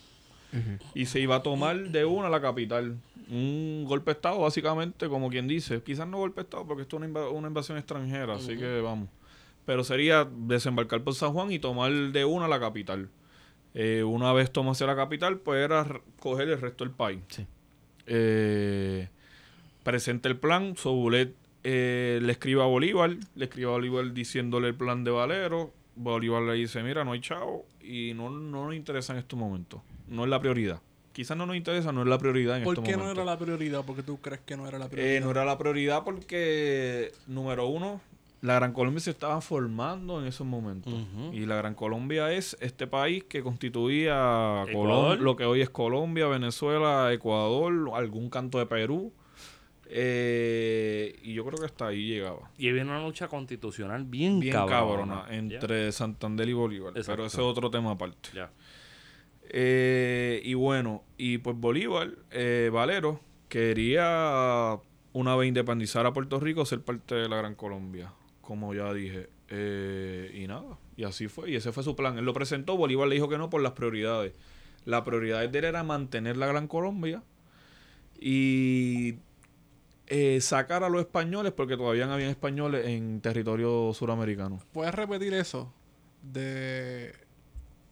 y 0.96 1.06
se 1.08 1.20
iba 1.20 1.36
a 1.36 1.44
tomar 1.44 1.90
de 1.90 2.06
una 2.06 2.30
la 2.30 2.42
capital. 2.42 2.98
Un 3.30 3.84
golpe 3.86 4.12
de 4.12 4.16
Estado, 4.16 4.40
básicamente, 4.40 5.10
como 5.10 5.30
quien 5.30 5.48
dice. 5.48 5.82
Quizás 5.84 6.08
no 6.08 6.18
golpe 6.18 6.42
de 6.42 6.44
Estado, 6.46 6.66
porque 6.66 6.84
esto 6.84 6.98
es 6.98 7.10
una 7.34 7.48
invasión 7.48 7.78
extranjera, 7.78 8.36
así 8.36 8.56
que 8.58 8.80
vamos. 8.80 9.10
Pero 9.68 9.84
sería 9.84 10.26
desembarcar 10.26 11.04
por 11.04 11.14
San 11.14 11.34
Juan 11.34 11.52
y 11.52 11.60
tomar 11.60 11.92
de 11.92 12.24
una 12.24 12.48
la 12.48 12.58
capital. 12.58 13.10
Eh, 13.74 14.02
una 14.02 14.32
vez 14.32 14.50
tomase 14.50 14.86
la 14.86 14.96
capital, 14.96 15.40
pues 15.40 15.64
era 15.64 15.86
coger 16.22 16.48
el 16.48 16.60
resto 16.60 16.86
del 16.86 16.94
país. 16.94 17.20
Sí. 17.28 17.46
Eh, 18.06 19.10
presenta 19.84 20.30
el 20.30 20.38
plan, 20.38 20.78
Sobulet 20.78 21.36
eh, 21.66 22.20
le 22.22 22.32
escribe 22.32 22.62
a 22.62 22.66
Bolívar, 22.66 23.18
le 23.36 23.44
escribe 23.44 23.68
a 23.68 23.72
Bolívar 23.72 24.14
diciéndole 24.14 24.70
el 24.70 24.76
plan 24.76 25.04
de 25.04 25.12
Valero. 25.12 25.74
Bolívar 25.98 26.44
le 26.44 26.54
dice, 26.54 26.82
mira, 26.82 27.04
no 27.04 27.12
hay 27.12 27.20
chavo 27.20 27.66
y 27.82 28.14
no, 28.16 28.30
no 28.30 28.68
nos 28.68 28.74
interesa 28.74 29.12
en 29.12 29.20
estos 29.20 29.38
momentos. 29.38 29.82
No 30.08 30.24
es 30.24 30.30
la 30.30 30.40
prioridad. 30.40 30.80
Quizás 31.12 31.36
no 31.36 31.46
nos 31.46 31.58
interesa, 31.58 31.92
no 31.92 32.04
es 32.04 32.08
la 32.08 32.20
prioridad 32.20 32.58
en 32.58 32.64
¿Por 32.64 32.76
estos 32.76 32.88
qué 32.88 32.96
no 32.96 33.12
era 33.12 33.26
la 33.26 33.38
prioridad? 33.38 33.84
Porque 33.86 34.02
tú 34.02 34.18
crees 34.22 34.40
que 34.46 34.56
no 34.56 34.66
era 34.66 34.80
la 34.80 34.88
prioridad. 34.88 35.16
Eh, 35.16 35.20
no 35.20 35.32
era 35.32 35.44
la 35.44 35.58
prioridad 35.58 36.06
porque, 36.06 37.12
número 37.26 37.68
uno, 37.68 38.00
la 38.42 38.56
Gran 38.56 38.72
Colombia 38.74 39.00
se 39.00 39.10
estaba 39.12 39.42
formando 39.42 40.20
en 40.22 40.28
esos 40.28 40.46
momentos. 40.46 40.94
Y 41.34 41.46
la 41.46 41.56
Gran 41.56 41.74
Colombia 41.76 42.32
es 42.32 42.56
este 42.62 42.86
país 42.88 43.24
que 43.24 43.42
constituía. 43.42 44.64
Colom- 44.72 45.18
lo 45.18 45.36
que 45.36 45.46
hoy 45.46 45.62
es 45.62 45.70
Colombia, 45.70 46.28
Venezuela, 46.28 47.12
Ecuador, 47.12 47.92
algún 47.96 48.30
canto 48.30 48.60
de 48.60 48.66
Perú. 48.68 49.12
Eh, 49.90 51.18
y 51.24 51.34
yo 51.34 51.46
creo 51.46 51.58
que 51.60 51.66
hasta 51.66 51.88
ahí 51.88 52.06
llegaba. 52.08 52.52
Y 52.58 52.72
viene 52.72 52.90
una 52.92 53.02
lucha 53.02 53.28
constitucional 53.30 54.04
bien, 54.04 54.40
Bien 54.40 54.54
cabrona. 54.54 54.76
cabrona 55.24 55.26
entre 55.36 55.92
Santander 55.94 56.48
y 56.50 56.54
Bolívar. 56.54 56.90
Exacto. 56.90 57.12
Pero 57.14 57.26
ese 57.26 57.38
es 57.38 57.44
otro 57.44 57.70
tema 57.72 57.92
aparte. 57.92 58.30
Eh, 59.50 60.42
y 60.44 60.54
bueno, 60.56 61.04
y 61.18 61.38
pues 61.38 61.58
Bolívar, 61.58 62.12
eh, 62.32 62.70
Valero, 62.72 63.22
quería 63.48 64.78
una 65.14 65.36
vez 65.38 65.48
independizar 65.48 66.06
a 66.06 66.12
Puerto 66.14 66.40
Rico, 66.40 66.66
ser 66.66 66.82
parte 66.82 67.16
de 67.16 67.30
la 67.30 67.38
Gran 67.38 67.56
Colombia, 67.56 68.12
como 68.48 68.74
ya 68.74 68.94
dije. 68.94 69.30
Eh, 69.50 70.32
y 70.34 70.48
nada, 70.48 70.78
y 70.96 71.04
así 71.04 71.28
fue, 71.28 71.52
y 71.52 71.56
ese 71.58 71.74
fue 71.74 71.84
su 71.84 71.96
plan. 71.98 72.18
Él 72.18 72.24
lo 72.24 72.34
presentó, 72.34 72.78
Bolívar 72.78 73.08
le 73.10 73.16
dijo 73.16 73.28
que 73.28 73.38
no 73.38 73.50
por 73.50 73.62
las 73.62 73.74
prioridades. 73.74 74.32
La 74.86 75.04
prioridad 75.04 75.48
de 75.48 75.60
él 75.60 75.66
era 75.66 75.84
mantener 75.84 76.38
la 76.38 76.48
Gran 76.48 76.68
Colombia 76.70 77.22
y 78.20 79.16
eh, 80.08 80.40
sacar 80.42 80.86
a 80.86 80.90
los 80.90 81.02
españoles, 81.02 81.52
porque 81.52 81.76
todavía 81.76 82.06
no 82.08 82.14
habían 82.14 82.30
españoles 82.30 82.88
en 82.88 83.20
territorio 83.20 83.94
suramericano. 83.94 84.60
¿Puedes 84.72 84.96
repetir 84.96 85.34
eso? 85.34 85.74
De 86.24 87.14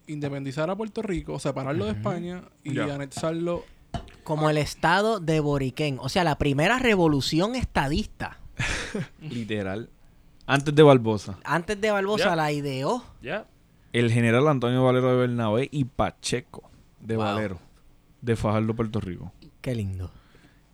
independizar 0.07 0.69
a 0.69 0.75
Puerto 0.77 1.01
Rico, 1.01 1.37
separarlo 1.37 1.85
de 1.85 1.91
España 1.91 2.43
y 2.63 2.73
Ya. 2.75 2.93
anexarlo. 2.95 3.65
Como 4.23 4.49
el 4.49 4.57
estado 4.57 5.19
de 5.19 5.41
Boriquén. 5.41 5.97
O 5.99 6.07
sea, 6.09 6.23
la 6.23 6.37
primera 6.37 6.79
revolución 6.79 7.55
estadista. 7.55 8.39
Literal. 9.21 9.89
Antes 10.47 10.75
de 10.75 10.83
Barbosa. 10.83 11.37
Antes 11.43 11.79
de 11.79 11.91
Barbosa 11.91 12.35
la 12.35 12.51
ideó. 12.51 13.03
¿Ya? 13.21 13.47
El 13.93 14.11
general 14.11 14.47
Antonio 14.47 14.83
Valero 14.83 15.11
de 15.11 15.17
Bernabé 15.17 15.69
y 15.71 15.85
Pacheco 15.85 16.69
de 16.99 17.15
Wow. 17.15 17.25
Valero. 17.25 17.59
De 18.21 18.35
Fajardo, 18.35 18.75
Puerto 18.75 18.99
Rico. 18.99 19.31
Qué 19.61 19.73
lindo. 19.75 20.11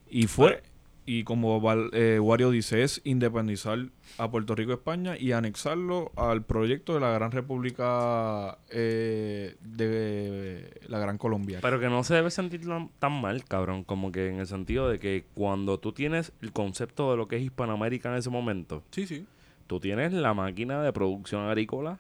Y 0.10 0.28
fue, 0.28 0.64
y 1.06 1.24
como 1.24 1.62
eh, 1.94 2.20
Wario 2.20 2.50
dice, 2.52 2.84
es 2.84 3.02
independizar 3.04 3.80
a 4.18 4.30
Puerto 4.30 4.56
Rico, 4.56 4.74
España 4.74 5.18
y 5.18 5.32
anexarlo 5.32 6.12
al 6.16 6.44
proyecto 6.44 6.94
de 6.94 7.00
la 7.00 7.12
Gran 7.12 7.32
República 7.32 8.58
eh, 8.70 9.56
de 9.62 10.82
la 10.88 11.00
Gran 11.00 11.18
Colombia. 11.18 11.60
Pero 11.62 11.80
que 11.80 11.88
no 11.88 12.04
se 12.04 12.16
debe 12.16 12.32
sentir 12.32 12.66
tan, 12.68 12.90
tan 13.00 13.22
mal, 13.22 13.44
cabrón. 13.46 13.84
Como 13.84 14.12
que 14.12 14.28
en 14.30 14.40
el 14.40 14.48
sentido 14.48 14.90
de 14.90 15.00
que 15.00 15.26
cuando 15.34 15.80
tú 15.80 15.92
tienes 15.94 16.34
el 16.42 16.52
concepto 16.52 17.12
de 17.12 17.18
lo 17.18 17.28
que 17.28 17.38
es 17.38 17.44
Hispanoamérica 17.44 18.10
en 18.10 18.16
ese 18.16 18.30
momento, 18.30 18.84
Sí, 18.92 19.08
sí. 19.08 19.26
Tú 19.72 19.80
tienes 19.80 20.12
la 20.12 20.34
máquina 20.34 20.84
de 20.84 20.92
producción 20.92 21.48
agrícola, 21.48 21.98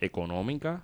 económica, 0.00 0.82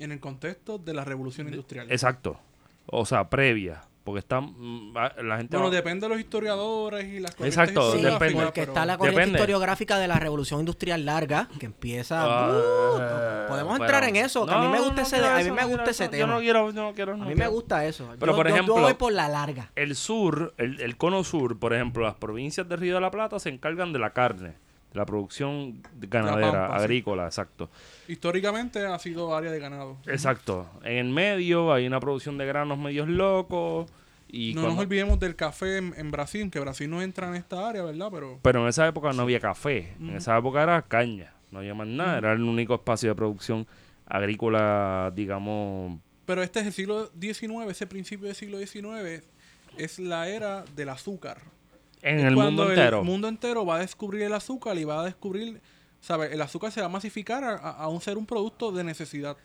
En 0.00 0.10
el 0.10 0.18
contexto 0.18 0.76
de 0.78 0.92
la 0.92 1.04
revolución 1.04 1.46
industrial. 1.48 1.86
exacto. 1.88 2.40
O 2.86 3.06
sea, 3.06 3.30
previa. 3.30 3.82
Porque 4.02 4.18
está, 4.20 4.40
mm, 4.40 4.94
la 5.22 5.36
gente... 5.36 5.56
Bueno, 5.56 5.70
va- 5.70 5.76
depende 5.76 6.06
de 6.06 6.08
los 6.08 6.18
historiadores 6.18 7.04
y 7.04 7.20
las 7.20 7.32
corrientes 7.36 7.58
Exacto, 7.58 7.92
Sí, 7.92 8.00
depende. 8.02 8.42
porque 8.42 8.60
pero- 8.62 8.72
está 8.72 8.86
la 8.86 8.96
corriente 8.98 9.20
Depende. 9.20 9.38
historiográfica 9.38 9.98
de 9.98 10.08
la 10.08 10.18
revolución 10.18 10.60
industrial 10.60 11.04
larga, 11.04 11.48
que 11.60 11.66
empieza... 11.66 12.22
Ah, 12.24 12.48
Uh, 13.44 13.48
podemos 13.50 13.74
pero- 13.74 13.84
entrar 13.84 14.04
en 14.04 14.16
eso, 14.16 14.46
que 14.46 14.52
a 14.54 14.58
mí 14.62 14.68
me 14.68 14.78
gusta 14.80 14.94
no 14.94 15.02
ese, 15.02 15.16
a 15.24 15.38
mí 15.44 15.50
me 15.52 15.64
gusta 15.66 15.90
ese 15.90 16.08
tema. 16.08 16.20
Yo 16.20 16.26
no 16.26 16.38
quiero, 16.40 16.70
yo 16.72 16.82
no 16.82 16.92
quiero. 16.94 17.12
a 17.12 17.16
no 17.18 17.24
mí 17.26 17.34
me 17.36 17.46
gusta 17.48 17.84
eso. 17.86 18.08
Pero, 18.18 18.32
yo, 18.32 18.36
por 18.36 18.46
yo- 18.46 18.50
yo 18.50 18.56
ejemplo- 18.56 18.80
voy 18.80 18.94
por 18.94 19.12
la 19.12 19.28
larga. 19.28 19.70
El 19.76 19.94
sur, 19.94 20.54
el, 20.56 20.80
el 20.80 20.96
cono 20.96 21.22
sur, 21.22 21.56
por 21.58 21.72
ejemplo, 21.74 22.02
las 22.04 22.14
provincias 22.14 22.66
de 22.68 22.74
Río 22.76 22.94
de 22.96 23.00
la 23.02 23.10
Plata 23.10 23.38
se 23.38 23.50
encargan 23.50 23.92
de 23.92 23.98
la 23.98 24.10
carne, 24.14 24.54
la 24.92 25.04
producción 25.04 25.82
ganadera, 25.98 26.50
pampa, 26.52 26.78
sí. 26.78 26.84
agrícola, 26.84 27.24
exacto. 27.26 27.70
Históricamente 28.08 28.84
ha 28.86 28.98
sido 28.98 29.34
área 29.36 29.50
de 29.50 29.58
ganado. 29.60 29.96
Exacto. 30.06 30.66
En 30.82 30.96
el 30.96 31.08
medio 31.12 31.72
hay 31.72 31.86
una 31.86 32.00
producción 32.00 32.38
de 32.38 32.46
granos 32.46 32.78
medios 32.78 33.08
locos. 33.08 33.90
Y 34.30 34.52
no 34.54 34.60
cuando- 34.62 34.76
nos 34.76 34.84
olvidemos 34.84 35.18
del 35.20 35.36
café 35.36 35.78
en, 35.78 35.94
en 35.96 36.10
Brasil, 36.10 36.50
que 36.50 36.60
Brasil 36.60 36.88
no 36.90 37.00
entra 37.00 37.28
en 37.28 37.34
esta 37.34 37.66
área, 37.68 37.82
¿verdad? 37.82 38.08
Pero 38.12 38.38
Pero 38.42 38.62
en 38.62 38.68
esa 38.68 38.86
época 38.86 39.12
no 39.12 39.22
había 39.22 39.40
café. 39.40 39.94
En 40.00 40.10
esa 40.16 40.36
época 40.36 40.62
era 40.62 40.82
caña. 40.82 41.32
No 41.50 41.60
había 41.60 41.74
más 41.74 41.86
nada. 41.86 42.18
Era 42.18 42.32
el 42.34 42.42
único 42.42 42.74
espacio 42.74 43.08
de 43.08 43.14
producción 43.14 43.66
agrícola, 44.06 45.12
digamos. 45.14 45.98
Pero 46.26 46.42
este 46.42 46.60
es 46.60 46.66
el 46.66 46.72
siglo 46.72 47.10
XIX, 47.18 47.70
ese 47.70 47.86
principio 47.86 48.26
del 48.26 48.36
siglo 48.36 48.58
XIX 48.58 49.22
es 49.78 49.98
la 49.98 50.28
era 50.28 50.64
del 50.76 50.90
azúcar. 50.90 51.38
En 52.02 52.20
el 52.20 52.34
cuando 52.34 52.62
mundo 52.62 52.70
entero. 52.70 52.98
El 53.00 53.04
mundo 53.04 53.28
entero 53.28 53.66
va 53.66 53.76
a 53.76 53.78
descubrir 53.80 54.22
el 54.22 54.32
azúcar 54.34 54.76
y 54.78 54.84
va 54.84 55.00
a 55.00 55.04
descubrir, 55.04 55.60
¿sabes? 56.00 56.32
El 56.32 56.40
azúcar 56.42 56.70
se 56.72 56.80
va 56.80 56.86
a 56.86 56.90
masificar 56.90 57.42
a, 57.44 57.54
a- 57.56 57.88
un 57.88 58.00
ser 58.00 58.16
un 58.18 58.26
producto 58.26 58.70
de 58.72 58.84
necesidad. 58.84 59.36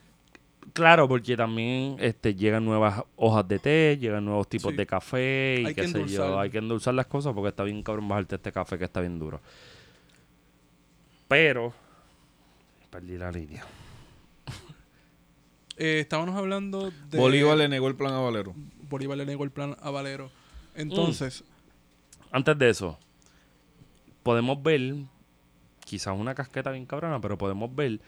Claro, 0.72 1.06
porque 1.08 1.36
también 1.36 1.96
este, 2.00 2.34
llegan 2.34 2.64
nuevas 2.64 3.02
hojas 3.16 3.46
de 3.46 3.58
té, 3.58 3.98
llegan 4.00 4.24
nuevos 4.24 4.48
tipos 4.48 4.70
Sí. 4.70 4.76
de 4.78 4.86
café 4.86 5.58
y 5.60 5.66
Hay 5.66 5.74
qué 5.74 5.82
que 5.82 5.88
sé 5.88 6.06
yo. 6.06 6.38
Hay 6.40 6.48
que 6.50 6.58
endulzar 6.58 6.94
las 6.94 7.06
cosas 7.06 7.34
porque 7.34 7.48
está 7.50 7.64
bien 7.64 7.82
cabrón 7.82 8.08
bajarte 8.08 8.36
este 8.36 8.50
café 8.52 8.78
que 8.78 8.84
está 8.84 9.00
bien 9.00 9.18
duro. 9.18 9.40
Pero... 11.28 11.72
Perdí 12.90 13.18
la 13.18 13.30
línea. 13.32 13.64
Eh, 15.76 15.98
estábamos 15.98 16.36
hablando 16.36 16.92
de... 17.10 17.18
Bolívar 17.18 17.56
le 17.56 17.68
negó 17.68 17.88
el 17.88 17.96
plan 17.96 18.12
a 18.14 18.20
Valero. 18.20 18.54
Bolívar 18.88 19.18
le 19.18 19.26
negó 19.26 19.42
el 19.42 19.50
plan 19.50 19.76
a 19.82 19.90
Valero. 19.90 20.30
Entonces, 20.76 21.42
Antes 22.34 22.58
de 22.58 22.68
eso, 22.68 22.98
podemos 24.24 24.60
ver, 24.60 24.96
quizás 25.84 26.18
una 26.18 26.34
casqueta 26.34 26.72
bien 26.72 26.84
cabrona, 26.84 27.20
pero 27.20 27.38
podemos 27.38 27.72
ver 27.72 28.00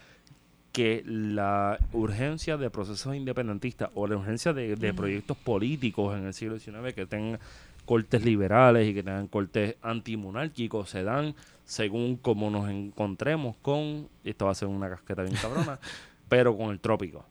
que 0.72 1.04
la 1.06 1.78
urgencia 1.92 2.56
de 2.56 2.68
procesos 2.68 3.14
independentistas 3.14 3.88
o 3.94 4.08
la 4.08 4.16
urgencia 4.16 4.52
de, 4.52 4.74
de 4.74 4.92
proyectos 4.92 5.36
políticos 5.36 6.18
en 6.18 6.26
el 6.26 6.34
siglo 6.34 6.58
XIX 6.58 6.92
que 6.92 7.06
tengan 7.06 7.38
cortes 7.84 8.24
liberales 8.24 8.88
y 8.88 8.94
que 8.94 9.04
tengan 9.04 9.28
cortes 9.28 9.76
antimonárquicos 9.80 10.90
se 10.90 11.04
dan 11.04 11.36
según 11.64 12.16
como 12.16 12.50
nos 12.50 12.68
encontremos 12.68 13.54
con, 13.62 14.08
y 14.24 14.30
esto 14.30 14.46
va 14.46 14.50
a 14.50 14.54
ser 14.56 14.66
una 14.66 14.90
casqueta 14.90 15.22
bien 15.22 15.36
cabrona, 15.36 15.78
pero 16.28 16.56
con 16.56 16.70
el 16.70 16.80
trópico. 16.80 17.24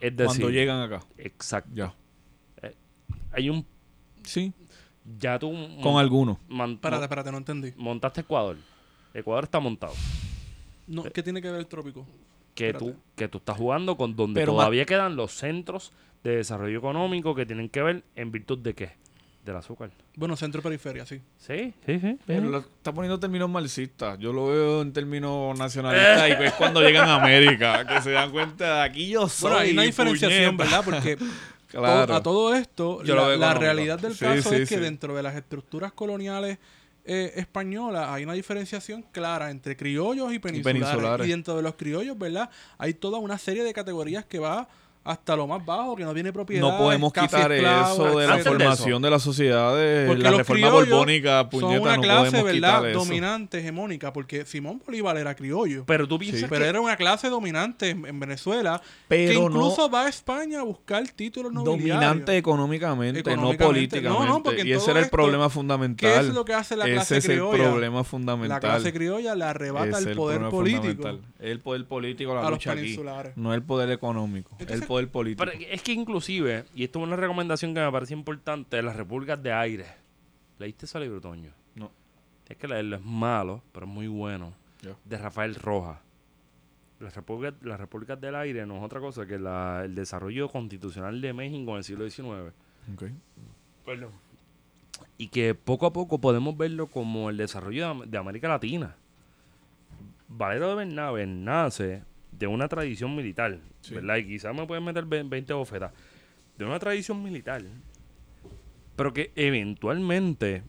Es 0.00 0.16
decir, 0.16 0.40
Cuando 0.40 0.48
llegan 0.48 0.80
acá. 0.80 1.04
exacto. 1.18 1.70
Ya. 1.74 1.94
Hay 3.30 3.50
un 3.50 3.66
Sí. 4.24 4.52
ya 5.20 5.38
tú 5.38 5.52
Con 5.82 5.98
algunos. 5.98 6.38
espérate, 6.48 7.04
espérate, 7.04 7.30
no 7.32 7.38
entendí. 7.38 7.72
montaste 7.76 8.22
Ecuador. 8.22 8.56
Ecuador 9.12 9.44
está 9.44 9.60
montado. 9.60 9.92
No, 10.86 11.02
¿Qué 11.04 11.22
tiene 11.22 11.40
que 11.40 11.50
ver 11.50 11.60
el 11.60 11.66
trópico? 11.66 12.06
Que 12.54 12.68
Espérate. 12.68 12.92
tú, 12.92 12.98
que 13.16 13.28
tú 13.28 13.38
estás 13.38 13.56
jugando 13.56 13.96
con 13.96 14.14
donde 14.16 14.40
Pero 14.40 14.52
todavía 14.52 14.84
quedan 14.84 15.16
los 15.16 15.32
centros 15.32 15.92
de 16.22 16.36
desarrollo 16.36 16.78
económico 16.78 17.34
que 17.34 17.46
tienen 17.46 17.68
que 17.68 17.82
ver 17.82 18.02
en 18.16 18.30
virtud 18.30 18.58
de 18.58 18.74
qué? 18.74 18.92
Del 19.44 19.56
azúcar. 19.56 19.90
Bueno, 20.16 20.36
centro-periferia, 20.36 21.04
sí. 21.04 21.20
Sí, 21.36 21.74
sí, 21.84 21.98
sí. 22.00 22.18
Pero 22.26 22.48
lo- 22.48 22.58
está 22.60 22.92
poniendo 22.94 23.18
términos 23.20 23.50
marxistas. 23.50 24.18
Yo 24.18 24.32
lo 24.32 24.46
veo 24.46 24.80
en 24.82 24.92
términos 24.92 25.58
nacionalistas 25.58 26.28
y 26.40 26.44
es 26.44 26.52
cuando 26.54 26.80
llegan 26.80 27.08
a 27.08 27.16
América 27.16 27.86
que 27.86 28.00
se 28.00 28.12
dan 28.12 28.30
cuenta 28.30 28.76
de 28.76 28.82
aquí 28.82 29.08
yo 29.10 29.28
soy. 29.28 29.50
Bueno, 29.50 29.62
hay 29.64 29.72
una 29.72 29.82
diferenciación, 29.82 30.56
puñeta. 30.56 30.64
¿verdad? 30.78 30.84
Porque 30.84 31.18
Claro. 31.78 32.14
a 32.14 32.22
todo 32.22 32.54
esto, 32.54 33.02
Yo 33.02 33.14
la, 33.36 33.54
realidad 33.54 33.98
del 33.98 34.14
Sí, 34.14 34.24
caso 34.24 34.50
sí, 34.50 34.56
es 34.56 34.68
que 34.68 34.76
sí. 34.76 34.80
dentro 34.80 35.14
de 35.14 35.22
las 35.22 35.34
estructuras 35.36 35.92
coloniales 35.92 36.58
eh, 37.04 37.32
españolas 37.36 38.08
hay 38.08 38.24
una 38.24 38.32
diferenciación 38.32 39.02
clara 39.12 39.50
entre 39.50 39.76
criollos 39.76 40.32
y 40.32 40.38
peninsulares. 40.38 40.80
Y, 40.80 40.84
peninsulares. 40.86 41.28
dentro 41.28 41.56
de 41.56 41.62
los 41.62 41.74
criollos, 41.74 42.18
¿verdad? 42.18 42.48
Hay 42.78 42.94
toda 42.94 43.18
una 43.18 43.36
serie 43.36 43.62
de 43.62 43.74
categorías 43.74 44.24
que 44.24 44.38
va 44.38 44.68
hasta 45.04 45.36
lo 45.36 45.46
más 45.46 45.64
bajo, 45.64 45.94
que 45.96 46.02
no 46.04 46.14
tiene 46.14 46.32
propiedad. 46.32 46.62
No 46.62 46.78
podemos 46.78 47.12
quitar 47.12 47.52
eso 47.52 48.18
de 48.18 48.26
la 48.26 48.38
formación 48.38 49.02
de 49.02 49.10
la 49.10 49.18
sociedad 49.18 49.76
de 49.76 50.06
Porque 50.08 50.22
la 50.22 50.30
los 50.30 50.38
reforma 50.38 50.70
borbónica, 50.70 51.50
puñeta, 51.50 51.72
son 51.74 51.82
una 51.82 51.96
no 51.96 52.02
clase, 52.02 52.42
¿verdad? 52.42 52.92
Dominante, 52.92 53.58
hegemónica, 53.58 54.12
porque 54.12 54.44
Simón 54.46 54.80
Bolívar 54.84 55.16
era 55.18 55.34
criollo. 55.34 55.84
Pero 55.86 56.08
tú 56.08 56.18
piensas 56.18 56.48
Pero 56.48 56.62
que- 56.64 56.68
era 56.70 56.80
una 56.80 56.96
clase 56.96 57.28
dominante 57.28 57.90
en, 57.90 58.06
en 58.06 58.18
Venezuela 58.18 58.80
Pero 59.08 59.30
que 59.32 59.38
no- 59.38 59.46
incluso 59.46 59.90
va 59.90 60.06
a 60.06 60.08
España 60.08 60.60
a 60.60 60.62
buscar 60.62 61.06
títulos 61.08 61.52
nobiliarios. 61.52 61.96
Dominante 62.00 62.36
económicamente, 62.38 63.22
no 63.22 63.30
Económicamente. 63.32 63.64
políticamente. 63.64 64.26
No, 64.26 64.32
no, 64.38 64.42
porque 64.42 64.62
y 64.64 64.72
ese 64.72 64.90
era 64.90 65.00
el 65.00 65.04
esto, 65.06 65.16
problema 65.16 65.44
¿Qué 65.48 65.50
fundamental. 65.54 66.26
es 66.28 66.34
lo 66.34 66.44
que 66.44 66.54
hace 66.54 66.76
la 66.76 66.84
ese 66.86 66.94
clase 66.94 67.16
es 67.18 67.24
criolla? 67.26 67.62
el 67.64 67.70
problema 67.70 68.04
fundamental. 68.04 68.48
La 68.56 68.60
clase 68.60 68.92
criolla 68.92 69.34
le 69.34 69.44
arrebata 69.44 69.88
Ese 69.90 69.98
es 69.98 70.06
el 70.06 70.16
poder 70.16 70.48
político. 70.48 71.18
El 71.40 71.60
poder 71.60 71.84
político, 71.86 72.32
la 72.34 72.40
a 72.40 72.44
los 72.44 72.52
lucha 72.52 72.72
aquí. 72.72 72.80
peninsulares. 72.80 73.36
No 73.36 73.52
el 73.52 73.62
poder 73.62 73.90
económico, 73.90 74.50
Entonces- 74.58 74.80
el 74.80 74.86
poder 74.94 75.08
político. 75.10 75.44
Pero 75.44 75.58
es 75.70 75.82
que 75.82 75.92
inclusive, 75.92 76.64
y 76.74 76.84
esto 76.84 76.98
es 77.00 77.04
una 77.06 77.16
recomendación 77.16 77.74
que 77.74 77.80
me 77.80 77.90
parece 77.90 78.14
importante, 78.14 78.80
las 78.82 78.94
repúblicas 78.96 79.42
de 79.42 79.52
aire. 79.52 79.86
¿Leíste 80.58 80.86
ese 80.86 81.00
libro, 81.00 81.20
Toño? 81.20 81.50
No. 81.74 81.90
Es 82.48 82.56
que 82.56 82.68
leerlo 82.68 82.96
es 82.96 83.02
malo, 83.04 83.62
pero 83.72 83.86
es 83.86 83.92
muy 83.92 84.06
bueno. 84.08 84.52
De 85.04 85.18
Rafael 85.18 85.54
Rojas. 85.56 85.98
Las 87.00 87.14
repúblicas, 87.16 87.54
las 87.62 87.80
repúblicas 87.80 88.20
del 88.20 88.34
aire 88.36 88.64
no 88.66 88.76
es 88.76 88.82
otra 88.84 89.00
cosa 89.00 89.26
que 89.26 89.38
la- 89.38 89.82
el 89.84 89.94
desarrollo 89.94 90.48
constitucional 90.48 91.20
de 91.20 91.32
México 91.32 91.72
en 91.72 91.76
el 91.78 91.84
siglo 91.84 92.08
XIX. 92.08 92.52
Ok. 92.94 93.04
Perdón. 93.84 94.10
Y 95.18 95.28
que 95.28 95.54
poco 95.54 95.86
a 95.86 95.92
poco 95.92 96.20
podemos 96.20 96.56
verlo 96.56 96.86
como 96.86 97.30
el 97.30 97.36
desarrollo 97.36 97.94
de 98.06 98.16
América 98.18 98.48
Latina. 98.48 98.94
Valero 100.28 100.68
de 100.70 100.74
Bernabe 100.76 101.26
nace 101.26 102.02
de 102.44 102.48
una 102.48 102.68
tradición 102.68 103.16
militar, 103.16 103.58
Sí. 103.80 103.94
¿verdad? 103.94 104.16
Y 104.16 104.26
quizás 104.26 104.54
me 104.54 104.66
pueden 104.66 104.84
meter 104.84 105.04
ve- 105.06 105.22
20 105.22 105.52
bofetas. 105.54 105.92
De 106.58 106.64
una 106.66 106.78
tradición 106.78 107.22
militar, 107.22 107.62
pero 108.96 109.12
que 109.14 109.32
eventualmente 109.34 110.62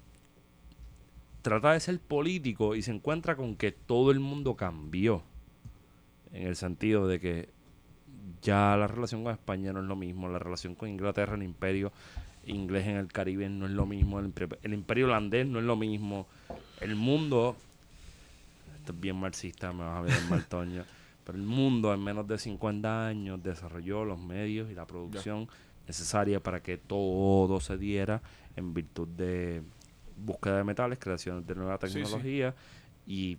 trata 1.41 1.73
de 1.73 1.79
ser 1.81 1.99
político 1.99 2.75
y 2.75 2.81
se 2.81 2.91
encuentra 2.91 3.35
con 3.35 3.55
que 3.55 3.71
todo 3.71 4.11
el 4.11 4.19
mundo 4.19 4.55
cambió. 4.55 5.21
En 6.31 6.47
el 6.47 6.55
sentido 6.55 7.07
de 7.07 7.19
que 7.19 7.49
ya 8.41 8.75
la 8.77 8.87
relación 8.87 9.23
con 9.23 9.33
España 9.33 9.73
no 9.73 9.79
es 9.81 9.85
lo 9.85 9.95
mismo, 9.95 10.27
la 10.29 10.39
relación 10.39 10.75
con 10.75 10.89
Inglaterra, 10.89 11.35
el 11.35 11.43
imperio 11.43 11.91
inglés 12.47 12.87
en 12.87 12.95
el 12.97 13.11
Caribe 13.11 13.49
no 13.49 13.65
es 13.65 13.71
lo 13.71 13.85
mismo, 13.85 14.19
el, 14.19 14.33
imper- 14.33 14.57
el 14.63 14.73
imperio 14.73 15.05
holandés 15.07 15.45
no 15.47 15.59
es 15.59 15.65
lo 15.65 15.75
mismo, 15.75 16.27
el 16.79 16.95
mundo, 16.95 17.55
esto 18.77 18.91
es 18.93 18.99
bien 18.99 19.15
marxista, 19.17 19.73
me 19.73 19.83
vas 19.83 19.97
a 19.97 20.01
ver 20.01 20.13
el 20.15 20.29
mal 20.29 20.45
Toño, 20.45 20.83
pero 21.25 21.37
el 21.37 21.43
mundo 21.43 21.93
en 21.93 22.01
menos 22.01 22.25
de 22.27 22.37
50 22.37 23.07
años 23.07 23.43
desarrolló 23.43 24.05
los 24.05 24.19
medios 24.19 24.71
y 24.71 24.75
la 24.75 24.87
producción 24.87 25.49
necesaria 25.87 26.39
para 26.41 26.61
que 26.63 26.77
todo 26.77 27.59
se 27.59 27.77
diera 27.77 28.21
en 28.55 28.73
virtud 28.73 29.07
de 29.09 29.61
búsqueda 30.17 30.57
de 30.57 30.63
metales, 30.63 30.97
creación 30.99 31.45
de 31.45 31.55
nueva 31.55 31.77
Sí, 31.81 31.87
sí. 31.89 31.93
tecnología 31.95 32.55
y 33.05 33.37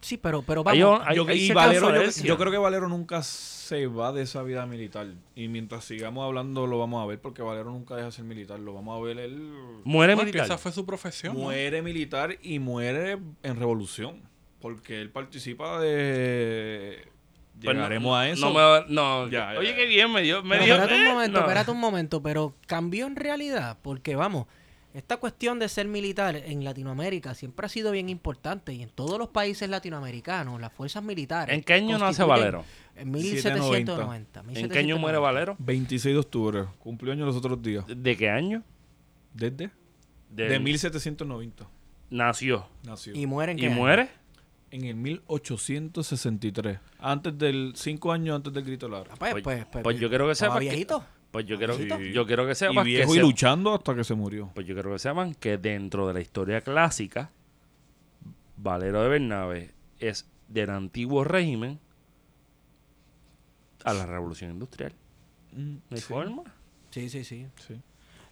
Sí, 0.00 0.16
pero, 0.16 0.42
pero 0.42 0.64
vamos. 0.64 1.00
Hay- 1.06 1.14
yo, 1.16 1.24
hay 1.28 1.36
y 1.38 1.40
cierta 1.44 1.66
Valero, 1.66 1.94
yo- 1.94 2.24
yo, 2.24 2.36
creo 2.36 2.50
que 2.50 2.58
Valero 2.58 2.88
nunca 2.88 3.22
se 3.22 3.86
va 3.86 4.10
de 4.12 4.22
esa 4.22 4.42
vida 4.42 4.66
militar. 4.66 5.06
Y 5.36 5.46
mientras 5.46 5.84
sigamos 5.84 6.24
hablando 6.24 6.66
lo 6.66 6.76
vamos 6.80 7.00
a 7.04 7.06
ver 7.06 7.20
porque 7.20 7.40
Valero 7.40 7.70
nunca 7.70 7.94
deja 7.94 8.06
de 8.06 8.12
ser 8.12 8.24
militar. 8.24 8.58
Lo 8.58 8.74
vamos 8.74 8.98
a 8.98 9.00
ver 9.04 9.18
él 9.20 9.38
Muere 9.84 10.14
Porque 10.14 10.26
militar. 10.32 10.46
esa 10.46 10.58
fue 10.58 10.72
su 10.72 10.84
profesión. 10.84 11.34
¿no? 11.34 11.42
muere 11.42 11.82
militar 11.82 12.36
y 12.42 12.58
muere 12.58 13.12
en 13.44 13.56
revolución. 13.56 14.20
Porque 14.62 15.00
él 15.02 15.10
participa 15.10 15.78
de... 15.80 17.06
Pues 17.54 17.66
no- 17.76 17.82
Llegaremos 17.82 18.16
a 18.16 18.28
eso. 18.30 18.46
No, 18.46 18.54
me 18.54 18.60
va- 18.60 18.86
no. 18.88 19.28
Ya, 19.28 19.52
ya, 19.52 19.58
Oye, 19.58 19.74
qué 19.76 19.86
bien, 19.86 20.10
me 20.10 20.22
dio. 20.22 20.42
Me 20.42 20.58
dio 20.58 20.74
espérate 20.74 20.94
un 20.94 21.02
eh, 21.06 21.12
momento, 21.12 21.38
no. 21.38 21.44
espérate 21.44 21.70
un 21.70 21.80
momento, 21.80 22.22
pero 22.22 22.54
cambió 22.66 23.06
en 23.06 23.14
realidad, 23.14 23.78
porque 23.82 24.16
vamos, 24.16 24.46
esta 24.94 25.18
cuestión 25.18 25.58
de 25.58 25.68
ser 25.68 25.86
militar 25.86 26.34
en 26.36 26.64
Latinoamérica 26.64 27.34
siempre 27.34 27.66
ha 27.66 27.68
sido 27.68 27.92
bien 27.92 28.08
importante 28.08 28.72
y 28.72 28.82
en 28.82 28.88
todos 28.88 29.18
los 29.18 29.28
países 29.28 29.68
latinoamericanos, 29.68 30.60
las 30.60 30.72
fuerzas 30.72 31.02
militares. 31.04 31.54
¿En 31.54 31.62
qué 31.62 31.74
año 31.74 31.98
nace 31.98 32.24
Valero? 32.24 32.64
En 32.96 33.10
1790. 33.10 34.44
¿En 34.54 34.68
qué 34.68 34.78
año 34.78 34.98
muere 34.98 35.18
Valero? 35.18 35.56
26 35.58 36.14
de 36.14 36.18
octubre. 36.20 36.64
Cumplió 36.78 37.12
año 37.12 37.24
los 37.26 37.36
otros 37.36 37.60
días. 37.62 37.84
¿De 37.86 38.16
qué 38.16 38.28
año? 38.28 38.62
¿Desde? 39.34 39.70
Del- 40.30 40.48
De 40.48 40.58
1790. 40.58 41.66
Nació. 42.10 42.66
Nació. 42.82 43.14
Y 43.14 43.26
muere 43.26 43.52
en 43.52 43.58
¿Y 43.58 43.66
año? 43.66 43.76
muere? 43.76 44.08
En 44.72 44.84
el 44.84 44.96
1863. 44.96 46.78
Antes 46.98 47.38
del... 47.38 47.72
Cinco 47.76 48.10
años 48.10 48.36
antes 48.36 48.52
del 48.52 48.64
grito 48.64 48.86
de 48.86 48.92
la 48.92 48.98
Ah, 49.00 49.04
Pues, 49.18 49.32
Pues- 49.32 49.42
pues, 49.44 49.66
pues, 49.70 49.82
pues 49.84 50.00
yo 50.00 50.08
quiero 50.08 50.26
que 50.28 50.34
que- 50.34 50.58
viejito. 50.58 51.04
Pues 51.30 51.46
yo 51.46 51.56
quiero, 51.56 51.74
Sí. 51.78 51.88
yo 52.12 52.26
quiero 52.26 52.44
que 52.44 52.52
Y 52.52 52.54
sepan 52.54 52.76
que 52.84 52.90
viejo 52.90 53.12
y 53.12 53.16
se- 53.16 53.22
luchando 53.22 53.74
hasta 53.74 53.94
que 53.94 54.04
se 54.04 54.14
murió. 54.14 54.50
Pues 54.54 54.66
yo 54.66 54.74
quiero 54.74 54.92
que 54.92 54.98
sepan 54.98 55.34
que 55.34 55.56
dentro 55.56 56.06
de 56.08 56.14
la 56.14 56.20
historia 56.20 56.60
clásica, 56.60 57.30
Valero 58.58 59.02
de 59.02 59.08
Bernabe 59.08 59.70
es 59.98 60.26
del 60.48 60.68
antiguo 60.70 61.24
régimen 61.24 61.78
a 63.84 63.94
la 63.94 64.04
revolución 64.06 64.50
industrial. 64.52 64.92
Mm, 65.52 65.72
¿No 65.72 65.80
hay 65.90 65.96
sí, 65.98 66.02
forma? 66.02 66.42
Sí, 66.90 67.08
sí, 67.08 67.24
sí. 67.24 67.46
sí. 67.66 67.80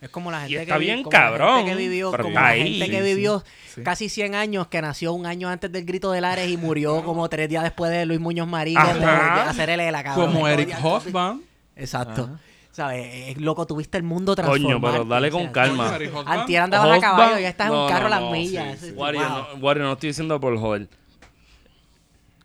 Es 0.01 0.09
como 0.09 0.31
la 0.31 0.41
gente 0.43 0.63
está 0.63 0.75
que 0.75 0.81
vi- 0.81 0.87
bien 0.87 1.03
como 1.03 1.13
la 1.13 1.23
gente 1.27 1.39
cabrón, 1.39 1.65
que 1.67 1.75
vivió, 1.75 2.11
como 2.11 2.29
está 2.29 2.41
la 2.41 2.49
ahí. 2.49 2.79
gente 2.79 2.91
que 2.91 2.99
Sí, 2.99 3.15
vivió 3.15 3.45
sí. 3.75 3.83
casi 3.83 4.09
100 4.09 4.35
años, 4.35 4.67
que 4.69 4.81
nació 4.81 5.13
un 5.13 5.27
año 5.27 5.49
antes 5.51 5.71
del 5.71 5.85
grito 5.85 6.11
de 6.13 6.21
Lares 6.23 6.49
y 6.49 6.57
murió 6.57 7.05
como 7.05 7.29
tres 7.29 7.49
días 7.51 7.63
después 7.65 7.91
de 7.91 8.07
Luis 8.07 8.19
Muñoz 8.19 8.49
Marín 8.49 8.79
de, 8.95 8.99
de 9.01 9.05
hacer 9.07 9.69
el 9.71 9.81
ELA, 9.81 10.03
cabrón. 10.03 10.33
Como 10.33 10.49
Eric. 10.49 10.75
Hobsbawm. 10.83 11.43
Exacto. 11.77 12.31
¿Sabes? 12.73 13.29
Es 13.31 13.39
loco, 13.39 13.67
tuviste 13.67 13.99
el 13.99 14.05
mundo 14.05 14.35
transformado. 14.37 14.81
Coño, 14.81 14.93
pero 14.93 15.05
dale 15.05 15.31
con 15.31 15.49
calma. 15.49 15.99
Antier 16.25 16.63
andabas 16.63 16.99
a 16.99 17.01
caballo, 17.01 17.39
ya 17.39 17.49
estás 17.49 17.67
en 17.67 17.73
No, 17.75 17.83
un 17.85 17.89
carro 17.91 18.03
no, 18.03 18.07
a 18.07 18.11
las 18.11 18.21
no, 18.23 18.31
millas. 18.31 18.79
sí, 18.79 18.87
sí. 18.87 18.93
Wario, 18.93 19.21
Wow. 19.21 19.29
no, 19.29 19.47
Wario, 19.67 19.83
no 19.83 19.93
estoy 19.93 20.09
diciendo 20.11 20.41
por 20.41 20.57
joder. 20.59 20.89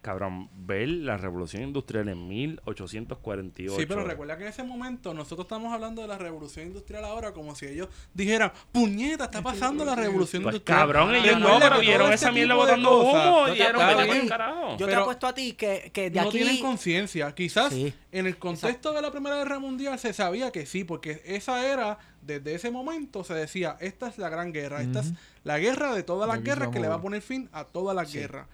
Cabrón, 0.06 0.50
ver 0.54 0.88
la 0.88 1.18
revolución 1.18 1.64
industrial 1.64 2.08
en 2.10 2.28
1848. 2.28 3.76
Sí, 3.80 3.86
pero 3.88 4.04
recuerda 4.04 4.38
que 4.38 4.44
en 4.44 4.50
ese 4.50 4.64
momento 4.64 5.16
nosotros 5.16 5.46
estamos 5.46 5.74
hablando 5.74 6.04
de 6.04 6.08
la 6.08 6.20
revolución 6.20 6.68
industrial 6.68 7.06
ahora 7.06 7.34
como 7.34 7.56
si 7.56 7.66
ellos 7.66 7.88
dijeran, 8.14 8.52
puñeta, 8.72 9.26
está 9.26 9.42
pasando 9.42 9.84
la 9.84 9.96
revolución 9.96 10.44
Pues 10.44 10.56
industrial. 10.58 10.80
cabrón, 10.80 11.16
ellos 11.16 11.40
no, 11.40 11.58
pero 11.60 11.80
vieron 11.80 12.02
todo 12.06 12.14
esa 12.14 12.28
este 12.28 12.32
mierda 12.40 12.54
botando 12.54 13.00
humo 13.02 13.48
Yo 13.48 13.54
y 13.54 13.58
te 13.58 13.64
dieron 13.64 14.28
carajo. 14.28 14.78
Yo 14.78 14.86
te 14.88 14.94
apuesto 14.96 15.26
a 15.26 15.34
ti 15.34 15.54
que, 15.54 15.90
que 15.92 16.12
de 16.12 16.22
no 16.22 16.28
aquí... 16.28 16.38
tienen 16.38 16.60
conciencia. 16.60 17.34
Quizás 17.34 17.74
Sí. 17.74 17.92
en 18.12 18.28
el 18.28 18.38
contexto 18.38 18.94
de 18.94 19.02
la 19.02 19.10
Primera 19.12 19.38
Guerra 19.38 19.58
Mundial 19.58 19.98
se 19.98 20.14
sabía 20.14 20.52
que 20.52 20.68
sí, 20.68 20.84
porque 20.84 21.24
esa 21.26 21.66
era, 21.66 21.98
desde 22.22 22.54
ese 22.54 22.70
momento 22.70 23.24
se 23.24 23.34
decía, 23.34 23.76
esta 23.80 24.08
es 24.08 24.20
la 24.20 24.30
gran 24.30 24.54
guerra, 24.54 24.84
esta 24.84 25.00
es 25.00 25.14
la 25.44 25.58
guerra 25.58 25.96
de 25.96 26.04
todas 26.04 26.28
las 26.30 26.44
guerras 26.44 26.70
que 26.70 26.80
le 26.80 26.88
va 26.90 26.96
a 26.96 27.02
poner 27.02 27.24
fin 27.24 27.50
a 27.52 27.64
todas 27.64 27.96
las 27.96 28.14
guerras. 28.14 28.46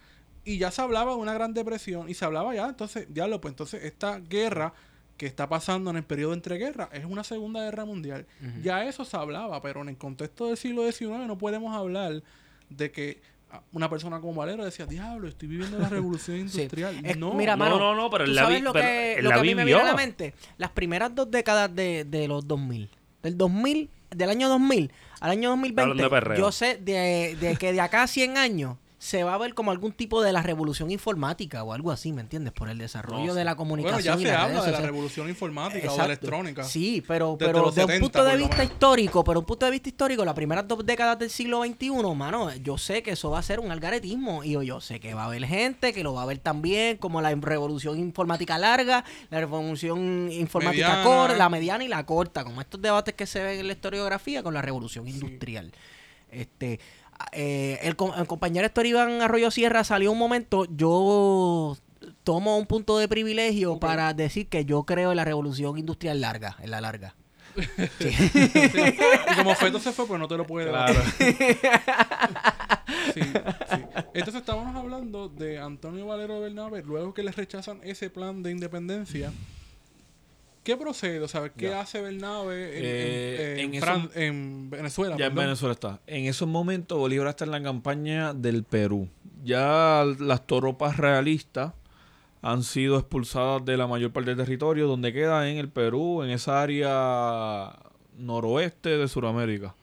Y 0.44 0.58
ya 0.58 0.70
se 0.70 0.82
hablaba 0.82 1.12
de 1.12 1.18
una 1.18 1.34
gran 1.34 1.54
depresión 1.54 2.08
y 2.08 2.14
se 2.14 2.24
hablaba 2.24 2.54
ya, 2.54 2.66
entonces, 2.68 3.06
ya 3.12 3.26
lo, 3.28 3.40
pues 3.40 3.52
entonces 3.52 3.84
esta 3.84 4.18
guerra 4.18 4.72
que 5.16 5.26
está 5.26 5.48
pasando 5.48 5.90
en 5.90 5.96
el 5.98 6.02
periodo 6.02 6.32
entre 6.32 6.56
guerras 6.58 6.88
es 6.92 7.04
una 7.04 7.22
segunda 7.22 7.62
guerra 7.62 7.84
mundial. 7.84 8.26
Ya 8.62 8.84
eso 8.86 9.04
se 9.04 9.16
hablaba, 9.16 9.62
pero 9.62 9.82
en 9.82 9.88
el 9.90 9.96
contexto 9.96 10.46
del 10.48 10.56
siglo 10.56 10.90
XIX 10.90 11.26
no 11.28 11.38
podemos 11.38 11.76
hablar 11.76 12.22
de 12.70 12.90
que 12.90 13.20
ah, 13.52 13.62
una 13.72 13.88
persona 13.88 14.20
como 14.20 14.34
Valero 14.34 14.64
decía, 14.64 14.86
diablo, 14.86 15.28
estoy 15.28 15.46
viviendo 15.46 15.78
la 15.78 15.88
revolución 15.90 16.48
Sí. 16.48 16.62
industrial. 16.62 16.98
Es- 17.04 17.16
no, 17.18 17.34
mira, 17.34 17.54
No, 17.54 17.64
mano, 17.64 17.78
no, 17.78 17.94
no, 17.94 18.10
pero 18.10 18.24
¿tú 18.24 18.32
la 18.32 18.42
sabes 18.42 18.58
vi- 18.58 18.64
lo 18.64 18.72
pero 18.72 18.84
que, 18.84 19.14
él 19.18 19.22
lo 19.24 19.28
la 19.30 19.34
que 19.36 19.40
a 19.40 19.44
mí 19.44 19.54
me 19.54 19.64
viene 19.64 19.80
a 19.80 19.84
la 19.84 19.94
mente? 19.94 20.34
Las 20.56 20.70
primeras 20.70 21.14
dos 21.14 21.30
décadas 21.30 21.72
de, 21.72 22.04
de 22.04 22.26
los 22.26 22.48
2000. 22.48 22.90
Del 23.22 23.38
2000, 23.38 23.90
del 24.10 24.28
año 24.30 24.48
2000 24.48 24.90
al 25.20 25.30
año 25.30 25.52
Hablando 25.52 25.68
2020, 25.76 26.02
de 26.02 26.08
perreo. 26.10 26.38
yo 26.38 26.50
sé 26.50 26.78
de, 26.78 27.36
de 27.40 27.56
que 27.56 27.72
de 27.72 27.80
acá 27.80 28.02
a 28.02 28.06
100 28.08 28.36
años 28.38 28.76
se 29.02 29.24
va 29.24 29.34
a 29.34 29.38
ver 29.38 29.52
como 29.54 29.72
algún 29.72 29.90
tipo 29.90 30.22
de 30.22 30.32
la 30.32 30.42
revolución 30.42 30.92
informática 30.92 31.64
o 31.64 31.72
algo 31.72 31.90
así, 31.90 32.12
¿me 32.12 32.20
entiendes? 32.20 32.52
Por 32.52 32.68
el 32.68 32.78
desarrollo 32.78 33.26
No 33.26 33.34
de 33.34 33.42
la 33.42 33.56
comunicación. 33.56 34.14
Bueno, 34.14 34.22
ya 34.22 34.30
se 34.30 34.36
habla 34.36 34.64
de 34.64 34.70
la 34.70 34.80
revolución 34.80 35.28
informática 35.28 35.88
o 35.88 35.90
Exacto. 35.90 36.04
electrónica. 36.04 36.62
Sí, 36.62 37.02
pero, 37.04 37.36
Desde 37.36 37.52
pero 37.52 37.64
los 37.64 37.74
de 37.74 37.80
un 37.82 37.88
70 37.88 38.00
punto 38.00 38.24
de 38.24 38.36
vista 38.36 38.62
histórico, 38.62 39.24
pero 39.24 39.40
un 39.40 39.46
punto 39.46 39.66
de 39.66 39.72
vista 39.72 39.88
histórico, 39.88 40.24
las 40.24 40.34
primeras 40.34 40.68
dos 40.68 40.86
décadas 40.86 41.18
del 41.18 41.30
siglo 41.30 41.64
XXI, 41.64 41.90
mano, 42.14 42.54
yo 42.54 42.78
sé 42.78 43.02
que 43.02 43.10
eso 43.10 43.28
va 43.28 43.40
a 43.40 43.42
ser 43.42 43.58
un 43.58 43.72
algaretismo 43.72 44.44
y 44.44 44.52
yo, 44.64 44.80
sé 44.80 45.00
que 45.00 45.14
va 45.14 45.22
a 45.22 45.26
haber 45.26 45.46
gente 45.46 45.92
que 45.92 46.04
lo 46.04 46.14
va 46.14 46.22
a 46.22 46.26
ver 46.26 46.38
también, 46.38 46.96
como 46.96 47.20
la 47.20 47.34
revolución 47.34 47.98
informática 47.98 48.56
larga, 48.56 49.04
la 49.30 49.40
revolución 49.40 50.30
informática 50.30 51.02
corta, 51.02 51.36
la 51.36 51.48
mediana 51.48 51.82
y 51.82 51.88
la 51.88 52.06
corta, 52.06 52.44
como 52.44 52.60
estos 52.60 52.80
debates 52.80 53.14
que 53.14 53.26
se 53.26 53.42
ven 53.42 53.58
en 53.58 53.66
la 53.66 53.72
historiografía 53.72 54.44
con 54.44 54.54
la 54.54 54.62
revolución 54.62 55.08
industrial. 55.08 55.72
Este, 56.30 56.80
eh, 57.32 57.78
el, 57.82 57.96
com- 57.96 58.12
el 58.16 58.26
compañero 58.26 58.66
Héctor 58.66 58.86
Iván 58.86 59.20
Arroyo 59.22 59.50
Sierra 59.50 59.84
salió 59.84 60.10
un 60.12 60.18
momento, 60.18 60.64
yo 60.74 61.76
tomo 62.24 62.56
un 62.58 62.66
punto 62.66 62.98
de 62.98 63.08
privilegio 63.08 63.78
para 63.78 64.12
decir 64.14 64.48
que 64.48 64.64
yo 64.64 64.82
creo 64.84 65.10
en 65.12 65.16
la 65.16 65.24
revolución 65.24 65.78
industrial 65.78 66.20
larga, 66.20 66.56
en 66.60 66.70
la 66.70 66.80
larga. 66.80 67.14
Y 68.00 69.34
como 69.36 69.54
Feto 69.54 69.78
se 69.78 69.92
fue, 69.92 70.06
pues 70.06 70.18
no 70.18 70.26
te 70.28 70.36
lo 70.36 70.46
puede 70.46 70.70
dar. 70.70 70.92
Claro. 70.92 71.10
Sí, 73.14 73.20
sí. 73.22 73.30
Entonces 74.14 74.36
estábamos 74.36 74.76
hablando 74.76 75.28
de 75.28 75.58
Antonio 75.58 76.06
Valero 76.06 76.34
de 76.34 76.40
Bernabe, 76.40 76.82
luego 76.82 77.12
que 77.14 77.22
le 77.22 77.32
rechazan 77.32 77.80
ese 77.82 78.10
plan 78.10 78.42
de 78.42 78.50
independencia. 78.50 79.32
¿Qué 80.62 80.76
procede? 80.76 81.18
O 81.20 81.28
sea, 81.28 81.48
¿qué 81.48 81.66
Ya. 81.70 81.80
hace 81.80 82.00
Bernabe 82.00 82.78
en, 82.78 82.84
Eh, 82.84 83.52
en- 83.54 83.58
en 83.58 83.64
en 83.66 83.74
eso- 83.74 83.86
Fran- 83.86 84.10
en 84.14 84.70
Venezuela? 84.70 85.16
Ya 85.18 85.26
en? 85.26 85.34
Venezuela 85.34 85.72
está. 85.72 86.00
En 86.06 86.26
esos 86.26 86.46
momentos 86.48 86.98
Bolívar 86.98 87.26
está 87.28 87.44
en 87.44 87.50
la 87.50 87.62
campaña 87.62 88.32
del 88.32 88.62
Perú. 88.62 89.08
Ya 89.44 90.04
las 90.20 90.46
tropas 90.46 90.96
realistas 90.98 91.72
han 92.42 92.62
sido 92.62 92.96
expulsadas 92.98 93.64
de 93.64 93.76
la 93.76 93.86
mayor 93.88 94.12
parte 94.12 94.30
del 94.34 94.38
territorio, 94.44 94.86
donde 94.86 95.12
queda 95.12 95.48
en 95.48 95.58
el 95.58 95.68
Perú, 95.68 96.22
en 96.22 96.30
esa 96.30 96.62
área 96.62 97.76
noroeste 98.16 98.96
de 98.98 99.08
Sudamérica. 99.08 99.74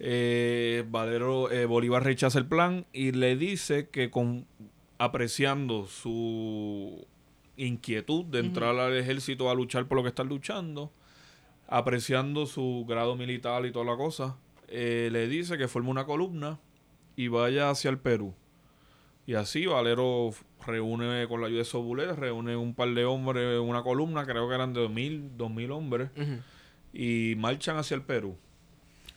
Eh, 0.00 0.84
Valero, 0.88 1.50
eh, 1.50 1.66
Bolívar 1.66 2.04
rechaza 2.04 2.38
el 2.38 2.46
plan 2.46 2.86
y 2.92 3.12
le 3.12 3.36
dice 3.36 3.88
que 3.88 4.10
con 4.10 4.46
apreciando 4.98 5.86
su 5.86 7.06
inquietud 7.58 8.24
de 8.24 8.38
entrar 8.38 8.78
al 8.78 8.96
ejército 8.96 9.50
a 9.50 9.54
luchar 9.54 9.86
por 9.86 9.96
lo 9.96 10.02
que 10.02 10.08
están 10.08 10.28
luchando, 10.28 10.92
apreciando 11.66 12.46
su 12.46 12.86
grado 12.88 13.16
militar 13.16 13.66
y 13.66 13.72
toda 13.72 13.84
la 13.84 13.96
cosa, 13.96 14.36
eh, 14.68 15.08
le 15.12 15.28
dice 15.28 15.58
que 15.58 15.68
forme 15.68 15.90
una 15.90 16.06
columna 16.06 16.58
y 17.16 17.28
vaya 17.28 17.70
hacia 17.70 17.90
el 17.90 17.98
Perú. 17.98 18.34
Y 19.26 19.34
así 19.34 19.66
Valero 19.66 20.30
reúne 20.66 21.26
con 21.28 21.40
la 21.40 21.48
ayuda 21.48 21.58
de 21.58 21.64
Sobulé, 21.64 22.14
reúne 22.14 22.56
un 22.56 22.74
par 22.74 22.88
de 22.94 23.04
hombres, 23.04 23.60
una 23.60 23.82
columna, 23.82 24.24
creo 24.24 24.48
que 24.48 24.54
eran 24.54 24.72
de 24.72 24.88
2.000, 24.88 25.36
2.000 25.36 25.70
hombres, 25.72 26.10
y 26.94 27.34
marchan 27.36 27.76
hacia 27.76 27.94
el 27.94 28.02
Perú. 28.02 28.36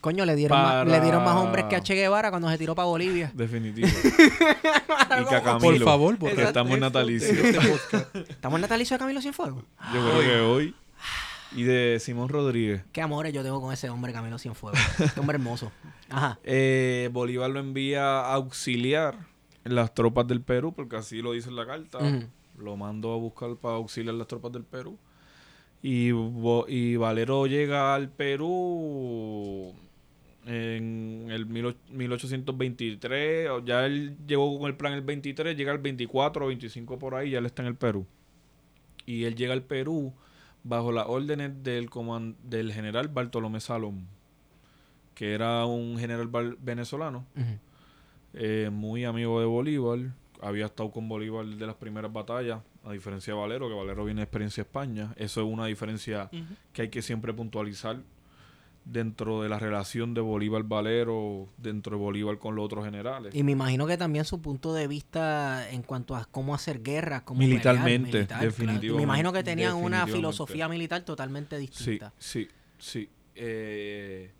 Coño, 0.02 0.24
le 0.24 0.34
dieron, 0.34 0.60
más, 0.60 0.84
le 0.84 1.00
dieron 1.00 1.22
más 1.22 1.36
hombres 1.36 1.66
que 1.66 1.76
a 1.76 1.80
Che 1.80 1.94
Guevara 1.94 2.30
cuando 2.30 2.50
se 2.50 2.58
tiró 2.58 2.74
para 2.74 2.86
Bolivia. 2.86 3.30
Definitivo. 3.34 3.86
y 5.20 5.24
que 5.28 5.34
a 5.36 5.42
Camilo. 5.44 5.60
Por 5.60 5.78
favor, 5.84 6.18
porque 6.18 6.34
que 6.34 6.42
estamos 6.42 6.72
en 6.74 6.80
natalicio. 6.80 7.28
este. 7.30 8.08
¿Estamos 8.28 8.56
en 8.56 8.62
natalicio 8.62 8.96
de 8.96 8.98
Camilo 8.98 9.20
Cienfuegos? 9.20 9.62
Yo 9.94 10.00
creo 10.04 10.20
que 10.20 10.40
hoy. 10.40 10.74
Y 11.52 11.62
de 11.62 11.98
Simón 12.00 12.30
Rodríguez. 12.30 12.82
Qué 12.90 13.00
amores 13.00 13.32
yo 13.32 13.44
tengo 13.44 13.60
con 13.60 13.72
ese 13.72 13.90
hombre 13.90 14.12
Camilo 14.12 14.40
Cienfuegos. 14.40 14.80
Qué 15.14 15.20
hombre 15.20 15.36
hermoso. 15.36 15.70
Ajá. 16.10 16.36
Eh, 16.42 17.08
Bolívar 17.12 17.50
lo 17.50 17.60
envía 17.60 18.02
a 18.02 18.34
auxiliar 18.34 19.14
en 19.64 19.76
las 19.76 19.94
tropas 19.94 20.26
del 20.26 20.40
Perú, 20.40 20.72
porque 20.74 20.96
así 20.96 21.22
lo 21.22 21.30
dice 21.30 21.48
en 21.48 21.54
la 21.54 21.64
carta. 21.64 22.00
Lo 22.58 22.76
mando 22.76 23.12
a 23.12 23.18
buscar 23.18 23.54
para 23.54 23.76
auxiliar 23.76 24.16
las 24.16 24.26
tropas 24.26 24.50
del 24.50 24.64
Perú. 24.64 24.98
Y 25.80 26.96
Valero 26.96 27.46
llega 27.46 27.94
al 27.94 28.08
Perú 28.08 29.72
en 30.46 31.28
el 31.30 31.46
mil 31.46 31.66
och- 31.66 31.76
1823. 31.90 33.48
o 33.50 33.64
Ya 33.64 33.86
él 33.86 34.16
llegó 34.26 34.58
con 34.58 34.68
el 34.68 34.76
plan 34.76 34.92
el 34.92 35.02
23, 35.02 35.56
llega 35.56 35.72
el 35.72 35.78
24 35.78 36.44
o 36.44 36.48
25 36.48 36.98
por 36.98 37.14
ahí, 37.14 37.30
ya 37.30 37.38
él 37.38 37.46
está 37.46 37.62
en 37.62 37.68
el 37.68 37.74
Perú. 37.76 38.06
Y 39.06 39.24
él 39.24 39.34
llega 39.34 39.52
al 39.52 39.62
Perú 39.62 40.12
bajo 40.64 40.92
las 40.92 41.06
órdenes 41.06 41.62
del, 41.62 41.90
coman- 41.90 42.36
del 42.42 42.72
general 42.72 43.08
Bartolomé 43.08 43.60
Salom, 43.60 44.04
que 45.14 45.32
era 45.34 45.64
un 45.66 45.98
general 45.98 46.28
venezolano, 46.60 47.26
eh, 48.34 48.70
muy 48.72 49.04
amigo 49.04 49.40
de 49.40 49.46
Bolívar, 49.46 49.98
había 50.40 50.66
estado 50.66 50.90
con 50.90 51.08
Bolívar 51.08 51.46
de 51.46 51.66
las 51.66 51.76
primeras 51.76 52.12
batallas, 52.12 52.60
a 52.84 52.92
diferencia 52.92 53.32
de 53.34 53.38
Valero, 53.40 53.68
que 53.68 53.74
Valero 53.74 54.04
viene 54.04 54.20
de 54.20 54.24
experiencia 54.24 54.62
España. 54.62 55.12
Eso 55.16 55.40
es 55.40 55.46
una 55.46 55.66
diferencia 55.66 56.28
que 56.72 56.82
hay 56.82 56.88
que 56.88 57.02
siempre 57.02 57.32
puntualizar 57.32 57.98
dentro 58.84 59.42
de 59.42 59.48
la 59.48 59.58
relación 59.58 60.12
de 60.14 60.20
Bolívar-Valero, 60.20 61.46
dentro 61.56 61.96
de 61.96 62.02
Bolívar 62.02 62.38
con 62.38 62.56
los 62.56 62.64
otros 62.64 62.84
generales. 62.84 63.34
Y 63.34 63.42
me 63.42 63.52
imagino 63.52 63.86
que 63.86 63.96
también 63.96 64.24
su 64.24 64.40
punto 64.42 64.74
de 64.74 64.88
vista 64.88 65.70
en 65.70 65.82
cuanto 65.82 66.16
a 66.16 66.24
cómo 66.24 66.54
hacer 66.54 66.82
guerra, 66.82 67.24
cómo 67.24 67.38
Militarmente, 67.40 67.86
pelear, 67.86 68.00
militar, 68.18 68.26
claro. 68.38 68.44
definitivamente, 68.44 68.96
Me 68.96 69.02
imagino 69.02 69.32
que 69.32 69.42
tenían 69.44 69.74
una 69.76 70.06
filosofía 70.06 70.68
militar 70.68 71.02
totalmente 71.04 71.56
Sí, 71.56 71.60
distinta. 71.60 72.12
sí, 72.18 72.48
sí. 72.78 73.08
Eh, 73.34 74.30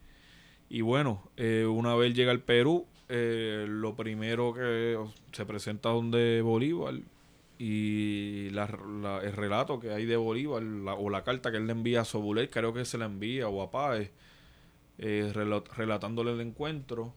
y 0.69 0.81
bueno, 0.81 1.23
eh, 1.37 1.65
una 1.67 1.95
vez 1.95 2.15
llega 2.15 2.33
al 2.33 2.41
Perú, 2.41 2.87
eh, 3.09 3.67
lo 3.69 3.95
primero 3.95 4.53
que 4.55 4.99
se 5.33 5.45
presenta 5.47 5.91
donde 5.91 6.41
Bolívar 6.43 6.95
y 7.59 8.51
la- 8.51 8.67
la- 9.03 9.21
el 9.23 9.33
relato 9.35 9.79
que 9.79 9.93
hay 9.93 10.05
de 10.07 10.17
Bolívar 10.17 10.63
la- 10.63 10.95
o 10.95 11.11
la 11.11 11.23
carta 11.23 11.51
que 11.51 11.59
él 11.59 11.67
le 11.67 11.73
envía 11.73 12.01
a 12.01 12.05
Sobulet, 12.05 12.51
creo 12.51 12.73
que 12.73 12.85
se 12.85 12.99
la 12.99 13.05
envía 13.05 13.49
o 13.49 13.63
a 13.63 13.71
Páez, 13.71 14.11
eh, 14.99 15.31
rela- 15.35 15.65
relatándole 15.77 16.33
el 16.33 16.41
encuentro, 16.41 17.13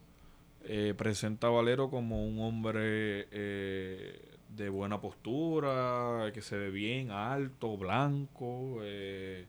eh, 0.64 0.94
presenta 0.96 1.46
a 1.46 1.50
Valero 1.50 1.90
como 1.90 2.26
un 2.26 2.40
hombre 2.40 3.28
eh, 3.30 4.20
de 4.48 4.68
buena 4.68 5.00
postura, 5.00 6.30
que 6.32 6.42
se 6.42 6.56
ve 6.56 6.70
bien, 6.70 7.10
alto, 7.10 7.76
blanco, 7.76 8.78
eh, 8.82 9.46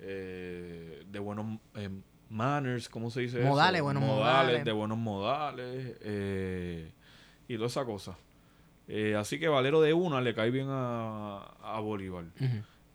eh, 0.00 1.04
de 1.10 1.18
buenos 1.18 1.58
manners, 2.28 2.88
¿cómo 2.88 3.10
se 3.10 3.20
dice 3.22 3.40
Modales, 3.42 3.76
eso? 3.78 3.84
buenos 3.84 4.02
modales. 4.02 4.64
De 4.64 4.72
buenos 4.72 4.98
modales 4.98 5.96
y 7.48 7.54
toda 7.56 7.66
esa 7.66 7.84
cosa. 7.84 8.16
Así 9.18 9.38
que 9.38 9.48
Valero 9.48 9.80
de 9.80 9.92
una 9.94 10.20
le 10.20 10.34
cae 10.34 10.50
bien 10.50 10.66
a, 10.68 11.38
a 11.62 11.80
Bolívar. 11.80 12.24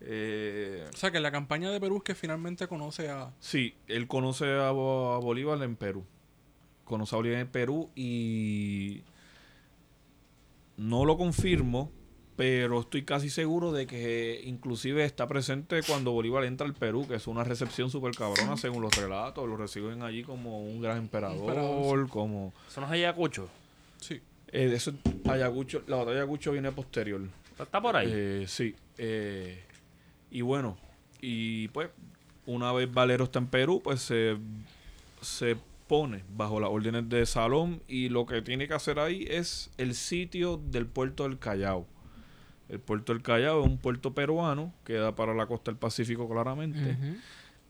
Eh, 0.02 0.86
O 0.94 0.98
sea, 0.98 1.12
que 1.12 1.20
la 1.20 1.32
campaña 1.32 1.72
de 1.72 1.80
Perú 1.80 1.98
es 1.98 2.04
que 2.04 2.16
finalmente 2.16 2.68
conoce 2.68 3.10
a... 3.10 3.34
Sí, 3.40 3.76
él 3.88 4.08
conoce 4.08 4.46
a, 4.46 4.72
Bo- 4.72 5.14
a 5.14 5.20
Bolívar 5.20 5.62
en 5.64 5.76
Perú. 5.76 6.06
Conoce 6.86 7.16
a 7.16 7.18
Bolívar 7.18 7.40
en 7.42 7.48
Perú 7.48 7.90
y 7.96 9.04
no 10.78 11.06
lo 11.06 11.18
confirmo, 11.18 11.92
pero 12.36 12.82
estoy 12.82 13.04
casi 13.04 13.30
seguro 13.32 13.72
de 13.72 13.88
que 13.88 14.42
inclusive 14.46 15.04
está 15.04 15.28
presente 15.28 15.82
cuando 15.88 16.12
Bolívar 16.12 16.44
entra 16.44 16.68
al 16.68 16.76
Perú, 16.76 17.08
que 17.08 17.16
es 17.16 17.26
una 17.28 17.44
recepción 17.44 17.90
súper 17.90 18.14
cabrona 18.16 18.56
según 18.58 18.84
los 18.84 18.96
relatos. 18.96 19.48
Lo 19.50 19.58
reciben 19.58 20.04
allí 20.04 20.24
como 20.24 20.62
un 20.64 20.80
gran 20.82 20.98
emperador, 21.00 21.40
Emperador, 21.40 22.08
como... 22.10 22.54
Eso 22.68 22.82
no 22.82 22.88
es 22.88 22.94
Ayacucho. 22.94 23.50
Sí. 24.00 24.22
Eh, 24.50 24.72
eso, 24.74 24.94
Ayacucho, 25.28 25.82
la 25.88 25.96
batalla 25.98 26.18
de 26.18 26.22
Ayacucho 26.22 26.52
viene 26.52 26.72
posterior. 26.72 27.22
Está 27.60 27.82
por 27.82 27.96
ahí. 27.96 28.08
Eh, 28.14 28.46
sí. 28.48 28.76
eh, 29.00 29.64
y 30.30 30.42
bueno, 30.42 30.78
y 31.22 31.68
pues, 31.70 31.90
una 32.46 32.72
vez 32.72 32.92
Valero 32.92 33.26
está 33.26 33.40
en 33.40 33.48
Perú, 33.48 33.82
pues 33.84 34.02
se, 34.02 34.38
se 35.22 35.58
pone 35.88 36.24
bajo 36.36 36.60
las 36.60 36.70
órdenes 36.70 37.10
de 37.10 37.26
Salón 37.26 37.82
y 37.88 38.10
lo 38.10 38.26
que 38.26 38.42
tiene 38.42 38.68
que 38.68 38.74
hacer 38.74 39.00
ahí 39.00 39.26
es 39.30 39.72
el 39.78 39.96
sitio 39.96 40.58
del 40.58 40.86
puerto 40.86 41.24
del 41.24 41.40
Callao. 41.40 41.86
El 42.70 42.80
puerto 42.80 43.14
del 43.14 43.22
Callao 43.22 43.62
es 43.62 43.66
un 43.66 43.78
puerto 43.78 44.14
peruano 44.14 44.74
que 44.84 44.94
da 44.94 45.16
para 45.16 45.34
la 45.34 45.46
costa 45.46 45.72
del 45.72 45.78
Pacífico 45.78 46.30
claramente. 46.30 46.98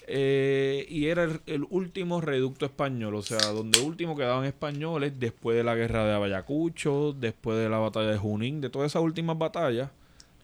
Eh, 0.09 0.85
y 0.89 1.07
era 1.07 1.25
el, 1.25 1.41
el 1.45 1.65
último 1.69 2.21
reducto 2.21 2.65
español, 2.65 3.13
o 3.15 3.21
sea, 3.21 3.39
donde 3.51 3.81
último 3.81 4.15
quedaban 4.15 4.45
españoles 4.45 5.19
después 5.19 5.57
de 5.57 5.63
la 5.63 5.75
guerra 5.75 6.05
de 6.05 6.25
Ayacucho, 6.25 7.13
después 7.13 7.57
de 7.57 7.69
la 7.69 7.77
batalla 7.77 8.07
de 8.11 8.17
Junín, 8.17 8.61
de 8.61 8.69
todas 8.69 8.91
esas 8.91 9.03
últimas 9.03 9.37
batallas, 9.37 9.91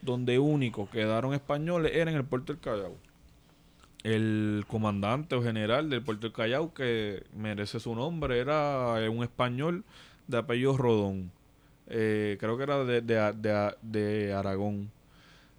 donde 0.04 0.40
único 0.40 0.90
quedaron 0.90 1.34
españoles 1.34 1.92
era 1.96 2.12
en 2.12 2.18
el 2.18 2.26
puerto 2.26 2.54
del 2.54 2.62
Callao. 2.62 2.98
El 4.04 4.66
comandante 4.68 5.36
o 5.36 5.42
general 5.44 5.90
del 5.90 6.02
puerto 6.04 6.28
del 6.28 6.34
Callao, 6.34 6.74
que 6.74 7.24
merece 7.34 7.80
su 7.80 7.96
nombre, 7.96 8.40
era 8.40 9.02
eh, 9.04 9.08
un 9.10 9.24
español 9.24 9.86
de 10.28 10.38
apellido 10.38 10.76
Rodón. 10.78 11.32
Eh, 11.88 12.38
creo 12.40 12.58
que 12.58 12.64
era 12.64 12.84
de, 12.84 13.02
de- 13.02 13.74
de- 13.82 14.34
Aragón, 14.34 14.92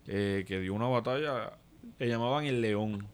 eh, 0.06 0.44
que 0.46 0.60
dio 0.60 0.74
una 0.74 0.88
batalla, 0.88 1.52
le 1.98 2.08
llamaban 2.08 2.44
el 2.44 2.60
León. 2.60 3.06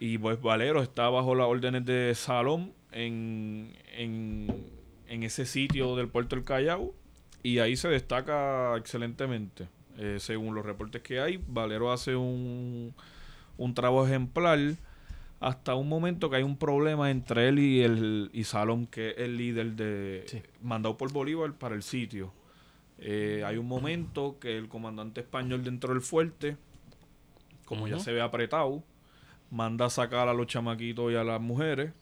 Y 0.00 0.18
pues 0.18 0.40
Valero 0.40 0.82
está 0.82 1.08
bajo 1.08 1.34
las 1.34 1.48
órdenes 1.48 1.84
de 1.84 2.14
Salón 2.14 2.72
en, 2.92 3.72
en, 3.96 4.46
en 5.08 5.22
ese 5.24 5.44
sitio 5.44 5.96
del 5.96 6.08
puerto 6.08 6.36
del 6.36 6.44
Callao 6.44 6.94
y 7.42 7.58
ahí 7.60 7.76
se 7.76 7.88
destaca 7.88 8.76
excelentemente. 8.76 9.68
Eh, 9.96 10.18
según 10.20 10.54
los 10.54 10.64
reportes 10.64 11.02
que 11.02 11.20
hay, 11.20 11.42
Valero 11.48 11.90
hace 11.92 12.14
un, 12.16 12.94
un 13.56 13.74
trabajo 13.74 14.06
ejemplar 14.06 14.58
hasta 15.40 15.74
un 15.74 15.88
momento 15.88 16.30
que 16.30 16.36
hay 16.36 16.42
un 16.42 16.56
problema 16.56 17.10
entre 17.10 17.48
él 17.48 17.58
y 17.60 17.82
el 17.82 18.30
y 18.32 18.44
Salón, 18.44 18.86
que 18.86 19.10
es 19.10 19.18
el 19.18 19.36
líder 19.36 19.72
de 19.74 20.24
Sí. 20.26 20.42
mandado 20.62 20.96
por 20.96 21.12
Bolívar 21.12 21.52
para 21.54 21.74
el 21.74 21.82
sitio. 21.82 22.32
Eh, 22.98 23.44
hay 23.46 23.56
un 23.56 23.66
momento 23.66 24.38
que 24.40 24.56
el 24.58 24.68
comandante 24.68 25.20
español 25.20 25.62
dentro 25.62 25.92
del 25.92 26.02
fuerte, 26.02 26.56
como 27.64 27.86
ya 27.86 27.98
se 28.00 28.12
ve 28.12 28.20
apretado, 28.20 28.82
manda 29.50 29.86
a 29.86 29.90
sacar 29.90 30.28
a 30.28 30.34
los 30.34 30.46
chamaquitos 30.48 31.12
y 31.12 31.16
a 31.16 31.22
las 31.24 31.40
mujeres. 31.40 31.92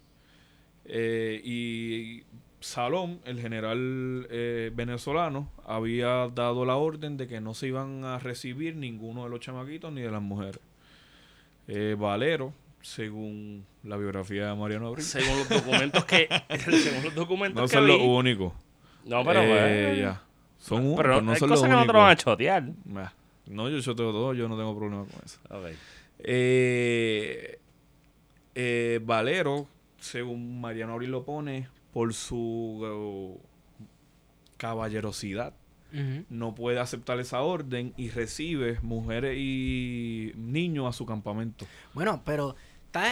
Eh, 0.86 1.40
y 1.44 2.22
Salón, 2.60 3.20
el 3.24 3.40
general 3.40 4.26
eh, 4.30 4.70
venezolano, 4.74 5.50
había 5.64 6.28
dado 6.28 6.64
la 6.64 6.76
orden 6.76 7.16
de 7.16 7.28
que 7.28 7.40
no 7.40 7.54
se 7.54 7.68
iban 7.68 8.04
a 8.04 8.18
recibir 8.18 8.76
ninguno 8.76 9.24
de 9.24 9.30
los 9.30 9.40
chamaquitos 9.40 9.92
ni 9.92 10.00
de 10.00 10.10
las 10.10 10.22
mujeres. 10.22 10.60
Eh, 11.68 11.96
Valero, 11.98 12.52
según 12.80 13.66
la 13.82 13.96
biografía 13.96 14.48
de 14.48 14.54
Mariano 14.54 14.88
Abril, 14.88 15.04
Según 15.04 15.38
los 15.38 15.48
documentos 15.48 16.04
que. 16.04 16.28
según 16.58 17.04
los 17.04 17.14
documentos 17.14 17.62
no 17.62 17.68
que 17.68 17.74
son 17.74 17.86
los 17.86 18.00
únicos. 18.00 18.52
No, 19.04 19.24
pero. 19.24 19.40
Eh, 19.42 19.98
ya. 20.00 20.22
Son 20.58 20.82
Pero 20.82 20.96
pero 20.96 21.22
no 21.22 21.32
hay 21.32 21.38
son 21.38 21.50
los 21.50 21.60
cosas 21.60 21.68
que 21.70 21.76
no 21.76 21.82
te 21.82 21.82
únicos. 21.82 21.94
lo 21.94 22.00
van 22.00 22.10
a 22.10 22.16
chotear. 22.16 22.64
Bah, 22.86 23.12
No, 23.46 23.68
yo 23.68 23.80
choteo 23.80 24.10
todo, 24.12 24.34
yo 24.34 24.48
no 24.48 24.56
tengo 24.56 24.76
problema 24.76 25.04
con 25.04 25.22
eso. 25.24 25.38
Eh, 28.54 29.00
Valero, 29.04 29.68
según 30.00 30.60
Mariano 30.60 30.94
Abril 30.94 31.10
lo 31.10 31.24
pone, 31.24 31.68
por 31.96 32.12
su 32.12 33.38
eh, 33.40 33.86
caballerosidad, 34.58 35.54
no 36.28 36.54
puede 36.54 36.78
aceptar 36.78 37.18
esa 37.20 37.40
orden 37.40 37.94
y 37.96 38.10
recibe 38.10 38.78
mujeres 38.82 39.34
y 39.38 40.32
niños 40.36 40.86
a 40.86 40.92
su 40.92 41.06
campamento. 41.06 41.64
Bueno, 41.94 42.20
pero 42.22 42.54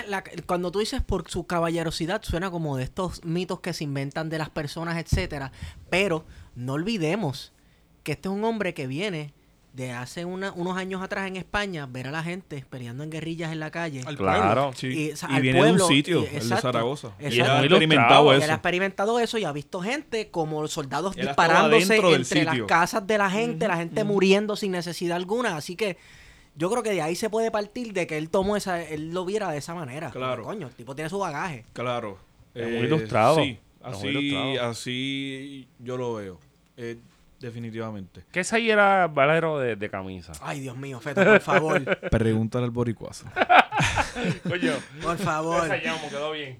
la- 0.06 0.22
cuando 0.44 0.70
tú 0.70 0.80
dices 0.80 1.00
por 1.02 1.30
su 1.30 1.46
caballerosidad, 1.46 2.22
suena 2.22 2.50
como 2.50 2.76
de 2.76 2.84
estos 2.84 3.24
mitos 3.24 3.60
que 3.60 3.72
se 3.72 3.84
inventan 3.84 4.28
de 4.28 4.36
las 4.36 4.50
personas, 4.50 4.98
etcétera. 4.98 5.50
Pero 5.88 6.26
no 6.54 6.74
olvidemos 6.74 7.54
que 8.02 8.12
este 8.12 8.28
es 8.28 8.34
un 8.34 8.44
hombre 8.44 8.74
que 8.74 8.86
viene 8.86 9.32
de 9.74 9.90
hace 9.90 10.24
una- 10.24 10.52
unos 10.52 10.76
años 10.76 11.02
atrás 11.02 11.26
en 11.26 11.36
España, 11.36 11.86
ver 11.86 12.06
a 12.06 12.12
la 12.12 12.22
gente 12.22 12.64
peleando 12.70 13.02
en 13.02 13.10
guerrillas 13.10 13.50
en 13.52 13.58
la 13.58 13.72
calle. 13.72 14.02
Al 14.06 14.16
Claro. 14.16 14.72
Sí. 14.76 14.86
Y, 14.86 15.08
Y, 15.08 15.12
o 15.12 15.16
sea, 15.16 15.28
al 15.30 15.42
viene 15.42 15.58
de 15.58 15.64
pueblo, 15.64 15.86
un 15.86 15.92
sitio, 15.92 16.20
y- 16.22 16.36
el 16.36 16.48
de 16.48 16.56
Zaragoza. 16.56 17.08
exacto. 17.18 17.34
Y 17.34 17.40
él 17.40 17.46
ha 17.50 17.54
Muy 17.56 17.64
experimentado 17.66 18.32
eso. 18.32 18.44
Él 18.44 18.50
ha 18.50 18.54
experimentado 18.54 19.18
eso 19.18 19.36
y 19.38 19.44
ha 19.44 19.50
visto 19.52 19.80
gente 19.80 20.30
como 20.30 20.66
soldados 20.68 21.16
disparándose 21.16 21.96
entre 21.96 22.44
las 22.44 22.58
casas 22.68 23.04
de 23.06 23.18
la 23.18 23.28
gente, 23.30 23.66
la 23.66 23.76
gente 23.76 24.04
muriendo 24.04 24.54
sin 24.54 24.70
necesidad 24.72 25.16
alguna. 25.16 25.56
Así 25.56 25.74
que 25.74 25.96
yo 26.56 26.70
creo 26.70 26.84
que 26.84 26.90
de 26.90 27.02
ahí 27.02 27.16
se 27.16 27.28
puede 27.28 27.50
partir 27.50 27.92
de 27.92 28.06
que 28.06 28.16
él 28.16 28.30
tomó 28.30 28.56
esa, 28.56 28.80
él 28.80 29.10
lo 29.12 29.24
viera 29.24 29.50
de 29.50 29.58
esa 29.58 29.74
manera. 29.74 30.10
Claro. 30.12 30.44
Coño, 30.44 30.68
el 30.68 30.74
tipo 30.74 30.94
tiene 30.94 31.10
su 31.10 31.18
bagaje. 31.18 31.64
Claro. 31.72 32.16
Es 32.54 32.68
muy 32.68 32.86
ilustrado. 32.86 33.34
Sí, 33.42 33.58
Es 33.84 33.98
muy 33.98 34.08
así, 34.08 34.08
ilustrado. 34.18 34.70
así 34.70 35.68
yo 35.80 35.96
lo 35.96 36.14
veo. 36.14 36.38
Eh, 36.76 36.96
definitivamente. 37.44 38.24
¿Qué 38.32 38.42
ahí 38.52 38.70
era 38.70 39.06
Valero 39.06 39.58
de, 39.58 39.76
de 39.76 39.90
camisa? 39.90 40.32
Ay, 40.40 40.60
Dios 40.60 40.76
mío, 40.76 41.00
Feto, 41.00 41.24
por 41.24 41.40
favor. 41.40 41.84
Pregúntale 42.10 42.64
al 42.64 42.70
boricuazo. 42.70 43.26
Coño. 44.48 44.72
Por 45.02 45.18
favor. 45.18 45.68
Quedó 46.10 46.32
bien. 46.32 46.58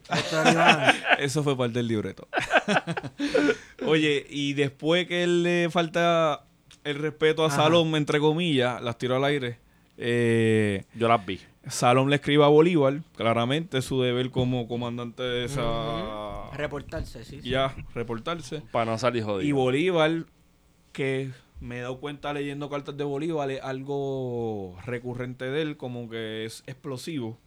Eso 1.19 1.43
fue 1.43 1.57
parte 1.57 1.79
del 1.79 1.89
libreto. 1.89 2.29
Oye, 3.87 4.27
y 4.29 4.55
después 4.55 5.07
que 5.07 5.23
él 5.25 5.43
le 5.43 5.69
falta 5.71 6.45
el 6.85 6.97
respeto 6.97 7.45
a 7.45 7.49
Ajá. 7.49 7.57
Salom, 7.57 7.95
entre 7.97 8.19
comillas, 8.21 8.81
las 8.83 8.99
tiró 8.99 9.17
al 9.17 9.25
aire. 9.25 9.59
eh, 9.97 10.85
Yo 10.95 11.09
las 11.09 11.25
vi. 11.25 11.41
Salom 11.67 12.09
le 12.09 12.17
escribe 12.17 12.45
a 12.45 12.49
Bolívar, 12.49 13.01
claramente 13.17 13.81
su 13.81 14.03
deber 14.03 14.31
como 14.31 14.69
comandante 14.69 15.23
de 15.23 15.45
esa... 15.47 16.51
Reportarse, 16.53 17.25
sí. 17.25 17.41
sí. 17.41 17.49
Ya, 17.49 17.75
reportarse. 17.95 18.61
Para 18.71 18.91
no 18.91 18.99
salir 18.99 19.23
jodido. 19.25 19.49
Y 19.49 19.53
Bolívar, 19.53 20.25
que 20.95 21.33
me 21.61 21.79
he 21.79 21.83
dado 21.83 22.01
cuenta 22.01 22.33
leyendo 22.33 22.71
cartas 22.71 22.97
de 22.97 23.05
Bolívar, 23.05 23.51
es 23.51 23.61
algo 23.63 24.79
recurrente 24.87 25.45
de 25.45 25.61
él, 25.61 25.77
como 25.77 26.09
que 26.09 26.47
es 26.47 26.63
explosivo. 26.67 27.39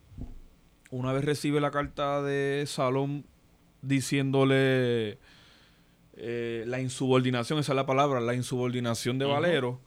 Una 0.92 1.14
vez 1.14 1.26
recibe 1.26 1.60
la 1.60 1.72
carta 1.72 2.22
de 2.22 2.64
Salón 2.68 3.26
diciéndole 3.82 5.18
eh, 6.14 6.64
la 6.68 6.80
insubordinación, 6.80 7.60
esa 7.60 7.72
es 7.72 7.76
la 7.76 7.86
palabra, 7.86 8.22
la 8.22 8.36
insubordinación 8.36 9.18
de 9.18 9.26
Valero, 9.26 9.80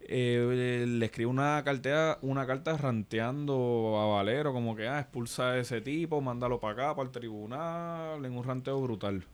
eh, 0.00 0.84
le 0.88 1.06
escribe 1.06 1.30
una 1.30 1.62
carta, 1.64 2.18
una 2.22 2.46
carta 2.46 2.76
ranteando 2.76 3.98
a 4.00 4.06
Valero, 4.06 4.52
como 4.52 4.74
que, 4.74 4.88
ah, 4.88 5.00
expulsa 5.00 5.50
a 5.50 5.58
ese 5.58 5.80
tipo, 5.80 6.20
mándalo 6.20 6.60
para 6.60 6.72
acá, 6.72 6.96
para 6.96 7.06
el 7.06 7.12
tribunal, 7.12 8.24
en 8.24 8.32
un 8.36 8.44
ranteo 8.44 8.80
brutal. 8.80 9.24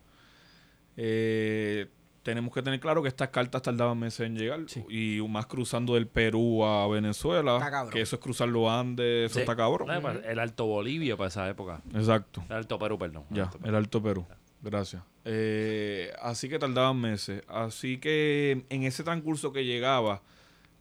Eh, 0.96 1.88
tenemos 2.26 2.52
que 2.52 2.60
tener 2.60 2.80
claro 2.80 3.02
que 3.02 3.08
estas 3.08 3.28
cartas 3.28 3.62
tardaban 3.62 3.96
meses 4.00 4.26
en 4.26 4.36
llegar 4.36 4.58
y 4.90 5.20
más 5.28 5.46
cruzando 5.46 5.94
del 5.94 6.08
Perú 6.08 6.64
a 6.64 6.88
Venezuela, 6.88 7.54
Está 7.58 7.70
cabrón. 7.70 7.92
que 7.92 8.00
eso 8.00 8.16
es 8.16 8.22
cruzar 8.22 8.48
los 8.48 8.68
Andes, 8.68 9.26
eso 9.26 9.34
Sí. 9.34 9.40
está 9.42 9.54
cabrón. 9.54 9.86
No, 9.86 10.00
pues, 10.02 10.18
El 10.26 10.40
Alto 10.40 10.66
Bolivia 10.66 11.16
para 11.16 11.28
esa 11.28 11.48
época. 11.48 11.82
Exacto. 11.94 12.42
El 12.50 12.56
Alto 12.56 12.80
Perú, 12.80 12.98
perdón. 12.98 13.22
El 13.30 13.36
Ya, 13.36 13.42
Alto 13.44 13.58
Perú. 13.58 13.68
el 13.68 13.74
Alto 13.76 14.02
Perú. 14.02 14.26
Gracias. 14.60 15.02
Eh, 15.24 16.12
así 16.20 16.48
que 16.48 16.58
tardaban 16.58 17.00
meses. 17.00 17.44
Así 17.46 17.98
que 17.98 18.64
en 18.70 18.82
ese 18.82 19.04
transcurso 19.04 19.52
que 19.52 19.64
llegaba 19.64 20.22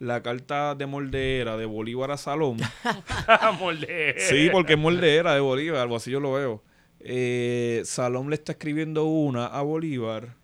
la 0.00 0.22
carta 0.24 0.74
de 0.74 0.86
moldera 0.86 1.56
de 1.56 1.64
Bolívar 1.66 2.10
a 2.10 2.16
Salón. 2.16 2.56
Molde. 3.60 4.16
sí, 4.18 4.48
porque 4.50 4.72
es 4.72 4.78
moldera 4.78 5.32
de 5.34 5.40
Bolívar, 5.40 5.80
algo 5.82 5.94
así 5.96 6.10
yo 6.10 6.18
lo 6.18 6.32
veo. 6.32 6.62
Eh, 7.00 7.82
Salón 7.84 8.30
le 8.30 8.34
está 8.34 8.52
escribiendo 8.52 9.04
una 9.04 9.46
a 9.46 9.62
Bolívar 9.62 10.34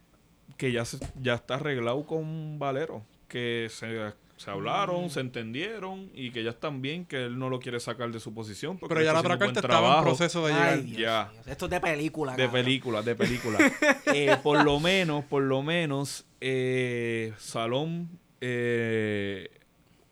que 0.63 0.71
ya, 0.71 0.85
se- 0.85 0.99
ya 1.21 1.35
está 1.35 1.55
arreglado 1.57 2.07
con 2.07 2.57
Valero. 2.61 3.03
Que 3.27 3.67
se, 3.69 4.13
se 4.37 4.49
hablaron, 4.49 5.11
se 5.11 5.19
entendieron 5.19 6.09
y 6.15 6.31
que 6.31 6.45
ya 6.45 6.51
están 6.51 6.81
bien, 6.81 7.05
que 7.05 7.25
él 7.25 7.37
no 7.37 7.49
lo 7.49 7.59
quiere 7.59 7.81
sacar 7.81 8.13
de 8.13 8.21
su 8.21 8.33
posición. 8.33 8.79
porque 8.79 8.95
Pero 8.95 9.05
ya 9.05 9.13
la 9.13 9.23
carta 9.25 9.59
estaba 9.59 9.99
en 9.99 10.05
proceso 10.05 10.47
de 10.47 10.53
llegar. 10.53 10.83
Dios 10.85 10.99
Ya. 11.01 11.33
Esto 11.47 11.65
es 11.65 11.71
de 11.73 11.81
película, 11.81 12.37
De 12.37 12.49
película, 12.49 13.03
de 13.03 13.17
película. 13.17 13.59
Eh, 14.15 14.37
por 14.41 14.63
lo 14.65 14.79
menos, 14.79 15.25
por 15.25 15.43
lo 15.43 15.63
menos, 15.63 16.27
eh, 16.41 17.33
Salón, 17.39 18.21
eh, 18.41 19.51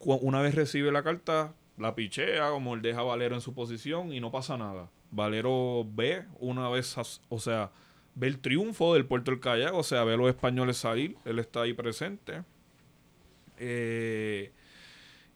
una 0.01 0.41
vez 0.43 0.57
recibe 0.57 0.91
la 0.91 1.05
carta, 1.05 1.55
la 1.79 1.95
pichea, 1.95 2.51
como 2.51 2.75
él 2.75 2.83
deja 2.83 3.01
a 3.01 3.05
Valero 3.05 3.37
en 3.37 3.41
su 3.41 3.55
posición 3.55 4.13
y 4.13 4.19
no 4.19 4.33
pasa 4.33 4.57
nada. 4.59 4.89
Valero 5.13 5.87
ve 5.95 6.25
una 6.41 6.69
vez, 6.71 6.97
o 7.29 7.39
sea, 7.39 7.71
ve 8.15 8.27
el 8.27 8.39
triunfo 8.39 8.95
del 8.95 9.07
Puerto 9.07 9.31
del 9.31 9.41
Callao, 9.41 9.79
o 9.79 9.83
sea, 9.83 10.05
ve 10.05 10.15
a 10.15 10.17
los 10.17 10.29
españoles 10.29 10.77
salir, 10.77 11.17
él 11.25 11.39
está 11.39 11.63
ahí 11.63 11.73
presente. 11.73 12.43
Eh, 13.59 14.53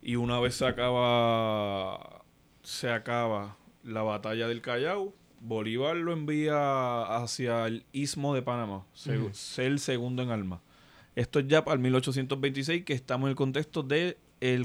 y 0.03 0.17
una 0.17 0.41
vez 0.41 0.55
se 0.55 0.67
acaba, 0.67 2.25
se 2.63 2.91
acaba 2.91 3.57
la 3.83 4.03
batalla 4.03 4.49
del 4.49 4.61
Callao, 4.61 5.15
Bolívar 5.41 5.97
lo 5.97 6.13
envía 6.13 7.03
hacia 7.17 7.67
el 7.67 7.85
istmo 7.93 8.35
de 8.35 8.43
Panamá, 8.43 8.87
ser 8.95 9.67
el 9.67 9.79
segundo 9.79 10.23
en 10.23 10.31
armas. 10.31 10.61
Esto 11.15 11.39
es 11.39 11.47
ya 11.47 11.65
para 11.65 11.75
el 11.75 11.81
1826, 11.81 12.85
que 12.85 12.93
estamos 12.95 13.27
en 13.27 13.31
el 13.31 13.37
contexto 13.37 13.83
del 13.83 14.17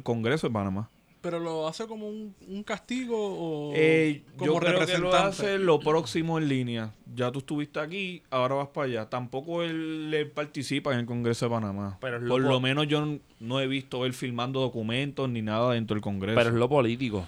Congreso 0.03 0.47
de 0.47 0.53
Panamá. 0.53 0.89
Pero 1.21 1.39
lo 1.39 1.67
hace 1.67 1.85
como 1.85 2.07
un, 2.07 2.33
un 2.47 2.63
castigo 2.63 3.17
o 3.17 3.73
Eh, 3.75 4.23
como 4.37 4.53
yo 4.53 4.59
creo 4.59 4.85
que 4.85 4.97
lo 4.97 5.13
hace 5.13 5.57
lo 5.59 5.79
próximo 5.79 6.37
en 6.37 6.47
línea. 6.47 6.93
Ya 7.13 7.31
tú 7.31 7.39
estuviste 7.39 7.79
aquí, 7.79 8.23
ahora 8.29 8.55
vas 8.55 8.69
para 8.69 8.87
allá. 8.87 9.09
Tampoco 9.09 9.63
él, 9.63 10.13
él 10.13 10.31
participa 10.31 10.93
en 10.93 10.99
el 10.99 11.05
Congreso 11.05 11.45
de 11.47 11.51
Panamá. 11.51 11.97
Pero 11.99 12.17
es 12.17 12.23
Por 12.23 12.41
lo 12.41 12.59
menos 12.61 12.87
yo 12.87 13.17
no 13.39 13.59
he 13.59 13.67
visto 13.67 14.05
él 14.05 14.13
filmando 14.13 14.61
documentos 14.61 15.29
ni 15.29 15.41
nada 15.41 15.73
dentro 15.73 15.95
del 15.95 16.01
Congreso. 16.01 16.37
Pero 16.37 16.49
es 16.49 16.55
lo 16.55 16.69
político. 16.69 17.27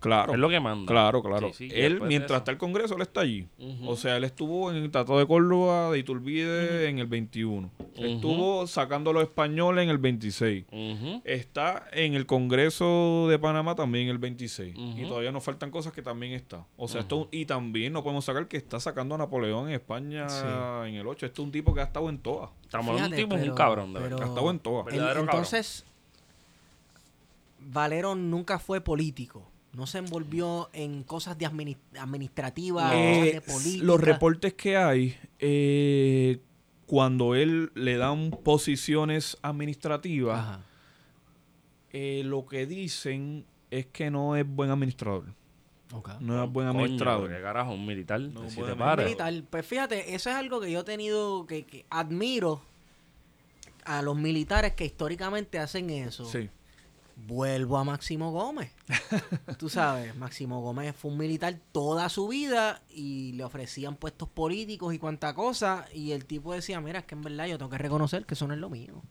Claro. 0.00 0.32
Es 0.32 0.38
lo 0.38 0.48
que 0.48 0.60
manda. 0.60 0.86
Claro, 0.90 1.22
claro. 1.22 1.48
Sí, 1.52 1.68
sí, 1.68 1.74
él, 1.74 2.00
mientras 2.02 2.38
está 2.38 2.50
el 2.50 2.58
Congreso, 2.58 2.94
él 2.96 3.02
está 3.02 3.20
allí. 3.20 3.48
O 3.86 3.96
sea, 3.96 4.16
él 4.16 4.24
estuvo 4.24 4.70
en 4.70 4.76
el 4.76 4.90
Tratado 4.90 5.18
de 5.18 5.26
Córdoba 5.26 5.90
de 5.90 5.98
Iturbide 5.98 6.88
en 6.88 6.98
el 6.98 7.06
21. 7.06 7.70
Estuvo 7.96 8.66
sacando 8.66 9.10
a 9.10 9.12
los 9.14 9.22
españoles 9.22 9.84
en 9.84 9.90
el 9.90 9.98
26. 9.98 10.64
Ujú. 10.70 11.22
Está 11.24 11.86
en 11.92 12.14
el 12.14 12.26
Congreso 12.26 13.26
de 13.28 13.38
Panamá 13.38 13.74
también 13.74 14.04
en 14.04 14.10
el 14.10 14.18
26. 14.18 14.76
Ujú. 14.76 14.98
Y 14.98 15.06
todavía 15.06 15.32
nos 15.32 15.42
faltan 15.44 15.70
cosas 15.70 15.92
que 15.92 16.02
también 16.02 16.32
está. 16.32 16.66
O 16.76 16.88
sea, 16.88 17.00
esto, 17.00 17.28
y 17.30 17.46
también 17.46 17.92
no 17.92 18.02
podemos 18.02 18.24
sacar 18.24 18.48
que 18.48 18.56
está 18.56 18.80
sacando 18.80 19.14
a 19.14 19.18
Napoleón 19.18 19.68
en 19.68 19.74
España 19.74 20.26
en 20.86 20.94
el 20.94 21.06
8. 21.06 21.26
Este 21.26 21.40
es 21.40 21.44
un 21.44 21.52
tipo 21.52 21.74
que 21.74 21.80
ha 21.80 21.84
estado 21.84 22.08
en 22.08 22.18
todas. 22.18 22.50
Estamos 22.62 22.88
hablando 22.88 23.16
de 23.16 23.22
un 23.24 23.28
tipo, 23.30 23.40
es 23.42 23.48
un 23.48 23.54
cabrón, 23.54 23.94
de 23.94 24.00
verdad. 24.00 24.22
Ha 24.22 24.26
estado 24.26 24.50
en 24.50 24.58
todas. 24.58 24.94
Entonces, 24.94 25.84
Valero 27.60 28.14
nunca 28.14 28.58
fue 28.58 28.80
político. 28.80 29.42
No 29.76 29.86
se 29.86 29.98
envolvió 29.98 30.70
en 30.72 31.02
cosas 31.02 31.36
de 31.36 31.46
admini- 31.46 31.76
administrativas, 31.98 32.92
Eh, 32.94 33.30
de 33.34 33.40
política. 33.42 33.84
los 33.84 34.00
reportes 34.00 34.54
que 34.54 34.76
hay, 34.76 35.16
eh, 35.38 36.40
cuando 36.86 37.34
él 37.34 37.70
le 37.74 37.98
dan 37.98 38.30
posiciones 38.30 39.36
administrativas, 39.42 40.60
eh, 41.92 42.22
lo 42.24 42.46
que 42.46 42.66
dicen 42.66 43.44
es 43.70 43.86
que 43.86 44.10
no 44.10 44.34
es 44.34 44.46
buen 44.48 44.70
administrador. 44.70 45.24
Ok. 45.92 46.08
No 46.20 46.42
es 46.42 46.50
buen 46.50 46.68
Coño, 46.68 46.78
administrador. 46.80 47.30
¿Qué 47.30 47.40
carajo? 47.42 47.72
Un 47.72 47.86
militar. 47.86 48.20
No, 48.20 48.48
si 48.48 48.60
te 48.62 48.74
para. 48.74 49.04
Militar. 49.04 49.34
Pues 49.50 49.66
fíjate, 49.66 50.14
eso 50.14 50.30
es 50.30 50.36
algo 50.36 50.60
que 50.60 50.70
yo 50.70 50.80
he 50.80 50.84
tenido, 50.84 51.46
que, 51.46 51.64
que 51.64 51.84
admiro 51.90 52.60
a 53.84 54.02
los 54.02 54.16
militares 54.16 54.72
que 54.74 54.84
históricamente 54.84 55.58
hacen 55.58 55.90
eso. 55.90 56.24
Sí. 56.24 56.48
Vuelvo 57.16 57.78
a 57.78 57.84
Máximo 57.84 58.30
Gómez. 58.30 58.72
Tú 59.58 59.70
sabes, 59.70 60.14
Máximo 60.16 60.60
Gómez 60.60 60.94
fue 60.94 61.10
un 61.10 61.16
militar 61.18 61.58
toda 61.72 62.08
su 62.10 62.28
vida 62.28 62.82
y 62.90 63.32
le 63.32 63.42
ofrecían 63.42 63.96
puestos 63.96 64.28
políticos 64.28 64.92
y 64.92 64.98
cuanta 64.98 65.34
cosa. 65.34 65.86
Y 65.94 66.12
el 66.12 66.26
tipo 66.26 66.52
decía, 66.52 66.80
mira, 66.80 67.00
es 67.00 67.04
que 67.06 67.14
en 67.14 67.22
verdad 67.22 67.46
yo 67.46 67.56
tengo 67.56 67.70
que 67.70 67.78
reconocer 67.78 68.26
que 68.26 68.34
eso 68.34 68.46
no 68.46 68.52
es 68.52 68.60
lo 68.60 68.68
mío. 68.68 69.02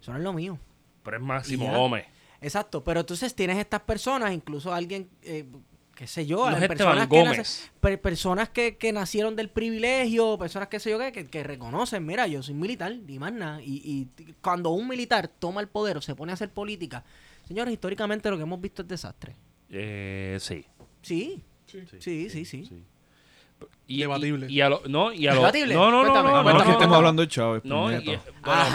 Eso 0.00 0.10
no 0.10 0.18
es 0.18 0.24
lo 0.24 0.32
mío. 0.32 0.58
Pero 1.04 1.16
es 1.16 1.22
Máximo. 1.22 1.72
Gómez. 1.72 2.06
Exacto, 2.40 2.82
pero 2.82 3.00
entonces 3.00 3.34
tienes 3.34 3.58
estas 3.58 3.82
personas, 3.82 4.32
incluso 4.32 4.72
alguien, 4.72 5.10
eh, 5.22 5.46
qué 6.00 6.06
sé 6.06 6.24
yo, 6.24 6.46
No 6.52 6.56
es 6.56 6.62
personas, 6.68 7.08
que, 7.08 7.14
nace- 7.36 7.70
per- 7.78 8.00
personas 8.00 8.48
que, 8.48 8.78
que 8.78 8.90
nacieron 8.90 9.36
del 9.36 9.50
privilegio, 9.50 10.38
personas 10.38 10.68
que 10.68 10.80
sé 10.80 10.88
yo 10.90 10.98
qué, 10.98 11.12
que, 11.12 11.26
que 11.26 11.42
reconocen, 11.42 12.06
mira, 12.06 12.26
yo 12.26 12.42
soy 12.42 12.54
militar, 12.54 12.96
ni 13.06 13.18
más 13.18 13.34
nada. 13.34 13.60
Y, 13.60 13.82
y 14.16 14.32
cuando 14.40 14.70
un 14.70 14.88
militar 14.88 15.28
toma 15.28 15.60
el 15.60 15.68
poder 15.68 15.98
o 15.98 16.00
se 16.00 16.14
pone 16.14 16.32
a 16.32 16.36
hacer 16.36 16.48
política, 16.48 17.04
señores, 17.46 17.74
históricamente 17.74 18.30
lo 18.30 18.38
que 18.38 18.44
hemos 18.44 18.58
visto 18.62 18.80
es 18.80 18.88
desastre. 18.88 19.36
Eh, 19.68 20.38
sí. 20.40 20.64
Sí, 22.00 22.30
sí, 22.30 22.44
sí, 22.46 22.64
sí. 22.64 22.82
Y, 23.86 24.00
Debatible. 24.02 24.46
Y, 24.48 24.54
y 24.54 24.60
a 24.60 24.68
lo, 24.68 24.82
no, 24.86 25.12
y 25.12 25.26
a 25.26 25.30
lo, 25.34 25.40
Debatible. 25.40 25.74
No, 25.74 25.90
no, 25.90 26.04
no, 26.04 26.12
Cuéntame. 26.12 26.30
no, 26.30 26.42
no, 26.44 26.58
que 26.60 26.64
no, 26.64 26.70
estemos 26.72 26.88
no. 26.88 26.94
hablando 26.94 27.22
de 27.22 27.28
Chávez. 27.28 27.64
No, 27.64 27.90
y, 27.90 28.04
bueno, 28.04 28.22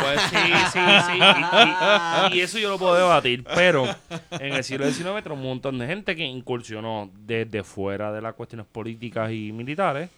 pues 0.02 0.22
sí, 0.30 0.38
sí, 0.74 0.80
sí. 1.08 1.20
Y, 1.20 2.36
y- 2.36 2.38
y 2.38 2.42
eso 2.42 2.60
yo 2.60 2.70
lo 2.70 2.78
puedo 2.78 2.96
debatir. 2.96 3.46
Pero 3.56 3.86
en 4.32 4.54
el 4.54 4.64
siglo 4.66 4.86
XIX 4.92 5.08
entró 5.18 5.34
un 5.36 5.42
montón 5.44 5.78
de 5.80 5.88
gente 5.88 6.16
que 6.18 6.24
incursionó 6.26 7.10
desde 7.26 7.64
fuera 7.64 8.12
de 8.12 8.22
las 8.22 8.34
cuestiones 8.34 8.68
políticas 8.70 9.32
y 9.32 9.52
militares. 9.54 10.10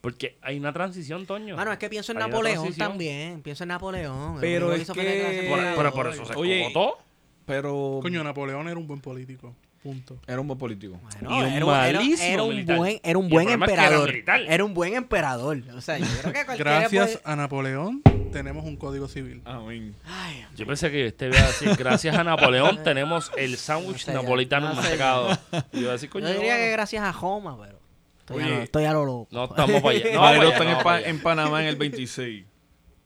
Porque 0.00 0.38
hay 0.40 0.58
una 0.58 0.72
transición, 0.72 1.26
Toño. 1.26 1.56
Mano, 1.56 1.70
es 1.72 1.78
que 1.78 1.90
pienso 1.90 2.12
en 2.12 2.18
Hay 2.22 2.30
Napoleón 2.30 2.72
también, 2.72 3.42
pienso 3.42 3.64
en 3.64 3.68
Napoleón. 3.68 4.38
Pero 4.40 4.72
es 4.72 4.90
que- 4.90 5.46
Por, 5.76 5.92
por 5.92 6.06
oro. 6.06 6.10
eso 6.12 6.24
se 6.24 6.34
Oye, 6.36 6.62
escogotó. 6.66 6.96
Pero 7.44 7.98
Coño, 8.00 8.24
Napoleón 8.24 8.66
era 8.68 8.78
un 8.78 8.86
buen 8.86 9.00
político. 9.00 9.54
Punto. 9.82 10.18
era 10.26 10.38
un 10.40 10.46
buen 10.46 10.58
político. 10.58 10.98
Bueno, 11.02 11.30
Y 11.36 11.40
un 11.40 11.46
era, 11.46 11.64
un- 11.64 11.72
era- 11.74 11.98
malísimo 11.98 12.28
era 12.32 12.42
un 12.42 12.48
militar. 12.50 12.76
buen, 12.76 13.00
era 13.02 13.18
un 13.18 13.24
Y 13.24 13.28
el 13.28 13.32
buen 13.32 13.46
problema 13.46 13.64
es 13.66 13.70
que 13.70 13.74
era 13.74 13.84
emperador. 13.86 14.50
Era 14.52 14.64
un 14.64 14.74
buen 14.74 14.94
emperador. 14.94 15.62
O 15.74 15.80
sea, 15.80 15.98
yo 15.98 16.06
creo 16.20 16.32
que 16.34 16.44
cualquiera 16.44 16.80
Gracias 16.80 17.06
puede- 17.12 17.20
a 17.24 17.36
Napoleón 17.36 18.02
tenemos 18.30 18.64
un 18.66 18.76
código 18.76 19.08
civil. 19.08 19.40
Amén. 19.46 19.94
Ay, 20.04 20.44
Yo 20.54 20.66
pensé 20.66 20.90
que 20.90 21.06
este 21.06 21.28
iba 21.28 21.38
a 21.38 21.46
decir, 21.46 21.74
gracias 21.76 22.14
a 22.16 22.22
Napoleón 22.24 22.82
tenemos 22.84 23.32
el 23.38 23.56
sándwich 23.56 24.06
No 24.06 24.12
sé, 24.12 24.12
napolitano 24.12 24.74
no 24.74 24.82
sé. 24.82 24.98
yo 24.98 25.80
iba 25.80 25.88
a 25.88 25.92
decir, 25.92 26.10
coño, 26.10 26.26
yo 26.28 26.34
diría 26.34 26.52
bueno. 26.52 26.64
que 26.66 26.70
gracias 26.72 27.02
a 27.02 27.12
Joma, 27.14 27.58
pero 27.60 27.80
estoy, 28.20 28.42
a, 28.42 28.46
Oye, 28.46 28.54
lo, 28.56 28.62
estoy 28.62 28.84
a 28.84 28.92
lo 28.92 29.04
loco. 29.06 29.28
No 29.32 29.44
estamos 29.46 29.80
para 29.82 29.96
allá. 29.96 30.04
No, 30.14 30.20
Valero 30.20 30.48
está 30.50 31.00
en 31.00 31.20
Panamá 31.22 31.62
en 31.62 31.68
el 31.68 31.76
26. 31.76 32.44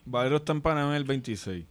Valero 0.06 0.36
está 0.38 0.52
en 0.52 0.60
Panamá 0.60 0.90
en 0.90 0.96
el 0.96 1.04
26. 1.04 1.64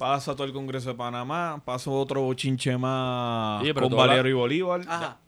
Pasa 0.00 0.34
todo 0.34 0.46
el 0.46 0.52
Congreso 0.52 0.88
de 0.88 0.94
Panamá. 0.96 1.62
Pasa 1.64 1.90
otro 1.90 2.22
bochinche 2.22 2.76
más 2.78 3.62
Oye, 3.62 3.74
con 3.74 3.94
Valero 3.94 4.28
y 4.28 4.32
Bolívar. 4.32 4.80
Ajá. 4.88 5.18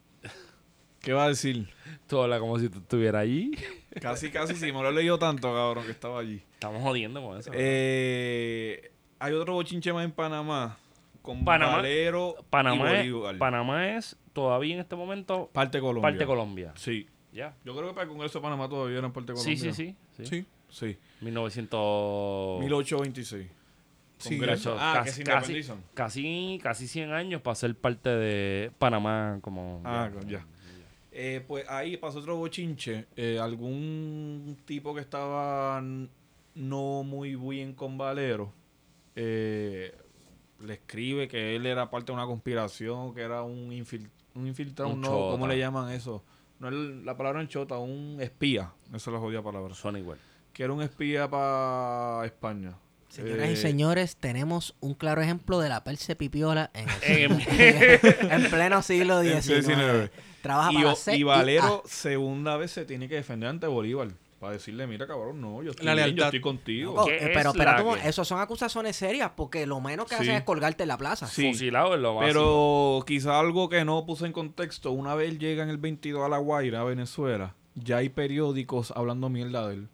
¿Qué 1.00 1.12
va 1.12 1.24
a 1.24 1.28
decir? 1.28 1.68
Tú 2.06 2.20
hablas 2.20 2.40
como 2.40 2.58
si 2.58 2.68
tú 2.68 2.78
estuvieras 2.78 3.22
allí. 3.22 3.52
Casi, 4.00 4.30
casi, 4.30 4.54
sí. 4.54 4.66
Me 4.72 4.82
lo 4.82 4.88
he 4.88 4.92
leído 4.92 5.18
tanto, 5.18 5.52
cabrón, 5.52 5.84
que 5.84 5.90
estaba 5.90 6.20
allí. 6.20 6.42
Estamos 6.54 6.80
jodiendo 6.82 7.20
con 7.22 7.38
eso. 7.38 7.50
Eh, 7.54 8.92
hay 9.18 9.32
otro 9.34 9.54
bochinche 9.54 9.92
más 9.92 10.04
en 10.04 10.12
Panamá. 10.12 10.78
Con 11.20 11.44
Panamá- 11.44 11.76
Valero 11.76 12.34
Panamá, 12.50 12.76
y 12.76 12.94
es, 12.94 13.12
Bolívar. 13.12 13.38
Panamá 13.38 13.88
es 13.96 14.16
todavía 14.32 14.74
en 14.74 14.80
este 14.80 14.96
momento 14.96 15.50
parte 15.52 15.78
Colombia. 15.80 16.02
parte 16.10 16.24
Colombia. 16.26 16.72
Sí. 16.76 17.06
Ya. 17.32 17.54
Yo 17.64 17.74
creo 17.76 17.88
que 17.88 17.94
para 17.94 18.04
el 18.04 18.08
Congreso 18.08 18.38
de 18.38 18.42
Panamá 18.42 18.68
todavía 18.68 18.98
era 18.98 19.12
parte 19.12 19.32
Sí, 19.36 19.54
Colombia. 19.54 19.72
sí, 19.74 19.96
sí, 20.16 20.24
sí. 20.24 20.24
Sí. 20.26 20.46
Sí. 20.68 20.98
1900. 21.20 22.60
1826. 22.60 23.50
Sí, 24.28 24.36
Congreso. 24.38 24.74
Casi, 24.76 24.82
Ah, 24.98 25.02
que 25.04 25.10
se 25.10 25.22
casi, 25.24 25.62
casi, 25.94 26.60
casi 26.62 26.88
100 26.88 27.12
años 27.12 27.40
para 27.42 27.54
ser 27.54 27.74
parte 27.76 28.08
de 28.10 28.70
Panamá 28.78 29.38
como... 29.42 29.80
Ah, 29.84 30.10
ya. 30.26 30.46
Eh, 31.10 31.44
pues 31.46 31.68
ahí 31.68 31.96
pasó 31.98 32.20
otro 32.20 32.36
bochinche. 32.36 33.06
Eh, 33.16 33.38
algún 33.40 34.56
tipo 34.64 34.94
que 34.94 35.00
estaba 35.02 35.82
no 36.54 37.02
muy 37.02 37.36
bien 37.36 37.74
con 37.74 37.98
Valero, 37.98 38.52
eh, 39.14 39.94
le 40.60 40.74
escribe 40.74 41.28
que 41.28 41.56
él 41.56 41.66
era 41.66 41.90
parte 41.90 42.12
de 42.12 42.12
una 42.16 42.26
conspiración, 42.26 43.14
que 43.14 43.20
era 43.22 43.42
un, 43.42 43.70
infil- 43.72 44.08
un 44.34 44.46
infiltrado, 44.46 44.92
Un 44.92 45.00
no, 45.00 45.08
chota. 45.08 45.30
¿cómo 45.32 45.46
le 45.46 45.58
llaman 45.58 45.90
eso? 45.92 46.22
No 46.60 46.68
es 46.68 46.74
la 47.04 47.16
palabra 47.16 47.40
en 47.40 47.48
chota, 47.48 47.78
un 47.78 48.18
espía. 48.20 48.72
Esa 48.86 48.96
es 48.96 49.06
la 49.08 49.18
jodida 49.18 49.42
palabra. 49.42 49.74
Suena 49.74 49.98
igual. 49.98 50.18
Que 50.52 50.62
era 50.62 50.72
un 50.72 50.82
espía 50.82 51.28
para 51.28 52.24
España. 52.24 52.74
Señoras 53.12 53.48
Eh, 53.48 53.52
y 53.52 53.56
señores, 53.56 54.16
tenemos 54.16 54.74
un 54.80 54.94
claro 54.94 55.20
ejemplo 55.20 55.58
de 55.60 55.68
la 55.68 55.84
perse 55.84 56.16
pipiola 56.16 56.70
en, 56.72 56.88
En- 57.02 57.40
en 58.32 58.50
pleno 58.50 58.80
siglo 58.80 59.20
XIX. 59.22 60.10
Trabaja 60.40 60.72
Y, 60.72 60.82
para 60.82 61.16
y 61.16 61.22
Valero, 61.22 61.82
segunda 61.84 62.56
vez, 62.56 62.70
se 62.70 62.84
tiene 62.86 63.08
que 63.08 63.16
defender 63.16 63.50
ante 63.50 63.66
Bolívar. 63.66 64.08
Para 64.40 64.54
decirle, 64.54 64.86
mira, 64.88 65.06
cabrón, 65.06 65.40
no, 65.40 65.62
yo 65.62 65.70
estoy, 65.70 65.86
La 65.86 65.94
bien, 65.94 66.16
yo 66.16 66.24
estoy 66.24 66.40
contigo. 66.40 67.04
¿Qué 67.04 67.12
eh, 67.12 67.18
es 67.26 67.30
pero 67.32 67.52
que? 67.52 67.82
mo- 67.84 67.94
eso 67.96 68.24
son 68.24 68.40
acusaciones 68.40 68.96
serias 68.96 69.30
porque 69.36 69.66
lo 69.66 69.80
menos 69.80 70.06
que 70.08 70.16
Sí. 70.16 70.22
hacen 70.22 70.34
es 70.34 70.42
colgarte 70.42 70.82
en 70.82 70.88
la 70.88 70.96
plaza. 70.98 71.28
Sí. 71.28 71.52
Fusilado 71.52 71.94
en 71.94 72.02
lo 72.02 72.16
básico. 72.16 72.26
Pero 72.32 73.04
quizá 73.06 73.38
algo 73.38 73.68
que 73.68 73.84
no 73.84 74.04
puse 74.04 74.26
en 74.26 74.32
contexto, 74.32 74.90
una 74.90 75.14
vez 75.14 75.38
llega 75.38 75.62
en 75.62 75.68
el 75.68 75.76
22 75.78 76.24
a 76.24 76.28
La 76.28 76.38
Guaira, 76.38 76.80
a 76.80 76.84
Venezuela, 76.84 77.54
ya 77.76 77.98
hay 77.98 78.08
periódicos 78.08 78.92
hablando 78.96 79.28
mierda 79.28 79.68
de 79.68 79.74
él. 79.74 79.88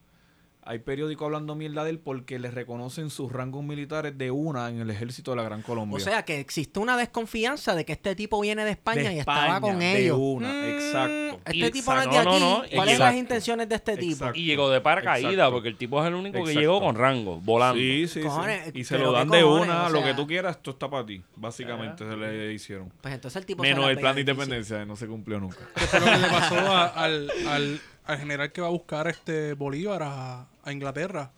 Hay 0.71 0.81
periódicos 0.81 1.25
hablando 1.25 1.55
mierda 1.55 1.83
de 1.83 1.91
él 1.91 1.99
porque 1.99 2.39
le 2.39 2.51
reconocen 2.51 3.09
sus 3.09 3.33
rangos 3.33 3.65
militares 3.65 4.19
de 4.19 4.31
una 4.31 4.69
en 4.69 4.81
el 4.81 4.91
ejército 4.91 5.31
de 5.31 5.39
la 5.39 5.43
Gran 5.45 5.63
Colombia. 5.63 5.97
O 5.97 5.99
sea 6.01 6.25
que 6.27 6.41
existe 6.41 6.79
una 6.79 6.97
desconfianza 6.99 7.75
de 7.75 7.87
que 7.87 7.93
este 7.95 8.15
tipo 8.15 8.39
viene 8.41 8.67
de 8.67 8.73
España 8.73 9.09
De 9.09 9.15
y 9.15 9.19
estaba 9.21 9.63
con 9.63 9.79
de 9.79 9.99
ellos. 10.05 10.19
una, 10.21 10.53
Mm, 10.53 10.65
exacto. 10.67 11.41
Este 11.47 11.71
tipo 11.71 11.95
no 11.95 12.01
es 12.03 12.07
no, 12.07 12.13
de 12.13 12.25
no, 12.25 12.31
aquí. 12.31 12.41
no, 12.41 12.63
¿Cuáles 12.77 12.97
son 12.99 13.07
las 13.07 13.15
intenciones 13.17 13.69
de 13.69 13.75
este 13.77 13.97
tipo? 13.97 14.13
Exacto. 14.13 14.39
Y 14.39 14.45
llegó 14.45 14.69
de 14.69 14.81
paracaídas 14.83 15.33
Exacto. 15.33 15.53
porque 15.53 15.69
el 15.69 15.77
tipo 15.79 16.03
es 16.03 16.09
el 16.09 16.15
único 16.15 16.45
que 16.45 16.53
llegó 16.55 16.81
con 16.81 16.97
rango, 16.97 17.41
volando. 17.41 17.81
Sí, 17.81 18.07
sí, 18.07 18.21
Cojones, 18.21 18.65
sí. 18.67 18.71
Y 18.81 18.85
se 18.85 18.99
lo 18.99 19.13
dan 19.13 19.31
de 19.31 19.41
cojones, 19.41 19.69
una, 19.69 19.87
o 19.87 19.89
lo 19.89 20.03
que 20.05 20.13
tú 20.13 20.27
quieras, 20.27 20.57
esto 20.57 20.73
está 20.73 20.91
para 20.91 21.07
ti. 21.07 21.23
Básicamente 21.37 22.07
se 22.07 22.15
le 22.15 22.53
hicieron. 22.53 22.93
Pues 23.01 23.15
entonces 23.15 23.41
el 23.41 23.47
tipo 23.47 23.63
Menos 23.63 23.89
el 23.89 23.99
plan 23.99 24.15
de 24.15 24.21
independencia, 24.21 24.85
no 24.85 24.97
se 24.97 25.07
cumplió 25.07 25.41
nunca. 25.41 25.59
¿Qué 25.75 25.87
fue 25.87 26.01
lo 26.01 26.07
que 26.07 26.19
le 26.19 26.29
pasó 26.29 26.57
a- 26.57 26.87
al, 26.89 27.31
al, 27.49 27.81
al 28.05 28.19
general 28.19 28.53
que 28.53 28.61
va 28.61 28.67
a 28.67 28.71
buscar 28.71 29.09
este 29.09 29.55
Bolívar 29.55 30.03
a, 30.03 30.47
a 30.69 30.73
Inglaterra? 30.73 31.33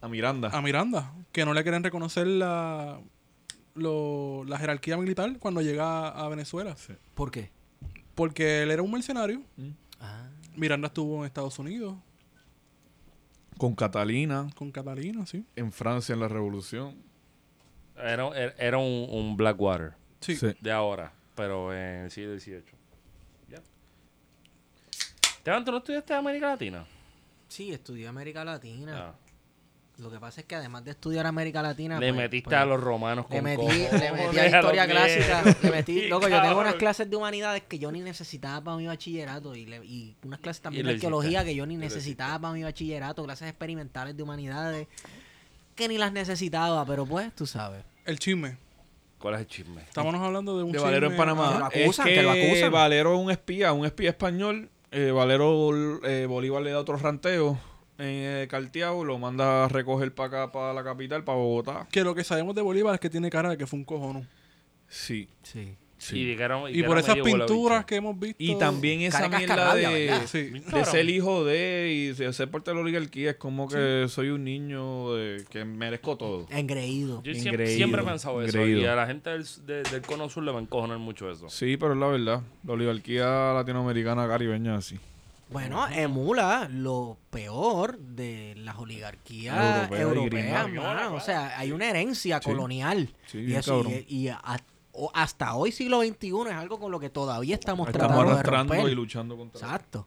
A 0.00 0.08
Miranda. 0.08 0.48
A 0.52 0.62
Miranda. 0.62 1.12
Que 1.32 1.44
no 1.44 1.52
le 1.54 1.62
quieren 1.62 1.82
reconocer 1.82 2.26
la, 2.26 3.00
lo- 3.74 4.44
la 4.44 4.58
jerarquía 4.58 4.96
militar 4.96 5.38
cuando 5.38 5.60
llega 5.60 6.08
a 6.08 6.28
Venezuela. 6.28 6.76
¿Por 7.14 7.30
qué? 7.30 7.50
Porque 8.14 8.62
él 8.62 8.70
era 8.70 8.82
un 8.82 8.90
mercenario. 8.92 9.42
Ah. 10.00 10.28
Miranda 10.56 10.86
estuvo 10.88 11.18
en 11.20 11.24
Estados 11.26 11.58
Unidos 11.60 11.96
Con 13.58 13.74
Catalina, 13.74 14.48
con 14.56 14.70
Catalina, 14.72 15.24
sí. 15.26 15.44
en 15.56 15.70
Francia 15.72 16.12
en 16.12 16.20
la 16.20 16.28
Revolución. 16.28 16.96
Era, 17.96 18.28
era- 18.28 18.54
era 18.58 18.78
un, 18.78 19.06
un 19.10 19.36
Blackwater 19.36 19.94
Sí. 20.20 20.36
Sí. 20.36 20.48
de 20.60 20.70
ahora, 20.72 21.12
pero 21.34 21.72
en 21.72 22.04
el 22.04 22.10
siglo 22.10 22.38
XVIII. 22.38 22.62
Ya. 23.48 23.60
¿tú 25.64 25.70
no 25.72 25.78
estudiaste 25.78 26.14
América 26.14 26.48
Latina? 26.48 26.84
Sí, 27.48 27.72
estudié 27.72 28.06
América 28.06 28.44
Latina. 28.44 29.08
Ah. 29.08 29.14
Lo 29.98 30.12
que 30.12 30.20
pasa 30.20 30.42
es 30.42 30.46
que 30.46 30.54
además 30.54 30.84
de 30.84 30.92
estudiar 30.92 31.26
América 31.26 31.60
Latina... 31.60 31.98
Le 31.98 32.10
pues- 32.10 32.16
metiste 32.22 32.50
pues, 32.50 32.56
a 32.60 32.64
los 32.64 32.80
romanos 32.80 33.26
con 33.26 33.34
Le 33.34 33.42
metí, 33.42 33.66
le 33.66 34.12
metí 34.12 34.38
a 34.38 34.46
historia 34.46 34.86
clásica. 34.86 35.42
Le 35.60 35.70
metí, 35.72 36.02
loco, 36.08 36.28
yo 36.28 36.40
tengo 36.40 36.60
unas 36.60 36.74
clases 36.74 37.10
de 37.10 37.16
humanidades 37.16 37.64
que 37.64 37.80
yo 37.80 37.90
ni 37.90 38.00
necesitaba 38.00 38.62
para 38.62 38.76
mi 38.76 38.86
bachillerato. 38.86 39.56
Y, 39.56 39.66
le- 39.66 39.84
y 39.84 40.14
unas 40.22 40.38
clases 40.38 40.62
también 40.62 40.86
de 40.86 40.92
arqueología 40.92 41.44
que 41.44 41.54
yo 41.54 41.66
ni 41.66 41.76
necesitaba 41.76 42.38
para 42.38 42.54
mi 42.54 42.62
bachillerato. 42.62 43.24
Clases 43.24 43.48
experimentales 43.48 44.16
de 44.16 44.22
humanidades 44.22 44.86
que 45.74 45.88
ni 45.88 45.98
las 45.98 46.12
necesitaba. 46.12 46.84
Pero 46.86 47.04
pues, 47.04 47.34
tú 47.34 47.46
sabes. 47.46 47.82
El 48.04 48.20
chisme. 48.20 48.56
¿Cuál 49.18 49.34
es 49.34 49.40
el 49.40 49.46
chisme? 49.48 49.82
Estábamos 49.82 50.14
hablando 50.20 50.56
de 50.56 50.62
un 50.62 50.70
de 50.70 50.78
chisme. 50.78 50.90
Valero 50.90 51.10
en 51.10 51.16
Panamá. 51.16 51.68
Que 51.72 51.80
lo 51.80 51.84
acusan, 51.86 52.08
es 52.08 52.14
que 52.14 52.22
lo 52.22 52.30
acusan. 52.30 52.70
Valero 52.70 53.14
es 53.14 53.20
un 53.20 53.30
espía, 53.32 53.72
un 53.72 53.84
espía 53.84 54.10
español. 54.10 54.70
Eh, 54.90 55.10
Valero, 55.10 56.00
eh, 56.04 56.26
Bolívar 56.26 56.62
le 56.62 56.70
da 56.70 56.80
otro 56.80 56.96
ranteo 56.96 57.58
en 57.98 58.06
eh, 58.06 58.48
Cartiao, 58.48 59.04
lo 59.04 59.18
manda 59.18 59.64
a 59.64 59.68
recoger 59.68 60.14
para 60.14 60.42
acá, 60.44 60.52
para 60.52 60.72
la 60.72 60.82
capital, 60.84 61.24
para 61.24 61.38
Bogotá. 61.38 61.86
Que 61.90 62.04
lo 62.04 62.14
que 62.14 62.24
sabemos 62.24 62.54
de 62.54 62.62
Bolívar 62.62 62.94
es 62.94 63.00
que 63.00 63.10
tiene 63.10 63.28
cara 63.28 63.50
de 63.50 63.58
que 63.58 63.66
fue 63.66 63.78
un 63.78 63.84
cojono. 63.84 64.24
Sí, 64.88 65.28
Sí. 65.42 65.76
Sí. 65.98 66.36
Y, 66.72 66.82
por 66.84 66.98
esas 66.98 67.16
pinturas 67.16 67.84
que 67.84 67.96
hemos 67.96 68.18
visto. 68.18 68.36
Y 68.38 68.56
también 68.58 69.02
esa 69.02 69.28
mierda 69.28 69.74
de. 69.74 70.12
Sí. 70.26 70.50
de 70.50 70.84
ser 70.84 71.08
hijo 71.10 71.44
de 71.44 71.92
y 71.92 72.06
de 72.14 72.32
ser 72.32 72.50
parte 72.50 72.70
de 72.70 72.76
la 72.76 72.82
oligarquía 72.82 73.30
es 73.30 73.36
como 73.36 73.68
que 73.68 74.06
soy 74.08 74.30
un 74.30 74.44
niño 74.44 75.12
de, 75.14 75.44
que 75.50 75.64
merezco 75.64 76.16
todo. 76.16 76.46
Engreído. 76.50 77.22
Yo 77.22 77.32
siempre, 77.34 77.50
Engreído, 77.50 77.76
siempre 77.76 78.02
he 78.02 78.04
pensado 78.04 78.42
eso. 78.42 78.56
engreído. 78.58 78.80
Y 78.80 78.86
a 78.86 78.94
la 78.94 79.06
gente 79.06 79.30
del, 79.30 79.44
de- 79.66 79.82
del 79.82 80.02
cono 80.02 80.28
sur 80.28 80.42
le 80.42 80.52
va 80.52 80.58
a 80.58 80.62
encojonar 80.62 80.98
mucho 80.98 81.30
eso. 81.30 81.48
Sí, 81.50 81.76
pero 81.76 81.92
es 81.92 81.98
la 81.98 82.06
verdad. 82.06 82.42
La 82.64 82.72
oligarquía 82.72 83.52
latinoamericana 83.54 84.26
caribeña 84.28 84.76
así. 84.76 84.98
Bueno, 85.50 85.88
emula 85.88 86.68
lo 86.70 87.16
peor 87.30 87.98
de 87.98 88.54
las 88.58 88.76
oligarquías 88.76 89.90
europeas, 89.90 90.70
mano. 90.70 91.14
O 91.14 91.20
sea, 91.20 91.58
hay 91.58 91.72
una 91.72 91.88
herencia 91.88 92.38
Sí. 92.38 92.44
colonial. 92.44 93.08
Sí, 93.26 93.38
y 93.48 93.54
eso, 93.54 93.82
y, 94.08 94.14
y 94.14 94.28
a- 94.28 94.40
hasta 95.14 95.54
hoy, 95.54 95.72
siglo 95.72 96.00
XXI, 96.02 96.32
es 96.48 96.54
algo 96.54 96.78
con 96.78 96.90
lo 96.92 96.98
que 97.00 97.10
todavía 97.10 97.54
estamos, 97.54 97.88
Estamos 97.88 98.08
tratando 98.08 98.24
de 98.24 98.38
arrastrando 98.40 98.74
romper. 98.74 98.92
y 98.92 98.94
luchando 98.94 99.36
contra 99.36 99.60
Exacto. 99.60 100.06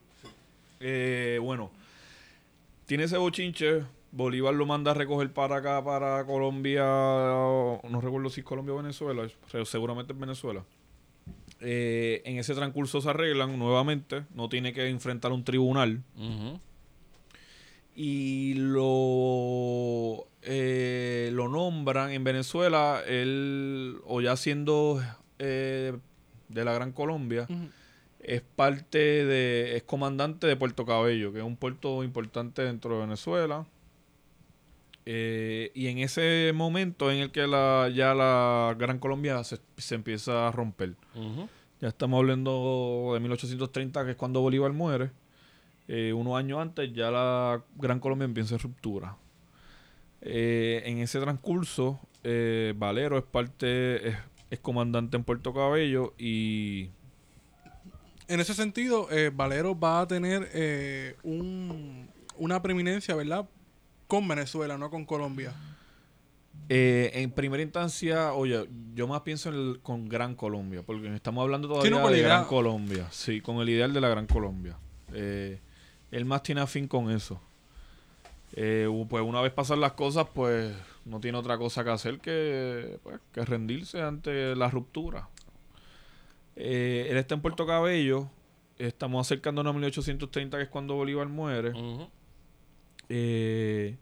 Eh, 0.80 1.40
bueno, 1.42 1.72
tiene 2.86 3.04
ese 3.06 3.18
bochinche. 3.18 3.84
Bolívar 4.14 4.54
lo 4.54 4.66
manda 4.66 4.92
a 4.92 4.94
recoger 4.94 5.32
para 5.32 5.58
acá, 5.58 5.82
para 5.84 6.26
Colombia. 6.26 6.84
No 6.84 8.02
recuerdo 8.02 8.30
si 8.30 8.42
es 8.42 8.46
Colombia 8.46 8.74
o 8.74 8.78
Venezuela. 8.78 9.26
pero 9.52 9.64
Seguramente 9.66 10.12
es 10.14 10.20
Venezuela. 10.20 10.64
Eh, 11.62 12.22
en 12.26 12.38
ese 12.38 12.54
transcurso 12.56 13.00
se 13.00 13.10
arreglan 13.10 13.58
nuevamente. 13.58 14.26
No 14.36 14.50
tiene 14.50 14.74
que 14.74 14.90
enfrentar 14.90 15.32
un 15.32 15.44
tribunal. 15.46 16.02
Y 17.96 18.56
lo, 18.56 20.28
eh, 20.42 21.30
lo 21.34 21.48
nombran 21.48 22.12
en 22.12 22.24
Venezuela. 22.24 23.02
Él, 23.08 23.98
o 24.06 24.22
ya 24.22 24.36
siendo 24.36 25.02
eh, 25.40 25.98
de 26.50 26.66
la 26.66 26.74
Gran 26.74 26.92
Colombia, 26.92 27.48
es 28.20 28.42
parte 28.42 28.98
de, 28.98 29.78
es 29.78 29.84
comandante 29.84 30.48
de 30.48 30.56
Puerto 30.56 30.86
Cabello, 30.86 31.32
que 31.32 31.40
es 31.40 31.46
un 31.46 31.58
puerto 31.58 32.04
importante 32.04 32.64
dentro 32.64 32.96
de 32.96 33.02
Venezuela. 33.02 33.66
Eh, 35.06 35.72
y 35.74 35.88
en 35.88 35.98
ese 35.98 36.52
momento 36.54 37.12
en 37.12 37.18
el 37.18 37.32
que 37.32 37.48
la, 37.48 37.90
ya 37.94 38.14
la 38.14 38.76
Gran 38.78 39.00
Colombia 39.00 39.44
se, 39.44 39.60
se 39.78 39.96
empieza 39.96 40.48
a 40.48 40.52
romper. 40.52 40.96
Ya 41.80 41.88
estamos 41.88 42.20
hablando 42.20 43.12
de 43.14 43.20
1830, 43.20 44.06
que 44.06 44.12
es 44.12 44.18
cuando 44.18 44.42
Bolívar 44.42 44.72
muere. 44.72 45.10
Eh, 45.88 46.14
unos 46.14 46.38
años 46.38 46.60
antes 46.60 46.94
ya 46.94 47.10
la 47.10 47.64
Gran 47.76 48.00
Colombia 48.00 48.26
empieza 48.26 48.56
en 48.56 48.60
ruptura. 48.60 49.18
Eh, 50.22 50.84
en 50.86 51.00
ese 51.00 51.20
transcurso, 51.20 52.00
eh, 52.24 52.74
Valero 52.78 53.18
es 53.18 53.24
parte, 53.24 54.10
es, 54.10 54.16
es 54.52 54.60
comandante 54.60 55.18
en 55.18 55.24
Puerto 55.24 55.54
Cabello 55.54 56.14
y 56.18 56.90
En 58.28 58.40
ese 58.40 58.54
sentido, 58.54 59.08
eh, 59.12 59.30
Valero 59.34 59.78
va 59.78 60.02
a 60.02 60.08
tener 60.08 60.50
eh, 60.54 61.18
un, 61.24 62.08
una 62.38 62.62
preeminencia, 62.62 63.14
¿verdad? 63.16 63.50
Con 64.08 64.26
Venezuela, 64.28 64.78
no 64.78 64.90
con 64.90 65.06
Colombia. 65.06 65.54
Eh, 66.70 67.12
en 67.16 67.32
primera 67.32 67.62
instancia, 67.62 68.32
oye, 68.34 68.70
yo 68.94 69.08
más 69.08 69.22
pienso 69.22 69.50
en 69.50 69.56
el- 69.56 69.80
con 69.82 70.08
Gran 70.08 70.36
Colombia, 70.36 70.82
porque 70.86 71.14
estamos 71.14 71.42
hablando 71.42 71.68
todavía 71.68 71.90
no, 71.92 72.04
la 72.06 72.10
de 72.12 72.18
idea- 72.20 72.28
Gran 72.28 72.46
Colombia, 72.46 73.08
sí, 73.12 73.42
con 73.42 73.58
el 73.58 73.68
ideal 73.70 73.92
de 73.92 74.00
la 74.00 74.08
Gran 74.08 74.28
Colombia. 74.28 74.78
Eh, 75.14 75.60
él 76.12 76.24
más 76.26 76.42
tiene 76.44 76.62
afín 76.62 76.88
con 76.88 77.10
eso. 77.12 77.42
Eh, 78.54 78.88
pues 79.10 79.24
una 79.24 79.42
vez 79.42 79.54
pasan 79.54 79.80
las 79.80 79.94
cosas, 79.94 80.28
pues 80.34 80.76
no 81.06 81.20
tiene 81.20 81.38
otra 81.38 81.58
cosa 81.58 81.84
que 81.84 81.90
hacer 81.90 82.20
que, 82.20 83.00
pues, 83.04 83.20
que 83.32 83.46
rendirse 83.46 84.02
ante 84.02 84.56
la 84.56 84.70
ruptura. 84.70 85.30
Eh, 86.56 87.08
él 87.10 87.18
está 87.18 87.36
en 87.36 87.42
Puerto 87.42 87.66
Cabello, 87.66 88.30
estamos 88.78 89.26
acercándonos 89.26 89.72
a 89.72 89.74
1830, 89.74 90.58
que 90.58 90.64
es 90.64 90.70
cuando 90.70 90.96
Bolívar 90.96 91.28
muere. 91.28 91.74
Eh, 93.10 93.98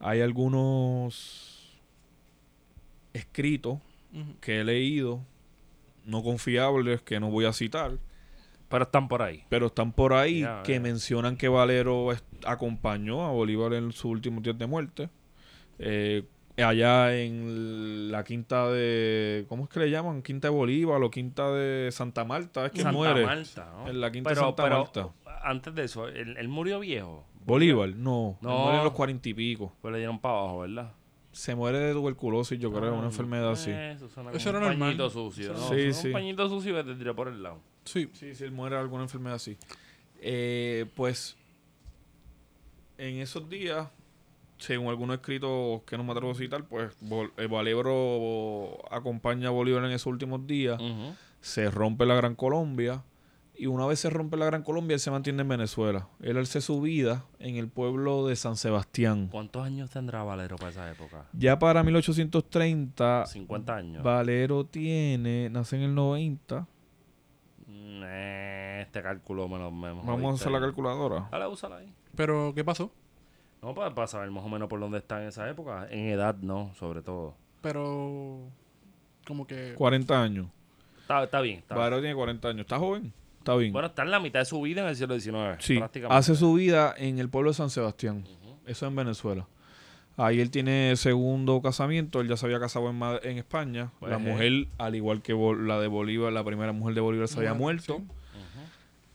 hay 0.00 0.20
algunos 0.20 1.80
escritos 3.12 3.78
que 4.40 4.60
he 4.60 4.64
leído, 4.64 5.20
no 6.04 6.22
confiables, 6.22 7.00
que 7.02 7.20
no 7.20 7.30
voy 7.30 7.44
a 7.44 7.52
citar, 7.52 7.98
Pero 8.72 8.84
están 8.84 9.06
por 9.06 9.22
ahí. 9.22 9.44
pero 9.48 9.66
están 9.66 9.92
por 9.92 10.14
ahí 10.14 10.40
Ya, 10.40 10.62
que 10.64 10.80
mencionan 10.80 11.36
que 11.36 11.48
Valero 11.48 12.08
acompañó 12.44 13.24
a 13.24 13.30
Bolívar 13.30 13.74
en 13.74 13.92
sus 13.92 14.06
últimos 14.06 14.42
días 14.42 14.58
de 14.58 14.66
muerte. 14.66 15.08
Eh, 15.78 16.24
allá 16.56 17.14
en 17.16 18.10
la 18.10 18.24
quinta 18.24 18.68
de. 18.70 19.46
¿Cómo 19.48 19.64
es 19.64 19.70
que 19.70 19.80
le 19.80 19.90
llaman? 19.90 20.22
Quinta 20.22 20.48
de 20.48 20.54
Bolívar 20.54 21.02
o 21.02 21.10
quinta 21.10 21.50
de 21.52 21.90
Santa 21.92 22.24
Marta. 22.24 22.66
Es 22.66 22.72
que 22.72 22.82
Santa 22.82 22.96
muere. 22.96 23.24
Marta, 23.24 23.70
¿no? 23.76 23.88
En 23.88 24.00
la 24.00 24.10
quinta 24.10 24.30
pero, 24.30 24.42
Santa 24.42 24.62
pero, 24.64 24.78
Marta. 24.78 25.08
Antes 25.44 25.74
de 25.74 25.84
eso, 25.84 26.08
él, 26.08 26.36
él 26.38 26.48
murió 26.48 26.80
viejo, 26.80 27.24
Bolívar, 27.44 27.88
no. 27.90 28.38
No. 28.40 28.50
Él 28.50 28.62
muere 28.62 28.78
en 28.78 28.84
los 28.84 28.92
cuarenta 28.92 29.28
y 29.28 29.34
pico. 29.34 29.72
Pues 29.80 29.92
le 29.92 29.98
dieron 29.98 30.18
para 30.20 30.38
abajo, 30.38 30.60
¿verdad? 30.60 30.92
Se 31.32 31.54
muere 31.54 31.78
de 31.78 31.92
tuberculosis, 31.94 32.58
yo 32.58 32.70
creo, 32.72 32.92
una 32.94 33.04
Ah, 33.04 33.06
enfermedad 33.06 33.52
así. 33.52 33.70
eh, 33.70 33.92
Eso, 33.92 34.08
suena 34.08 34.30
Eso 34.32 34.38
como 34.50 34.50
era 34.50 34.58
un 34.58 34.64
normal. 34.78 34.88
pañito 34.90 35.10
sucio, 35.10 35.52
¿no? 35.54 35.58
Sí, 35.60 35.66
Suena 35.66 35.92
sí. 35.94 36.06
Un 36.08 36.12
pañito 36.12 36.48
sucio 36.48 36.74
que 36.74 36.84
te 36.84 36.94
tiró 36.94 37.16
por 37.16 37.28
el 37.28 37.42
lado. 37.42 37.58
Sí. 37.84 38.08
Sí, 38.12 38.34
si 38.34 38.44
él 38.44 38.52
muere 38.52 38.76
de 38.76 38.82
alguna 38.82 39.04
enfermedad 39.04 39.36
así. 39.36 39.56
Eh, 40.20 40.86
pues 40.94 41.36
en 42.98 43.16
esos 43.16 43.48
días, 43.48 43.88
según 44.58 44.88
algunos 44.88 45.16
escritos 45.16 45.82
que 45.86 45.96
no 45.96 46.04
me 46.04 46.12
atrevo 46.12 46.32
a 46.32 46.34
citar, 46.34 46.64
pues 46.64 46.94
Bol- 47.00 47.32
eh, 47.38 47.46
Valebro 47.46 48.78
acompaña 48.90 49.48
a 49.48 49.50
Bolívar 49.50 49.84
en 49.84 49.92
esos 49.92 50.06
últimos 50.06 50.46
días. 50.46 50.80
Se 51.40 51.70
rompe 51.70 52.06
la 52.06 52.14
Gran 52.14 52.34
Colombia. 52.36 53.02
Y 53.62 53.66
una 53.66 53.86
vez 53.86 54.00
se 54.00 54.10
rompe 54.10 54.36
la 54.36 54.46
Gran 54.46 54.64
Colombia, 54.64 54.94
él 54.94 54.98
se 54.98 55.12
mantiene 55.12 55.42
en 55.42 55.48
Venezuela. 55.48 56.08
Él 56.20 56.36
hace 56.36 56.60
su 56.60 56.80
vida 56.80 57.26
en 57.38 57.54
el 57.54 57.68
pueblo 57.68 58.26
de 58.26 58.34
San 58.34 58.56
Sebastián. 58.56 59.28
¿Cuántos 59.30 59.64
años 59.64 59.88
tendrá 59.88 60.24
Valero 60.24 60.56
para 60.56 60.70
esa 60.70 60.90
época? 60.90 61.26
Ya 61.32 61.60
para 61.60 61.84
1830, 61.84 63.24
50 63.24 63.76
años. 63.76 64.02
Valero 64.02 64.66
tiene, 64.66 65.48
nace 65.48 65.76
en 65.76 65.82
el 65.82 65.94
90. 65.94 66.66
Mm, 67.68 68.02
eh, 68.04 68.80
este 68.82 69.00
cálculo 69.00 69.46
me 69.46 69.60
lo 69.60 69.70
me 69.70 69.92
Vamos 69.92 70.24
a 70.24 70.34
usar 70.34 70.50
la 70.50 70.58
calculadora. 70.58 71.28
Dale, 71.30 71.46
úsala 71.46 71.76
ahí. 71.76 71.94
Pero, 72.16 72.52
¿qué 72.56 72.64
pasó? 72.64 72.90
No, 73.62 73.74
para, 73.74 73.94
para 73.94 74.08
saber 74.08 74.28
más 74.32 74.44
o 74.44 74.48
menos 74.48 74.68
por 74.68 74.80
dónde 74.80 74.98
está 74.98 75.22
en 75.22 75.28
esa 75.28 75.48
época. 75.48 75.86
En 75.88 76.08
edad, 76.08 76.34
no, 76.34 76.74
sobre 76.74 77.00
todo. 77.02 77.36
Pero, 77.60 78.40
como 79.24 79.46
que... 79.46 79.74
40 79.76 80.20
años. 80.20 80.48
Está, 81.00 81.22
está 81.22 81.40
bien. 81.40 81.60
Está 81.60 81.76
Valero 81.76 82.00
tiene 82.00 82.16
40 82.16 82.48
años. 82.48 82.60
Está 82.62 82.80
joven. 82.80 83.12
Está 83.42 83.56
bien. 83.56 83.72
Bueno, 83.72 83.88
está 83.88 84.02
en 84.02 84.12
la 84.12 84.20
mitad 84.20 84.38
de 84.38 84.44
su 84.44 84.60
vida 84.62 84.82
en 84.82 84.88
el 84.88 84.94
siglo 84.94 85.18
XIX. 85.18 85.56
Sí, 85.58 85.78
prácticamente. 85.78 86.16
hace 86.16 86.36
su 86.36 86.54
vida 86.54 86.94
en 86.96 87.18
el 87.18 87.28
pueblo 87.28 87.50
de 87.50 87.54
San 87.54 87.70
Sebastián. 87.70 88.24
Eso 88.66 88.86
en 88.86 88.94
Venezuela. 88.94 89.48
Ahí 90.16 90.40
él 90.40 90.52
tiene 90.52 90.94
segundo 90.94 91.60
casamiento. 91.60 92.20
Él 92.20 92.28
ya 92.28 92.36
se 92.36 92.46
había 92.46 92.60
casado 92.60 92.88
en, 92.88 93.38
España. 93.38 93.90
Pues, 93.98 94.10
la 94.10 94.18
eh. 94.18 94.20
mujer, 94.20 94.68
al 94.78 94.94
igual 94.94 95.22
que 95.22 95.34
la 95.58 95.80
de 95.80 95.88
Bolívar, 95.88 96.32
la 96.32 96.44
primera 96.44 96.70
mujer 96.70 96.94
de 96.94 97.00
Bolívar 97.00 97.26
se 97.26 97.38
había 97.38 97.54
muerto. 97.54 97.98
sí. 97.98 98.04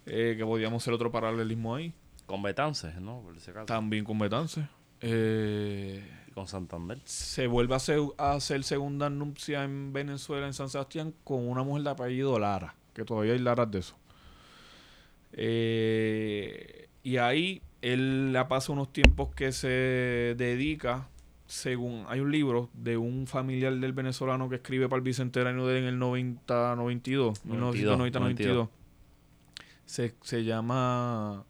Eh, 0.10 0.36
que 0.38 0.45
podíamos 0.45 0.84
hacer 0.84 0.94
otro 0.94 1.12
paralelismo 1.12 1.76
ahí. 1.76 1.94
Con 2.26 2.41
Betances, 2.41 2.95
¿no? 2.99 3.22
Por 3.22 3.38
ese 3.38 3.54
caso. 3.54 3.66
También 3.66 4.06
con 4.06 4.18
Betance. 4.20 4.68
Eh, 5.02 6.10
con 6.34 6.48
Santander. 6.48 6.99
se 7.04 7.48
vuelve 7.48 7.74
a 7.74 7.78
hacer, 7.78 7.99
a 8.18 8.34
hacer 8.34 8.64
segunda 8.64 9.10
nupcia 9.10 9.64
en 9.64 9.91
Venezuela, 9.94 10.48
en 10.48 10.54
San 10.54 10.70
Sebastián, 10.70 11.14
con 11.24 11.48
una 11.48 11.64
mujer 11.64 11.84
de 11.84 11.90
apellido 11.90 12.40
Lara, 12.40 12.76
que 12.94 13.04
todavía 13.04 13.34
hay 13.34 13.40
Laras 13.40 13.70
de 13.70 13.80
eso. 13.80 13.95
Eh, 15.39 16.89
y 17.03 17.18
ahí 17.18 17.61
él 17.81 18.34
la 18.34 18.47
pasa 18.47 18.73
unos 18.73 18.91
tiempos 18.91 19.34
que 19.34 19.51
se 19.51 19.68
dedica, 20.35 21.09
según 21.45 22.05
hay 22.09 22.19
un 22.19 22.31
libro 22.31 22.69
de 22.73 22.97
un 22.97 23.27
familiar 23.27 23.73
del 23.76 23.93
venezolano 23.93 24.49
que 24.49 24.55
escribe 24.55 24.89
para 24.89 24.97
el 24.97 25.03
bicentenario 25.03 25.68
de 25.68 25.77
él 25.77 25.84
en 25.84 25.89
el 25.89 25.99
90, 25.99 26.76
92, 26.76 27.45
1990, 27.45 28.19
92. 28.19 28.69
Se, 29.85 30.15
se 30.22 30.43
llama 30.43 31.45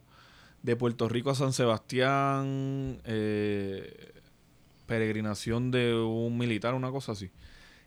De 0.61 0.75
Puerto 0.75 1.07
Rico 1.07 1.31
a 1.31 1.35
San 1.35 1.53
Sebastián, 1.53 2.99
eh, 3.05 4.11
peregrinación 4.85 5.71
de 5.71 5.95
un 5.95 6.37
militar, 6.37 6.73
una 6.73 6.91
cosa 6.91 7.13
así. 7.13 7.31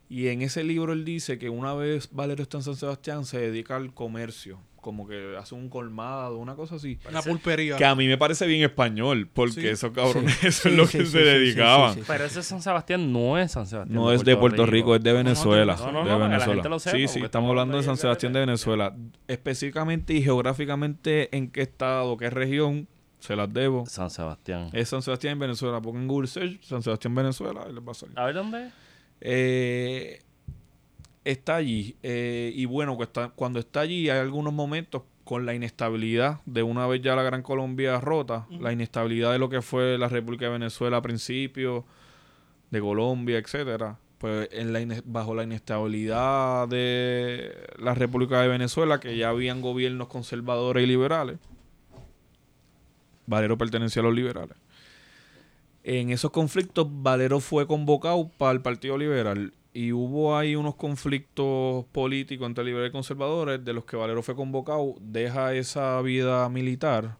Y 0.09 0.27
en 0.27 0.41
ese 0.41 0.63
libro 0.63 0.91
él 0.91 1.05
dice 1.05 1.37
que 1.37 1.49
una 1.49 1.73
vez 1.73 2.09
Valero 2.11 2.43
está 2.43 2.57
en 2.57 2.63
San 2.63 2.75
Sebastián 2.75 3.23
se 3.23 3.39
dedica 3.39 3.77
al 3.77 3.93
comercio, 3.93 4.59
como 4.81 5.07
que 5.07 5.37
hace 5.37 5.55
un 5.55 5.69
colmado, 5.69 6.37
una 6.37 6.55
cosa 6.55 6.75
así. 6.75 6.99
Una 7.09 7.21
pulpería. 7.21 7.77
Que 7.77 7.85
a 7.85 7.95
mí 7.95 8.07
me 8.07 8.17
parece 8.17 8.45
bien 8.47 8.63
español, 8.63 9.29
porque 9.31 9.61
Sí. 9.61 9.67
esos 9.67 9.91
cabrones 9.91 10.33
Sí. 10.39 10.47
eso 10.47 10.67
es 10.67 10.73
Sí, 10.73 10.77
lo 10.77 10.87
sí, 10.87 10.97
que 10.97 11.05
sí, 11.05 11.11
se 11.11 11.19
dedicaban. 11.19 11.93
sí, 11.93 11.99
sí. 12.01 12.05
Pero 12.07 12.25
ese 12.25 12.43
San 12.43 12.61
Sebastián 12.61 13.13
no 13.13 13.37
es 13.37 13.51
San 13.51 13.65
Sebastián. 13.67 13.95
No 13.95 14.11
es 14.11 14.23
de 14.25 14.35
Puerto 14.35 14.65
Rico, 14.65 14.95
es 14.95 15.03
de 15.03 15.13
Venezuela. 15.13 15.75
No, 15.77 15.91
no, 15.91 16.03
de 16.03 16.09
no, 16.11 16.11
para 16.11 16.15
que 16.15 16.19
la 16.19 16.27
Venezuela. 16.27 16.53
gente 16.55 16.69
lo 16.69 16.79
sepa, 16.79 16.97
sí, 16.97 17.07
sí, 17.07 17.19
estamos 17.23 17.49
hablando 17.49 17.77
de 17.77 17.83
San 17.83 17.95
de- 17.95 18.01
Sebastián 18.01 18.33
de 18.33 18.39
Venezuela. 18.41 18.95
Específicamente 19.27 20.13
y 20.13 20.21
geográficamente 20.23 21.35
en 21.37 21.49
qué 21.51 21.61
estado, 21.61 22.17
qué 22.17 22.29
región, 22.29 22.87
se 23.19 23.35
las 23.35 23.53
debo. 23.53 23.85
San 23.85 24.09
Sebastián. 24.09 24.69
Es 24.73 24.89
San 24.89 25.03
Sebastián 25.03 25.33
en 25.33 25.39
Venezuela. 25.39 25.79
Pongan 25.79 26.07
Google 26.07 26.27
Search, 26.27 26.63
San 26.63 26.81
Sebastián, 26.81 27.13
Venezuela, 27.13 27.67
y 27.69 27.73
les 27.73 27.83
va 27.87 27.91
a 27.91 27.93
salir. 27.93 28.17
A 28.19 28.25
ver 28.25 28.33
dónde 28.33 28.65
es. 28.65 28.73
Eh, 29.21 30.19
está 31.23 31.55
allí. 31.57 31.95
eh, 32.03 32.51
y 32.55 32.65
bueno, 32.65 32.97
está- 33.01 33.29
cuando 33.29 33.59
está 33.59 33.81
allí 33.81 34.09
hay 34.09 34.19
algunos 34.19 34.53
momentos 34.53 35.03
con 35.23 35.45
la 35.45 35.53
inestabilidad 35.53 36.41
de 36.45 36.63
una 36.63 36.87
vez 36.87 37.01
ya 37.01 37.15
la 37.15 37.23
Gran 37.23 37.41
Colombia 37.43 37.99
rota, 38.01 38.47
la 38.49 38.73
inestabilidad 38.73 39.31
de 39.31 39.39
lo 39.39 39.49
que 39.49 39.61
fue 39.61 39.97
la 39.97 40.09
República 40.09 40.45
de 40.45 40.51
Venezuela 40.51 40.97
a 40.97 41.01
principio, 41.01 41.85
de 42.71 42.79
Colombia, 42.81 43.37
etcétera. 43.37 43.97
Pues 44.17 44.49
en 44.51 44.73
la 44.73 44.81
ine- 44.81 45.01
bajo 45.05 45.33
la 45.33 45.43
inestabilidad 45.43 46.67
de 46.67 47.53
la 47.79 47.93
República 47.95 48.41
de 48.41 48.47
Venezuela, 48.49 48.99
que 48.99 49.15
ya 49.17 49.29
habían 49.29 49.61
gobiernos 49.61 50.07
conservadores 50.07 50.83
y 50.83 50.87
liberales, 50.87 51.37
Valero 53.27 53.57
pertenecía 53.57 54.01
a 54.01 54.05
los 54.05 54.13
liberales. 54.15 54.57
En 55.83 56.09
esos 56.11 56.31
conflictos, 56.31 56.87
Valero 56.89 57.39
fue 57.39 57.65
convocado 57.65 58.29
para 58.37 58.51
el 58.51 58.61
Partido 58.61 58.97
Liberal 58.97 59.53
y 59.73 59.91
hubo 59.93 60.37
ahí 60.37 60.55
unos 60.55 60.75
conflictos 60.75 61.85
políticos 61.91 62.45
entre 62.47 62.63
liberales 62.65 62.89
y 62.89 62.91
conservadores 62.91 63.63
de 63.63 63.73
los 63.73 63.85
que 63.85 63.95
Valero 63.97 64.21
fue 64.21 64.35
convocado, 64.35 64.95
deja 64.99 65.53
esa 65.53 66.01
vida 66.01 66.47
militar, 66.49 67.17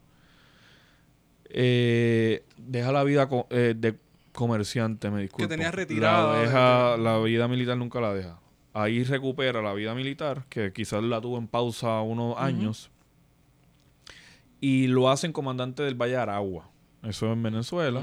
eh, 1.50 2.44
deja 2.58 2.92
la 2.92 3.04
vida 3.04 3.28
co- 3.28 3.48
eh, 3.50 3.74
de 3.78 3.96
comerciante, 4.34 5.10
me 5.12 5.22
disculpo. 5.22 5.48
tenía 5.50 5.72
retirada 5.72 6.32
La, 6.34 6.36
de- 6.40 6.46
deja, 6.46 6.98
la 6.98 7.20
vida 7.20 7.48
militar 7.48 7.78
nunca 7.78 8.00
la 8.02 8.14
deja. 8.14 8.40
Ahí 8.74 9.04
recupera 9.04 9.62
la 9.62 9.74
vida 9.74 9.94
militar, 9.94 10.46
que 10.50 10.72
quizás 10.72 11.04
la 11.04 11.20
tuvo 11.20 11.38
en 11.38 11.48
pausa 11.48 12.00
unos 12.02 12.38
años, 12.38 12.90
y 14.62 14.88
lo 14.88 15.10
hacen 15.10 15.34
comandante 15.34 15.84
del 15.84 15.96
Valle 15.96 16.14
de 16.14 16.18
Aragua. 16.20 16.70
Eso 17.04 17.26
es 17.28 17.34
en 17.34 17.44
Venezuela. 17.44 18.02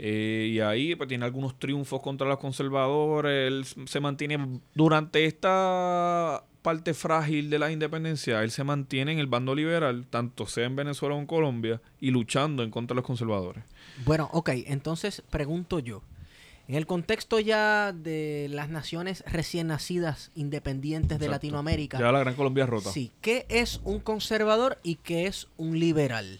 Eh, 0.00 0.52
y 0.52 0.60
ahí 0.60 0.94
pues, 0.94 1.08
tiene 1.08 1.24
algunos 1.24 1.58
triunfos 1.58 2.00
contra 2.00 2.28
los 2.28 2.38
conservadores. 2.38 3.48
Él 3.76 3.86
se 3.88 3.98
mantiene 4.00 4.60
durante 4.74 5.24
esta 5.24 6.44
parte 6.62 6.94
frágil 6.94 7.50
de 7.50 7.58
la 7.58 7.72
independencia. 7.72 8.42
Él 8.44 8.52
se 8.52 8.62
mantiene 8.62 9.12
en 9.12 9.18
el 9.18 9.26
bando 9.26 9.56
liberal, 9.56 10.06
tanto 10.08 10.46
sea 10.46 10.66
en 10.66 10.76
Venezuela 10.76 11.16
o 11.16 11.18
en 11.18 11.26
Colombia, 11.26 11.80
y 12.00 12.10
luchando 12.12 12.62
en 12.62 12.70
contra 12.70 12.94
de 12.94 12.98
los 12.98 13.06
conservadores. 13.06 13.64
Bueno, 14.04 14.28
ok, 14.32 14.50
entonces 14.66 15.22
pregunto 15.30 15.80
yo. 15.80 16.02
En 16.68 16.74
el 16.74 16.86
contexto 16.86 17.40
ya 17.40 17.92
de 17.92 18.48
las 18.50 18.68
naciones 18.68 19.24
recién 19.26 19.68
nacidas 19.68 20.30
independientes 20.34 21.18
de 21.18 21.24
Exacto. 21.24 21.46
Latinoamérica, 21.46 21.98
Ya 21.98 22.12
la 22.12 22.18
Gran 22.20 22.34
Colombia 22.34 22.64
es 22.64 22.70
rota. 22.70 22.90
sí, 22.92 23.10
¿qué 23.22 23.46
es 23.48 23.80
un 23.84 24.00
conservador 24.00 24.78
y 24.82 24.96
qué 24.96 25.26
es 25.26 25.48
un 25.56 25.80
liberal? 25.80 26.38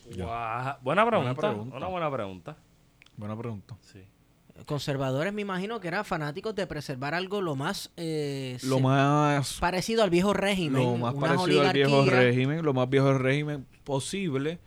Buena 0.83 1.07
pregunta. 1.07 1.35
pregunta. 1.35 1.77
Una 1.77 1.87
buena 1.87 2.13
pregunta. 2.13 2.57
Buena 3.19 3.37
pregunta. 3.37 3.77
Sí. 3.83 4.01
Conservadores 4.65 5.33
me 5.33 5.43
imagino 5.43 5.79
que 5.81 5.89
eran 5.89 6.05
fanáticos 6.05 6.55
de 6.55 6.67
preservar 6.67 7.15
algo 7.15 7.41
lo 7.41 7.55
más, 7.55 7.91
eh, 7.97 8.59
Lo 8.63 8.81
más, 8.81 9.59
parecido 9.61 10.03
al 10.03 10.11
viejo 10.11 10.33
régimen, 10.33 10.83
lo 10.83 10.97
más 10.97 11.15
parecido 11.15 11.63
al 11.63 11.73
viejo 11.73 12.05
régimen, 12.05 12.65
lo 12.65 12.73
más 12.73 12.89
viejo 12.89 13.13
régimen 13.19 13.67
posible. 13.85 14.59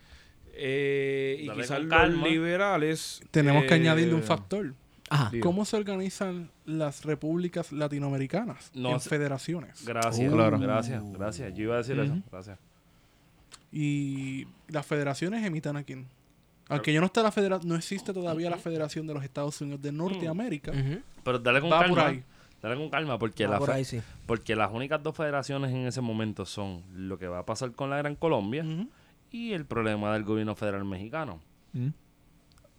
Eh, 0.54 1.38
y 1.40 1.48
quizás 1.50 1.80
los 1.80 1.90
calma. 1.90 2.28
liberales. 2.28 3.22
Tenemos 3.30 3.64
que 3.64 3.70
eh, 3.70 3.80
añadirle 3.80 4.14
un 4.14 4.22
factor. 4.22 4.74
Ajá. 5.08 5.30
¿Cómo 5.40 5.64
se 5.64 5.76
organizan 5.76 6.50
las 6.64 7.04
repúblicas 7.04 7.72
latinoamericanas? 7.72 8.70
No 8.74 8.92
en 8.92 9.00
federaciones. 9.00 9.84
Gracias. 9.84 10.30
Uh. 10.30 10.34
Claro. 10.34 10.58
Gracias. 10.58 11.02
Gracias. 11.12 11.54
Yo 11.54 11.64
iba 11.64 11.74
a 11.74 11.78
decir 11.78 11.98
eso. 11.98 12.16
Gracias. 12.30 12.58
Y 13.70 14.46
las 14.68 14.86
federaciones 14.86 15.44
emitan 15.44 15.76
a 15.76 15.82
quién. 15.82 16.06
Aunque 16.72 16.92
ya 16.92 17.00
no 17.00 17.06
está 17.06 17.22
la 17.22 17.30
federa 17.32 17.60
no 17.64 17.74
existe 17.76 18.12
todavía 18.12 18.50
la 18.50 18.58
Federación 18.58 19.06
de 19.06 19.14
los 19.14 19.22
Estados 19.24 19.60
Unidos 19.60 19.82
de 19.82 19.92
Norteamérica. 19.92 20.72
Pero 21.24 21.38
dale 21.38 21.60
con 21.60 21.70
Va 21.72 21.80
calma. 21.80 21.94
por 21.96 22.04
ahí. 22.04 22.24
Dale 22.60 22.76
con 22.76 22.90
calma 22.90 23.18
porque, 23.18 23.46
Va 23.46 23.52
la 23.54 23.58
por 23.58 23.68
fe- 23.70 23.74
ahí, 23.74 23.84
sí. 23.84 24.00
porque 24.26 24.54
las 24.54 24.70
únicas 24.72 25.02
dos 25.02 25.16
federaciones 25.16 25.72
en 25.72 25.86
ese 25.86 26.00
momento 26.00 26.44
son 26.46 26.82
lo 26.94 27.18
que 27.18 27.26
va 27.26 27.40
a 27.40 27.44
pasar 27.46 27.72
con 27.72 27.90
la 27.90 27.96
Gran 27.96 28.14
Colombia 28.14 28.64
y 29.32 29.52
el 29.52 29.64
problema 29.66 30.12
del 30.12 30.22
gobierno 30.24 30.54
federal 30.54 30.84
mexicano. 30.84 31.40
¿Mm? 31.72 31.88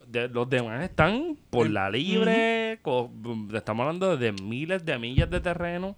De- 0.07 0.27
los 0.29 0.49
demás 0.49 0.83
están 0.83 1.37
por 1.49 1.67
El- 1.67 1.73
la 1.73 1.89
libre, 1.89 2.79
co- 2.81 3.11
estamos 3.53 3.83
hablando 3.85 4.15
de 4.17 4.31
miles 4.31 4.85
de 4.85 4.97
millas 4.99 5.29
de 5.29 5.39
terreno 5.41 5.95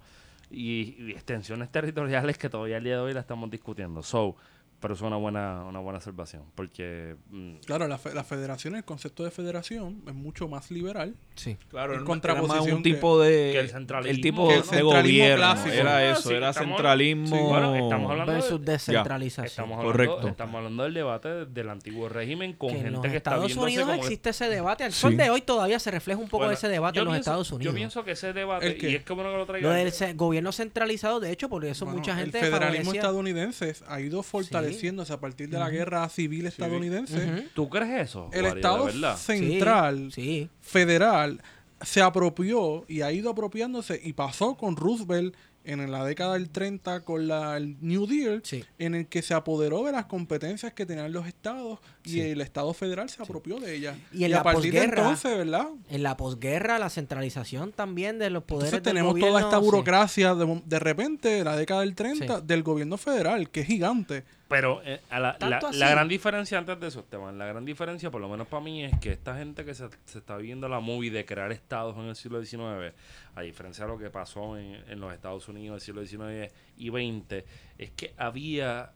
y, 0.50 0.96
y 0.98 1.10
extensiones 1.12 1.70
territoriales 1.70 2.38
que 2.38 2.48
todavía 2.48 2.76
al 2.78 2.84
día 2.84 2.94
de 2.94 3.00
hoy 3.02 3.12
la 3.12 3.20
estamos 3.20 3.50
discutiendo. 3.50 4.02
So, 4.02 4.36
Pero 4.78 4.92
es 4.94 5.00
una 5.00 5.16
buena, 5.16 5.64
una 5.64 5.80
buena 5.80 5.98
observación. 5.98 6.42
Porque. 6.54 7.16
mm, 7.30 7.56
Claro, 7.64 7.88
la, 7.88 7.96
fe- 7.98 8.12
la 8.14 8.24
federación, 8.24 8.76
el 8.76 8.84
concepto 8.84 9.24
de 9.24 9.30
federación 9.30 10.02
es 10.06 10.14
mucho 10.14 10.48
más 10.48 10.70
liberal. 10.70 11.14
Sí. 11.34 11.56
Claro, 11.70 11.94
En 11.94 12.00
era 12.00 12.06
contraposición 12.06 12.76
un 12.76 12.82
que- 12.82 12.92
tipo 12.92 13.18
de 13.20 13.50
que 13.52 13.60
el 13.60 13.70
centralismo, 13.70 14.10
el 14.14 14.20
tipo 14.20 14.48
que 14.48 14.52
de 14.54 14.58
el 14.58 14.64
centralismo 14.64 15.00
gobierno 15.00 15.36
clásico. 15.36 15.74
era 15.74 16.10
eso, 16.12 16.28
sí, 16.28 16.34
era 16.34 16.50
estamos- 16.50 16.76
centralismo. 16.76 17.26
sí, 17.26 17.42
bueno, 17.42 17.74
estamos 17.76 18.10
hablando 18.10 18.32
de- 18.32 18.38
Versus 18.38 18.64
descentralización. 18.64 19.46
Estamos 19.46 19.82
Correcto. 19.84 20.12
hablando, 20.12 20.30
estamos 20.30 20.54
hablando 20.56 20.82
del 20.84 20.94
debate 20.94 21.28
del 21.46 21.68
antiguo 21.70 22.08
régimen 22.08 22.52
con 22.52 22.68
que 22.70 22.76
en 22.76 22.82
gente 22.82 22.92
los 22.92 23.00
que 23.02 23.16
está 23.16 23.30
Estados 23.30 23.56
Unidos 23.56 23.88
como 23.88 24.02
existe 24.02 24.30
ese 24.30 24.48
debate. 24.48 24.84
Al 24.84 24.92
Sí. 24.92 25.00
sol 25.00 25.16
de 25.16 25.30
hoy 25.30 25.40
todavía 25.40 25.78
se 25.78 25.90
refleja 25.90 26.18
un 26.20 26.26
poco 26.26 26.38
Bueno, 26.44 26.50
de 26.50 26.54
ese 26.56 26.68
debate 26.68 26.96
yo 26.96 27.02
en 27.02 27.06
los 27.06 27.14
pienso- 27.14 27.30
Estados 27.30 27.52
Unidos. 27.52 27.72
Yo 27.72 27.76
pienso 27.76 28.04
que 28.04 28.10
ese 28.12 28.32
debate, 28.32 28.66
¿El 28.66 28.78
qué? 28.78 28.90
y 28.90 28.94
es 28.96 29.04
que 29.04 29.12
bueno 29.14 29.30
que 29.30 29.36
lo 29.38 29.46
traiga. 29.46 29.68
Lo 29.68 29.74
del 29.74 30.16
gobierno 30.16 30.52
centralizado, 30.52 31.18
de 31.20 31.32
hecho, 31.32 31.48
porque 31.48 31.70
eso 31.70 31.84
Bueno, 31.86 31.98
mucha 32.00 32.14
gente 32.14 32.38
el 32.40 32.44
federalismo 32.44 32.92
estadounidense 32.92 33.74
ha 33.88 34.00
ido 34.00 34.22
fortaleciéndose 34.66 35.12
a 35.12 35.20
partir 35.20 35.48
de 35.48 35.58
la 35.58 35.70
guerra 35.70 36.08
civil 36.08 36.46
estadounidense. 36.46 37.48
¿Tú 37.54 37.68
crees 37.68 38.08
eso? 38.10 38.28
El 38.32 38.46
Estado 38.46 38.88
central, 39.16 40.12
Sí, 40.12 40.48
federal, 40.60 41.40
se 41.82 42.00
apropió 42.02 42.84
y 42.88 43.02
ha 43.02 43.12
ido 43.12 43.30
apropiándose 43.30 44.00
y 44.02 44.12
pasó 44.14 44.56
con 44.56 44.76
Roosevelt 44.76 45.34
en 45.64 45.90
la 45.90 46.04
década 46.04 46.34
del 46.34 46.48
30 46.50 47.00
con 47.00 47.26
la, 47.26 47.56
el 47.56 47.76
New 47.80 48.06
Deal, 48.06 48.40
Sí. 48.44 48.64
en 48.78 48.94
el 48.94 49.08
que 49.08 49.20
se 49.20 49.34
apoderó 49.34 49.82
de 49.84 49.90
las 49.90 50.04
competencias 50.06 50.72
que 50.74 50.86
tenían 50.86 51.12
los 51.12 51.26
estados 51.26 51.80
y 52.04 52.10
Sí. 52.10 52.20
el 52.20 52.40
Estado 52.40 52.72
federal 52.72 53.08
se 53.10 53.20
apropió 53.20 53.58
de 53.58 53.74
ellas. 53.74 53.96
Y 54.12 54.22
en 54.24 54.32
a 54.32 54.36
la 54.36 54.42
partir 54.44 54.72
de 54.72 54.78
posguerra, 54.78 55.02
entonces, 55.02 55.36
¿verdad? 55.36 55.66
En 55.90 56.02
la 56.04 56.16
posguerra, 56.16 56.78
la 56.78 56.88
centralización 56.88 57.72
también 57.72 58.20
de 58.20 58.30
los 58.30 58.44
poderes 58.44 58.74
Entonces 58.74 58.84
del 58.84 58.94
tenemos 58.94 59.18
toda 59.18 59.40
esta 59.40 59.58
sí. 59.58 59.64
burocracia 59.64 60.34
de, 60.36 60.62
de 60.64 60.78
repente, 60.78 61.42
la 61.42 61.56
década 61.56 61.80
del 61.80 61.96
30, 61.96 62.36
Sí. 62.38 62.42
del 62.46 62.62
gobierno 62.62 62.96
federal, 62.96 63.50
que 63.50 63.62
es 63.62 63.66
gigante. 63.66 64.22
Pero 64.48 64.80
eh, 64.84 65.00
a 65.10 65.18
la, 65.18 65.36
la, 65.40 65.90
gran 65.90 66.06
diferencia 66.06 66.56
antes 66.56 66.78
de 66.78 66.86
eso, 66.86 67.00
Esteban, 67.00 67.36
la 67.36 67.46
gran 67.46 67.64
diferencia, 67.64 68.12
por 68.12 68.20
lo 68.20 68.28
menos 68.28 68.46
para 68.46 68.62
mí, 68.62 68.84
es 68.84 68.96
que 69.00 69.10
esta 69.10 69.36
gente 69.36 69.64
que 69.64 69.74
se, 69.74 69.88
se 70.04 70.18
está 70.18 70.36
viendo 70.36 70.68
la 70.68 70.78
movie 70.78 71.10
de 71.10 71.24
crear 71.24 71.50
estados 71.50 71.96
en 71.96 72.04
el 72.04 72.14
siglo 72.14 72.44
XIX, 72.44 72.94
a 73.34 73.40
diferencia 73.40 73.84
de 73.84 73.90
lo 73.90 73.98
que 73.98 74.08
pasó 74.08 74.56
en, 74.56 74.76
en 74.88 75.00
los 75.00 75.12
Estados 75.12 75.48
Unidos 75.48 75.88
en 75.88 75.98
el 75.98 76.06
siglo 76.06 76.26
XIX 76.26 76.52
y 76.76 76.90
XX, 76.90 77.44
es 77.78 77.90
que 77.90 78.14
había, 78.16 78.92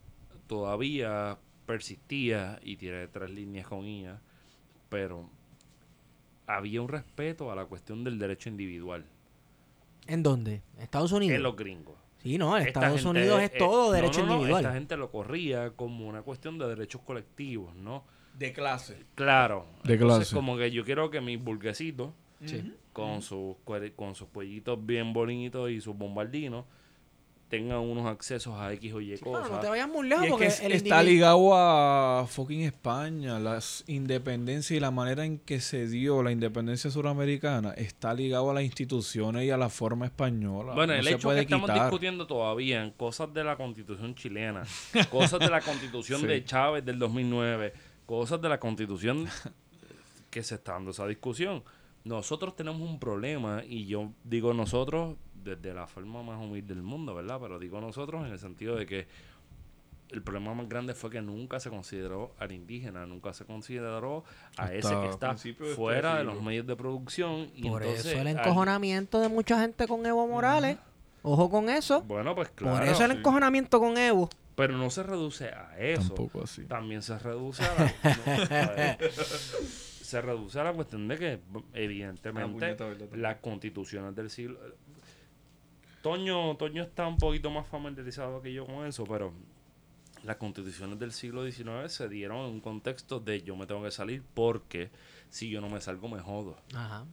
todavía 0.47 1.37
persistía, 1.67 2.61
y 2.63 2.77
tiene 2.77 3.09
tres 3.09 3.31
líneas 3.31 3.67
con 3.67 3.85
IA, 3.85 4.21
pero 4.89 5.29
había 6.47 6.81
un 6.81 6.89
respeto 6.89 7.51
a 7.51 7.57
la 7.57 7.65
cuestión 7.65 8.05
del 8.05 8.21
derecho 8.21 8.49
individual 8.49 9.05
¿En 10.07 10.25
dónde? 10.25 10.63
¿Estados 10.81 11.13
Unidos? 11.13 11.37
en 11.37 11.43
los 11.45 11.55
gringos. 11.55 11.97
Sí, 12.23 12.39
no, 12.39 12.57
en 12.57 12.67
Esta 12.67 12.81
Estados 12.81 13.03
gente, 13.03 13.19
Unidos 13.19 13.43
es 13.43 13.51
eh, 13.51 13.59
todo 13.59 13.93
derecho 13.93 14.21
no, 14.21 14.27
no, 14.27 14.33
individual. 14.35 14.65
Esta 14.65 14.75
gente 14.75 14.97
lo 14.97 15.11
corría 15.11 15.71
como 15.71 16.07
una 16.07 16.23
cuestión 16.23 16.59
de 16.59 16.69
derechos 16.69 17.01
colectivos, 17.03 17.75
¿no? 17.75 18.05
de 18.41 18.53
clase. 18.53 19.05
Claro. 19.15 19.67
De 19.85 19.95
Entonces, 19.95 20.29
clase. 20.29 20.35
como 20.35 20.57
que 20.57 20.71
yo 20.71 20.85
quiero 20.85 21.11
que 21.11 21.21
mis 21.21 21.43
burguesitos, 21.43 22.11
con, 22.95 23.21
sus, 23.21 23.57
con 23.95 24.15
sus 24.15 24.29
cuellitos 24.29 24.85
bien 24.85 25.13
bonitos 25.13 25.71
y 25.71 25.81
sus 25.81 25.97
bombardinos, 25.97 26.65
tengan 27.51 27.81
unos 27.81 28.07
accesos 28.07 28.55
a 28.59 28.73
X 28.73 28.93
o 28.95 29.01
Y 29.01 29.17
Bueno, 29.17 29.39
cosas. 29.41 29.51
no 29.51 29.59
te 29.61 29.69
vayas 29.69 29.89
muy 29.89 30.07
Y 30.07 30.09
lejos 30.11 30.25
es 30.25 30.31
porque 30.31 30.45
que 30.47 30.49
es- 30.53 30.61
el 30.63 30.73
está 30.73 31.03
ligado 31.03 31.51
a 31.55 32.25
fucking 32.29 32.61
España, 32.63 33.39
las 33.41 33.85
independencias 33.89 34.77
y 34.77 34.81
la 34.81 34.91
manera 34.93 35.25
en 35.27 35.39
que 35.41 35.61
se 35.61 35.87
dio 35.89 36.23
la 36.23 36.31
independencia 36.33 36.91
suramericana 36.91 37.73
está 37.73 38.15
ligado 38.15 38.51
a 38.51 38.55
las 38.55 38.63
instituciones 38.63 39.45
y 39.45 39.51
a 39.51 39.57
la 39.59 39.69
forma 39.69 40.07
española. 40.07 40.75
Bueno, 40.75 40.95
No 40.95 40.99
el 41.01 41.07
hecho 41.09 41.19
que 41.19 41.23
puede 41.25 41.41
estamos 41.43 41.69
quitar. 41.69 41.87
discutiendo 41.87 42.27
todavía 42.27 42.83
en 42.85 42.93
cosas 42.93 43.35
de 43.35 43.43
la 43.45 43.57
constitución 43.57 44.15
chilena, 44.15 44.63
cosas 45.11 45.41
de 45.41 45.51
la 45.51 45.61
constitución 45.61 46.21
Sí. 46.23 46.27
de 46.29 46.45
Chávez 46.45 46.85
del 46.85 46.99
2009, 47.01 47.73
cosas 48.07 48.41
de 48.41 48.49
la 48.49 48.61
constitución 48.61 49.27
que 50.31 50.43
se 50.45 50.55
está 50.55 50.73
dando 50.75 50.93
esa 50.93 51.07
discusión. 51.07 51.65
Nosotros 52.05 52.57
tenemos 52.57 52.81
un 52.81 52.99
problema 52.99 53.63
y 53.69 53.87
yo 53.87 54.13
digo 54.25 54.55
nosotros 54.55 55.17
desde 55.43 55.75
la 55.75 55.87
forma 55.87 56.23
más 56.23 56.41
humilde 56.41 56.75
del 56.75 56.83
mundo, 56.83 57.15
¿verdad? 57.15 57.39
Pero 57.41 57.59
digo 57.59 57.81
nosotros 57.81 58.25
en 58.27 58.33
el 58.33 58.39
sentido 58.39 58.77
de 58.77 58.87
que 58.87 59.07
el 60.11 60.23
problema 60.23 60.55
más 60.55 60.69
grande 60.69 60.95
fue 60.95 61.11
que 61.11 61.23
nunca 61.23 61.61
se 61.61 61.71
consideró 61.71 62.35
al 62.39 62.53
indígena, 62.53 63.07
nunca 63.07 63.33
se 63.33 63.45
consideró 63.45 64.25
a 64.57 64.65
Hasta 64.65 64.75
ese 64.75 64.95
que 64.95 65.09
está 65.09 65.33
este 65.33 65.55
fuera 65.55 66.17
de 66.17 66.25
los 66.25 66.43
medios 66.43 66.67
de 66.67 66.77
producción. 66.77 67.51
Y 67.55 67.69
Por 67.69 67.83
entonces, 67.83 68.07
eso 68.13 68.21
el 68.21 68.27
encojonamiento 68.27 69.21
de 69.21 69.29
mucha 69.29 69.61
gente 69.61 69.87
con 69.87 70.05
Evo 70.05 70.27
Morales. 70.27 70.79
Ojo 71.23 71.51
con 71.51 71.69
eso. 71.69 72.01
Bueno, 72.03 72.35
pues 72.35 72.49
claro. 72.51 72.79
Por 72.79 72.89
eso 72.89 73.05
el 73.05 73.13
sí. 73.13 73.19
encojonamiento 73.19 73.79
con 73.79 73.97
Evo. 73.99 74.31
Pero 74.57 74.77
no 74.77 74.91
se 74.91 75.03
reduce 75.03 75.49
a 75.49 75.79
eso. 75.79 76.09
Tampoco 76.09 76.43
así. 76.45 76.65
También 76.65 77.03
se 77.03 77.19
reduce 77.19 77.63
a 77.63 77.75
la, 77.75 77.95
no, 78.05 78.33
a 78.33 78.75
ver, 78.75 79.13
se 79.13 80.21
reduce 80.21 80.59
a 80.59 80.65
la 80.65 80.73
cuestión 80.73 81.07
de 81.09 81.19
que 81.19 81.41
evidentemente 81.73 82.77
Ah, 82.81 82.95
las 83.15 83.37
constituciones 83.37 84.15
del 84.17 84.29
siglo 84.29 84.59
Toño, 86.03 86.57
Toño 86.57 86.83
está 86.83 87.07
un 87.07 87.19
poquito 87.19 87.51
más 87.51 87.67
familiarizado 87.67 88.41
que 88.41 88.53
yo 88.53 88.67
con 88.67 88.87
eso, 88.87 89.05
pero 89.05 89.33
las 90.25 90.37
constituciones 90.37 90.99
del 90.99 91.13
siglo 91.13 91.51
XIX 91.51 91.91
se 91.91 92.09
dieron 92.09 92.39
en 92.39 92.47
un 92.47 92.61
contexto 92.61 93.21
de 93.21 93.43
yo 93.43 93.57
me 93.57 93.67
tengo 93.67 93.83
que 93.83 93.91
salir 93.91 94.23
porque 94.35 94.91
si 95.29 95.51
yo 95.51 95.61
no 95.61 95.69
me 95.69 95.81
salgo 95.81 96.09
me 96.09 96.21
jodo. 96.21 96.57
Ajá. 96.75 97.05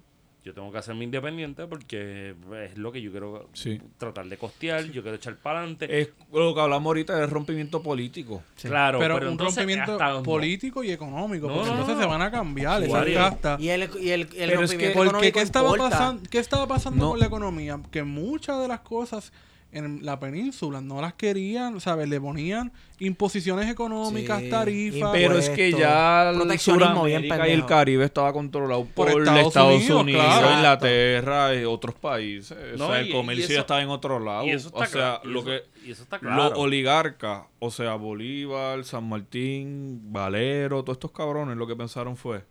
Yo 0.44 0.54
tengo 0.54 0.72
que 0.72 0.78
hacerme 0.78 1.04
independiente 1.04 1.68
porque 1.68 2.34
es 2.64 2.78
lo 2.78 2.90
que 2.94 3.02
yo 3.02 3.12
quiero 3.12 3.50
Sí. 3.52 3.82
tratar 3.98 4.28
de 4.28 4.38
costear, 4.38 4.86
yo 4.86 5.02
quiero 5.02 5.18
echar 5.18 5.36
para 5.36 5.60
adelante. 5.60 6.00
Es 6.02 6.10
lo 6.32 6.56
que 6.56 6.62
hablamos 6.62 6.86
ahorita 6.86 7.18
del 7.18 7.30
rompimiento 7.30 7.84
político. 7.84 8.44
Claro, 8.62 8.98
pero, 8.98 9.16
pero, 9.16 9.26
un 9.28 9.32
entonces, 9.34 9.58
rompimiento 9.58 10.24
político 10.24 10.84
y 10.86 10.92
económico, 10.92 11.48
No, 11.48 11.56
porque 11.56 11.68
no, 11.70 11.74
entonces 11.74 11.96
no. 11.98 12.02
se 12.04 12.08
van 12.08 12.22
a 12.22 12.32
cambiar 12.32 12.82
esas. 12.82 13.60
Y 13.60 13.70
el, 13.70 13.90
y 14.00 14.10
el, 14.12 14.22
el 14.22 14.28
Pero 14.28 14.64
es 14.64 14.72
que- 14.72 14.94
rompimiento 14.94 15.04
Porque 15.12 15.32
¿qué 15.34 15.42
estaba, 15.42 15.70
importa. 15.72 15.90
pasando, 15.90 16.24
¿qué 16.30 16.40
estaba 16.40 16.66
pasando 16.68 17.04
No. 17.06 17.10
con 17.12 17.20
la 17.20 17.26
economía? 17.26 17.82
Que 17.92 18.04
muchas 18.04 18.62
de 18.62 18.70
las 18.70 18.80
cosas 18.82 19.34
en 19.72 20.06
la 20.06 20.20
península 20.20 20.82
no 20.82 21.02
las 21.02 21.14
querían, 21.14 21.80
¿sabes? 21.82 22.08
Le 22.08 22.20
ponían 22.22 22.72
imposiciones 23.00 23.70
económicas, 23.70 24.42
Sí, 24.42 24.50
tarifas. 24.50 25.12
Pero 25.12 25.38
es 25.38 25.50
que 25.50 25.72
ya 25.72 26.30
el 26.30 26.36
proteccionismo 26.38 27.04
bien 27.04 27.22
Sudamérica 27.24 27.48
y 27.50 27.52
el. 27.52 27.66
Caribe 27.66 28.06
estaba 28.06 28.32
controlado 28.34 28.86
por, 28.86 29.12
Por 29.12 29.22
Estados, 29.22 29.48
Estados 29.48 29.76
Unidos, 29.76 30.02
Unidos, 30.02 30.26
claro. 30.26 30.56
Inglaterra 30.56 31.56
y 31.56 31.66
otros 31.66 31.96
países. 31.96 32.58
No, 32.78 32.88
o 32.88 32.92
sea, 32.92 33.02
y- 33.04 33.08
el 33.08 33.14
comercio 33.14 33.44
eso- 33.46 33.54
ya 33.54 33.60
estaba 33.60 33.82
en 33.82 33.90
otro 33.90 34.20
lado. 34.20 34.46
y 34.46 34.52
eso 34.52 34.70
está 34.70 34.80
o 34.80 34.86
sea, 34.86 35.22
lo 35.24 35.44
que 35.44 35.64
y 35.86 35.92
eso 35.92 36.04
está 36.04 36.20
claro. 36.20 36.36
los 36.50 36.58
oligarcas, 36.58 37.44
o 37.60 37.70
sea, 37.70 37.96
Bolívar, 37.96 38.84
San 38.86 39.08
Martín, 39.08 40.02
Valero, 40.12 40.84
todos 40.84 40.96
estos 40.96 41.12
cabrones, 41.12 41.58
lo 41.58 41.68
que 41.68 41.76
pensaron 41.76 42.16
fue 42.18 42.44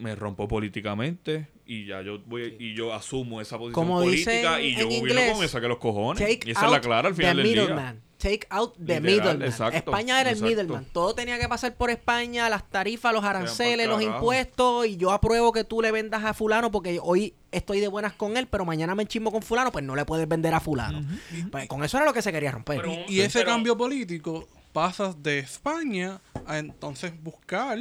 me 0.00 0.14
rompo 0.16 0.48
políticamente 0.48 1.48
y 1.66 1.86
ya 1.86 2.02
yo 2.02 2.18
voy 2.26 2.56
y 2.58 2.74
yo 2.74 2.92
asumo 2.94 3.40
esa 3.40 3.56
posición 3.58 3.74
Como 3.74 4.00
política 4.00 4.60
y 4.60 4.74
yo 4.74 4.86
gobierno 4.88 5.38
me 5.40 5.46
saque 5.48 5.68
los 5.68 5.78
cojones. 5.78 6.18
Take 6.22 6.48
Y 6.48 6.50
esa 6.52 6.64
es 6.64 6.70
la 6.70 6.76
out 6.78 6.84
clara 6.84 7.08
al 7.08 7.14
final 7.14 7.36
the 7.36 7.42
del 7.42 7.52
día. 7.52 7.62
middleman. 7.62 8.02
Take 8.18 8.46
out 8.50 8.74
the 8.76 9.00
Literal, 9.00 9.02
middleman. 9.38 9.42
exacto, 9.42 9.76
España 9.78 10.20
era 10.20 10.28
el 10.30 10.42
middleman. 10.42 10.84
Todo 10.92 11.14
tenía 11.14 11.38
que 11.38 11.48
pasar 11.48 11.74
por 11.74 11.88
España, 11.88 12.50
las 12.50 12.68
tarifas, 12.68 13.14
los 13.14 13.24
aranceles, 13.24 13.86
los 13.88 14.02
impuestos. 14.02 14.86
Y 14.86 14.98
yo 14.98 15.10
apruebo 15.12 15.52
que 15.52 15.64
tú 15.64 15.80
le 15.80 15.90
vendas 15.90 16.22
a 16.24 16.34
fulano 16.34 16.70
porque 16.70 16.98
hoy 17.02 17.32
estoy 17.50 17.80
de 17.80 17.88
buenas 17.88 18.12
con 18.12 18.36
él, 18.36 18.46
pero 18.46 18.66
mañana 18.66 18.94
me 18.94 19.06
chismo 19.06 19.32
con 19.32 19.40
fulano, 19.40 19.72
pues 19.72 19.84
no 19.86 19.96
le 19.96 20.04
puedes 20.04 20.28
vender 20.28 20.52
a 20.52 20.60
fulano. 20.60 21.02
Pues 21.50 21.66
con 21.66 21.82
eso 21.82 21.96
era 21.96 22.04
lo 22.04 22.12
que 22.12 22.20
se 22.20 22.30
quería 22.30 22.50
romper. 22.52 22.82
Pero- 22.82 22.92
Y 23.08 23.20
ese 23.20 23.38
pero- 23.38 23.52
cambio 23.52 23.74
político 23.78 24.46
pasas 24.74 25.22
de 25.22 25.38
España 25.38 26.20
a 26.46 26.58
entonces 26.58 27.12
buscar 27.22 27.78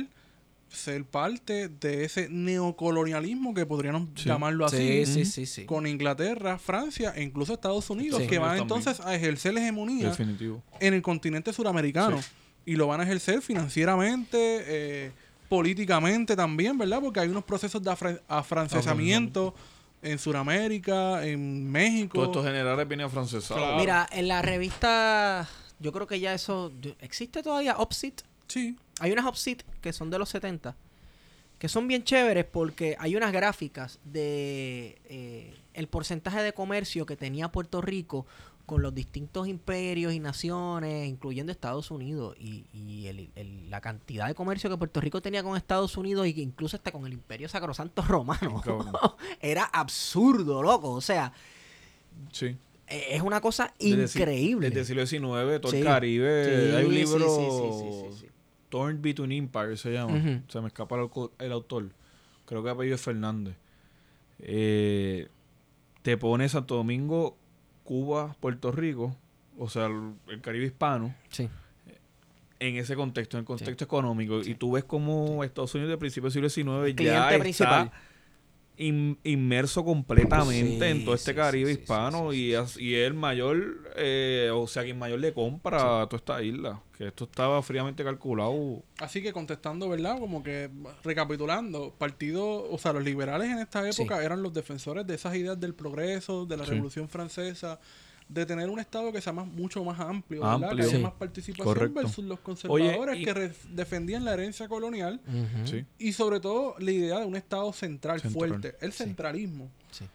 ser 0.71 1.03
parte 1.05 1.67
de 1.67 2.03
ese 2.05 2.29
neocolonialismo 2.29 3.53
que 3.53 3.65
podríamos 3.65 4.13
llamarlo 4.15 4.65
así. 4.65 5.05
sí, 5.05 5.25
sí, 5.25 5.45
sí. 5.45 5.65
Con 5.65 5.87
Inglaterra, 5.87 6.57
Francia 6.59 7.13
e 7.15 7.23
incluso 7.23 7.53
Estados 7.53 7.89
Unidos, 7.89 8.21
Sí. 8.21 8.27
que 8.27 8.39
van 8.39 8.57
entonces 8.59 8.99
a 8.99 9.15
ejercer 9.15 9.53
la 9.53 9.61
hegemonía 9.61 10.09
Definitivo. 10.09 10.61
en 10.79 10.93
el 10.93 11.01
continente 11.01 11.51
suramericano. 11.53 12.19
Y 12.65 12.75
lo 12.75 12.87
van 12.87 13.01
a 13.01 13.03
ejercer 13.03 13.41
financieramente, 13.41 14.37
eh, 14.37 15.11
políticamente 15.47 16.35
también, 16.35 16.77
¿verdad? 16.77 16.99
Porque 17.01 17.19
hay 17.21 17.29
unos 17.29 17.43
procesos 17.43 17.81
de 17.81 17.89
afra- 17.89 18.21
afrancesamiento 18.27 19.55
en 20.03 20.19
Suramérica, 20.19 21.25
en 21.25 21.69
México. 21.71 22.13
Todos 22.13 22.27
estos 22.27 22.45
generales 22.45 22.87
vienen 22.87 23.07
afrancesados. 23.07 23.57
Claro. 23.63 23.77
Mira, 23.79 24.07
en 24.11 24.27
la 24.27 24.41
revista, 24.43 25.47
yo 25.79 25.91
creo 25.91 26.05
que 26.05 26.19
ya 26.19 26.33
eso. 26.33 26.71
¿Existe 27.01 27.41
todavía 27.41 27.77
Opsit? 27.77 28.21
Sí. 28.49 28.75
Hay 28.99 29.11
unas 29.13 29.25
Opsit 29.25 29.61
que 29.79 29.93
son 29.93 30.09
de 30.09 30.19
los 30.19 30.27
70 30.29 30.75
que 31.57 31.67
son 31.67 31.87
bien 31.89 32.03
chéveres 32.05 32.45
porque 32.45 32.95
hay 32.99 33.15
unas 33.17 33.33
gráficas 33.33 33.99
de 34.05 34.97
eh, 35.09 35.53
el 35.73 35.87
porcentaje 35.87 36.41
de 36.41 36.53
comercio 36.53 37.05
que 37.05 37.17
tenía 37.17 37.49
Puerto 37.51 37.81
Rico 37.81 38.25
con 38.65 38.81
los 38.81 38.93
distintos 38.95 39.47
imperios 39.47 40.13
y 40.13 40.19
naciones, 40.19 41.07
incluyendo 41.09 41.51
Estados 41.51 41.89
Unidos, 41.91 42.37
y, 42.39 42.65
y 42.71 43.07
el- 43.07 43.29
el- 43.35 43.69
la 43.69 43.81
cantidad 43.81 44.27
de 44.27 44.35
comercio 44.35 44.69
que 44.69 44.77
Puerto 44.77 45.01
Rico 45.01 45.21
tenía 45.21 45.41
con 45.43 45.57
Estados 45.57 45.97
Unidos 45.97 46.27
y 46.27 46.33
que 46.35 46.41
incluso 46.41 46.77
hasta 46.77 46.91
con 46.93 47.05
el 47.05 47.11
Imperio 47.13 47.49
Sacrosanto 47.49 48.03
Romano. 48.03 48.61
Era 49.41 49.63
absurdo, 49.65 50.61
loco. 50.63 50.91
O 50.91 51.01
sea, 51.01 51.33
Sí. 52.31 52.55
eh, 52.87 53.05
es 53.09 53.21
una 53.21 53.41
cosa 53.41 53.73
Desde 53.79 54.19
increíble. 54.21 54.69
Desde 54.69 54.79
el 54.81 54.85
siglo 54.85 55.05
XIX, 55.05 55.59
todo 55.59 55.71
Sí. 55.73 55.79
el 55.79 55.83
Caribe. 55.83 56.45
Sí, 56.45 56.75
Hay 56.77 56.85
un 56.85 56.91
sí, 56.91 56.97
libro, 56.97 58.11
Torn 58.69 59.01
Between 59.01 59.31
Empires 59.31 59.81
se 59.81 59.91
llama. 59.93 60.41
Se 60.47 60.61
me 60.61 60.67
escapa 60.67 60.95
el, 60.95 61.09
el 61.39 61.51
autor. 61.51 61.89
Creo 62.45 62.63
que 62.63 62.69
apellido 62.69 62.95
es 62.95 63.01
Fernández. 63.01 63.55
Eh, 64.39 65.27
te 66.01 66.17
pone 66.17 66.47
Santo 66.49 66.75
Domingo, 66.75 67.37
Cuba, 67.83 68.35
Puerto 68.39 68.71
Rico, 68.71 69.15
o 69.57 69.69
sea, 69.69 69.87
el, 69.87 70.13
el 70.27 70.41
Caribe 70.41 70.65
hispano, 70.65 71.13
Sí. 71.29 71.49
en 72.59 72.75
ese 72.77 72.95
contexto, 72.95 73.37
en 73.37 73.41
el 73.41 73.45
contexto 73.45 73.83
económico. 73.83 74.39
Y 74.41 74.55
tú 74.55 74.71
ves 74.73 74.83
como 74.85 75.43
Estados 75.43 75.73
Unidos 75.75 75.91
de 75.91 75.97
principios 75.97 76.33
del 76.33 76.49
siglo 76.49 76.83
XIX 76.85 76.89
ya 76.91 76.95
Cliente 76.95 77.17
está 77.33 77.39
principal. 77.39 77.91
In- 78.79 79.19
inmerso 79.23 79.85
completamente 79.85 80.85
Sí, 80.85 80.91
en 80.91 81.05
todo 81.05 81.13
este 81.13 81.31
sí, 81.31 81.35
Caribe 81.37 81.73
sí, 81.75 81.79
hispano 81.81 82.31
sí, 82.31 82.37
sí, 82.37 82.43
y, 82.45 82.53
es, 82.55 82.77
y 82.79 82.95
es 82.95 83.07
el 83.07 83.13
mayor, 83.13 83.91
eh, 83.95 84.49
o 84.53 84.65
sea, 84.67 84.83
quien 84.83 84.97
mayor 84.97 85.19
le 85.19 85.33
compra 85.33 86.01
a 86.01 86.07
toda 86.09 86.17
esta 86.17 86.41
isla. 86.41 86.81
Que 86.97 87.07
esto 87.07 87.23
estaba 87.25 87.61
fríamente 87.63 88.03
calculado. 88.03 88.83
Así 88.97 89.21
que 89.21 89.31
contestando, 89.31 89.87
¿verdad? 89.87 90.19
Como 90.19 90.43
que 90.43 90.69
recapitulando, 91.03 91.93
partido, 91.97 92.69
o 92.69 92.77
sea, 92.77 92.91
los 92.93 93.03
liberales 93.03 93.49
en 93.49 93.59
esta 93.59 93.87
época 93.87 94.23
eran 94.23 94.41
los 94.41 94.53
defensores 94.53 95.05
de 95.07 95.15
esas 95.15 95.35
ideas 95.35 95.59
del 95.59 95.73
progreso, 95.75 96.45
de 96.45 96.57
la 96.57 96.65
Sí. 96.65 96.71
Revolución 96.71 97.07
Francesa, 97.07 97.79
de 98.29 98.45
tener 98.45 98.69
un 98.69 98.79
Estado 98.79 99.11
que 99.11 99.19
sea 99.21 99.33
más, 99.33 99.47
mucho 99.47 99.83
más 99.83 99.99
amplio, 99.99 100.41
¿verdad? 100.41 100.69
Amplio. 100.69 100.85
Que 100.89 100.95
Sí. 100.97 101.01
más 101.01 101.13
participación 101.13 101.65
Correcto. 101.65 101.99
versus 101.99 102.23
los 102.25 102.39
conservadores 102.39 103.19
y- 103.19 103.25
que 103.25 103.51
defendían 103.71 104.23
la 104.23 104.33
herencia 104.33 104.67
colonial. 104.67 105.19
Sí. 105.65 105.83
y 105.97 106.13
sobre 106.13 106.39
todo 106.39 106.75
la 106.79 106.91
idea 106.91 107.19
de 107.19 107.25
un 107.25 107.35
Estado 107.35 107.73
central, 107.73 108.21
Central. 108.21 108.49
fuerte, 108.49 108.75
el 108.81 108.93
centralismo. 108.93 109.69
Sí. 109.91 110.05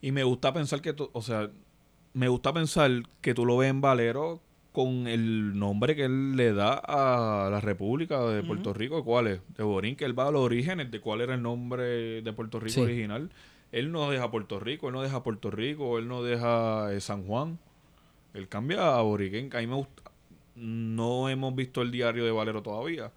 Y 0.00 0.12
me 0.12 0.22
gusta 0.24 0.52
pensar 0.54 0.80
que 0.80 0.92
tú, 0.92 1.10
o 1.12 1.20
sea, 1.22 1.50
me 2.14 2.28
gusta 2.28 2.52
pensar 2.52 2.90
que 3.20 3.34
tú 3.34 3.44
lo 3.44 3.56
ves 3.58 3.68
en 3.70 3.80
Valero 3.80 4.40
con 4.72 5.06
el 5.08 5.58
nombre 5.58 5.96
que 5.96 6.04
él 6.04 6.36
le 6.36 6.52
da 6.52 6.74
a 6.74 7.48
la 7.50 7.60
República 7.60 8.20
de 8.26 8.42
Puerto 8.42 8.74
Rico, 8.74 9.02
¿cuál 9.04 9.26
es? 9.26 9.40
De 9.56 9.64
Borín, 9.64 9.96
que 9.96 10.04
él 10.04 10.16
va 10.18 10.28
a 10.28 10.30
los 10.30 10.42
orígenes 10.42 10.90
de 10.90 11.00
cuál 11.00 11.22
era 11.22 11.34
el 11.34 11.42
nombre 11.42 12.22
de 12.22 12.32
Puerto 12.32 12.60
Rico 12.60 12.74
Sí. 12.74 12.80
original. 12.82 13.30
Él 13.72 13.92
no 13.92 14.10
deja 14.10 14.30
Puerto 14.30 14.60
Rico, 14.60 14.88
él 14.88 14.94
no 14.94 15.02
deja 15.02 15.22
Puerto 15.22 15.50
Rico, 15.50 15.98
él 15.98 16.08
no 16.08 16.22
deja 16.22 16.92
eh, 16.92 17.00
San 17.00 17.26
Juan. 17.26 17.58
Él 18.34 18.48
cambia 18.48 18.96
a 18.96 19.02
Boriquén, 19.02 19.50
que 19.50 19.56
a 19.56 19.60
mí 19.60 19.66
me 19.66 19.74
gusta. 19.74 20.02
No 20.54 21.28
hemos 21.28 21.54
visto 21.54 21.82
el 21.82 21.90
diario 21.90 22.24
de 22.24 22.30
Valero 22.30 22.62
todavía, 22.62 23.12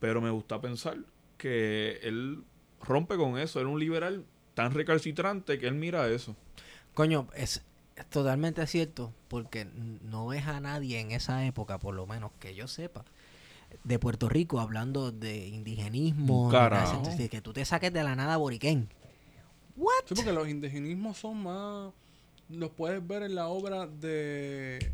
pero 0.00 0.20
me 0.20 0.30
gusta 0.30 0.60
pensar 0.60 0.98
que 1.36 2.00
él 2.02 2.42
rompe 2.80 3.16
con 3.16 3.38
eso. 3.38 3.60
Era 3.60 3.68
un 3.68 3.78
liberal 3.78 4.24
tan 4.54 4.72
recalcitrante 4.72 5.58
que 5.58 5.66
él 5.66 5.74
mira 5.74 6.08
eso. 6.08 6.36
Coño, 6.94 7.28
es, 7.34 7.62
es 7.96 8.06
totalmente 8.06 8.66
cierto, 8.66 9.12
porque 9.28 9.66
no 10.02 10.26
ves 10.26 10.46
a 10.46 10.60
nadie 10.60 11.00
en 11.00 11.12
esa 11.12 11.44
época, 11.46 11.78
por 11.78 11.94
lo 11.94 12.06
menos 12.06 12.32
que 12.38 12.54
yo 12.54 12.68
sepa, 12.68 13.04
de 13.84 13.98
Puerto 13.98 14.28
Rico 14.28 14.60
hablando 14.60 15.12
de 15.12 15.48
indigenismo, 15.48 16.50
de. 16.50 17.24
Es 17.24 17.30
que 17.30 17.40
tú 17.40 17.52
te 17.52 17.64
saques 17.64 17.92
de 17.92 18.02
la 18.02 18.14
nada 18.14 18.36
boriquén. 18.36 18.88
¿What? 19.76 19.92
Sí, 20.06 20.14
porque 20.14 20.32
los 20.32 20.48
indigenismos 20.48 21.18
son 21.18 21.42
más... 21.42 21.92
Los 22.48 22.70
puedes 22.70 23.06
ver 23.06 23.22
en 23.22 23.34
la 23.34 23.48
obra 23.48 23.86
de... 23.86 24.92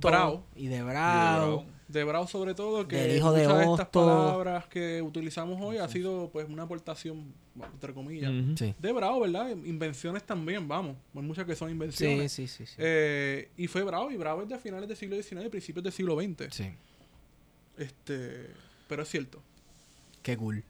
Bravo. 0.00 0.44
y 0.56 0.66
de 0.66 0.82
Bravo. 0.82 1.36
Bravo. 1.46 1.64
De 1.88 2.04
Bravo 2.04 2.26
sobre 2.26 2.54
todo, 2.54 2.86
que 2.88 2.96
Del 2.96 3.16
hijo 3.16 3.32
de 3.32 3.44
muchas 3.46 3.58
de 3.58 3.72
estas 3.72 3.88
palabras 3.88 4.66
que 4.66 5.00
utilizamos 5.00 5.60
hoy 5.62 5.78
ha 5.78 5.88
sido 5.88 6.28
pues 6.30 6.48
una 6.48 6.64
aportación, 6.64 7.32
entre 7.72 7.94
comillas. 7.94 8.30
Sí. 8.58 8.74
de 8.78 8.92
Bravo, 8.92 9.20
¿verdad? 9.20 9.50
Invenciones 9.50 10.24
también, 10.24 10.66
vamos. 10.68 10.96
Hay 11.14 11.22
muchas 11.22 11.46
que 11.46 11.54
son 11.56 11.68
Sí, 11.68 11.72
invenciones. 11.72 12.32
sí, 12.32 12.46
sí. 12.48 12.66
Sí. 12.66 12.74
Eh, 12.76 13.50
y 13.56 13.68
fue 13.68 13.82
Bravo, 13.84 14.10
y 14.10 14.16
Bravo 14.16 14.42
es 14.42 14.48
de 14.48 14.58
finales 14.58 14.88
del 14.88 14.96
siglo 14.96 15.16
XIX 15.22 15.46
y 15.46 15.48
principios 15.48 15.84
del 15.84 15.92
siglo 15.92 16.20
XX. 16.20 16.54
Sí. 16.54 16.70
Este, 17.76 18.50
pero 18.88 19.02
es 19.02 19.08
cierto. 19.08 19.40
Qué 20.22 20.36
cool. 20.36 20.64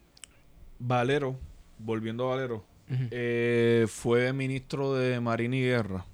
Valero, 0.78 1.36
volviendo 1.78 2.26
a 2.30 2.36
Valero, 2.36 2.64
Eh, 2.90 3.86
fue 3.88 4.32
ministro 4.32 4.94
de 4.94 5.20
Marina 5.20 5.56
y 5.56 5.62
Guerra 5.62 6.06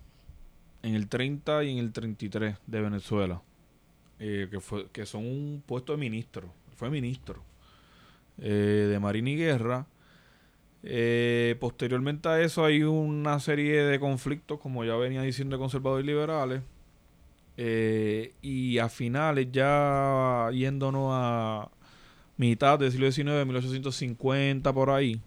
en 0.82 0.94
el 0.94 1.08
30 1.08 1.64
y 1.64 1.72
en 1.72 1.78
el 1.78 1.92
33 1.92 2.56
de 2.66 2.80
Venezuela, 2.80 3.42
eh, 4.18 4.48
que, 4.50 4.60
fue, 4.60 4.88
que 4.90 5.06
son 5.06 5.24
un 5.24 5.62
puesto 5.64 5.92
de 5.92 5.98
ministro. 5.98 6.52
Fue 6.76 6.90
ministro 6.90 7.42
eh, 8.38 8.88
de 8.90 8.98
Marina 8.98 9.30
y 9.30 9.36
Guerra. 9.36 9.86
Posteriormente 11.60 12.28
a 12.28 12.40
eso 12.40 12.64
hay 12.64 12.82
una 12.82 13.38
serie 13.40 13.84
de 13.84 13.98
conflictos, 14.00 14.60
como 14.60 14.84
ya 14.84 14.96
venía 14.96 15.22
diciendo, 15.22 15.56
de 15.56 15.60
conservadores 15.60 16.04
y 16.04 16.08
liberales. 16.08 16.62
Y 18.42 18.78
a 18.78 18.88
finales, 18.88 19.48
ya 19.52 20.50
yéndonos 20.52 21.10
a 21.12 21.70
mitad 22.36 22.78
del 22.78 22.90
siglo 22.90 23.10
XIX, 23.10 23.46
1850 23.46 24.72
por 24.72 24.90
ahí, 24.90 25.20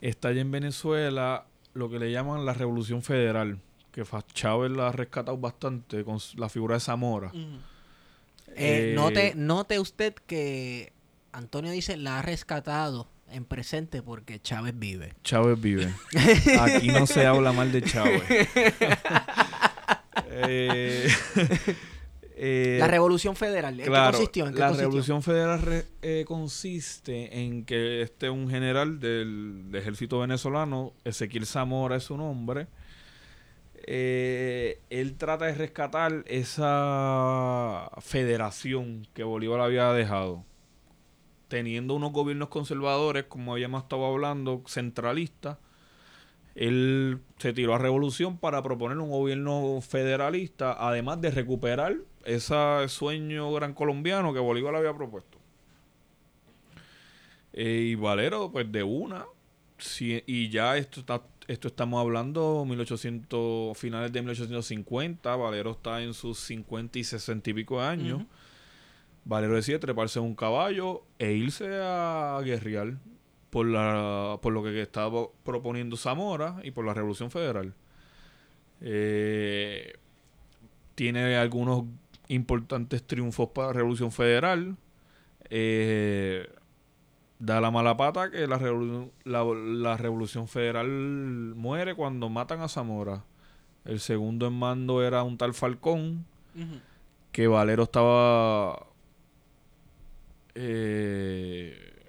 estalla 0.00 0.40
en 0.40 0.50
Venezuela 0.50 1.46
lo 1.74 1.88
que 1.88 1.98
le 1.98 2.10
llaman 2.10 2.44
la 2.44 2.52
Revolución 2.54 3.02
Federal, 3.02 3.58
que 3.92 4.04
Chávez 4.32 4.70
la 4.72 4.88
ha 4.88 4.92
rescatado 4.92 5.36
bastante 5.38 6.04
con 6.04 6.18
la 6.36 6.48
figura 6.48 6.74
de 6.74 6.80
Zamora. 6.80 7.30
Eh, 7.34 7.60
Eh, 8.56 8.92
note, 8.96 9.34
note 9.36 9.78
usted 9.78 10.14
que 10.26 10.92
Antonio 11.32 11.70
dice 11.70 11.96
la 11.96 12.18
ha 12.18 12.22
rescatado 12.22 13.08
en 13.30 13.44
presente 13.44 14.02
porque 14.02 14.40
Chávez 14.40 14.76
vive. 14.76 15.14
Chávez 15.22 15.60
vive. 15.60 15.92
Aquí 16.60 16.88
no 16.88 17.06
se 17.06 17.26
habla 17.26 17.52
mal 17.52 17.70
de 17.72 17.82
Chávez. 17.82 18.22
Eh, 20.32 21.08
eh, 22.42 22.76
la 22.80 22.88
Revolución 22.88 23.36
Federal. 23.36 23.78
¿En 23.78 23.86
claro, 23.86 24.12
qué 24.12 24.16
consistió? 24.16 24.46
¿En 24.46 24.54
qué 24.54 24.60
la 24.60 24.66
consistió? 24.68 24.88
Revolución 24.88 25.22
Federal 25.22 25.60
re- 25.60 25.86
eh, 26.00 26.24
consiste 26.26 27.38
en 27.38 27.64
que 27.66 28.00
este 28.00 28.30
un 28.30 28.48
general 28.48 28.98
del, 28.98 29.70
del 29.70 29.80
ejército 29.80 30.20
venezolano, 30.20 30.94
Ezequiel 31.04 31.44
Zamora 31.44 31.96
es 31.96 32.04
su 32.04 32.16
nombre, 32.16 32.66
eh, 33.86 34.80
él 34.90 35.16
trata 35.16 35.46
de 35.46 35.54
rescatar 35.54 36.24
esa 36.26 37.90
federación 38.00 39.06
que 39.14 39.22
Bolívar 39.24 39.60
había 39.60 39.92
dejado. 39.92 40.44
Teniendo 41.48 41.94
unos 41.94 42.12
gobiernos 42.12 42.48
conservadores, 42.48 43.24
como 43.24 43.52
habíamos 43.52 43.82
estado 43.82 44.06
hablando, 44.06 44.62
centralistas, 44.68 45.58
él 46.54 47.18
se 47.38 47.52
tiró 47.52 47.74
a 47.74 47.78
revolución 47.78 48.38
para 48.38 48.62
proponer 48.62 48.98
un 48.98 49.10
gobierno 49.10 49.80
federalista, 49.80 50.76
además 50.78 51.20
de 51.20 51.30
recuperar 51.30 51.96
ese 52.24 52.88
sueño 52.88 53.52
gran 53.52 53.74
colombiano 53.74 54.32
que 54.32 54.40
Bolívar 54.40 54.74
había 54.74 54.94
propuesto. 54.94 55.38
Eh, 57.52 57.88
y 57.90 57.94
Valero, 57.94 58.50
pues 58.52 58.70
de 58.70 58.82
una, 58.82 59.26
y 59.98 60.48
ya 60.50 60.76
esto 60.76 61.00
está, 61.00 61.22
esto 61.48 61.68
estamos 61.68 62.00
hablando 62.00 62.64
1800, 62.66 63.76
finales 63.76 64.12
de 64.12 64.20
1850, 64.20 65.36
Valero 65.36 65.72
está 65.72 66.02
en 66.02 66.14
sus 66.14 66.38
50 66.40 66.98
y 66.98 67.04
60 67.04 67.50
y 67.50 67.54
pico 67.54 67.80
de 67.80 67.86
años. 67.86 68.22
Valero 69.24 69.54
decide 69.54 69.78
treparse 69.78 70.18
en 70.18 70.26
un 70.26 70.34
caballo 70.34 71.02
e 71.18 71.32
irse 71.32 71.68
a 71.82 72.40
guerrear 72.44 72.98
por, 73.50 73.66
la, 73.66 74.38
por 74.40 74.52
lo 74.52 74.62
que 74.62 74.80
estaba 74.80 75.26
proponiendo 75.44 75.96
Zamora 75.96 76.60
y 76.62 76.70
por 76.70 76.84
la 76.84 76.94
Revolución 76.94 77.30
Federal. 77.30 77.74
Eh, 78.80 79.94
tiene 80.94 81.36
algunos 81.36 81.84
importantes 82.30 83.02
triunfos 83.06 83.48
para 83.50 83.68
la 83.68 83.72
Revolución 83.74 84.12
Federal. 84.12 84.76
Eh, 85.50 86.48
da 87.38 87.60
la 87.60 87.70
mala 87.70 87.96
pata 87.96 88.30
que 88.30 88.46
la, 88.46 88.58
revolu- 88.58 89.10
la, 89.24 89.44
la 89.44 89.96
Revolución 89.96 90.46
Federal 90.46 90.88
muere 90.88 91.94
cuando 91.94 92.28
matan 92.28 92.60
a 92.60 92.68
Zamora. 92.68 93.24
El 93.84 93.98
segundo 94.00 94.46
en 94.46 94.52
mando 94.52 95.02
era 95.02 95.22
un 95.22 95.38
tal 95.38 95.54
Falcón 95.54 96.26
que 97.32 97.46
Valero 97.46 97.84
estaba 97.84 98.86
eh, 100.54 102.02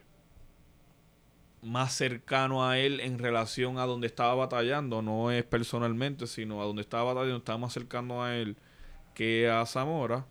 más 1.62 1.94
cercano 1.94 2.68
a 2.68 2.78
él 2.80 3.00
en 3.00 3.20
relación 3.20 3.78
a 3.78 3.86
donde 3.86 4.08
estaba 4.08 4.36
batallando, 4.36 5.02
no 5.02 5.32
es 5.32 5.44
personalmente, 5.44 6.28
sino 6.28 6.62
a 6.62 6.66
donde 6.66 6.82
estaba 6.82 7.14
batallando, 7.14 7.38
estaba 7.38 7.58
más 7.60 7.74
cercano 7.74 8.24
a 8.24 8.36
él 8.36 8.58
que 9.22 9.48
a 9.48 9.64
Zamora. 9.68 10.26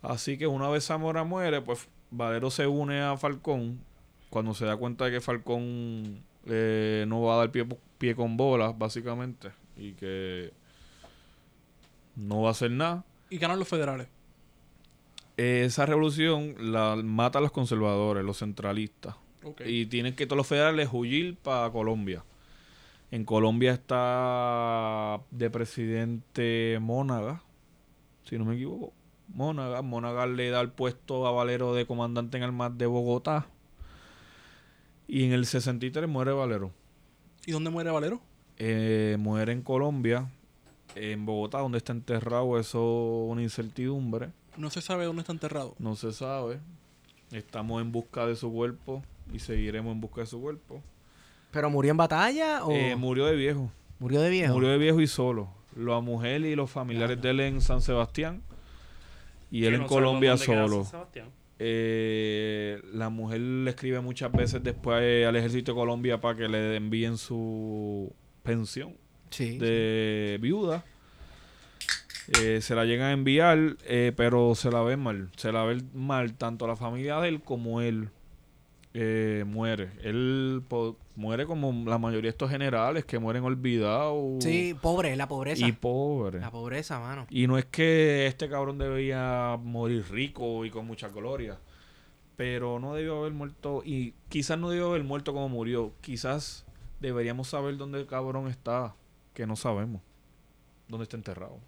Así 0.00 0.38
que 0.38 0.46
una 0.46 0.70
vez 0.70 0.86
Zamora 0.86 1.22
muere, 1.22 1.60
pues 1.60 1.86
Valero 2.10 2.50
se 2.50 2.66
une 2.66 3.02
a 3.02 3.18
Falcón 3.18 3.78
cuando 4.30 4.54
se 4.54 4.64
da 4.64 4.74
cuenta 4.74 5.04
de 5.04 5.10
que 5.10 5.20
Falcón 5.20 6.22
eh, 6.46 7.04
no 7.08 7.20
va 7.20 7.34
a 7.34 7.36
dar 7.36 7.50
pie, 7.50 7.66
pie 7.98 8.14
con 8.16 8.38
bolas, 8.38 8.78
básicamente, 8.78 9.52
y 9.76 9.92
que 9.92 10.50
no 12.16 12.40
va 12.40 12.48
a 12.48 12.52
hacer 12.52 12.70
nada. 12.70 13.04
Y 13.28 13.36
ganan 13.36 13.58
los 13.58 13.68
federales. 13.68 14.08
Esa 15.36 15.84
revolución 15.84 16.54
la 16.58 16.96
mata 16.96 17.38
a 17.38 17.42
los 17.42 17.52
conservadores, 17.52 18.24
los 18.24 18.38
centralistas. 18.38 19.16
Y 19.66 19.86
tienen 19.86 20.14
que 20.14 20.26
todos 20.26 20.38
los 20.38 20.46
federales 20.46 20.88
huir 20.90 21.36
para 21.36 21.70
Colombia. 21.70 22.24
En 23.10 23.26
Colombia 23.26 23.72
está 23.72 25.20
de 25.30 25.50
presidente 25.50 26.78
Mónaga, 26.80 27.42
si 28.24 28.38
no 28.38 28.44
me 28.44 28.54
equivoco. 28.54 28.92
Mónaga. 29.28 29.82
Mónaga 29.82 30.26
le 30.26 30.50
da 30.50 30.60
el 30.60 30.70
puesto 30.70 31.26
a 31.26 31.30
Valero 31.30 31.74
de 31.74 31.86
comandante 31.86 32.36
en 32.36 32.42
armas 32.42 32.76
de 32.76 32.86
Bogotá. 32.86 33.46
Y 35.08 35.24
en 35.24 35.32
el 35.32 35.46
63 35.46 36.08
muere 36.08 36.32
Valero. 36.32 36.70
¿Y 37.46 37.52
dónde 37.52 37.70
muere 37.70 37.90
Valero? 37.90 38.20
Eh, 38.58 39.16
muere 39.18 39.52
en 39.52 39.62
Colombia. 39.62 40.30
En 40.94 41.24
Bogotá, 41.26 41.58
donde 41.58 41.78
está 41.78 41.92
enterrado, 41.92 42.58
eso 42.58 43.24
una 43.24 43.42
incertidumbre. 43.42 44.30
No 44.56 44.68
se 44.70 44.82
sabe 44.82 45.04
dónde 45.06 45.20
está 45.20 45.32
enterrado. 45.32 45.74
No 45.78 45.96
se 45.96 46.12
sabe. 46.12 46.60
Estamos 47.30 47.80
en 47.80 47.90
busca 47.92 48.26
de 48.26 48.36
su 48.36 48.52
cuerpo 48.52 49.02
y 49.32 49.38
seguiremos 49.38 49.92
en 49.92 50.00
busca 50.02 50.20
de 50.20 50.26
su 50.26 50.40
cuerpo. 50.40 50.82
¿Pero 51.50 51.70
murió 51.70 51.90
en 51.92 51.96
batalla 51.96 52.64
o 52.64 52.70
Eh, 52.72 52.94
murió 52.96 53.24
de 53.26 53.36
viejo. 53.36 53.70
murió 53.98 54.20
de 54.20 54.28
viejo? 54.30 54.52
Murió 54.54 54.68
de 54.68 54.78
viejo 54.78 55.00
y 55.00 55.06
solo. 55.06 55.48
La 55.76 56.00
mujer 56.00 56.42
y 56.42 56.54
los 56.54 56.70
familiares 56.70 57.20
de 57.20 57.30
él 57.30 57.40
en 57.40 57.60
San 57.60 57.80
Sebastián. 57.80 58.42
Y 59.50 59.64
él 59.66 59.74
en 59.74 59.84
Colombia 59.86 60.36
solo. 60.36 60.82
San 60.84 60.90
Sebastián. 60.92 61.28
Eh, 61.58 62.80
la 62.92 63.08
mujer 63.08 63.40
le 63.40 63.70
escribe 63.70 64.00
muchas 64.00 64.32
veces 64.32 64.62
después 64.62 64.98
eh, 65.02 65.26
al 65.26 65.36
ejército 65.36 65.72
de 65.72 65.76
Colombia 65.76 66.20
para 66.20 66.36
que 66.36 66.48
le 66.48 66.76
envíen 66.76 67.16
su 67.18 68.12
pensión 68.42 68.96
Sí. 69.30 69.58
de 69.58 70.38
viuda. 70.40 70.84
Eh, 72.40 72.60
se 72.62 72.74
la 72.74 72.84
llegan 72.84 73.08
a 73.08 73.12
enviar, 73.12 73.76
eh, 73.84 74.12
pero 74.16 74.54
se 74.54 74.70
la 74.70 74.82
ven 74.82 75.00
mal. 75.00 75.30
Se 75.36 75.52
la 75.52 75.64
ven 75.64 75.88
mal 75.94 76.34
tanto 76.34 76.66
la 76.66 76.76
familia 76.76 77.20
de 77.20 77.28
él 77.28 77.40
como 77.42 77.80
él. 77.80 78.10
Eh, 78.94 79.44
muere. 79.46 79.90
Él 80.02 80.62
muere 81.16 81.46
como 81.46 81.72
la 81.88 81.98
mayoría 81.98 82.28
de 82.28 82.32
estos 82.32 82.50
generales 82.50 83.04
que 83.04 83.18
mueren 83.18 83.44
olvidados 83.44 84.42
Sí, 84.44 84.74
pobre, 84.80 85.16
la 85.16 85.28
pobreza. 85.28 85.66
y 85.66 85.72
pobres. 85.72 86.40
La 86.42 86.50
pobreza, 86.50 87.00
mano. 87.00 87.26
Y 87.30 87.46
no 87.46 87.58
es 87.58 87.64
que 87.66 88.26
este 88.26 88.48
cabrón 88.48 88.78
debía 88.78 89.58
morir 89.62 90.04
rico 90.10 90.64
y 90.64 90.70
con 90.70 90.86
mucha 90.86 91.08
gloria. 91.08 91.58
Pero 92.36 92.78
no 92.80 92.94
debió 92.94 93.20
haber 93.20 93.32
muerto. 93.32 93.82
Y 93.84 94.14
quizás 94.28 94.58
no 94.58 94.70
debió 94.70 94.88
haber 94.90 95.04
muerto 95.04 95.32
como 95.32 95.48
murió. 95.48 95.92
Quizás 96.00 96.64
deberíamos 97.00 97.48
saber 97.48 97.76
dónde 97.76 98.00
el 98.00 98.06
cabrón 98.06 98.48
está. 98.48 98.94
Que 99.34 99.46
no 99.46 99.56
sabemos. 99.56 100.02
Dónde 100.88 101.04
está 101.04 101.16
enterrado. 101.16 101.58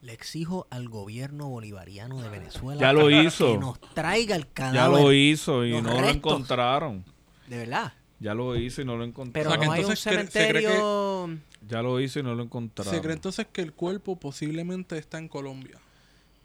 Le 0.00 0.12
exijo 0.12 0.66
al 0.70 0.88
gobierno 0.88 1.48
bolivariano 1.48 2.22
de 2.22 2.28
Venezuela 2.28 2.80
Ya 2.80 2.92
lo 2.92 3.10
hizo. 3.10 3.52
que 3.52 3.58
nos 3.58 3.80
traiga 3.94 4.36
el 4.36 4.44
Ya 4.44 4.52
cadáver. 4.52 5.00
lo 5.02 5.12
hizo 5.12 5.64
y 5.66 5.80
no 5.82 6.00
lo 6.00 6.08
encontraron. 6.08 7.04
De 7.48 7.58
verdad. 7.58 7.92
Ya 8.20 8.34
lo 8.34 8.56
hizo 8.56 8.82
y 8.82 8.84
no 8.84 8.92
lo 8.96 8.98
Pero 9.00 9.08
encontraron. 9.10 9.52
O 9.52 9.56
sea, 9.58 9.66
no 9.66 9.72
hay 9.72 9.80
un 9.80 9.90
entonces 9.90 10.06
cre- 10.06 10.26
se 10.30 10.48
cree 10.48 10.62
que- 10.62 10.68
cementerio. 10.68 11.38
Ya 11.68 11.82
lo 11.82 12.00
hizo 12.00 12.20
y 12.20 12.22
no 12.22 12.34
lo 12.34 12.42
encontraron. 12.44 12.94
Se 12.94 13.00
cree 13.00 13.14
entonces 13.14 13.46
que 13.52 13.60
el 13.60 13.72
cuerpo 13.72 14.16
posiblemente 14.16 14.96
está 14.98 15.18
en 15.18 15.28
Colombia. 15.28 15.78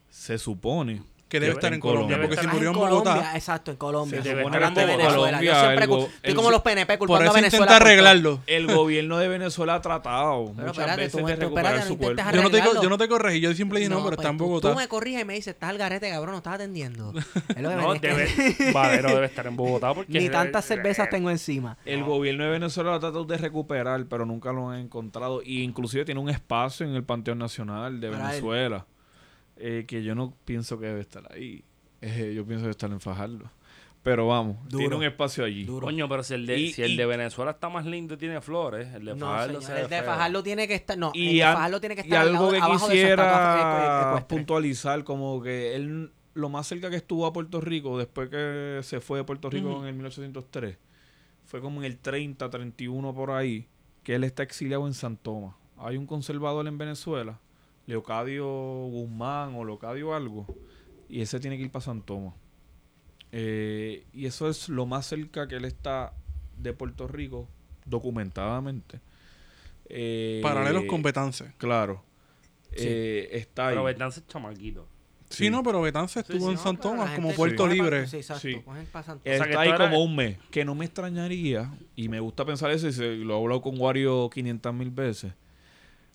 Se 0.09 0.37
supone. 0.37 1.03
Que 1.33 1.39
debe 1.39 1.53
estar 1.53 1.69
en 1.69 1.73
en 1.75 1.79
Colombia. 1.79 2.15
Colombia. 2.17 2.29
Porque 2.29 2.41
si 2.47 2.53
murió 2.53 2.69
en 2.69 2.75
Colombia, 2.75 3.13
Bogotá, 3.15 3.35
Exacto, 3.35 3.71
en 3.71 3.77
Colombia. 3.77 4.21
Se 4.21 4.29
debe 4.29 4.41
supone 4.43 4.57
estar 4.57 4.73
que 4.75 4.81
en 4.81 4.89
en 4.89 4.95
Colombia. 4.97 5.09
Yo 5.09 5.17
Colombia 5.25 5.59
siempre, 5.59 5.83
el 5.83 5.89
go- 5.89 5.97
estoy 6.05 6.19
el- 6.29 6.35
como 6.35 6.51
los 6.51 6.61
PNP 6.61 6.97
por 6.97 7.07
culpando 7.07 7.23
eso 7.25 7.31
a 7.31 7.35
Venezuela. 7.35 7.65
intenta 7.65 7.79
por 7.79 7.87
arreglarlo. 7.87 8.39
El 8.45 8.67
gobierno 8.67 9.17
de 9.17 9.27
Venezuela 9.27 9.75
ha 9.75 9.81
tratado 9.81 10.45
Pero 10.45 10.67
muchas 10.67 10.67
espérate, 10.77 11.01
veces 11.01 11.19
tú, 11.21 11.25
de 11.27 11.35
recuperar 11.35 11.65
espérate, 11.75 11.89
no 11.89 11.95
su 11.95 11.97
cuerpo. 11.97 12.23
Yo 12.33 12.41
no, 12.43 12.49
te, 12.51 12.57
yo 12.83 12.89
no 12.89 12.97
te 12.97 13.07
corregí, 13.07 13.39
yo 13.41 13.53
siempre 13.55 13.79
dije, 13.79 13.89
no, 13.89 13.95
pero 13.97 14.09
pues 14.09 14.19
está 14.19 14.29
en 14.29 14.37
Bogotá. 14.37 14.69
Tú 14.71 14.75
me 14.77 14.87
corriges 14.87 15.21
y 15.21 15.25
me 15.25 15.33
dices, 15.33 15.53
estás 15.55 15.69
al 15.71 15.77
garete, 15.77 16.09
cabrón, 16.09 16.31
no 16.33 16.37
estás 16.37 16.53
atendiendo. 16.53 17.13
Es 17.55 17.61
lo 17.61 17.69
que 17.69 17.75
No, 17.75 17.93
debe, 17.95 18.71
Valero 18.73 19.09
debe 19.15 19.25
estar 19.25 19.47
en 19.47 19.55
Bogotá 19.55 19.93
porque... 19.93 20.19
Ni 20.19 20.29
tantas 20.29 20.65
cervezas 20.65 21.09
tengo 21.09 21.29
encima. 21.29 21.77
El 21.85 22.03
gobierno 22.03 22.43
de 22.45 22.51
Venezuela 22.51 22.91
lo 22.91 22.95
ha 22.97 22.99
tratado 22.99 23.25
de 23.25 23.37
recuperar, 23.37 24.05
pero 24.09 24.25
nunca 24.25 24.51
lo 24.53 24.69
han 24.69 24.79
encontrado. 24.79 25.41
Y 25.43 25.63
inclusive 25.63 26.05
tiene 26.05 26.21
un 26.21 26.29
espacio 26.29 26.85
en 26.85 26.93
el 26.95 27.03
Panteón 27.03 27.39
Nacional 27.39 27.99
de. 27.99 28.09
Venezuela 28.13 28.85
eh, 29.57 29.85
que 29.87 30.03
yo 30.03 30.15
no 30.15 30.33
pienso 30.45 30.79
que 30.79 30.87
debe 30.87 31.01
estar 31.01 31.31
ahí. 31.31 31.63
Eh, 32.01 32.33
yo 32.35 32.45
pienso 32.45 32.61
que 32.63 32.67
debe 32.67 32.71
estar 32.71 32.91
en 32.91 32.99
Fajardo. 32.99 33.49
Pero 34.01 34.27
vamos, 34.27 34.57
Duro. 34.67 34.79
tiene 34.79 34.95
un 34.97 35.03
espacio 35.05 35.45
allí. 35.45 35.63
Duro. 35.63 35.85
Coño, 35.87 36.09
pero 36.09 36.23
si 36.23 36.33
el 36.33 36.45
de, 36.45 36.59
Y- 36.59 36.73
si 36.73 36.81
el 36.83 36.91
y- 36.91 36.97
de 36.97 37.05
Venezuela 37.05 37.51
está 37.51 37.69
más 37.69 37.85
lindo 37.85 38.15
y 38.15 38.17
tiene 38.17 38.41
flores, 38.41 38.93
el 38.93 39.05
de 39.05 39.15
No, 39.15 39.27
Fajardo 39.27 39.61
señor, 39.61 39.79
el 39.79 39.89
de 39.89 39.95
feo. 39.97 40.05
Fajardo 40.05 40.43
tiene 40.43 40.67
que 40.67 40.75
estar. 40.75 40.97
No, 40.97 41.11
el 41.15 41.21
Y, 41.21 41.35
de 41.37 41.43
an- 41.45 41.53
Fajardo 41.55 41.79
tiene 41.79 41.95
que 41.95 42.01
y 42.01 42.03
estar 42.03 42.21
al 42.21 42.27
algo 42.27 42.51
lado- 42.51 42.51
que 42.51 42.59
de 42.73 42.77
quisiera 42.89 44.07
ecuestre. 44.09 44.27
puntualizar, 44.37 45.03
como 45.05 45.41
que 45.41 45.75
él 45.75 46.11
lo 46.33 46.49
más 46.49 46.67
cerca 46.67 46.89
que 46.89 46.97
estuvo 46.97 47.25
a 47.25 47.31
Puerto 47.31 47.61
Rico 47.61 47.97
después 47.97 48.27
que 48.29 48.79
se 48.83 48.99
fue 48.99 49.19
de 49.19 49.23
Puerto 49.23 49.49
Rico 49.49 49.79
en 49.81 49.87
el 49.87 49.93
1803 49.93 50.77
fue 51.45 51.61
como 51.61 51.79
en 51.81 51.85
el 51.85 51.97
30, 51.99 52.49
31 52.49 53.13
por 53.13 53.31
ahí, 53.31 53.67
que 54.01 54.15
él 54.15 54.23
está 54.25 54.43
exiliado 54.43 54.85
en 54.87 54.93
San 54.95 55.15
Tomás. 55.15 55.55
Hay 55.77 55.95
un 55.95 56.07
conservador 56.07 56.67
en 56.67 56.77
Venezuela, 56.77 57.39
Leocadio 57.85 58.45
Guzmán 58.45 59.55
o 59.55 59.65
Leocadio 59.65 60.13
algo, 60.15 60.45
y 61.09 61.21
ese 61.21 61.39
tiene 61.39 61.57
que 61.57 61.63
ir 61.63 61.71
para 61.71 61.83
San 61.85 62.01
Tomás. 62.01 62.33
Eh, 63.31 64.05
y 64.13 64.25
eso 64.25 64.47
es 64.47 64.69
lo 64.69 64.85
más 64.85 65.05
cerca 65.07 65.47
que 65.47 65.55
él 65.55 65.65
está 65.65 66.13
de 66.57 66.73
Puerto 66.73 67.07
Rico, 67.07 67.47
documentadamente. 67.85 68.99
Eh, 69.89 70.39
Paralelos 70.43 70.85
con 70.85 71.01
Betance. 71.01 71.51
Claro. 71.57 72.03
Eh, 72.71 73.29
está 73.31 73.67
ahí. 73.67 73.73
Pero 73.73 73.83
Betance 73.83 74.19
es 74.21 74.27
chamaquito. 74.27 74.87
Sí, 75.29 75.49
no, 75.49 75.63
pero 75.63 75.81
Betance 75.81 76.19
estuvo 76.19 76.49
en 76.49 76.55
No, 76.55 76.61
San 76.61 76.77
Tomás 76.77 77.15
como 77.15 77.31
Puerto 77.33 77.65
Libre. 77.67 78.07
Sí, 78.07 78.17
exacto. 78.17 78.41
Sí. 78.41 78.61
cogen 78.63 78.85
pa' 78.85 79.01
San- 79.01 79.17
O 79.17 79.21
sea, 79.23 79.39
que 79.45 79.49
Está 79.49 79.61
ahí 79.61 79.73
como 79.75 80.03
un 80.03 80.15
mes. 80.15 80.37
Que 80.51 80.63
no 80.63 80.75
me 80.75 80.85
extrañaría, 80.85 81.73
y 81.95 82.07
me 82.07 82.19
gusta 82.19 82.45
pensar 82.45 82.69
eso, 82.69 82.87
y 82.87 82.93
se- 82.93 83.15
lo 83.15 83.33
he 83.35 83.41
hablado 83.41 83.61
con 83.61 83.79
Wario 83.79 84.29
500 84.29 84.73
mil 84.75 84.91
veces. 84.91 85.33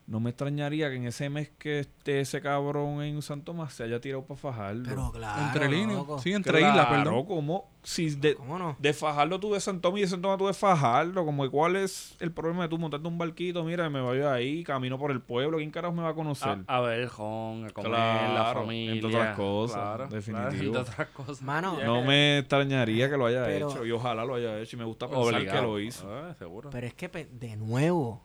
No 0.08 0.20
me 0.20 0.30
extrañaría 0.30 0.88
que 0.88 0.96
en 0.96 1.04
ese 1.06 1.28
mes 1.28 1.50
que 1.58 1.80
esté 1.80 2.20
ese 2.20 2.40
cabrón 2.40 3.02
en 3.02 3.20
San 3.20 3.42
Tomás 3.42 3.74
se 3.74 3.82
haya 3.84 4.00
tirado 4.00 4.24
para 4.24 4.40
Fajardo. 4.40 4.84
Pero 4.88 5.12
claro. 5.12 5.42
entre 5.42 5.68
líneas. 5.68 6.02
Sí, 6.22 6.32
entre 6.32 6.60
Claro, 6.60 6.72
islas, 6.74 6.86
perdón. 6.86 7.26
como 7.26 7.68
si 7.82 8.10
de, 8.14 8.34
¿Cómo 8.34 8.58
no? 8.58 8.74
de 8.78 8.92
Fajardo 8.94 9.38
tú 9.38 9.52
de 9.52 9.60
San 9.60 9.82
Tomás 9.82 9.98
y 9.98 10.00
de 10.02 10.08
San 10.08 10.22
Tomás 10.22 10.38
tú 10.38 10.46
de 10.46 10.54
Fajardo, 10.54 11.26
como 11.26 11.50
cuál 11.50 11.76
es 11.76 12.16
el 12.20 12.32
problema 12.32 12.62
de 12.62 12.68
tú 12.70 12.78
montarte 12.78 13.06
un 13.06 13.18
barquito, 13.18 13.62
mira, 13.64 13.90
me 13.90 14.00
voy 14.00 14.20
ahí, 14.20 14.64
camino 14.64 14.98
por 14.98 15.10
el 15.10 15.20
pueblo, 15.20 15.58
¿quién 15.58 15.70
carajo 15.70 15.92
me 15.94 16.02
va 16.02 16.08
a 16.08 16.14
conocer? 16.14 16.58
A, 16.66 16.76
a 16.78 16.80
ver, 16.80 17.06
Jon, 17.08 17.66
a 17.66 17.70
comer, 17.70 17.90
la 17.90 18.30
Claro, 18.32 18.60
familia. 18.60 18.92
entre 18.94 19.08
otras 19.08 19.36
cosas, 19.36 19.76
claro, 19.76 20.08
definitivo. 20.08 20.48
claro, 20.50 20.56
entre 20.64 20.78
otras 20.80 21.08
cosas. 21.08 21.42
Mano, 21.42 21.76
no 21.84 22.02
me 22.02 22.38
extrañaría 22.38 23.10
que 23.10 23.16
lo 23.18 23.26
haya 23.26 23.44
Pero- 23.44 23.70
hecho 23.70 23.84
y 23.84 23.90
ojalá 23.92 24.24
lo 24.24 24.36
haya 24.36 24.58
hecho 24.58 24.76
y 24.76 24.78
me 24.78 24.84
gusta 24.86 25.06
pensar 25.06 25.34
Obligado. 25.34 25.60
que 25.60 25.66
lo 25.66 25.80
hizo. 25.80 26.10
Ah, 26.10 26.34
seguro. 26.38 26.70
Pero 26.70 26.86
es 26.86 26.94
que 26.94 27.08
de 27.08 27.56
nuevo, 27.56 28.24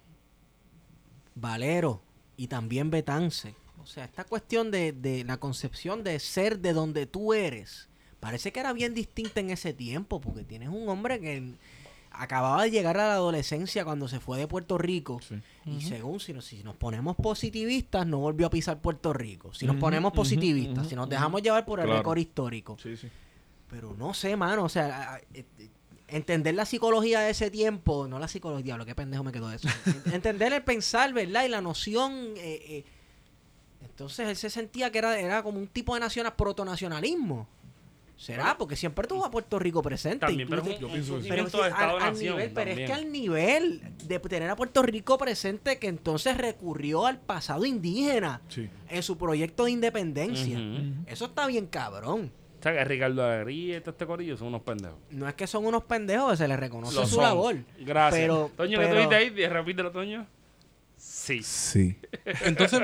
Valero 1.35 2.01
y 2.37 2.47
también 2.47 2.89
Betance. 2.91 3.55
O 3.81 3.85
sea, 3.85 4.05
esta 4.05 4.23
cuestión 4.23 4.71
de, 4.71 4.91
de 4.93 5.23
la 5.23 5.37
concepción 5.37 6.03
de 6.03 6.19
ser 6.19 6.59
de 6.59 6.73
donde 6.73 7.05
tú 7.05 7.33
eres, 7.33 7.89
parece 8.19 8.51
que 8.53 8.59
era 8.61 8.71
bien 8.73 8.93
distinta 8.93 9.39
en 9.41 9.49
ese 9.49 9.73
tiempo, 9.73 10.21
porque 10.21 10.43
tienes 10.43 10.69
un 10.69 10.87
hombre 10.87 11.19
que 11.19 11.53
acababa 12.11 12.63
de 12.63 12.71
llegar 12.71 12.97
a 12.97 13.07
la 13.07 13.13
adolescencia 13.15 13.83
cuando 13.83 14.07
se 14.07 14.19
fue 14.19 14.37
de 14.37 14.47
Puerto 14.47 14.77
Rico. 14.77 15.19
Sí. 15.27 15.35
Y 15.65 15.81
según 15.81 16.19
si 16.19 16.31
nos, 16.31 16.45
si 16.45 16.63
nos 16.63 16.75
ponemos 16.75 17.15
positivistas, 17.17 18.05
no 18.07 18.19
volvió 18.19 18.47
a 18.47 18.49
pisar 18.49 18.79
Puerto 18.79 19.11
Rico. 19.13 19.53
Si 19.53 19.65
nos 19.65 19.75
ponemos 19.77 20.13
positivistas, 20.13 20.87
si 20.87 20.95
nos 20.95 21.09
dejamos 21.09 21.41
llevar 21.41 21.65
por 21.65 21.79
el 21.79 21.85
Claro. 21.85 21.99
récord 21.99 22.17
histórico. 22.19 22.77
Sí, 22.81 22.95
sí. 22.95 23.09
Pero 23.69 23.95
no 23.97 24.13
sé, 24.13 24.35
mano, 24.37 24.63
o 24.65 24.69
sea, 24.69 24.85
a- 24.85 25.15
a- 25.15 25.19
eh, 25.33 25.43
eh, 25.59 25.69
entender 26.07 26.53
la 26.55 26.65
psicología 26.65 27.21
de 27.21 27.31
ese 27.31 27.49
tiempo, 27.49 28.07
no 28.07 28.19
la 28.19 28.27
psicología, 28.27 28.63
diablo, 28.63 28.85
qué 28.85 28.93
pendejo 28.95 29.23
me 29.23 29.31
quedó 29.31 29.51
eso. 29.51 29.67
En- 30.05 30.13
entender 30.15 30.53
el 30.53 30.63
pensar, 30.63 31.11
¿verdad? 31.13 31.45
Y 31.45 31.49
la 31.49 31.61
noción... 31.61 32.13
eh, 32.37 32.61
eh, 32.67 32.85
entonces 33.83 34.27
él 34.27 34.35
se 34.35 34.49
sentía 34.49 34.91
que 34.91 34.97
era, 34.97 35.19
era 35.19 35.43
como 35.43 35.59
un 35.59 35.67
tipo 35.67 35.93
de 35.93 35.99
nacional, 35.99 36.33
protonacionalismo. 36.35 37.47
¿Será? 38.15 38.57
Porque 38.57 38.75
siempre 38.75 39.05
tuvo 39.07 39.25
a 39.25 39.31
Puerto 39.31 39.59
Rico 39.59 39.81
presente. 39.81 40.19
También, 40.25 40.47
pero 40.47 40.61
un 40.61 40.67
pienso 40.69 41.17
eso. 41.17 41.19
pero, 41.27 41.49
sí, 41.49 41.57
de 41.57 41.63
al- 41.63 41.73
al 41.73 41.79
Estado-nación. 41.81 42.37
nivel- 42.37 42.51
pero 42.53 42.71
es 42.71 42.77
que 42.77 42.93
al 42.93 43.11
nivel 43.11 43.81
de 44.05 44.19
tener 44.19 44.49
a 44.49 44.55
Puerto 44.55 44.81
Rico 44.81 45.17
presente, 45.17 45.77
que 45.77 45.87
entonces 45.87 46.37
recurrió 46.37 47.05
al 47.05 47.19
pasado 47.19 47.65
indígena 47.65 48.41
Sí. 48.47 48.69
en 48.89 49.03
su 49.03 49.17
proyecto 49.17 49.65
de 49.65 49.71
independencia. 49.71 50.57
Eso 51.07 51.25
está 51.25 51.47
bien 51.47 51.65
cabrón. 51.67 52.31
O 52.63 52.65
sea, 52.65 52.71
que 52.71 52.85
Ricardo 52.85 53.25
Alegría 53.25 53.75
y 53.77 53.79
todo 53.81 53.91
este 53.91 54.05
corillo 54.05 54.37
son 54.37 54.47
unos 54.47 54.61
pendejos. 54.61 54.97
No 55.11 55.27
es 55.27 55.33
que 55.33 55.47
son 55.47 55.65
unos 55.65 55.83
pendejos, 55.83 56.37
se 56.37 56.47
les 56.47 56.57
reconoce 56.57 56.95
Lo 56.95 57.05
su 57.05 57.15
son. 57.15 57.23
labor. 57.25 57.55
Gracias. 57.81 58.21
Pero- 58.21 58.51
Toño, 58.55 58.79
¿qué 58.79 58.85
pero- 58.85 58.95
tuviste 58.95 59.15
ahí? 59.15 59.47
Repítelo, 59.47 59.91
Toño. 59.91 60.25
Sí. 60.95 61.43
Sí. 61.43 61.97
Entonces, 62.45 62.79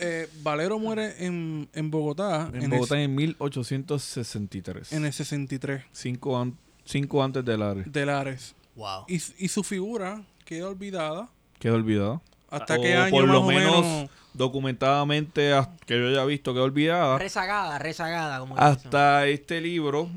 eh, 0.00 0.28
Valero 0.42 0.80
muere 0.80 1.14
en, 1.24 1.68
en 1.74 1.90
Bogotá 1.92 2.50
En, 2.52 2.62
en, 2.64 2.70
Bogotá 2.70 2.96
el, 2.96 3.02
en 3.04 3.14
1863. 3.14 4.92
en 4.92 5.04
el 5.04 5.12
63 5.12 5.84
Cinco, 5.92 6.36
an- 6.36 6.56
cinco 6.84 7.22
antes 7.22 7.44
del 7.44 7.62
área. 7.62 7.84
de 7.86 8.06
Lares. 8.06 8.56
Wow. 8.74 9.04
Y, 9.08 9.14
y 9.38 9.46
su 9.48 9.62
figura 9.62 10.24
queda 10.44 10.66
olvidada. 10.68 11.28
Quedó 11.60 11.76
olvidado. 11.76 12.20
¿Hasta 12.50 12.76
O 12.76 12.82
qué 12.82 12.94
año 12.96 13.10
por 13.10 13.24
más 13.26 13.32
lo 13.34 13.40
o 13.42 13.46
menos 13.46 13.86
menos? 13.86 14.10
documentadamente 14.34 15.52
que 15.86 15.98
yo 15.98 16.08
haya 16.08 16.24
visto 16.24 16.52
quedó 16.52 16.64
olvidada. 16.64 17.18
Rezagada, 17.18 17.78
rezagada, 17.78 18.38
como 18.40 18.56
le 18.56 18.60
dicen. 18.60 18.76
Hasta 18.86 19.26
este 19.28 19.60
libro 19.60 20.08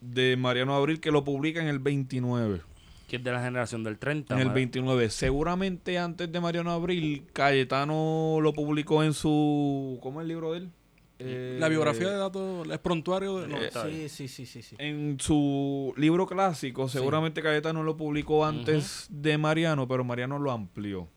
de 0.00 0.36
Mariano 0.36 0.74
Abril 0.74 1.00
que 1.00 1.10
lo 1.10 1.24
publica 1.24 1.60
en 1.60 1.68
el 1.68 1.78
29. 1.78 2.60
Que 3.08 3.16
es 3.16 3.24
de 3.24 3.30
la 3.32 3.40
generación 3.42 3.84
del 3.84 3.98
30. 3.98 4.34
En 4.34 4.40
el 4.40 4.48
ma- 4.48 4.54
29. 4.54 5.10
Seguramente 5.10 5.98
antes 5.98 6.30
de 6.30 6.40
Mariano 6.40 6.72
Abril, 6.72 7.24
Cayetano 7.32 8.38
lo 8.40 8.52
publicó 8.52 9.04
en 9.04 9.14
su... 9.14 9.98
¿Cómo 10.02 10.20
es 10.20 10.24
el 10.24 10.28
libro 10.28 10.52
de 10.52 10.58
él? 10.58 10.70
Eh, 11.18 11.56
La 11.60 11.68
biografía 11.68 12.08
de 12.10 12.16
datos, 12.16 12.68
el 12.68 12.78
prontuario 12.80 13.38
de... 13.38 13.48
no, 13.48 13.56
Eh, 13.58 13.70
Sí, 13.72 14.08
sí, 14.08 14.28
sí, 14.28 14.44
sí, 14.46 14.62
sí. 14.62 14.76
En 14.78 15.18
su 15.20 15.94
libro 15.96 16.26
clásico, 16.26 16.88
seguramente 16.88 17.42
Cayetano 17.42 17.82
lo 17.84 17.96
publicó 17.96 18.44
antes 18.44 19.06
de 19.08 19.38
Mariano, 19.38 19.86
pero 19.88 20.04
Mariano 20.04 20.38
lo 20.38 20.50
amplió. 20.52 21.08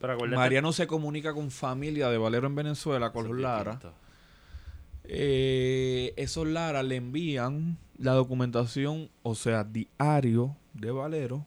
Pero 0.00 0.12
acuérdate- 0.12 0.36
Mariano 0.36 0.72
se 0.72 0.86
comunica 0.86 1.34
con 1.34 1.50
familia 1.50 2.08
de 2.08 2.18
Valero 2.18 2.46
en 2.46 2.54
Venezuela, 2.54 3.10
con 3.12 3.24
Eso 3.24 3.32
los 3.34 3.38
es 3.38 3.42
Lara. 3.42 3.70
distinto. 3.72 3.94
Eh, 5.10 6.12
esos 6.16 6.46
Lara 6.46 6.82
le 6.82 6.96
envían 6.96 7.78
la 7.98 8.12
documentación, 8.12 9.10
o 9.22 9.34
sea, 9.34 9.64
diario 9.64 10.56
de 10.74 10.90
Valero. 10.90 11.46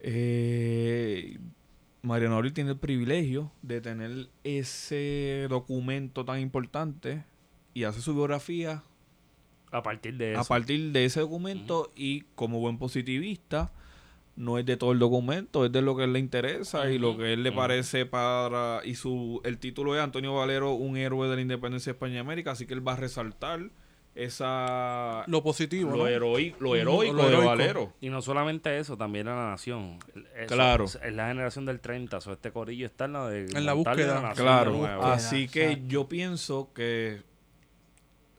Eh, 0.00 1.38
Mariano 2.02 2.36
Abril 2.36 2.52
tiene 2.52 2.70
el 2.70 2.76
privilegio 2.78 3.50
de 3.62 3.80
tener 3.80 4.28
ese 4.44 5.46
documento 5.50 6.24
tan 6.24 6.38
importante 6.40 7.24
y 7.74 7.84
hace 7.84 8.00
su 8.00 8.14
biografía 8.14 8.82
A 9.72 9.82
partir 9.82 10.16
de 10.16 10.32
eso. 10.32 10.40
a 10.40 10.44
partir 10.44 10.92
de 10.92 11.04
ese 11.04 11.20
documento 11.20 11.92
y 11.96 12.22
como 12.36 12.60
buen 12.60 12.78
positivista 12.78 13.72
no 14.38 14.56
es 14.56 14.64
de 14.64 14.76
todo 14.76 14.92
el 14.92 15.00
documento, 15.00 15.64
es 15.66 15.72
de 15.72 15.82
lo 15.82 15.96
que 15.96 16.02
a 16.02 16.04
él 16.04 16.12
le 16.12 16.20
interesa 16.20 16.88
y 16.90 16.98
lo 16.98 17.16
que 17.16 17.24
a 17.24 17.28
él 17.30 17.42
le 17.42 17.50
parece 17.50 18.06
para 18.06 18.80
y 18.84 18.94
su 18.94 19.40
el 19.44 19.58
título 19.58 19.96
es 19.96 20.00
Antonio 20.00 20.32
Valero, 20.34 20.72
un 20.74 20.96
héroe 20.96 21.28
de 21.28 21.34
la 21.34 21.42
independencia 21.42 21.92
de 21.92 21.96
España 21.96 22.14
y 22.14 22.18
América, 22.18 22.52
así 22.52 22.64
que 22.64 22.72
él 22.74 22.86
va 22.86 22.92
a 22.92 22.96
resaltar 22.96 23.60
esa 24.14 25.24
Lo 25.26 25.42
positivo, 25.42 25.90
lo, 25.92 25.96
¿no? 25.98 26.08
heroi- 26.08 26.54
lo 26.58 26.74
heroico 26.76 27.12
lo 27.14 27.22
de 27.22 27.28
heroico. 27.28 27.46
Valero. 27.48 27.92
Y 28.00 28.08
no 28.10 28.20
solamente 28.22 28.78
eso, 28.78 28.96
también 28.96 29.26
la 29.26 29.50
nación. 29.50 29.98
Eso- 30.36 30.54
Claro. 30.54 30.84
Es 30.84 30.98
la 31.14 31.28
generación 31.28 31.64
del 31.66 31.80
30. 31.80 32.20
so, 32.20 32.32
este 32.32 32.50
corillo 32.52 32.86
está 32.86 33.04
en 33.06 33.12
la, 33.14 33.28
de 33.28 33.46
En 33.56 33.64
la 33.66 33.72
búsqueda. 33.74 34.20
nación 34.20 34.46
Claro, 34.46 35.02
así 35.04 35.46
o 35.48 35.50
que 35.52 35.68
sea- 35.74 35.78
yo 35.86 36.08
pienso 36.08 36.72
que 36.74 37.22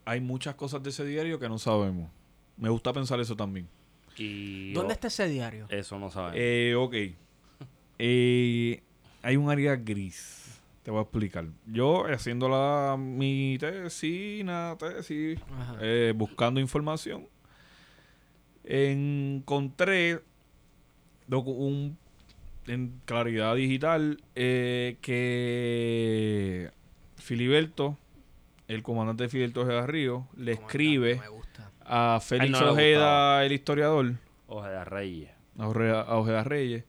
hay 0.05 0.21
muchas 0.21 0.55
cosas 0.55 0.81
de 0.83 0.89
ese 0.89 1.05
diario 1.05 1.39
que 1.39 1.47
no 1.49 1.57
sabemos. 1.57 2.09
Me 2.57 2.69
gusta 2.69 2.91
pensar 2.93 3.19
eso 3.19 3.35
también. 3.35 3.67
Y 4.19 4.73
¿Dónde 4.73 4.91
oh, 4.91 4.93
está 4.93 5.07
ese 5.07 5.27
diario? 5.29 5.65
Eso 5.69 5.97
no 5.97 6.11
sabemos. 6.11 6.37
Eh, 6.39 6.75
ok. 6.77 6.95
Eh, 8.01 8.81
hay 9.21 9.35
un 9.35 9.49
área 9.49 9.75
gris. 9.75 10.61
Te 10.83 10.91
voy 10.91 10.99
a 10.99 11.01
explicar. 11.01 11.45
Yo 11.65 12.05
haciendo 12.05 12.47
la, 12.47 12.95
mi 12.97 13.57
tesina, 13.59 14.77
tesis, 14.79 15.37
eh, 15.81 16.13
buscando 16.15 16.61
información, 16.61 17.27
encontré 18.63 20.21
un, 21.27 21.97
en 22.67 23.01
Claridad 23.05 23.55
Digital 23.55 24.21
eh, 24.35 24.97
que 25.01 26.71
Filiberto, 27.17 27.97
el 28.67 28.83
comandante 28.83 29.27
Filiberto 29.27 29.61
Ojeda 29.61 29.85
Río, 29.87 30.27
le 30.37 30.55
Comandante, 30.55 30.61
escribe 30.61 31.15
Me 31.19 31.27
gusta. 31.27 31.48
A 31.89 32.19
Félix 32.21 32.51
no 32.51 32.71
Ojeda, 32.71 33.43
el 33.43 33.51
historiador, 33.51 34.13
Ojeda 34.47 34.85
Reyes. 34.85 35.31
a 35.57 35.67
Ojeda, 35.67 36.01
a 36.01 36.17
Ojeda 36.17 36.43
Reyes. 36.43 36.83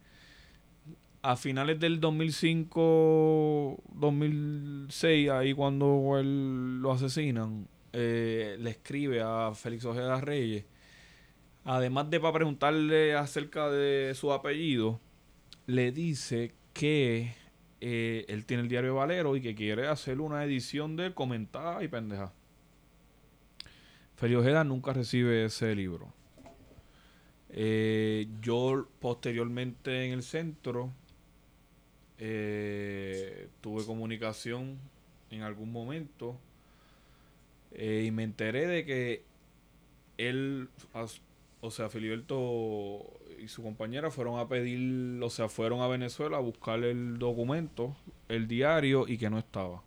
A 1.23 1.37
finales 1.37 1.81
del 1.81 2.01
2005, 2.01 3.83
2006, 3.95 5.31
ahí 5.31 5.55
cuando 5.55 6.19
él 6.19 6.81
lo 6.81 6.93
asesinan, 6.93 7.67
eh, 7.93 8.57
le 8.59 8.71
escribe 8.71 9.21
a 9.23 9.53
Félix 9.55 9.85
Ojeda 9.85 10.21
Reyes, 10.21 10.65
además 11.65 12.09
de 12.11 12.21
para 12.21 12.35
preguntarle 12.35 13.15
acerca 13.15 13.71
de 13.71 14.15
su 14.15 14.33
apellido, 14.33 15.01
le 15.67 15.93
dice 15.93 16.55
que 16.73 17.35
eh, 17.81 18.25
él 18.29 18.45
tiene 18.45 18.63
el 18.63 18.69
diario 18.69 18.95
Valero 18.95 19.37
y 19.37 19.41
que 19.41 19.55
quiere 19.55 19.89
hacer 19.89 20.21
una 20.21 20.45
edición 20.45 20.97
de 20.97 21.15
comentar 21.15 21.83
y 21.83 21.89
pendeja. 21.89 22.33
Félix 24.21 24.41
Ojeda 24.41 24.65
nunca 24.65 24.93
recibe 24.93 25.47
ese 25.47 25.75
libro. 25.75 26.13
Eh, 27.49 28.29
yo 28.43 28.87
posteriormente 29.01 30.05
en 30.05 30.13
el 30.13 30.23
centro 30.23 30.93
eh, 32.19 33.49
tuve 33.63 33.87
comunicación 33.87 34.79
en 35.31 35.41
algún 35.41 35.73
momento 35.73 36.37
eh, 37.73 38.05
y 38.07 38.11
me 38.11 38.25
enteré 38.25 38.67
de 38.67 38.85
que 38.85 39.25
él, 40.19 40.69
o 41.63 41.71
sea, 41.71 41.89
Filiberto 41.89 43.19
y 43.39 43.49
su 43.49 43.63
compañera 43.63 44.11
fueron 44.11 44.39
a 44.39 44.49
pedir, 44.49 45.19
o 45.23 45.31
sea, 45.31 45.49
fueron 45.49 45.81
a 45.81 45.89
Venezuela 45.89 46.37
a 46.37 46.41
buscar 46.41 46.85
el 46.85 47.19
documento, 47.19 47.97
el 48.29 48.47
diario 48.49 49.09
y 49.09 49.17
que 49.17 49.31
no 49.31 49.39
estaba. 49.39 49.83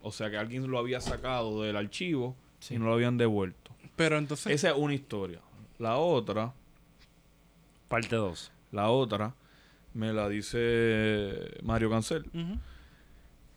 O 0.00 0.12
sea, 0.12 0.30
que 0.30 0.38
alguien 0.38 0.66
lo 0.70 0.78
había 0.78 1.02
sacado 1.02 1.62
del 1.62 1.76
archivo 1.76 2.34
y 2.70 2.78
no 2.78 2.86
lo 2.86 2.94
habían 2.94 3.16
devuelto. 3.16 3.65
Pero 3.96 4.18
entonces... 4.18 4.52
Esa 4.52 4.70
es 4.70 4.76
una 4.76 4.94
historia. 4.94 5.40
La 5.78 5.96
otra, 5.96 6.52
Parte 7.88 8.16
2. 8.16 8.52
la 8.72 8.90
otra, 8.90 9.34
me 9.94 10.12
la 10.12 10.28
dice 10.28 11.58
Mario 11.62 11.90
Cancel. 11.90 12.30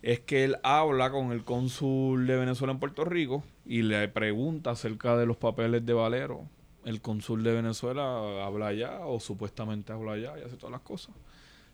Es 0.01 0.21
que 0.21 0.45
él 0.45 0.57
habla 0.63 1.11
con 1.11 1.31
el 1.31 1.43
cónsul 1.43 2.25
de 2.25 2.37
Venezuela 2.37 2.71
en 2.71 2.79
Puerto 2.79 3.03
Rico 3.03 3.43
y 3.65 3.81
le 3.81 4.07
pregunta 4.07 4.71
acerca 4.71 5.17
de 5.17 5.25
los 5.25 5.35
papeles 5.35 5.85
de 5.85 5.93
Valero. 5.93 6.45
El 6.85 7.01
cónsul 7.01 7.43
de 7.43 7.53
Venezuela 7.53 8.45
habla 8.45 8.67
allá 8.67 8.99
o 9.05 9.19
supuestamente 9.19 9.91
habla 9.91 10.13
allá 10.13 10.39
y 10.39 10.43
hace 10.43 10.55
todas 10.55 10.71
las 10.71 10.81
cosas. 10.81 11.13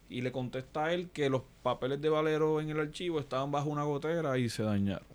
Y 0.09 0.21
le 0.21 0.31
contesta 0.31 0.85
a 0.85 0.93
él 0.93 1.09
que 1.11 1.29
los 1.29 1.43
papeles 1.61 2.01
de 2.01 2.09
Valero 2.09 2.59
en 2.61 2.69
el 2.69 2.79
archivo 2.79 3.19
estaban 3.19 3.51
bajo 3.51 3.69
una 3.69 3.83
gotera 3.83 4.37
y 4.39 4.49
se 4.49 4.63
dañaron. 4.63 5.07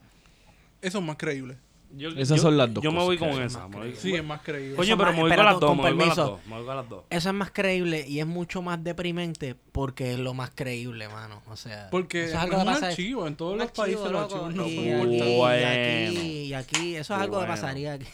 Eso 0.80 0.98
es 0.98 1.04
más 1.04 1.16
creíble. 1.16 1.58
Yo, 1.92 2.08
Esas 2.10 2.36
yo- 2.36 2.42
son 2.42 2.56
las 2.56 2.72
dos 2.72 2.84
Yo 2.84 2.92
me 2.92 3.00
voy 3.00 3.18
con 3.18 3.30
esa. 3.42 3.66
me 3.66 3.76
voy- 3.78 3.96
Sí, 3.96 4.14
es 4.14 4.22
más 4.24 4.40
creíble. 4.42 4.76
Coño, 4.76 4.88
Eso 4.94 4.98
pero 4.98 5.12
me 5.12 5.20
voy 5.22 5.34
con 5.34 5.44
las 5.44 5.60
dos, 5.60 5.70
con 5.70 5.76
me 5.76 5.82
voy 5.82 5.90
con 5.90 5.98
las 5.98 6.08
permiso. 6.16 6.30
dos, 6.30 6.46
me 6.46 6.56
voy 6.56 6.64
con 6.66 6.76
las 6.76 6.88
dos. 6.88 7.04
Eso 7.10 7.28
es 7.28 7.34
más 7.34 7.50
creíble 7.50 8.04
y 8.06 8.20
es 8.20 8.26
mucho 8.26 8.62
más 8.62 8.82
deprimente 8.84 9.56
porque 9.72 10.12
es 10.12 10.18
lo 10.20 10.32
más 10.32 10.50
creíble, 10.54 11.08
mano. 11.08 11.42
O 11.48 11.56
sea, 11.56 11.88
Porque 11.90 12.24
eso 12.24 12.28
es, 12.28 12.34
es 12.34 12.40
algo 12.40 12.56
que 12.56 12.62
un 12.62 12.74
pasa. 12.74 12.86
archivo. 12.88 13.26
En 13.26 13.34
todos 13.34 13.56
los 13.58 13.66
archivo, 13.66 13.84
países 13.84 14.10
los 14.12 14.22
archivos 14.22 14.54
no 14.54 14.66
y, 14.66 14.76
son 14.76 15.12
y 15.12 16.54
aquí, 16.54 16.94
eso 16.96 17.14
es 17.14 17.20
algo 17.20 17.40
que 17.40 17.46
pasaría 17.46 17.94
aquí. 17.94 18.06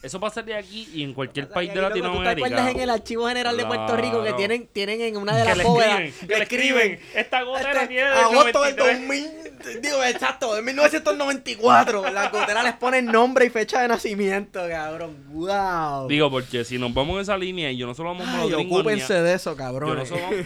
Eso 0.00 0.20
pasaría 0.20 0.58
aquí 0.58 0.88
y 0.94 1.02
en 1.02 1.12
cualquier 1.12 1.48
país 1.48 1.70
de 1.70 1.74
¿Tú 1.74 1.80
te 1.80 1.88
Latinoamérica. 1.88 2.30
acuerdas 2.46 2.70
en 2.72 2.80
el 2.80 2.88
Archivo 2.90 3.26
General 3.26 3.56
de 3.56 3.66
Puerto 3.66 3.96
Rico 3.96 4.22
que 4.22 4.32
tienen, 4.34 4.68
tienen 4.72 5.00
en 5.00 5.16
una 5.16 5.36
de 5.36 5.44
las 5.44 5.60
bóvedas? 5.60 6.00
escriben, 6.02 6.28
que 6.28 6.36
le 6.36 6.42
escriben. 6.44 7.00
Esta 7.16 7.42
gotera 7.42 7.72
Este, 7.82 7.86
tiene 7.88 8.04
del 8.08 8.18
agosto 8.18 8.62
del 8.62 8.76
93. 8.76 9.00
2000, 9.00 9.47
digo, 9.82 10.02
exacto, 10.04 10.54
de 10.54 10.62
1994. 10.62 12.10
Las 12.10 12.30
goteras 12.32 12.64
les 12.64 12.74
ponen 12.74 13.06
nombre 13.06 13.46
y 13.46 13.50
fecha 13.50 13.82
de 13.82 13.88
nacimiento, 13.88 14.60
cabrón. 14.68 15.16
Wow. 15.30 16.08
Digo, 16.08 16.30
porque 16.30 16.64
si 16.64 16.78
nos 16.78 16.92
vamos 16.94 17.16
en 17.16 17.20
esa 17.22 17.36
línea 17.36 17.70
y 17.70 17.76
yo 17.76 17.86
no 17.86 17.94
solo 17.94 18.10
vamos 18.10 18.28
a 18.28 18.36
los 18.38 18.50
gringos. 18.50 18.66
ni 18.68 18.74
a- 18.74 18.80
ocúpense 18.80 19.14
de 19.22 19.34
eso, 19.34 19.50
yo, 19.50 19.56
no 19.56 19.62
cabrón. 19.62 19.98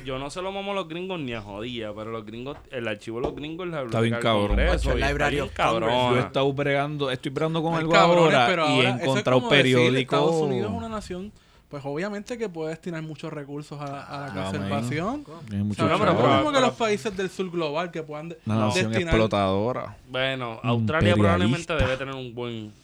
yo 0.04 0.18
no 0.18 0.30
se 0.30 0.42
lo 0.42 0.52
mamo 0.52 0.72
a 0.72 0.74
los 0.74 0.88
gringos 0.88 1.20
ni 1.20 1.34
a 1.34 1.40
jodía, 1.40 1.92
pero 1.94 2.10
los 2.10 2.24
gringos, 2.24 2.56
el 2.70 2.88
archivo 2.88 3.18
de 3.18 3.22
los 3.26 3.34
gringos 3.36 3.66
es 3.66 3.72
la 3.72 3.82
Está 3.82 4.00
bien 4.00 4.14
cabrón. 4.20 4.58
Of 4.60 4.80
Congress. 4.82 5.50
cabrona. 5.54 6.10
Yo 6.10 6.16
he 6.16 6.20
estado 6.20 6.52
bregando, 6.52 7.10
estoy 7.10 7.30
bregando 7.32 7.62
con 7.62 7.74
algo 7.74 7.92
cabrones, 7.92 8.34
ahora 8.34 8.46
pero 8.46 8.68
y 8.68 8.80
he 8.80 8.82
eso 8.82 8.88
es 8.96 9.02
encontrado 9.02 9.40
decir, 9.40 9.50
periódicos. 9.50 10.18
Estados 10.18 10.42
Unidos 10.42 10.70
es 10.70 10.76
una 10.76 10.88
nación, 10.88 11.32
pues 11.72 11.82
obviamente 11.86 12.36
que 12.36 12.50
puede 12.50 12.68
destinar 12.68 13.00
muchos 13.02 13.32
recursos 13.32 13.80
a, 13.80 13.84
a 13.86 14.26
la 14.26 14.26
Amén. 14.48 14.60
conservación. 14.60 15.24
O 15.26 15.40
sea, 15.74 15.86
No, 15.86 15.92
no, 15.92 15.98
pero- 15.98 16.16
pero- 16.18 16.38
como 16.40 16.52
que 16.52 16.60
los 16.60 16.74
países 16.74 17.16
del 17.16 17.30
sur 17.30 17.50
global 17.50 17.90
que 17.90 18.02
puedan 18.02 18.28
de- 18.28 18.38
Una 18.44 18.66
destinar 18.66 19.02
explotadora. 19.04 19.96
Bueno, 20.10 20.60
Australia 20.62 21.14
probablemente 21.16 21.74
debe 21.74 21.96
tener 21.96 22.14
un 22.14 22.34
buen. 22.34 22.74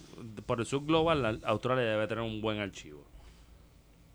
Por 0.47 0.60
el 0.60 0.65
sur 0.66 0.86
global, 0.86 1.20
la- 1.23 1.39
Australia 1.48 1.85
debe 1.85 2.06
tener 2.09 2.24
un 2.24 2.40
buen 2.40 2.60
archivo. 2.60 3.05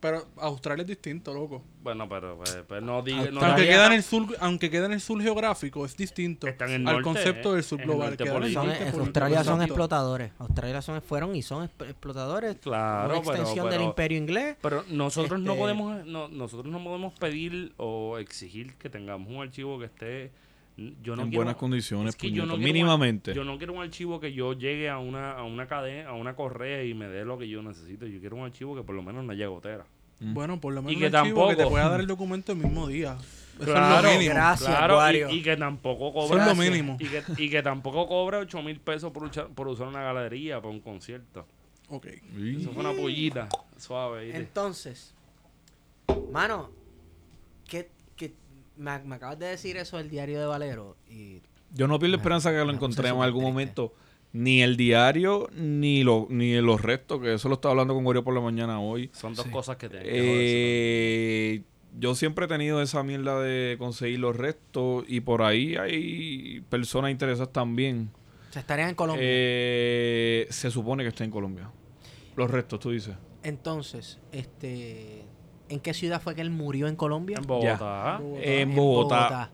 Pero 0.04 0.26
Australia 0.36 0.82
es 0.82 0.88
distinto, 0.90 1.34
loco. 1.34 1.64
Bueno, 1.82 2.10
pero, 2.10 2.36
pues, 2.36 2.58
pues 2.68 2.84
no 2.84 3.02
diga. 3.02 3.32
No 3.32 3.40
aunque 3.40 3.66
queda 3.66 3.88
en 3.88 3.94
el 3.94 4.04
sur, 4.04 4.28
aunque 4.42 4.70
queda 4.70 4.88
en 4.88 4.92
el 4.92 5.00
sur 5.00 5.22
geográfico, 5.22 5.86
es 5.86 5.96
distinto 5.96 6.46
al 6.60 6.84
norte, 6.84 7.02
concepto 7.04 7.52
eh, 7.54 7.56
del 7.56 7.64
sur 7.64 7.80
en 7.80 7.90
el 7.90 7.96
global. 7.96 8.18
Son- 8.18 8.28
es- 8.28 8.34
político, 8.34 9.00
Australia 9.00 9.44
son 9.46 9.62
explotadores. 9.62 10.32
Australia 10.40 10.82
son, 10.82 11.02
fueron 11.02 11.34
y 11.38 11.42
son 11.42 11.64
exp- 11.70 11.86
explotadores. 11.90 12.58
Claro, 12.58 13.14
una 13.14 13.22
pero- 13.22 13.32
extensión 13.38 13.70
del 13.70 13.82
imperio 13.84 14.18
inglés. 14.18 14.58
Pero 14.62 14.84
nosotros 14.90 15.40
no 15.40 15.54
Este- 15.54 15.62
podemos 15.62 16.06
no, 16.06 16.28
nosotros 16.28 16.70
no 16.70 16.84
podemos 16.84 17.14
pedir 17.14 17.72
o 17.78 18.18
exigir 18.18 18.74
que 18.76 18.90
tengamos 18.90 19.30
un 19.32 19.42
archivo 19.42 19.80
que 19.80 19.86
esté 19.86 20.32
yo 20.78 21.16
no 21.16 21.24
en 21.24 21.30
quiero- 21.30 21.44
buenas 21.44 21.56
condiciones, 21.56 22.10
es 22.10 22.16
que 22.16 22.32
yo 22.32 22.46
no 22.46 22.54
puñetas, 22.54 22.58
quiero 22.58 22.58
un- 22.58 22.64
mínimamente. 22.64 23.34
yo 23.34 23.44
no 23.44 23.58
quiero 23.58 23.74
un 23.74 23.82
archivo 23.84 24.20
que 24.20 24.34
yo 24.34 24.54
llegue 24.54 24.90
a 24.90 24.98
una 24.98 25.34
a 25.34 25.44
una 25.44 25.68
cadena, 25.68 26.10
a 26.10 26.14
una 26.14 26.36
correa 26.36 26.84
y 26.84 26.94
me 26.94 27.08
dé 27.08 27.26
lo 27.26 27.38
que 27.38 27.48
yo 27.48 27.62
necesito. 27.62 28.06
Yo 28.08 28.20
quiero 28.20 28.36
un 28.38 28.46
archivo 28.46 28.76
que 28.76 28.82
por 28.84 28.96
lo 28.96 29.04
menos 29.04 29.24
no 29.24 29.32
haya 29.34 29.48
gotera. 29.48 29.86
Bueno, 30.20 30.60
por 30.62 30.74
lo 30.74 30.82
menos 30.82 31.00
que 31.00 31.08
un 31.08 31.16
archivo 31.16 31.48
que 31.50 31.56
te 31.56 31.58
tampoco- 31.58 31.70
pueda 31.72 31.90
dar 31.90 32.00
el 32.00 32.08
documento 32.08 32.52
el 32.54 32.58
mismo 32.60 32.88
día. 32.88 33.18
Eso 33.60 33.66
Claro, 33.66 33.98
es 34.08 34.14
lo 34.16 34.20
mínimo. 34.20 34.34
gracias. 34.36 34.70
Claro, 34.78 35.12
y, 35.30 35.36
y 35.38 35.44
que 35.44 35.58
tampoco 35.58 36.08
Eso 36.10 36.30
cobra 36.30 36.52
es 36.52 36.58
lo 36.58 36.64
mínimo. 36.64 36.98
y 37.00 37.06
que, 37.08 37.24
y 37.38 37.50
que 37.50 37.62
tampoco 37.62 38.08
cobra 38.08 38.40
8 38.40 38.64
mil 38.64 38.80
pesos 38.80 39.12
por, 39.12 39.24
ucha- 39.26 39.48
por 39.50 39.68
usar 39.68 39.88
una 39.88 40.02
galería 40.02 40.60
para 40.60 40.70
un 40.74 40.80
concierto. 40.80 41.46
Ok. 41.90 42.08
Eso 42.08 42.72
fue 42.72 42.84
una 42.84 42.94
pollita 42.94 43.48
suave. 43.78 44.24
¿viste? 44.26 44.40
Entonces, 44.40 45.14
Mano, 46.32 46.72
que, 47.68 47.90
que 47.90 47.93
me, 48.78 49.00
me 49.00 49.16
acabas 49.16 49.40
de 49.40 49.48
decir 49.48 49.78
eso 49.78 49.98
del 49.98 50.10
diario 50.10 50.40
de 50.40 50.46
Valero 50.46 50.98
y 51.10 51.42
Yo 51.74 51.88
no 51.88 52.00
pierdo 52.00 52.18
Me- 52.18 52.22
esperanza 52.22 52.52
que 52.52 52.58
lo 52.64 52.72
encontremos 52.72 53.18
en 53.20 53.24
algún 53.24 53.42
triste. 53.42 53.52
momento. 53.52 53.94
Ni 54.36 54.64
el 54.64 54.78
diario, 54.78 55.48
ni, 55.54 56.04
lo, 56.04 56.26
ni 56.30 56.56
los 56.60 56.82
restos, 56.82 57.22
que 57.22 57.36
eso 57.36 57.50
lo 57.50 57.56
estaba 57.56 57.74
hablando 57.74 57.94
con 57.94 58.04
Gorio 58.04 58.24
por 58.24 58.34
la 58.34 58.42
mañana 58.42 58.80
hoy. 58.80 59.12
Son 59.14 59.36
dos 59.36 59.46
Sí. 59.46 59.52
cosas 59.52 59.78
que 59.78 59.88
joderse. 59.88 60.10
Eh, 60.12 61.62
yo 62.00 62.16
siempre 62.16 62.46
he 62.46 62.48
tenido 62.48 62.82
esa 62.82 63.04
mierda 63.04 63.40
de 63.40 63.76
conseguir 63.78 64.20
los 64.20 64.36
restos 64.36 65.06
y 65.08 65.20
por 65.22 65.44
ahí 65.44 65.76
hay 65.76 66.62
personas 66.70 67.12
interesadas 67.12 67.54
también. 67.54 68.10
se 68.50 68.60
estarían 68.60 68.90
en 68.90 68.96
Colombia. 68.96 69.24
Eh, 69.28 70.48
se 70.50 70.70
supone 70.72 71.04
que 71.04 71.10
está 71.10 71.24
en 71.24 71.32
Colombia. 71.32 71.70
Los 72.36 72.50
restos, 72.52 72.80
tú 72.80 72.90
dices. 72.92 73.16
Entonces, 73.44 74.20
este, 74.32 75.26
¿en 75.74 75.80
qué 75.80 75.94
ciudad 75.94 76.22
fue 76.22 76.36
que 76.36 76.42
él 76.42 76.50
murió 76.52 76.88
en 76.88 76.96
Colombia? 76.96 77.38
En 77.40 77.46
Bogotá. 77.48 78.22
En 78.42 78.76
Bogotá. 78.76 79.52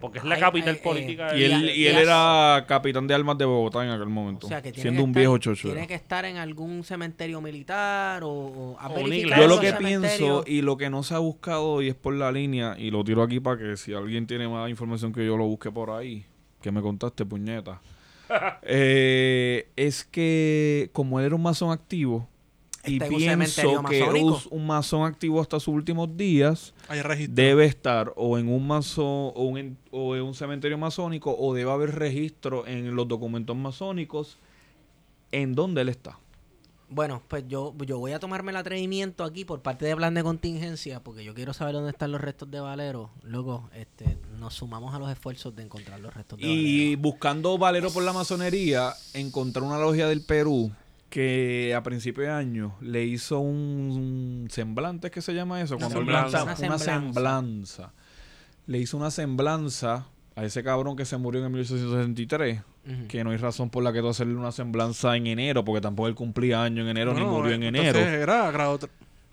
Porque 0.00 0.18
es 0.18 0.24
la 0.24 0.36
Ay, 0.36 0.40
capital 0.40 0.68
ay, 0.74 0.76
eh, 0.76 0.80
política 0.84 1.34
Y 1.36 1.40
de- 1.40 1.46
él, 1.46 1.70
y 1.70 1.82
y 1.82 1.86
él 1.88 1.96
era 1.98 2.64
capitán 2.68 3.08
de 3.08 3.14
armas 3.16 3.36
de 3.36 3.44
Bogotá 3.44 3.82
en 3.84 3.90
aquel 3.90 4.06
O 4.06 4.10
momento. 4.10 4.46
sea, 4.46 4.62
que 4.62 4.70
tiene 4.70 4.82
siendo 4.82 4.98
que 5.00 5.02
un 5.02 5.10
estar- 5.10 5.20
viejo 5.20 5.38
chocho. 5.38 5.68
Tiene 5.72 5.88
que 5.88 5.94
estar 5.94 6.24
en 6.24 6.36
algún 6.36 6.84
cementerio 6.84 7.40
militar 7.40 8.22
o, 8.22 8.28
o 8.30 8.76
¿has 8.78 8.92
O. 8.92 9.00
Yo 9.08 9.48
lo 9.48 9.58
que 9.58 9.72
pienso 9.72 10.44
y 10.46 10.62
lo 10.62 10.76
que 10.76 10.88
no 10.88 11.02
se 11.02 11.14
ha 11.14 11.18
buscado 11.18 11.82
y 11.82 11.88
es 11.88 11.96
por 11.96 12.14
la 12.14 12.30
línea, 12.30 12.76
y 12.78 12.92
lo 12.92 13.02
tiro 13.02 13.24
aquí 13.24 13.40
para 13.40 13.58
que 13.58 13.76
si 13.76 13.92
alguien 13.92 14.28
tiene 14.28 14.46
más 14.46 14.70
información 14.70 15.12
que 15.12 15.26
yo 15.26 15.36
lo 15.36 15.46
busque 15.46 15.72
por 15.72 15.90
ahí, 15.90 16.24
que 16.62 16.70
me 16.70 16.80
contaste, 16.80 17.26
puñeta. 17.26 17.80
Eh, 18.62 19.68
es 19.74 20.04
que 20.04 20.90
como 20.92 21.18
él 21.18 21.26
era 21.26 21.34
un 21.34 21.42
masón 21.42 21.72
activo, 21.72 22.28
y 22.90 22.94
un 22.94 23.20
cementerio 23.20 23.70
pienso 23.82 23.88
que 23.88 24.00
masónico. 24.00 24.42
un 24.50 24.66
masón 24.66 25.02
activo 25.06 25.40
hasta 25.40 25.58
sus 25.60 25.74
últimos 25.74 26.16
días, 26.16 26.74
debe 27.28 27.64
estar 27.66 28.12
o 28.16 28.38
en 28.38 28.48
un 28.48 28.66
masón 28.66 29.32
o, 29.34 29.42
un- 29.44 29.76
o 29.90 30.16
en 30.16 30.22
un 30.22 30.34
cementerio 30.34 30.78
masónico 30.78 31.34
o 31.38 31.54
debe 31.54 31.70
haber 31.70 31.94
registro 31.94 32.66
en 32.66 32.94
los 32.94 33.06
documentos 33.08 33.56
masónicos 33.56 34.38
en 35.32 35.54
donde 35.54 35.82
él 35.82 35.88
está. 35.90 36.18
Bueno, 36.90 37.20
pues 37.28 37.44
yo, 37.48 37.74
yo 37.84 37.98
voy 37.98 38.12
a 38.12 38.18
tomarme 38.18 38.50
el 38.50 38.56
atrevimiento 38.56 39.22
aquí 39.22 39.44
por 39.44 39.60
parte 39.60 39.84
de 39.84 39.94
plan 39.94 40.14
de 40.14 40.22
contingencia, 40.22 41.00
porque 41.00 41.22
yo 41.22 41.34
quiero 41.34 41.52
saber 41.52 41.74
dónde 41.74 41.90
están 41.90 42.10
los 42.12 42.20
restos 42.22 42.50
de 42.50 42.60
Valero. 42.60 43.10
Luego, 43.22 43.68
este, 43.74 44.16
nos 44.38 44.54
sumamos 44.54 44.94
a 44.94 44.98
los 44.98 45.10
esfuerzos 45.10 45.54
de 45.54 45.64
encontrar 45.64 46.00
los 46.00 46.14
restos 46.14 46.38
de 46.38 46.46
Y 46.46 46.94
Valero. 46.94 47.02
buscando 47.02 47.58
Valero 47.58 47.90
por 47.90 48.04
la 48.04 48.14
masonería, 48.14 48.94
encontré 49.12 49.62
una 49.62 49.78
logia 49.78 50.08
del 50.08 50.22
Perú 50.22 50.72
que 51.08 51.74
a 51.74 51.82
principio 51.82 52.24
de 52.24 52.30
año 52.30 52.76
le 52.80 53.04
hizo 53.04 53.38
un, 53.40 53.54
un 53.54 54.48
semblante, 54.50 55.10
¿qué 55.10 55.20
se 55.22 55.34
llama 55.34 55.60
eso? 55.62 55.76
Una 55.76 55.86
Cuando 55.88 56.00
él 56.00 56.06
semblanza. 56.06 56.44
lanza- 56.44 56.58
Una 56.60 56.68
una 56.68 56.78
semblanza. 56.78 57.92
Le 58.66 58.78
hizo 58.78 58.96
una 58.96 59.10
semblanza 59.10 60.06
a 60.36 60.44
ese 60.44 60.62
cabrón 60.62 60.96
que 60.96 61.04
se 61.04 61.16
murió 61.16 61.44
en 61.44 61.50
1863. 61.52 62.60
Ujú. 62.86 63.08
Que 63.08 63.24
no 63.24 63.30
hay 63.30 63.36
razón 63.38 63.70
por 63.70 63.82
la 63.82 63.92
que 63.92 64.00
tú 64.00 64.08
hacerle 64.08 64.34
una 64.34 64.52
semblanza 64.52 65.16
en 65.16 65.26
enero, 65.26 65.64
porque 65.64 65.80
tampoco 65.80 66.08
él 66.08 66.14
cumplía 66.14 66.62
año 66.62 66.82
en 66.82 66.88
enero 66.88 67.12
No, 67.14 67.20
ni 67.20 67.26
murió 67.26 67.52
en 67.54 67.62
entonces 67.62 67.96
enero. 67.96 68.22
era 68.22 68.50
grado 68.50 68.78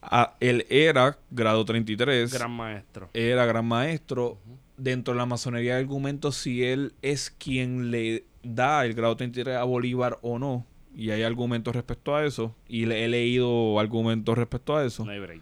Ah, 0.02 0.35
él 0.39 0.65
era 0.69 1.18
grado 1.31 1.65
33 1.65 2.31
Gran 2.34 2.52
maestro. 2.52 3.10
era 3.14 3.45
gran 3.45 3.65
maestro. 3.65 4.38
Dentro 4.77 5.14
de 5.14 5.18
la 5.18 5.26
masonería 5.26 5.76
de 5.76 5.80
argumentos 5.80 6.35
si 6.35 6.64
él 6.64 6.93
es 7.02 7.31
quien 7.31 7.91
le 7.91 8.26
da 8.43 8.85
el 8.85 8.93
grado 8.93 9.15
33 9.15 9.56
a 9.57 9.64
Bolívar 9.64 10.19
o 10.22 10.38
no. 10.38 10.65
Y 10.96 11.12
hay 11.12 11.24
argumentos 11.24 11.76
respecto 11.76 12.16
a 12.16 12.26
eso. 12.26 12.56
Y 12.68 12.86
le 12.86 13.04
he 13.04 13.08
leído 13.08 13.80
argumentos 13.80 14.38
respecto 14.38 14.78
a 14.78 14.86
eso. 14.86 15.06
No 15.06 15.12
hay 15.12 15.20
break. 15.20 15.42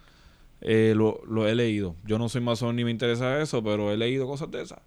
Eh, 0.62 0.94
lo, 0.96 1.22
lo 1.28 1.48
he 1.48 1.56
leído. 1.56 1.96
Yo 2.06 2.18
no 2.18 2.30
soy 2.30 2.42
masón 2.42 2.76
ni 2.76 2.84
me 2.84 2.92
interesa 2.92 3.42
eso, 3.42 3.64
pero 3.64 3.92
he 3.92 3.98
leído 3.98 4.26
cosas 4.26 4.50
de 4.50 4.62
esas. 4.62 4.80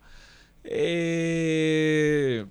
Eh, 0.65 2.47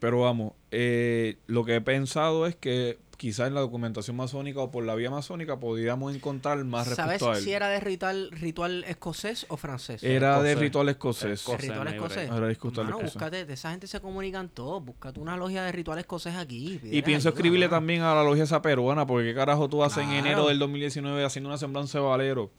pero 0.00 0.20
vamos, 0.20 0.52
eh, 0.70 1.36
lo 1.46 1.64
que 1.64 1.76
he 1.76 1.80
pensado 1.80 2.46
es 2.46 2.56
que 2.56 2.98
quizás 3.18 3.48
en 3.48 3.54
la 3.54 3.60
documentación 3.60 4.16
masónica 4.16 4.60
o 4.60 4.70
por 4.70 4.84
la 4.84 4.94
vía 4.94 5.10
masónica 5.10 5.58
podríamos 5.58 6.14
encontrar 6.14 6.64
más 6.64 6.86
¿Sabes 6.86 6.98
respecto 6.98 7.32
a 7.32 7.36
él. 7.36 7.42
si 7.42 7.52
era 7.52 7.68
de 7.68 7.80
ritual, 7.80 8.30
ritual 8.30 8.84
escocés 8.84 9.44
o 9.48 9.56
francés? 9.56 10.02
Era 10.04 10.40
de 10.40 10.54
ritual 10.54 10.88
escocés. 10.88 11.40
Escocés. 11.40 11.62
ritual 11.62 11.84
no 11.84 11.90
hay 11.90 11.96
escocés. 11.96 12.30
Era 12.30 12.46
ritual 12.46 12.86
Mano, 12.86 13.00
búscate, 13.00 13.44
de 13.44 13.52
esa 13.52 13.72
gente 13.72 13.88
se 13.88 14.00
comunican 14.00 14.48
todos. 14.48 14.84
Búscate 14.84 15.18
una 15.20 15.36
logia 15.36 15.64
de 15.64 15.72
ritual 15.72 15.98
escocés 15.98 16.36
aquí. 16.36 16.80
Y 16.84 17.02
pienso 17.02 17.28
ayuda, 17.28 17.38
escribirle 17.38 17.66
mano. 17.66 17.76
también 17.76 18.02
a 18.02 18.14
la 18.14 18.22
logia 18.22 18.44
esa 18.44 18.62
peruana, 18.62 19.04
porque 19.04 19.26
qué 19.26 19.34
carajo 19.34 19.68
tú 19.68 19.82
haces 19.82 20.04
en 20.04 20.12
enero 20.12 20.46
del 20.46 20.60
2019 20.60 21.24
haciendo 21.24 21.50
una 21.50 21.58
semblanza 21.58 21.98
de 21.98 22.04
Valero. 22.04 22.52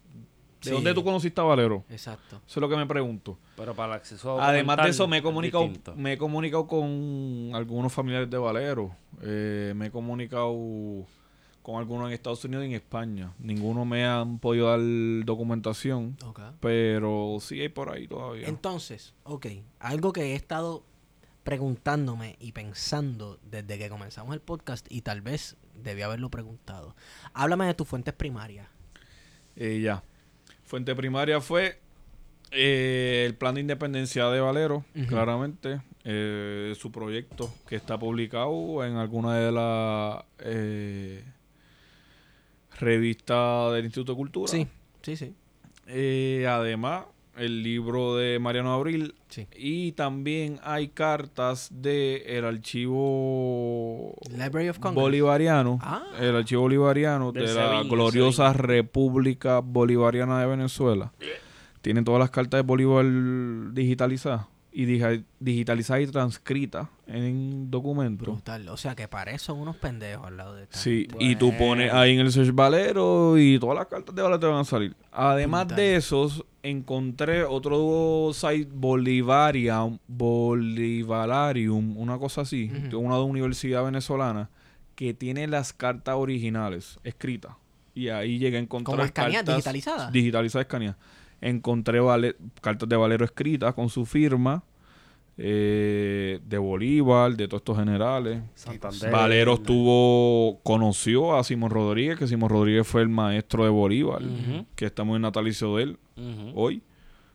¿De 0.62 0.66
Sí. 0.70 0.72
dónde 0.72 0.94
tú 0.94 1.04
conociste 1.04 1.40
a 1.40 1.46
Valero? 1.46 1.86
Exacto. 1.90 2.36
Eso 2.46 2.60
es 2.60 2.62
lo 2.62 2.68
que 2.70 2.76
me 2.76 2.86
pregunto. 2.86 3.38
Pero 3.56 3.74
para 3.74 3.94
el 3.94 4.00
acceso 4.00 4.42
Además 4.42 4.78
de 4.84 4.90
eso, 4.90 5.08
me 5.08 5.18
he 5.20 5.22
comunicado, 5.22 5.64
distinto. 5.64 5.96
me 5.96 6.14
he 6.14 6.18
comunicado 6.18 6.68
con 6.68 7.52
algunos 7.54 7.94
familiares 7.94 8.30
de 8.30 8.38
Valero. 8.38 8.94
Eh, 9.22 9.74
me 9.76 9.86
he 9.88 9.92
comunicado 9.92 10.54
con 11.62 11.76
algunos 11.78 12.08
en 12.08 12.14
Estados 12.14 12.44
Unidos 12.44 12.66
y 12.66 12.68
en 12.70 12.74
España. 12.74 13.32
Ninguno 13.40 13.86
me 13.86 14.06
han 14.06 14.40
podido 14.40 14.68
dar 14.70 14.80
documentación, 15.26 16.18
Ok. 16.26 16.40
pero 16.60 17.38
sí 17.40 17.62
hay 17.62 17.70
por 17.70 17.94
ahí 17.94 18.08
todavía. 18.08 18.48
Entonces, 18.48 19.14
ok, 19.24 19.48
algo 19.80 20.12
que 20.12 20.32
he 20.32 20.36
estado 20.36 20.84
preguntándome 21.44 22.36
y 22.40 22.52
pensando 22.52 23.40
desde 23.44 23.78
que 23.78 23.90
comenzamos 23.90 24.34
el 24.36 24.42
podcast 24.42 24.86
y 24.92 25.02
tal 25.02 25.22
vez 25.22 25.58
debí 25.74 26.02
haberlo 26.02 26.30
preguntado. 26.30 26.96
Háblame 27.34 27.66
de 27.66 27.74
tus 27.74 27.88
fuentes 27.88 28.14
primarias. 28.14 28.68
Eh, 29.56 29.80
ya. 29.82 30.04
Fuente 30.70 30.96
primaria 30.96 31.42
fue 31.42 31.80
eh, 32.52 33.24
el 33.26 33.34
plan 33.34 33.56
de 33.56 33.62
independencia 33.62 34.30
de 34.30 34.40
Valero, 34.40 34.86
claramente. 35.08 35.82
eh, 36.04 36.76
su 36.78 36.92
proyecto 36.92 37.52
que 37.68 37.76
está 37.76 37.98
publicado 37.98 38.86
en 38.86 38.98
alguna 38.98 39.36
de 39.40 39.52
las 39.52 40.24
eh, 40.38 41.24
revistas 42.80 43.74
del 43.74 43.86
Instituto 43.86 44.12
de 44.12 44.18
Cultura. 44.18 44.52
Sí, 44.52 44.68
sí, 45.02 45.18
sí. 45.18 45.34
Además, 46.46 47.06
el 47.40 47.64
libro 47.64 48.16
de 48.16 48.38
Mariano 48.40 48.74
Abril. 48.74 49.16
Sí. 49.30 49.48
Y 49.56 49.92
también 49.94 50.60
hay 50.64 50.90
cartas 50.90 51.70
del 51.72 52.22
el 52.26 52.46
archivo 52.46 54.16
Library 54.32 54.70
of 54.70 54.80
Congress. 54.80 55.02
bolivariano. 55.04 55.80
Ah. 55.82 56.04
El 56.20 56.36
archivo 56.36 56.64
bolivariano 56.64 57.32
De 57.32 57.42
de 57.42 57.54
la 57.54 57.84
gloriosa 57.84 58.52
Sevilla. 58.52 58.68
República 58.68 59.60
Bolivariana 59.60 60.40
de 60.40 60.48
Venezuela. 60.48 61.12
Tienen 61.82 62.04
todas 62.04 62.20
las 62.20 62.30
cartas 62.30 62.58
de 62.60 62.64
Bolívar 62.64 63.06
digitalizadas. 63.74 64.46
Y 64.72 64.86
digitalizadas 65.40 66.04
y 66.04 66.08
transcritas 66.08 66.88
en 67.08 67.72
documentos. 67.72 68.28
Brutal. 68.28 68.70
O 68.70 68.78
sea 68.78 68.96
que 68.96 69.08
para 69.08 69.32
eso 69.32 69.46
son 69.48 69.60
unos 69.62 69.76
pendejos 69.78 70.28
al 70.28 70.38
lado 70.38 70.54
de 70.56 70.64
esta 70.64 70.78
Sí, 70.78 71.08
y 71.20 71.36
tú 71.36 71.58
pones 71.58 71.92
ahí 71.92 72.14
en 72.14 72.20
el 72.20 72.32
search 72.32 72.54
Valero 72.54 73.38
y 73.38 73.58
todas 73.60 73.76
las 73.76 73.88
cartas 73.88 74.14
de 74.14 74.22
Valero 74.22 74.40
te 74.40 74.46
van 74.46 74.60
a 74.60 74.64
salir. 74.64 74.96
Además 75.12 75.66
Brutal. 75.66 75.78
de 75.78 75.96
esos, 75.96 76.46
encontré 76.64 77.44
otro 77.44 78.32
site 78.34 78.70
Bolivarium, 78.74 79.98
Bolivarium, 80.08 81.98
una 81.98 82.18
cosa 82.18 82.42
así, 82.42 82.72
Ujú. 82.74 82.90
de 82.90 82.96
una 82.96 83.20
universidad 83.20 83.84
venezolana, 83.84 84.50
que 84.96 85.14
tiene 85.14 85.48
las 85.48 85.74
cartas 85.74 86.16
originales 86.18 87.00
escritas. 87.04 87.54
Y 87.96 88.10
ahí 88.10 88.38
llegué 88.40 88.58
a 88.58 88.60
encontrar 88.62 88.96
¿Como 88.98 89.06
escaneadas, 89.06 89.38
cartas 89.46 89.56
digitalizadas? 89.56 90.12
Digitalizadas, 90.12 90.66
escaneadas. 90.66 90.98
Encontré 91.42 92.00
vale- 92.00 92.36
cartas 92.62 92.88
de 92.90 92.96
Valero 92.96 93.26
escritas 93.26 93.74
con 93.74 93.90
su 93.90 94.06
firma. 94.06 94.64
eh, 95.42 96.42
de 96.46 96.58
Bolívar, 96.58 97.34
de 97.38 97.48
todos 97.48 97.62
estos 97.62 97.78
generales. 97.78 98.42
Santander. 98.56 99.10
Valero 99.10 99.54
estuvo, 99.54 100.60
conoció 100.64 101.38
a 101.38 101.46
Simón 101.46 101.70
Rodríguez, 101.72 102.20
que 102.20 102.28
Simón 102.28 102.50
Rodríguez 102.50 102.86
fue 102.86 103.02
el 103.04 103.08
maestro 103.08 103.64
de 103.64 103.70
Bolívar, 103.70 104.22
que 104.76 104.86
estamos 104.88 105.16
en 105.16 105.22
natalicio 105.22 105.78
de 105.78 105.84
él 105.84 105.98
Hoy, 106.56 106.82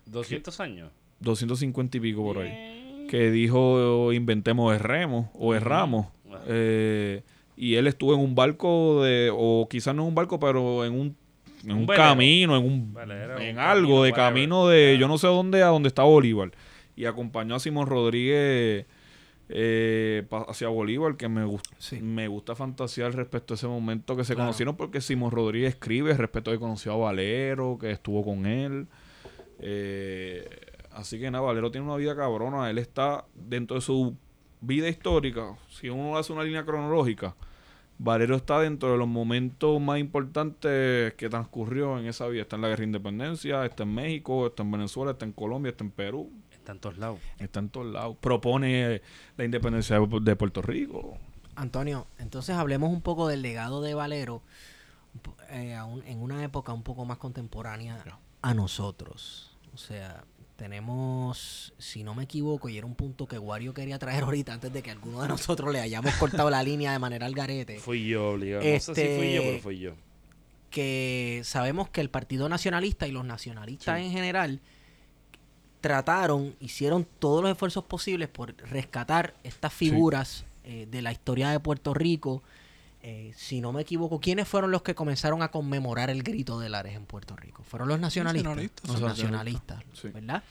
200 0.07 0.61
años. 0.61 0.91
250 1.21 1.97
y 1.97 2.01
pico 2.01 2.23
por 2.23 2.39
ahí, 2.39 3.07
que 3.09 3.31
dijo 3.31 4.13
inventemos 4.13 4.75
erremos 4.75 5.29
o 5.35 5.55
erramos. 5.55 6.07
Ujú. 6.25 6.37
Eh, 6.49 7.23
y 7.57 7.77
él 7.77 7.87
estuvo 7.87 8.15
en 8.15 8.21
un 8.21 8.35
barco 8.35 9.05
de, 9.05 9.31
o 9.33 9.69
quizás 9.71 9.95
no 9.95 10.03
en 10.03 10.09
un 10.09 10.15
barco, 10.15 10.41
pero 10.41 10.85
en 10.85 10.93
un, 10.93 11.17
en 11.65 11.73
Un 11.73 11.87
camino, 11.87 12.57
en 12.57 12.65
un, 12.65 12.95
Velero, 12.95 13.39
en 13.39 13.57
un 13.57 13.63
algo 13.63 13.89
camino, 13.89 14.03
de 14.03 14.13
camino 14.13 14.69
de 14.69 14.99
yo 14.99 15.09
no 15.09 15.19
sé 15.19 15.29
dónde 15.29 15.63
a 15.63 15.69
donde 15.69 15.89
está 15.89 16.03
Bolívar. 16.03 16.51
Y 16.97 17.07
acompañó 17.07 17.55
a 17.55 17.61
Simón 17.61 17.87
Rodríguez 17.87 18.87
eh, 19.49 20.27
hacia 20.49 20.69
Bolívar, 20.69 21.17
que 21.17 21.29
me, 21.29 21.45
gust- 21.45 21.75
Sí. 21.79 22.01
me 22.01 22.29
gusta 22.29 22.55
fantasear 22.55 23.15
respecto 23.15 23.55
a 23.55 23.57
ese 23.57 23.67
momento 23.67 24.17
que 24.17 24.25
se 24.25 24.35
Claro. 24.35 24.49
conocieron, 24.49 24.77
porque 24.77 25.01
Simón 25.01 25.31
Rodríguez 25.33 25.75
escribe 25.75 26.15
respecto 26.15 26.51
a 26.51 26.55
que 26.55 26.61
conoció 26.61 26.93
a 26.93 26.97
Valero, 26.97 27.77
que 27.79 27.91
estuvo 27.91 28.25
con 28.25 28.47
él. 28.47 28.87
Eh, 29.61 30.49
así 30.93 31.19
que 31.19 31.31
nada, 31.31 31.45
Valero 31.45 31.71
tiene 31.71 31.87
una 31.87 31.97
vida 31.97 32.17
cabrona. 32.17 32.71
Él 32.71 32.79
está 32.79 33.25
dentro 33.35 33.77
de 33.77 33.81
su 33.81 34.17
vida 34.61 34.89
histórica. 34.89 35.57
Si 35.69 35.89
uno 35.89 36.17
hace 36.17 36.33
una 36.33 36.43
línea 36.43 36.65
cronológica, 36.65 37.35
Valero 37.99 38.35
está 38.35 38.59
dentro 38.61 38.91
de 38.91 38.99
los 38.99 39.07
momentos 39.07 39.81
más 39.81 39.99
importantes 40.01 41.15
que 41.15 41.29
transcurrió 41.29 41.99
en 41.99 42.07
esa 42.07 42.27
vida. 42.29 42.43
Está 42.43 42.57
en 42.57 42.63
la 42.63 42.69
guerra 42.69 42.81
de 42.81 42.87
independencia, 42.87 43.65
está 43.65 43.85
en 43.85 43.95
México, 43.95 44.47
está 44.49 44.63
en 44.65 44.71
Venezuela, 44.73 45.13
está 45.13 45.25
en 45.27 45.33
Colombia, 45.33 45.71
está 45.71 45.85
en 45.85 45.91
Perú, 45.93 46.31
Está 46.65 46.73
en 46.73 46.79
todos 46.79 46.97
lados. 46.97 47.21
está 47.39 47.61
en 47.61 47.69
todos 47.69 47.87
lados. 47.93 48.17
Propone 48.21 49.03
la 49.37 49.45
independencia 49.45 50.01
de 50.01 50.35
Puerto 50.37 50.63
Rico. 50.63 51.19
Antonio, 51.57 52.07
entonces 52.19 52.57
hablemos 52.57 52.91
un 52.91 53.03
poco 53.03 53.29
del 53.29 53.43
legado 53.43 53.83
de 53.83 53.93
Valero 53.93 54.41
eh, 55.51 55.79
un- 55.87 56.03
en 56.07 56.23
una 56.23 56.43
época 56.43 56.73
un 56.73 56.83
poco 56.83 57.05
más 57.05 57.19
contemporánea 57.19 58.03
a 58.43 58.55
nosotros. 58.55 59.57
O 59.75 59.77
sea, 59.77 60.25
tenemos, 60.57 61.75
si 61.79 62.03
no 62.03 62.15
me 62.15 62.25
equivoco, 62.25 62.69
y 62.71 62.79
era 62.79 62.87
un 62.87 62.95
punto 62.95 63.27
que 63.29 63.39
Wario 63.39 63.75
quería 63.75 63.99
traer 63.99 64.25
ahorita 64.25 64.55
antes 64.55 64.73
de 64.73 64.83
que 64.83 64.91
alguno 64.91 65.21
de 65.21 65.29
nosotros 65.29 65.71
le 65.73 65.81
hayamos 65.81 66.15
cortado 66.15 66.49
la 66.51 66.63
línea 66.63 66.93
de 66.93 66.99
manera 66.99 67.27
al 67.27 67.35
garete, 67.35 67.79
Fui 67.79 68.07
yo 68.09 68.31
obligado. 68.31 68.65
No 68.65 68.81
sé 68.81 68.95
si 68.95 69.01
fui 69.19 69.33
yo, 69.35 69.41
Este- 69.43 69.51
pero 69.51 69.63
fui 69.63 69.79
yo. 69.81 69.93
que 70.71 71.43
sabemos 71.45 71.89
que 71.91 72.01
el 72.01 72.09
Partido 72.11 72.49
Nacionalista 72.49 73.07
y 73.07 73.13
los 73.13 73.25
nacionalistas 73.25 74.01
en 74.01 74.11
general 74.11 74.61
trataron, 75.85 76.57
hicieron 76.61 77.07
todos 77.19 77.43
los 77.43 77.53
esfuerzos 77.53 77.85
posibles 77.85 78.31
por 78.31 78.57
rescatar 78.71 79.35
estas 79.45 79.71
figuras 79.71 80.47
eh, 80.65 80.89
de 80.91 81.03
la 81.03 81.13
historia 81.13 81.51
de 81.51 81.61
Puerto 81.61 81.93
Rico. 81.93 82.43
Eh, 83.03 83.35
si 83.37 83.61
no 83.61 83.71
me 83.71 83.83
equivoco, 83.83 84.19
¿quiénes 84.19 84.49
fueron 84.49 84.71
los 84.71 84.81
que 84.81 84.95
comenzaron 84.95 85.43
a 85.43 85.51
conmemorar 85.51 86.09
el 86.09 86.23
grito 86.23 86.59
de 86.59 86.71
Lares 86.71 86.97
en 86.97 87.05
Puerto 87.05 87.37
Rico? 87.37 87.63
Fueron 87.65 87.91
los 87.91 88.01
nacionalistas. 88.01 88.47
Nacionalistas. 88.47 88.89
Los 88.89 89.01
nacionalistas, 89.03 89.77
nacionalistas, 89.77 90.01
sí. 90.01 90.09
¿verdad? 90.09 90.43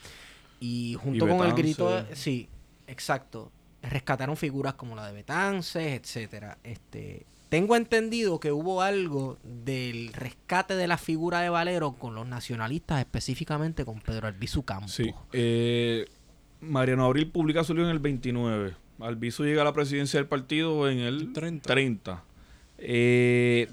Y 0.60 0.97
junto 1.01 1.26
Y 1.26 1.30
con 1.30 1.47
el 1.47 1.53
grito, 1.55 2.05
sí, 2.14 2.47
exacto, 2.85 3.51
rescataron 3.81 4.38
figuras 4.38 4.76
como 4.76 4.95
la 4.95 5.07
de 5.07 5.14
Betances, 5.14 5.99
etcétera. 5.99 6.60
Este, 6.64 7.26
tengo 7.53 7.75
entendido 7.75 8.39
que 8.39 8.51
hubo 8.51 8.81
algo 8.81 9.38
del 9.43 10.11
rescate 10.11 10.73
de 10.73 10.88
la 10.88 10.97
figura 10.97 11.41
de 11.41 11.49
Valero 11.49 11.91
con 11.93 12.15
los 12.15 12.27
nacionalistas, 12.27 12.99
específicamente 12.99 13.85
con 13.85 13.99
Pedro 13.99 14.27
Albizu 14.27 14.63
Campos. 14.63 14.91
Sí. 14.91 15.13
Eh, 15.34 16.07
Mariano 16.61 17.05
Abril 17.05 17.30
publica 17.30 17.63
su 17.63 17.75
libro 17.75 17.89
en 17.89 17.95
el 17.95 17.99
29. 17.99 18.73
Albizu 18.99 19.43
llega 19.43 19.61
a 19.61 19.65
la 19.65 19.73
presidencia 19.73 20.19
del 20.19 20.27
partido 20.27 20.89
en 20.89 20.97
el 20.97 21.31
30. 21.31 21.67
30. 21.67 22.23
Eh, 22.80 23.67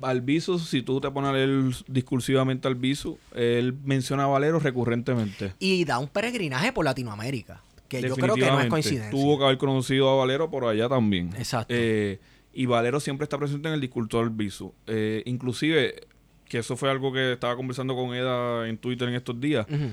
Albizu, 0.00 0.58
si 0.58 0.80
tú 0.80 0.98
te 1.02 1.10
pones 1.10 1.28
a 1.28 1.34
leer 1.34 1.74
discursivamente 1.88 2.68
Albizu, 2.68 3.18
él 3.34 3.76
menciona 3.84 4.24
a 4.24 4.28
Valero 4.28 4.60
recurrentemente. 4.60 5.52
Y 5.58 5.84
da 5.84 5.98
un 5.98 6.08
peregrinaje 6.08 6.72
por 6.72 6.86
Latinoamérica, 6.86 7.60
que 7.86 8.00
yo 8.00 8.16
creo 8.16 8.34
que 8.34 8.46
no 8.46 8.60
es 8.62 8.68
coincidencia. 8.68 9.10
Tuvo 9.10 9.36
que 9.36 9.44
haber 9.44 9.58
conocido 9.58 10.08
a 10.08 10.16
Valero 10.16 10.48
por 10.48 10.64
allá 10.64 10.88
también. 10.88 11.34
Exacto. 11.36 11.74
Eh, 11.76 12.18
y 12.52 12.66
Valero 12.66 13.00
siempre 13.00 13.24
está 13.24 13.38
presente 13.38 13.68
en 13.68 13.74
el 13.74 13.80
discurso 13.80 14.18
del 14.18 14.26
Albizu. 14.28 14.72
Eh, 14.86 15.22
inclusive, 15.26 16.06
que 16.48 16.58
eso 16.58 16.76
fue 16.76 16.90
algo 16.90 17.12
que 17.12 17.32
estaba 17.32 17.56
conversando 17.56 17.94
con 17.94 18.14
Eda 18.14 18.68
en 18.68 18.76
Twitter 18.78 19.08
en 19.08 19.14
estos 19.14 19.40
días. 19.40 19.66
Ujú. 19.70 19.90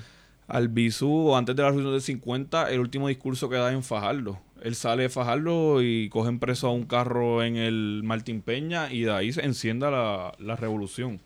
Albizu, 0.47 1.35
antes 1.35 1.55
de 1.55 1.61
la 1.63 1.69
reunión 1.71 1.91
del 1.91 2.01
50, 2.01 2.71
el 2.71 2.79
último 2.79 3.09
discurso 3.09 3.49
que 3.49 3.57
da 3.57 3.69
es 3.69 3.75
en 3.75 3.83
Fajardo. 3.83 4.39
Él 4.61 4.75
sale 4.75 5.03
de 5.03 5.09
Fajardo 5.09 5.81
y 5.83 6.09
cogen 6.09 6.39
preso 6.39 6.67
a 6.67 6.71
un 6.71 6.85
carro 6.85 7.43
en 7.43 7.57
el 7.57 8.01
Martín 8.03 8.41
Peña 8.41 8.91
y 8.91 9.01
de 9.01 9.11
ahí 9.11 9.31
se 9.33 9.43
encienda 9.45 9.91
la, 9.91 10.33
la 10.39 10.55
revolución. 10.55 11.19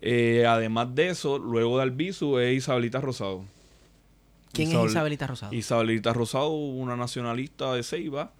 Eh, 0.00 0.44
además 0.48 0.94
de 0.94 1.08
eso, 1.10 1.38
luego 1.38 1.76
de 1.76 1.84
Albizu 1.84 2.38
es 2.38 2.56
Isabelita 2.56 3.00
Rosado. 3.00 3.44
¿Quién 4.52 4.68
Isabel- 4.70 4.86
es 4.86 4.92
Isabelita 4.92 5.26
Rosado? 5.26 5.54
Isabelita 5.54 6.12
Rosado, 6.12 6.50
una 6.50 6.96
nacionalista 6.96 7.72
de 7.74 7.82
Ceiba, 7.82 8.32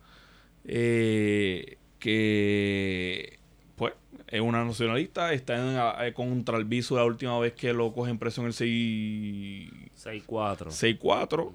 eh, 0.65 1.77
que 2.05 3.39
pues 3.77 3.95
es 4.29 4.41
una 4.43 4.63
nacionalista, 4.63 5.33
está 5.33 5.57
en, 5.57 6.07
eh, 6.07 6.13
contra 6.13 6.59
Albizu 6.59 6.97
la 6.97 7.05
última 7.07 7.39
vez 7.39 7.55
que 7.55 7.73
lo 7.73 7.95
cogen 7.95 8.19
preso 8.19 8.43
en 8.43 8.49
el 8.49 8.53
6 8.53 9.71
6-4. 10.05 10.67
6-4. 10.99 11.53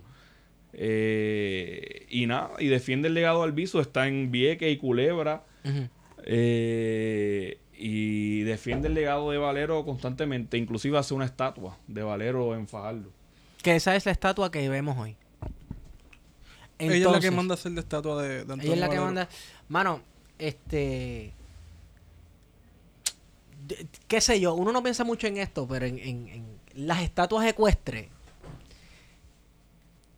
Eh, 0.74 2.08
y 2.10 2.26
nada, 2.26 2.50
y 2.58 2.66
defiende 2.66 3.10
el 3.10 3.14
legado 3.14 3.40
de 3.40 3.44
Albizu, 3.44 3.80
está 3.80 4.08
en 4.08 4.32
Vieques 4.32 4.74
y 4.74 4.78
Culebra. 4.78 5.44
Eh, 6.26 7.60
y 7.78 8.42
defiende 8.42 8.88
el 8.88 8.96
legado 8.96 9.30
de 9.30 9.38
Valero 9.38 9.86
constantemente. 9.86 10.58
Inclusive 10.58 10.98
hace 10.98 11.14
una 11.14 11.26
estatua 11.26 11.78
de 11.88 12.02
Valero 12.02 12.56
en 12.56 12.68
Fajardo. 12.68 13.12
Que 13.62 13.76
esa 13.76 13.96
es 13.96 14.08
la 14.08 14.14
estatua 14.14 14.50
que 14.50 14.68
vemos 14.68 14.98
hoy. 14.98 15.16
ella 16.80 16.96
es 16.96 17.04
la 17.04 17.20
que 17.20 17.30
manda 17.30 17.54
a 17.54 17.56
hacer 17.56 17.74
la 17.74 17.82
estatua 17.82 18.24
de, 18.24 18.30
de 18.30 18.42
Antonio 18.42 18.64
Ella 18.64 18.74
es 18.74 18.80
la 18.80 18.90
que 18.90 19.00
manda. 19.00 19.30
Mano, 19.68 20.02
este. 20.40 21.34
qué 24.08 24.22
sé 24.22 24.40
yo, 24.40 24.54
uno 24.56 24.72
no 24.72 24.82
piensa 24.82 25.04
mucho 25.04 25.28
en 25.28 25.38
esto, 25.38 25.68
pero 25.68 25.86
en, 25.86 26.00
en- 26.00 26.28
en 26.30 26.60
las 26.88 27.02
estatuas 27.04 27.46
ecuestres, 27.48 28.08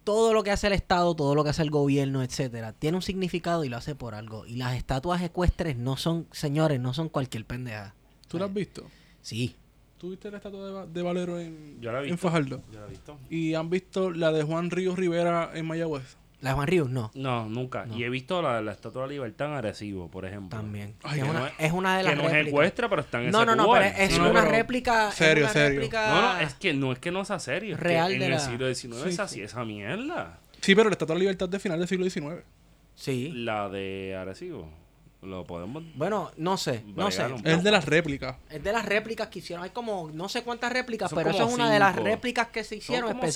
todo 0.03 0.34
lo 0.34 0.43
que 0.43 0.52
hace 0.52 0.68
el 0.68 0.73
Estado, 0.73 1.15
todo 1.15 1.35
lo 1.35 1.43
que 1.43 1.52
hace 1.52 1.61
el 1.61 1.69
gobierno, 1.72 2.23
etcétera, 2.23 2.73
tiene 2.73 2.98
un 2.98 3.02
significado 3.03 3.64
y 3.64 3.69
lo 3.69 3.77
hace 3.77 3.93
por 3.95 4.15
algo. 4.15 4.45
Y 4.45 4.56
las 4.56 4.76
estatuas 4.76 5.22
ecuestres 5.22 5.77
no 5.77 5.95
son, 5.98 6.27
señores, 6.31 6.80
no 6.80 6.93
son 6.93 7.10
cualquier 7.10 7.45
pendeja. 7.45 7.93
¿Tú 8.27 8.38
la 8.39 8.45
has 8.45 8.53
visto? 8.53 8.84
Sí. 9.22 9.56
¿Tú 9.99 10.10
viste 10.10 10.31
la 10.31 10.38
estatua 10.38 10.85
de, 10.85 10.91
de 10.91 11.02
Valero 11.03 11.39
en, 11.39 11.80
Yo 11.80 11.91
la 11.91 12.02
he 12.02 12.10
en. 12.10 12.18
Fajardo? 12.18 12.61
¿Ya 12.73 12.80
la 12.80 12.88
he 12.88 12.89
visto? 12.89 13.18
¿Y 13.30 13.53
han 13.53 13.69
visto 13.69 14.10
la 14.11 14.31
de 14.31 14.41
Juan 14.43 14.72
Ríos 14.72 14.98
Rivera 14.98 15.52
en 15.53 15.65
Mayagüez? 15.68 16.18
La 16.41 16.49
de 16.49 16.55
Juan 16.55 16.68
Ríos, 16.68 16.89
no. 16.89 17.11
No, 17.13 17.47
nunca. 17.47 17.85
No. 17.85 17.95
Y 17.95 18.03
he 18.03 18.09
visto 18.09 18.41
la, 18.41 18.61
la 18.61 18.72
Estatua 18.72 19.03
de 19.03 19.07
la 19.09 19.13
Libertad 19.13 19.47
en 19.49 19.53
Arecibo, 19.53 20.09
por 20.09 20.26
ejemplo. 20.26 20.57
También. 20.59 20.95
Ay, 21.03 21.19
Que 21.19 21.22
es, 21.26 21.30
una, 21.30 21.39
no 21.39 21.47
es- 21.47 21.53
es 21.59 21.72
una 21.72 21.97
de 21.97 22.03
las 22.03 22.11
Que 22.13 22.15
no 22.18 22.23
es 22.23 22.31
réplicas. 22.31 22.49
ecuestre, 22.53 22.89
pero 22.89 23.01
está 23.01 23.18
en 23.19 23.23
ese 23.26 23.31
No, 23.31 23.45
no, 23.45 23.55
no, 23.55 23.65
cual. 23.68 23.84
pero 23.95 24.03
es 24.03 24.18
una 24.19 24.34
pero- 24.34 24.51
réplica. 24.51 25.09
es 25.09 25.15
serio, 25.15 25.43
una 25.43 25.53
serio. 25.53 25.80
réplica- 25.81 26.07
No, 26.09 26.22
no, 26.34 26.39
es 26.39 26.53
que 26.55 26.73
no 26.73 26.91
es 26.91 26.99
que 26.99 27.11
no 27.11 27.23
sea 27.26 27.39
serio. 27.39 27.76
Es 27.76 27.80
Real 27.80 28.09
que 28.09 28.15
en 28.26 28.34
el 28.34 28.39
siglo 28.39 28.73
XIX 28.73 29.03
Sí, 29.03 29.09
es 29.09 29.19
así, 29.19 29.35
sí. 29.35 29.41
esa 29.43 29.63
mierda. 29.65 30.39
Sí, 30.61 30.73
pero 30.76 30.89
la 30.89 30.93
estatua 30.93 31.13
de 31.13 31.19
la 31.19 31.23
libertad 31.23 31.47
de 31.49 31.59
final 31.59 31.77
del 31.80 31.88
siglo 31.88 32.09
XIX. 32.09 32.43
Sí. 32.95 33.31
La 33.35 33.69
de 33.69 34.15
Arecibo. 34.19 34.68
Lo 35.22 35.45
podemos. 35.45 35.84
Bueno, 35.95 36.31
no 36.38 36.57
sé, 36.57 36.84
no 36.95 37.11
sé. 37.11 37.23
Es 37.43 37.61
de 37.64 37.69
las 37.69 37.85
réplicas. 37.85 38.38
Es 38.49 38.64
de 38.64 38.72
las 38.73 38.84
réplicas 38.85 39.27
que 39.27 39.38
hicieron. 39.38 39.64
Hay 39.64 39.69
como 39.69 40.10
no 40.11 40.27
sé 40.30 40.41
cuántas 40.41 40.73
réplicas, 40.73 41.11
Son 41.11 41.18
pero 41.19 41.30
eso 41.30 41.48
es 41.48 41.53
una 41.53 41.72
de 41.72 41.77
las 41.77 41.95
réplicas 41.95 42.48
que 42.48 42.64
se 42.64 42.77
hicieron 42.77 43.11
cinco. 43.11 43.19
Pero 43.22 43.22
me 43.22 43.27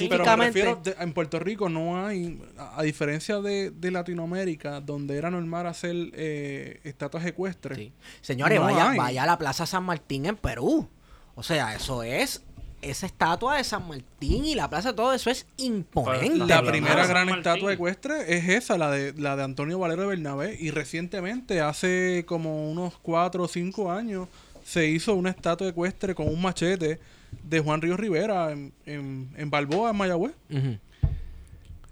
específicamente. 0.47 0.59
refiero, 0.63 0.81
de- 0.83 1.03
en 1.03 1.13
Puerto 1.13 1.37
Rico 1.39 1.69
no 1.69 2.03
hay, 2.07 2.41
a, 2.57 2.79
a 2.79 2.81
diferencia 2.83 3.39
de, 3.39 3.69
de 3.69 3.91
Latinoamérica, 3.91 4.81
donde 4.81 5.15
era 5.15 5.29
normal 5.29 5.67
hacer 5.67 5.95
eh, 6.13 6.79
estatuas 6.83 7.23
ecuestres. 7.25 7.77
Sí. 7.77 7.93
Señores, 8.21 8.59
No 8.59 8.65
vaya, 8.65 8.89
hay. 8.89 8.97
vaya 8.97 9.23
a 9.23 9.25
la 9.27 9.37
Plaza 9.37 9.67
San 9.67 9.83
Martín 9.83 10.25
en 10.25 10.37
Perú. 10.37 10.89
O 11.35 11.43
sea, 11.43 11.75
eso 11.75 12.01
es 12.01 12.44
esa 12.89 13.05
estatua 13.05 13.57
de 13.57 13.63
San 13.63 13.87
Martín 13.87 14.45
y 14.45 14.55
la 14.55 14.69
plaza, 14.69 14.95
todo 14.95 15.13
eso 15.13 15.29
es 15.29 15.45
imponente. 15.57 16.45
La 16.45 16.61
primera 16.63 17.05
gran 17.07 17.29
estatua 17.29 17.73
ecuestre 17.73 18.35
es 18.35 18.47
esa, 18.49 18.77
la 18.77 18.91
de, 18.91 19.13
la 19.13 19.35
de 19.35 19.43
Antonio 19.43 19.79
Valero 19.79 20.03
de 20.03 20.07
Bernabé. 20.09 20.57
Y 20.59 20.71
recientemente, 20.71 21.61
hace 21.61 22.23
como 22.27 22.69
unos 22.71 22.97
4 23.01 23.43
o 23.43 23.47
5 23.47 23.91
años, 23.91 24.27
se 24.63 24.87
hizo 24.87 25.13
una 25.15 25.29
estatua 25.29 25.67
ecuestre 25.67 26.15
con 26.15 26.27
un 26.27 26.41
machete 26.41 26.99
de 27.43 27.59
Juan 27.59 27.81
Ríos 27.81 27.99
Rivera 27.99 28.51
en, 28.51 28.73
en, 28.85 29.29
en 29.35 29.49
Balboa, 29.49 29.91
en 29.91 29.97
Mayagüez. 29.97 30.33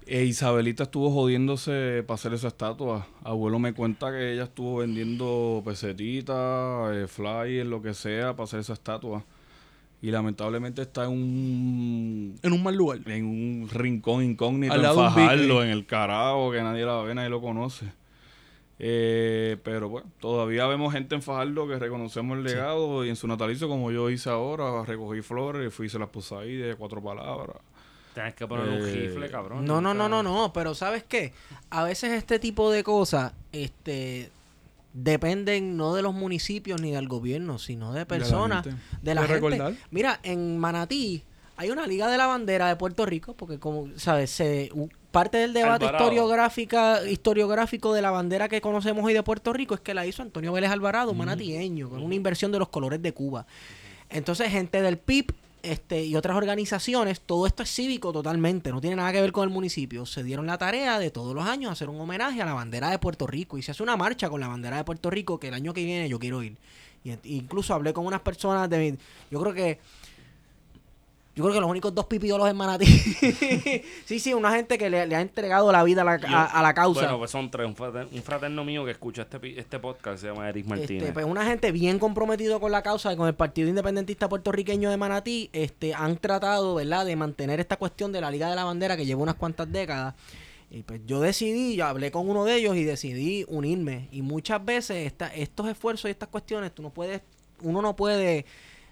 E 0.06 0.26
Isabelita 0.26 0.84
estuvo 0.84 1.11
jodiéndose 1.11 2.03
para 2.06 2.15
hacer 2.15 2.34
esa 2.34 2.49
estatua. 2.49 3.07
Abuelo 3.24 3.57
me 3.60 3.74
cuenta 3.74 4.11
que 4.11 4.34
ella 4.34 4.44
estuvo 4.44 4.78
vendiendo 4.78 5.61
pesetitas, 5.64 6.91
eh, 6.94 7.07
flyers, 7.07 7.68
lo 7.68 7.82
que 7.82 7.94
sea, 7.94 8.34
para 8.34 8.44
hacer 8.44 8.60
esa 8.60 8.74
estatua. 8.74 9.24
Y 10.04 10.12
lamentablemente 10.12 10.82
está 10.82 11.06
en 11.06 11.12
un 11.12 12.40
En 12.44 12.52
un 12.52 12.62
mal 12.62 12.76
lugar. 12.76 13.00
en 13.06 13.26
un 13.26 13.70
rincón 13.72 14.22
incógnito 14.22 14.74
Al 14.74 14.84
en 14.84 14.94
Fajardo, 14.96 15.64
en 15.64 15.70
el 15.70 15.86
carajo, 15.86 16.52
que 16.52 16.62
nadie 16.62 16.86
la 16.86 17.02
ve, 17.02 17.16
nadie 17.16 17.30
lo 17.30 17.42
conoce. 17.42 17.86
Eh, 18.80 19.56
pero 19.64 19.88
bueno, 19.88 20.10
todavía 20.20 20.68
vemos 20.68 20.92
gente 20.92 21.16
en 21.16 21.22
Fajardo 21.22 21.70
que 21.70 21.80
reconocemos 21.80 22.38
el 22.38 22.44
legado 22.44 23.06
y 23.06 23.10
en 23.10 23.16
su 23.16 23.28
natalicio, 23.30 23.70
como 23.70 23.92
yo 23.92 24.10
hice 24.10 24.30
ahora, 24.30 24.84
recogí 24.84 25.22
flores, 25.22 25.74
fui 25.74 25.86
y 25.86 25.90
se 25.90 26.00
las 26.00 26.10
puse 26.10 26.36
ahí 26.36 26.56
de 26.58 26.76
cuatro 26.76 27.02
palabras. 27.02 27.58
Tienes 28.14 28.34
que 28.36 28.46
ponerle 28.46 28.82
un 28.82 28.88
Eh, 28.90 29.08
gifle, 29.08 29.30
cabrón. 29.30 29.64
No, 29.64 29.80
no, 29.80 29.94
no, 29.94 30.10
no, 30.10 30.22
no, 30.22 30.52
pero 30.52 30.76
¿sabes 30.76 31.04
qué? 31.04 31.32
A 31.70 31.84
veces 31.86 32.12
este 32.12 32.40
tipo 32.40 32.72
de 32.72 32.84
cosas, 32.84 33.34
este 33.54 34.30
dependen 34.94 35.76
no 35.76 35.94
de 35.94 36.02
los 36.02 36.14
municipios 36.14 36.80
ni 36.82 36.91
del 36.91 37.07
gobierno, 37.07 37.60
sino 37.60 37.94
de 37.94 38.06
personas, 38.06 38.64
gente. 38.64 38.82
de 39.02 39.15
la 39.15 39.22
gente. 39.22 39.34
recordar. 39.36 39.74
Mira, 39.91 40.20
en 40.24 40.57
Manatí 40.57 41.24
hay 41.56 41.70
una 41.70 41.86
Liga 41.86 42.10
de 42.10 42.18
la 42.18 42.28
Bandera 42.28 42.68
de 42.68 42.76
Puerto 42.76 43.06
Rico, 43.06 43.34
porque 43.36 43.60
como 43.60 43.88
sabes, 43.98 44.32
se 44.32 44.72
parte 45.11 45.38
del 45.38 45.53
debate 45.53 45.86
Alvarado. 45.86 46.06
historiográfica, 46.06 47.07
historiográfico 47.07 47.94
de 47.94 48.02
la 48.02 48.10
bandera 48.10 48.49
que 48.49 48.61
conocemos 48.61 49.06
hoy 49.06 49.14
de 49.14 49.22
Puerto 49.22 49.53
Rico 49.53 49.76
es 49.76 49.80
que 49.80 49.94
la 49.94 50.07
hizo 50.07 50.24
Antonio 50.24 50.52
Vélez 50.52 50.72
Alvarado, 50.72 51.11
un 51.11 51.18
manatieño, 51.18 51.90
con 51.90 52.02
una 52.02 52.15
inversión 52.15 52.52
de 52.52 52.60
los 52.60 52.70
colores 52.70 53.02
de 53.02 53.14
Cuba. 53.14 53.45
Entonces, 54.10 54.49
gente 54.49 54.82
del 54.82 54.98
PIB 54.98 55.34
este, 55.64 56.03
y 56.06 56.15
otras 56.15 56.35
organizaciones, 56.38 57.22
todo 57.22 57.48
esto 57.48 57.64
es 57.64 57.69
cívico 57.73 58.11
totalmente, 58.14 58.69
no 58.72 58.80
tiene 58.81 58.98
nada 58.98 59.11
que 59.11 59.22
ver 59.22 59.31
con 59.31 59.44
el 59.48 59.49
municipio. 59.49 60.06
Se 60.06 60.23
dieron 60.23 60.45
la 60.45 60.57
tarea 60.57 60.99
de 60.99 61.10
todos 61.10 61.34
los 61.34 61.45
años 61.45 61.72
hacer 61.72 61.90
un 61.90 61.99
homenaje 61.99 62.41
a 62.41 62.45
la 62.45 62.53
bandera 62.53 62.90
de 62.91 62.99
Puerto 62.99 63.26
Rico 63.26 63.57
y 63.57 63.61
se 63.64 63.72
hace 63.72 63.81
una 63.81 63.98
marcha 63.98 64.30
con 64.30 64.40
la 64.41 64.48
bandera 64.48 64.77
de 64.77 64.84
Puerto 64.84 65.10
Rico 65.10 65.40
que 65.40 65.48
el 65.48 65.53
año 65.56 65.73
que 65.73 65.84
viene 65.84 66.07
yo 66.10 66.19
quiero 66.19 66.44
ir. 66.44 66.57
Y 67.03 67.10
ent- 67.10 67.26
incluso 67.26 67.73
hablé 67.73 67.94
con 67.94 68.06
unas 68.06 68.22
personas 68.22 68.69
de 68.69 68.77
mi- 68.91 68.98
yo 69.31 69.41
creo 69.41 69.53
que 69.53 69.80
yo 71.35 71.43
creo 71.43 71.53
que 71.55 71.60
los 71.61 71.69
únicos 71.69 71.93
dos 71.95 72.05
pipiolos 72.05 72.47
en 72.49 72.55
Manatí. 72.55 72.85
sí, 74.05 74.19
sí, 74.19 74.34
una 74.34 74.51
gente 74.51 74.77
que 74.77 74.89
le, 74.89 75.07
le 75.07 75.15
ha 75.15 75.22
entregado 75.22 75.72
la 75.72 75.84
vida 75.84 76.01
a 76.01 76.05
la, 76.05 76.19
a- 76.27 76.45
a 76.45 76.61
la 76.61 76.73
causa. 76.73 77.01
Bueno, 77.01 77.18
pues 77.18 77.31
son 77.31 77.49
tres. 77.49 77.65
Un 77.68 77.76
fraterno, 77.76 78.10
un 78.11 78.22
fraterno 78.23 78.64
mío 78.64 78.85
que 78.85 78.91
escucha 78.91 79.23
este, 79.23 79.60
este 79.60 79.80
podcast 79.80 80.22
se 80.22 80.27
llama 80.27 80.47
Eric 80.49 80.65
Martínez. 80.68 81.01
Este, 81.03 81.14
pues 81.14 81.26
una 81.26 81.45
gente 81.45 81.72
bien 81.72 81.99
comprometido 81.99 82.60
con 82.60 82.72
la 82.72 82.84
causa 82.84 83.11
y 83.11 83.15
con 83.18 83.27
el 83.27 83.34
Partido 83.35 83.68
Independentista 83.69 84.30
Puertorriqueño 84.30 84.89
de 84.89 84.97
Manatí, 84.97 85.49
este, 85.53 85.93
han 85.93 86.18
tratado, 86.18 86.76
¿verdad?, 86.76 87.05
de 87.05 87.15
mantener 87.15 87.60
esta 87.60 87.77
cuestión 87.77 88.11
de 88.11 88.22
la 88.22 88.30
Liga 88.31 88.49
de 88.49 88.55
la 88.55 88.64
Bandera 88.65 88.95
que 88.97 89.05
lleva 89.05 89.22
unas 89.22 89.35
cuantas 89.35 89.72
décadas. 89.72 90.14
Y 90.69 90.81
pues 90.81 91.01
yo 91.05 91.19
decidí, 91.19 91.76
yo 91.76 91.85
hablé 91.85 92.10
con 92.11 92.27
uno 92.27 92.45
de 92.45 92.55
ellos 92.55 92.76
y 92.76 92.84
decidí 92.84 93.45
unirme. 93.47 94.07
Y 94.11 94.22
muchas 94.23 94.64
veces 94.64 95.05
esta- 95.05 95.34
estos 95.34 95.68
esfuerzos 95.69 96.10
y 96.10 96.11
estas 96.11 96.30
cuestiones, 96.30 96.73
tú 96.73 96.81
no 96.81 96.89
puedes, 96.89 97.22
uno 97.61 97.81
no 97.81 97.95
puede 97.95 98.45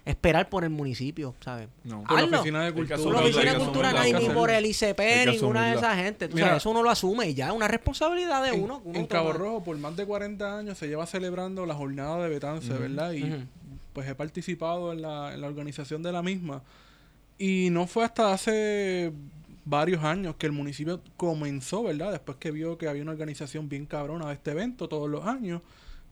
esperar 0.04 0.48
por 0.48 0.64
el 0.64 0.70
municipio, 0.70 1.34
¿sabes? 1.40 1.68
No. 1.84 2.02
Por 2.04 2.28
la 2.28 2.38
oficina 2.38 2.64
de 2.64 2.72
cultura. 2.72 2.96
Tú 2.96 3.12
la 3.12 3.20
oficina 3.20 3.52
de 3.52 3.58
cultura 3.58 3.92
no 3.92 3.98
hay 4.00 4.12
ni 4.12 4.28
por 4.30 4.50
el 4.50 4.66
ICP, 4.66 5.00
ninguna 5.26 5.66
de 5.68 5.76
esa 5.76 5.96
gente. 5.96 6.28
Tú 6.28 6.34
Mira, 6.34 6.48
sabes, 6.48 6.62
eso 6.62 6.70
uno 6.70 6.82
lo 6.82 6.90
asume 6.90 7.28
y 7.28 7.34
ya 7.34 7.48
es 7.48 7.52
una 7.52 7.68
responsabilidad 7.68 8.42
de 8.42 8.50
En, 8.50 8.64
uno. 8.64 8.82
en 8.92 9.06
Cabo 9.06 9.28
toma. 9.28 9.38
Rojo, 9.38 9.64
por 9.64 9.76
más 9.78 9.96
de 9.96 10.04
40 10.04 10.58
años, 10.58 10.78
se 10.78 10.88
lleva 10.88 11.06
celebrando 11.06 11.66
la 11.66 11.74
jornada 11.74 12.22
de 12.22 12.28
Betance, 12.28 12.72
¿verdad? 12.72 13.12
Y 13.12 13.46
pues 13.92 14.08
he 14.08 14.14
participado 14.14 14.92
en 14.92 15.02
la, 15.02 15.34
en 15.34 15.40
la 15.40 15.46
organización 15.46 16.02
de 16.02 16.12
la 16.12 16.22
misma. 16.22 16.62
Y 17.38 17.68
no 17.70 17.86
fue 17.86 18.04
hasta 18.04 18.32
hace 18.32 19.12
varios 19.64 20.02
años 20.02 20.34
que 20.36 20.46
el 20.46 20.52
municipio 20.52 21.00
comenzó, 21.16 21.84
¿verdad? 21.84 22.10
Después 22.12 22.38
que 22.38 22.50
vio 22.50 22.78
que 22.78 22.88
había 22.88 23.02
una 23.02 23.12
organización 23.12 23.68
bien 23.68 23.86
cabrona 23.86 24.26
de 24.26 24.34
este 24.34 24.50
evento 24.50 24.88
todos 24.88 25.08
los 25.08 25.26
años, 25.26 25.62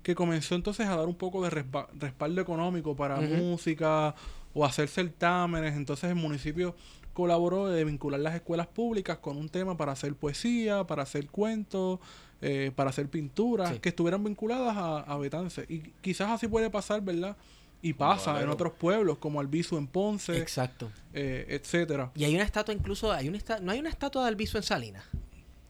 que 0.02 0.14
comenzó 0.14 0.54
entonces 0.54 0.86
a 0.86 0.96
dar 0.96 1.06
un 1.06 1.14
poco 1.14 1.42
de 1.42 1.50
respa- 1.50 1.88
respaldo 1.98 2.40
económico 2.40 2.96
para 2.96 3.20
música 3.20 4.14
o 4.54 4.64
hacer 4.64 4.88
certámenes. 4.88 5.74
Entonces 5.76 6.08
el 6.10 6.16
municipio 6.16 6.74
colaboró 7.12 7.68
de 7.68 7.84
vincular 7.84 8.20
las 8.20 8.34
escuelas 8.34 8.66
públicas 8.66 9.18
con 9.18 9.36
un 9.36 9.48
tema 9.48 9.76
para 9.76 9.92
hacer 9.92 10.14
poesía, 10.14 10.84
para 10.84 11.02
hacer 11.02 11.26
cuentos, 11.28 11.98
eh, 12.40 12.70
para 12.74 12.90
hacer 12.90 13.08
pinturas, 13.08 13.70
Sí. 13.74 13.78
que 13.80 13.90
estuvieran 13.90 14.24
vinculadas 14.24 14.76
a, 14.76 14.98
a 15.00 15.18
Betance. 15.18 15.66
Y 15.68 15.80
quizás 16.00 16.30
así 16.30 16.48
puede 16.48 16.70
pasar, 16.70 17.02
¿verdad? 17.02 17.36
Y 17.82 17.94
pasa 17.94 18.40
en 18.42 18.48
otros 18.50 18.72
pueblos, 18.74 19.18
como 19.18 19.40
Albizu 19.40 19.76
en 19.78 19.86
Ponce, 19.86 20.36
Exacto. 20.38 20.90
eh, 21.14 21.46
etcétera. 21.48 22.10
Y 22.14 22.24
hay 22.24 22.34
una 22.34 22.44
estatua 22.44 22.74
incluso, 22.74 23.10
hay 23.12 23.28
una 23.28 23.38
esta- 23.38 23.58
no 23.58 23.72
hay 23.72 23.80
una 23.80 23.88
estatua 23.90 24.22
de 24.22 24.28
Albizu 24.28 24.58
en 24.58 24.62
Salinas. 24.62 25.04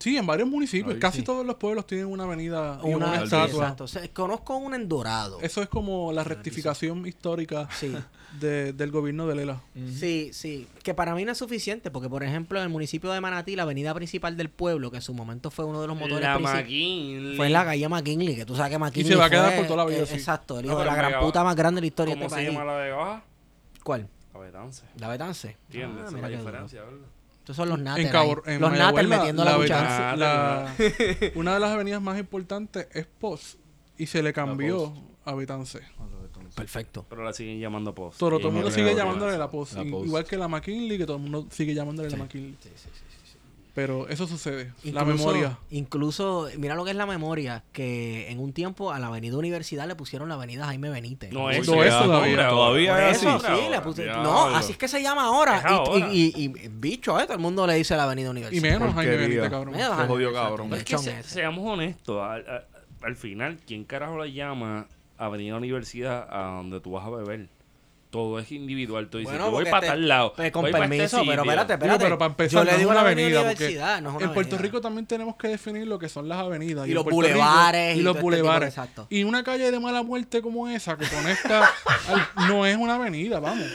Sí, 0.01 0.17
en 0.17 0.27
varios 0.27 0.49
municipios, 0.49 0.95
Ay, 0.95 0.99
casi 0.99 1.19
sí. 1.19 1.25
todos 1.25 1.45
los 1.45 1.57
pueblos 1.57 1.87
tienen 1.87 2.07
una 2.07 2.25
avenida 2.25 2.81
y 2.83 2.87
una, 2.95 3.09
Una, 3.09 3.23
estatua. 3.23 3.47
exacto. 3.65 3.85
O 3.85 3.87
sea, 3.87 4.09
conozco 4.15 4.57
una 4.57 4.77
en 4.77 4.89
Dorado. 4.89 5.39
Eso 5.43 5.61
es 5.63 5.69
como 5.69 6.11
la 6.11 6.25
rectificación 6.25 7.07
histórica 7.07 7.69
Sí, 7.79 7.95
de- 8.41 8.73
del 8.73 8.91
gobierno 8.91 9.27
de 9.27 9.35
Lela. 9.35 9.61
sí, 9.95 10.31
sí. 10.33 10.67
Que 10.83 10.95
para 10.95 11.15
mí 11.15 11.27
no 11.27 11.33
es 11.33 11.39
suficiente, 11.39 11.91
porque 11.91 12.09
por 12.09 12.23
ejemplo 12.25 12.59
en 12.59 12.65
el 12.65 12.71
municipio 12.71 13.13
de 13.13 13.21
Manatí, 13.21 13.57
la 13.57 13.65
avenida 13.65 13.93
principal 13.95 14.39
del 14.39 14.49
pueblo, 14.49 14.91
que 14.91 14.97
en 14.97 15.03
su 15.03 15.13
momento 15.13 15.51
fue 15.51 15.67
uno 15.67 15.83
de 15.83 15.87
los 15.87 15.97
motores 15.99 16.23
la 16.23 16.39
McKinley. 16.39 17.37
fue 17.37 17.49
en 17.49 17.53
la 17.53 17.65
calle 17.67 17.87
McKinley, 17.87 18.35
que 18.37 18.47
tú 18.47 18.57
sabes 18.57 18.73
que 18.73 18.79
McKinley 18.79 19.13
se 19.13 19.17
va 19.19 19.27
a 19.27 19.31
quedar 19.31 19.49
fue, 19.51 19.57
por 19.59 19.67
toda 19.67 19.85
la 19.85 19.91
vida, 19.91 20.03
eh, 20.03 20.07
sí. 20.07 20.15
Exacto, 20.15 20.59
el 20.61 20.65
No, 20.67 20.73
hijo 20.73 20.81
de 20.81 20.87
la 20.87 20.95
gran 20.97 21.21
puta 21.21 21.45
más 21.45 21.55
grande 21.55 21.77
de 21.77 21.83
la 21.83 21.87
historia 21.89 22.15
de 22.15 22.21
¿Cómo 22.21 22.27
este 22.29 22.41
se 22.41 22.47
país. 22.47 22.59
llama 22.59 22.73
la 22.73 22.79
de 22.79 22.91
Baja? 22.93 23.23
¿Cuál? 23.85 24.09
La 24.33 24.41
Betance. 24.41 24.83
La 24.99 25.09
Betance. 25.09 25.57
¿Entiendes? 25.67 25.99
Ah, 26.05 26.07
Esa 26.07 26.09
es 26.09 26.15
mira 26.15 26.29
la 26.31 26.39
diferencia, 26.39 26.81
¿verdad? 26.85 27.07
Estos 27.51 27.57
son 27.57 27.69
los 27.69 27.79
náteres. 27.79 28.07
En 28.07 28.13
Cabo, 28.13 28.43
en 28.47 28.61
los 28.61 28.79
la- 28.79 28.93
metiendo 28.93 29.45
la 29.45 29.51
la, 29.53 29.57
cuchara. 29.59 30.15
Betance- 30.15 30.19
la- 30.19 31.33
una 31.35 31.55
de 31.55 31.61
las 31.61 31.71
avenidas 31.71 32.01
más 32.03 32.19
importantes 32.19 32.87
es 32.93 33.07
Post 33.07 33.59
y 33.99 34.07
se 34.07 34.23
le 34.23 34.33
cambió 34.33 34.93
a 35.25 35.35
Betance. 35.35 35.81
Perfecto. 36.55 37.07
Pero 37.09 37.23
la 37.25 37.33
siguen 37.33 37.61
llamando 37.61 37.95
Post. 37.95 38.19
Todo, 38.19 38.39
el 38.39 38.53
mundo 38.53 38.71
sigue 38.71 38.95
llamándole 38.95 39.37
la 39.39 39.51
Post, 39.51 39.75
La 39.75 39.83
y- 39.85 39.91
Post. 39.91 40.07
igual 40.07 40.25
que 40.25 40.37
la 40.37 40.49
McKinley, 40.49 40.99
que 40.99 41.07
todo 41.07 41.17
el 41.17 41.23
mundo 41.23 41.47
sigue 41.51 41.75
llamándole 41.75 42.11
la 42.11 42.17
McKinley. 42.17 42.57
Pero 43.75 44.09
eso 44.09 44.27
sucede, 44.27 44.73
la 44.83 45.05
memoria. 45.05 45.57
Incluso, 45.71 46.49
mira 46.59 46.75
lo 46.75 46.85
que 46.85 46.91
es 46.91 46.97
la 46.97 47.07
memoria, 47.07 47.63
que 47.73 48.29
en 48.31 48.41
un 48.41 48.53
tiempo 48.53 48.91
a 48.93 48.99
la 48.99 49.07
avenida 49.07 49.37
Universidad 49.37 49.87
le 49.87 49.95
pusieron 49.95 50.29
la 50.29 50.35
avenida 50.35 50.67
Jaime 50.67 50.91
Benítez. 50.91 51.33
No, 51.33 51.51
eso, 51.51 51.75
no, 51.77 51.83
es 51.85 51.89
eso 51.89 52.05
todavía. 52.05 52.49
Todavía 52.49 53.11
eso, 53.11 53.29
así. 53.31 53.47
sí, 53.47 53.69
le 53.71 53.81
puse- 53.81 54.07
No, 54.07 54.47
así 54.49 54.73
es 54.73 54.79
que 54.79 54.89
se 54.89 55.01
llama 55.03 55.25
ahora. 55.25 55.63
Y- 55.65 55.73
ahora. 55.73 56.09
Y, 56.13 56.33
y- 56.37 56.45
y, 56.47 56.69
bicho, 56.69 57.19
eh, 57.21 57.25
todo 57.25 57.35
el 57.35 57.39
mundo 57.41 57.67
le 57.67 57.75
dice 57.75 57.97
la 57.97 58.05
avenida 58.05 58.27
Y 58.29 58.31
Universidad. 58.31 58.63
menos 58.79 58.95
Jaime. 58.95 59.17
Benítez, 59.17 59.51
cabrón. 59.51 59.73
Menos 59.75 59.89
Se 59.89 59.95
Jaime, 59.95 60.09
jodió, 60.09 60.33
cabrón. 60.33 60.75
Es 60.75 60.85
que 60.85 60.99
se- 60.99 61.23
seamos 61.23 61.65
honestos, 61.67 62.23
al, 62.23 62.49
al- 62.49 62.67
al 63.03 63.17
final, 63.17 63.59
¿quién 63.67 63.85
carajo 63.85 64.23
le 64.23 64.33
llama 64.33 64.87
Avenida 65.17 65.57
Universidad 65.57 66.27
a 66.29 66.57
donde 66.57 66.81
tú 66.81 66.91
vas 66.93 67.07
a 67.07 67.11
beber? 67.11 67.49
Todo 68.11 68.41
es 68.41 68.51
individual. 68.51 69.09
Tú 69.09 69.19
dices, 69.19 69.31
Bueno, 69.33 69.47
yo 69.47 69.51
voy 69.53 69.65
para 69.67 69.87
tal 69.87 70.09
lado. 70.09 70.33
pues, 70.35 70.51
con 70.51 70.63
voy 70.63 70.71
este 70.71 70.81
permiso, 70.81 71.23
pero 71.25 71.43
espérate, 71.43 71.75
Digo, 71.75 71.75
espérate. 71.75 72.05
pero 72.05 72.19
para 72.19 72.31
empezar, 72.31 72.51
Yo 72.61 72.65
le 72.65 72.73
no 72.73 72.79
digo 72.79 72.91
es 72.91 72.97
una 72.97 73.01
avenida. 73.03 73.39
porque 73.43 73.55
universidad, 73.55 74.03
no 74.03 74.11
es 74.11 74.17
una 74.17 74.25
en 74.25 74.33
Puerto. 74.35 74.59
Rico 74.59 74.81
también 74.81 75.07
tenemos 75.07 75.37
que 75.37 75.47
definir 75.47 75.87
lo 75.87 75.97
que 76.01 76.09
son 76.09 76.29
las 76.29 76.39
avenidas. 76.39 76.89
Y 76.89 76.93
los 76.93 77.05
bulevares 77.05 77.97
y 77.97 78.01
Y 78.01 78.03
los 78.03 78.17
este 78.17 78.23
bulevares. 78.23 78.69
exacto. 78.71 79.07
Y 79.11 79.23
una 79.23 79.45
calle 79.45 79.71
de 79.71 79.79
mala 79.79 80.03
muerte 80.03 80.43
como 80.43 80.69
esa 80.69 80.99
que 80.99 81.07
conecta 81.07 81.71
al- 82.09 82.29
no 82.49 82.67
es 82.67 82.77
una 82.77 82.97
avenida, 82.97 83.39
vamos. 83.39 83.67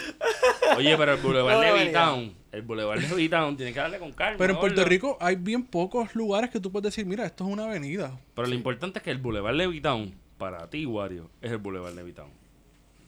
Oye, 0.77 0.97
pero 0.97 1.13
el 1.13 1.21
Boulevard 1.21 1.53
No, 1.55 1.61
de 1.61 1.67
no, 1.69 1.73
B-Town, 1.75 2.33
el 2.51 2.61
Boulevard 2.63 2.99
de 2.99 3.15
B-Town 3.15 3.55
tiene 3.55 3.71
que 3.71 3.79
darle 3.79 3.99
con 3.99 4.11
calma. 4.11 4.37
Pero 4.37 4.53
en 4.53 4.59
Puerto 4.59 4.81
gordo. 4.81 4.89
Rico 4.89 5.17
hay 5.21 5.37
bien 5.37 5.63
pocos 5.63 6.13
lugares 6.13 6.49
que 6.49 6.59
tú 6.59 6.71
puedes 6.73 6.85
decir, 6.93 7.05
mira, 7.05 7.25
esto 7.25 7.45
es 7.45 7.49
una 7.53 7.63
avenida. 7.65 8.11
Pero 8.35 8.49
lo 8.49 8.53
importante 8.55 8.99
es 8.99 9.03
que 9.03 9.11
el 9.11 9.17
Boulevard 9.19 9.55
de 9.55 9.67
B-Town, 9.67 10.13
para 10.37 10.69
ti, 10.69 10.85
Wario, 10.85 11.29
es 11.41 11.51
el 11.51 11.57
Boulevard 11.57 11.93
de 11.93 12.03
B-Town. 12.03 12.29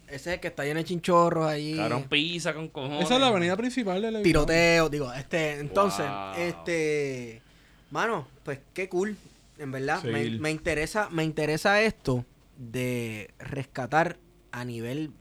Ese 0.08 0.16
es 0.16 0.28
el 0.36 0.40
que 0.40 0.48
está 0.48 0.64
lleno 0.64 0.78
de 0.80 0.86
chinchorros 0.86 1.48
allí. 1.48 1.76
Cabrón 1.76 2.04
pizza 2.10 2.54
con 2.54 2.70
cojones. 2.70 3.04
Esa 3.04 3.16
es 3.16 3.20
la 3.22 3.28
avenida 3.28 3.56
principal 3.58 4.02
de 4.02 4.12
Levitown. 4.12 4.24
tiroteo, 4.24 4.90
digo, 4.90 5.12
este, 5.14 5.60
entonces, 5.60 6.06
Wow. 6.08 6.34
este, 6.38 7.42
mano, 7.92 8.28
pues 8.44 8.60
qué 8.74 8.88
cool, 8.90 9.18
en 9.58 9.72
verdad, 9.72 10.02
me, 10.04 10.50
interesa, 10.52 11.10
me 11.10 11.24
interesa 11.24 11.82
esto 11.82 12.26
de 12.58 13.32
rescatar 13.40 14.18
a 14.52 14.64
nivel 14.64 15.12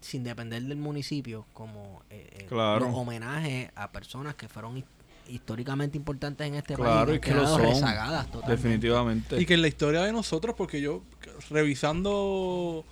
sin 0.00 0.24
depender 0.24 0.62
del 0.62 0.76
municipio, 0.76 1.46
como 1.52 2.02
eh, 2.10 2.28
eh, 2.32 2.46
Claro. 2.48 2.86
los 2.86 2.94
homenajes 2.96 3.70
a 3.74 3.90
personas 3.92 4.34
que 4.34 4.48
fueron 4.48 4.76
his- 4.78 4.84
históricamente 5.28 5.96
importantes 5.96 6.46
en 6.46 6.54
este 6.54 6.74
Claro, 6.74 7.06
país, 7.06 7.08
y 7.08 7.14
han 7.14 7.20
que 7.20 7.30
lo 7.34 7.40
quedado 7.40 7.56
son. 7.58 7.66
rezagadas 7.66 8.26
totalmente. 8.30 8.62
Definitivamente. 8.62 9.40
Y 9.40 9.46
que 9.46 9.54
en 9.54 9.62
la 9.62 9.68
historia 9.68 10.02
de 10.02 10.12
nosotros, 10.12 10.54
porque 10.56 10.80
yo 10.80 11.02
revisando, 11.50 12.84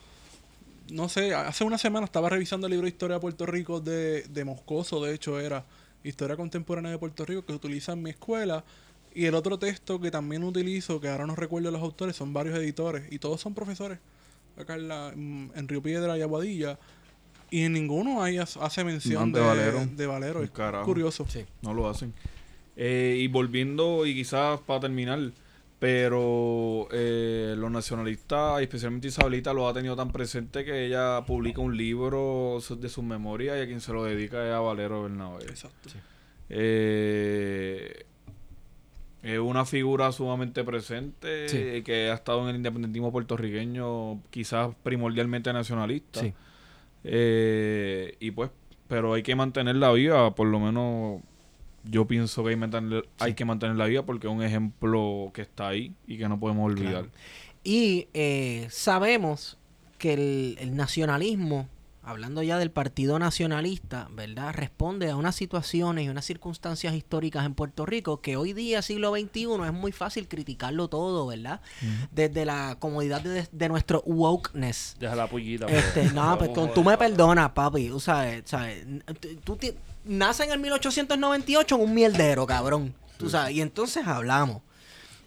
no 0.91 1.09
sé, 1.09 1.35
hace 1.35 1.65
una 1.65 1.79
semana 1.79 2.05
estaba 2.05 2.29
revisando 2.29 2.67
el 2.67 2.73
libro 2.73 2.85
de 2.85 2.91
Historia 2.91 3.15
de 3.17 3.21
Puerto 3.21 3.47
Rico 3.47 3.81
de, 3.81 4.23
de 4.23 4.45
Moscoso, 4.45 5.03
de 5.05 5.15
hecho 5.15 5.41
era 5.41 5.65
Historia 6.03 6.37
Contemporánea 6.37 6.91
de 6.91 6.99
Puerto 6.99 7.25
Rico, 7.25 7.43
que 7.43 7.53
se 7.53 7.57
utiliza 7.57 7.93
en 7.93 8.03
mi 8.03 8.11
escuela. 8.11 8.65
Y 9.15 9.27
el 9.27 9.35
otro 9.37 9.59
texto 9.59 10.01
que 10.01 10.11
también 10.11 10.43
utilizo, 10.43 11.01
que 11.01 11.09
ahora 11.09 11.25
no 11.27 11.37
recuerdo 11.37 11.71
los 11.71 11.81
autores, 11.81 12.17
son 12.17 12.33
varios 12.33 12.59
editores, 12.59 13.05
y 13.13 13.19
todos 13.21 13.41
son 13.41 13.55
profesores, 13.55 13.99
acá 14.59 14.75
en, 14.75 14.89
la- 14.89 15.11
en- 15.11 15.53
en 15.55 15.69
Río 15.69 15.81
Piedra 15.83 16.19
y 16.19 16.23
Aguadilla. 16.23 16.79
Y 17.51 17.63
en 17.63 17.73
ninguno 17.75 18.23
hay, 18.23 18.39
hace 18.39 18.83
mención 18.85 19.31
No, 19.31 19.39
de, 19.39 19.43
de 19.43 19.47
Valero. 19.49 19.87
de 19.87 20.07
Valero. 20.07 20.43
Es 20.43 20.51
curioso. 20.85 21.25
Sí. 21.29 21.45
No 21.63 21.73
lo 21.73 21.89
hacen. 21.89 22.13
Eh, 22.77 23.17
y 23.21 23.29
volviendo, 23.29 24.05
y 24.05 24.15
quizás 24.17 24.59
para 24.61 24.81
terminar, 24.81 25.31
pero 25.85 26.89
eh, 26.93 27.55
los 27.59 27.71
nacionalistas, 27.71 28.63
especialmente 28.63 29.09
Isabelita, 29.09 29.53
lo 29.53 29.69
ha 29.69 29.75
tenido 29.75 29.95
tan 29.95 30.11
presente 30.11 30.65
que 30.65 30.87
ella 30.87 31.23
publica 31.27 31.61
un 31.61 31.77
libro 31.77 32.59
de 32.79 32.89
sus 32.89 33.05
memorias 33.05 33.59
y 33.59 33.61
a 33.61 33.67
quien 33.67 33.83
se 33.83 33.93
lo 33.93 34.03
dedica 34.03 34.47
es 34.49 34.55
a 34.55 34.61
Valero 34.61 35.03
Bernabé. 35.03 35.45
Exacto. 35.45 35.91
Eh, 36.49 38.07
es 39.23 39.39
una 39.39 39.67
figura 39.67 40.11
sumamente 40.11 40.65
presente 40.65 41.51
Sí. 41.51 41.59
eh, 41.59 41.83
que 41.85 42.09
ha 42.11 42.15
estado 42.15 42.45
en 42.45 42.49
el 42.49 42.57
independentismo 42.57 43.13
puertorriqueño, 43.13 44.23
quizás 44.31 44.75
primordialmente 44.83 45.53
nacionalista. 45.53 46.21
Sí. 46.21 46.33
Eh, 47.05 48.17
y 48.21 48.31
pues, 48.31 48.49
pero 48.89 49.13
hay 49.13 49.23
que 49.23 49.37
mantenerla 49.37 49.93
viva, 49.93 50.35
por 50.35 50.47
lo 50.47 50.61
menos 50.61 51.21
yo 51.85 52.07
pienso 52.07 52.43
que 52.45 52.51
hay, 52.51 52.57
mantener- 52.57 53.07
hay 53.19 53.35
que 53.35 53.45
mantenerla 53.45 53.87
viva 53.87 54.05
porque 54.05 54.27
es 54.27 54.33
un 54.33 54.43
ejemplo 54.43 55.31
que 55.35 55.43
está 55.43 55.69
ahí 55.69 55.93
y 56.07 56.19
que 56.19 56.29
no 56.29 56.39
podemos 56.41 56.67
olvidar. 56.67 56.93
Claro. 57.05 57.09
Y 57.63 58.09
eh, 58.15 58.67
sabemos 58.71 59.59
que 59.99 60.15
el, 60.15 60.57
el 60.61 60.77
nacionalismo 60.77 61.69
hablando 62.07 62.43
ya 62.43 62.59
del 62.59 62.71
Partido 62.71 63.19
Nacionalista, 63.19 64.09
¿verdad? 64.13 64.53
Responde 64.53 65.09
a 65.09 65.17
unas 65.17 65.35
situaciones 65.37 66.05
y 66.05 66.11
unas 66.11 66.27
circunstancias 66.27 66.93
históricas 66.95 67.47
en 67.47 67.55
Puerto 67.55 67.87
Rico 67.87 68.21
que 68.21 68.37
hoy 68.37 68.53
día, 68.53 68.83
siglo 68.83 69.15
XXI, 69.17 69.47
es 69.67 69.73
muy 69.73 69.91
fácil 69.91 70.29
criticarlo 70.29 70.89
todo, 70.89 71.27
¿verdad? 71.27 71.63
Desde 72.13 72.45
la 72.45 72.77
comodidad 72.79 73.23
de, 73.23 73.49
de 73.51 73.69
nuestro 73.71 74.03
wokeness. 74.05 74.97
Deja 75.01 75.17
la 75.17 75.27
pullita. 75.29 75.65
Este, 75.65 76.03
porque- 76.03 76.15
no, 76.15 76.37
pues 76.37 76.75
tú, 76.75 76.85
me 76.85 76.99
perdonas, 76.99 77.53
papi. 77.53 77.91
Sabes, 78.01 78.43
sabes, 78.45 78.85
tú, 79.43 79.57
tú 79.57 79.73
naces 80.05 80.47
en 80.47 80.53
el 80.53 80.59
1898 80.61 81.75
en 81.75 81.81
un 81.81 81.95
mierdero, 81.95 82.47
cabrón. 82.47 82.95
Tú 83.17 83.31
sabes, 83.31 83.55
y 83.55 83.61
entonces 83.61 84.07
hablamos. 84.07 84.63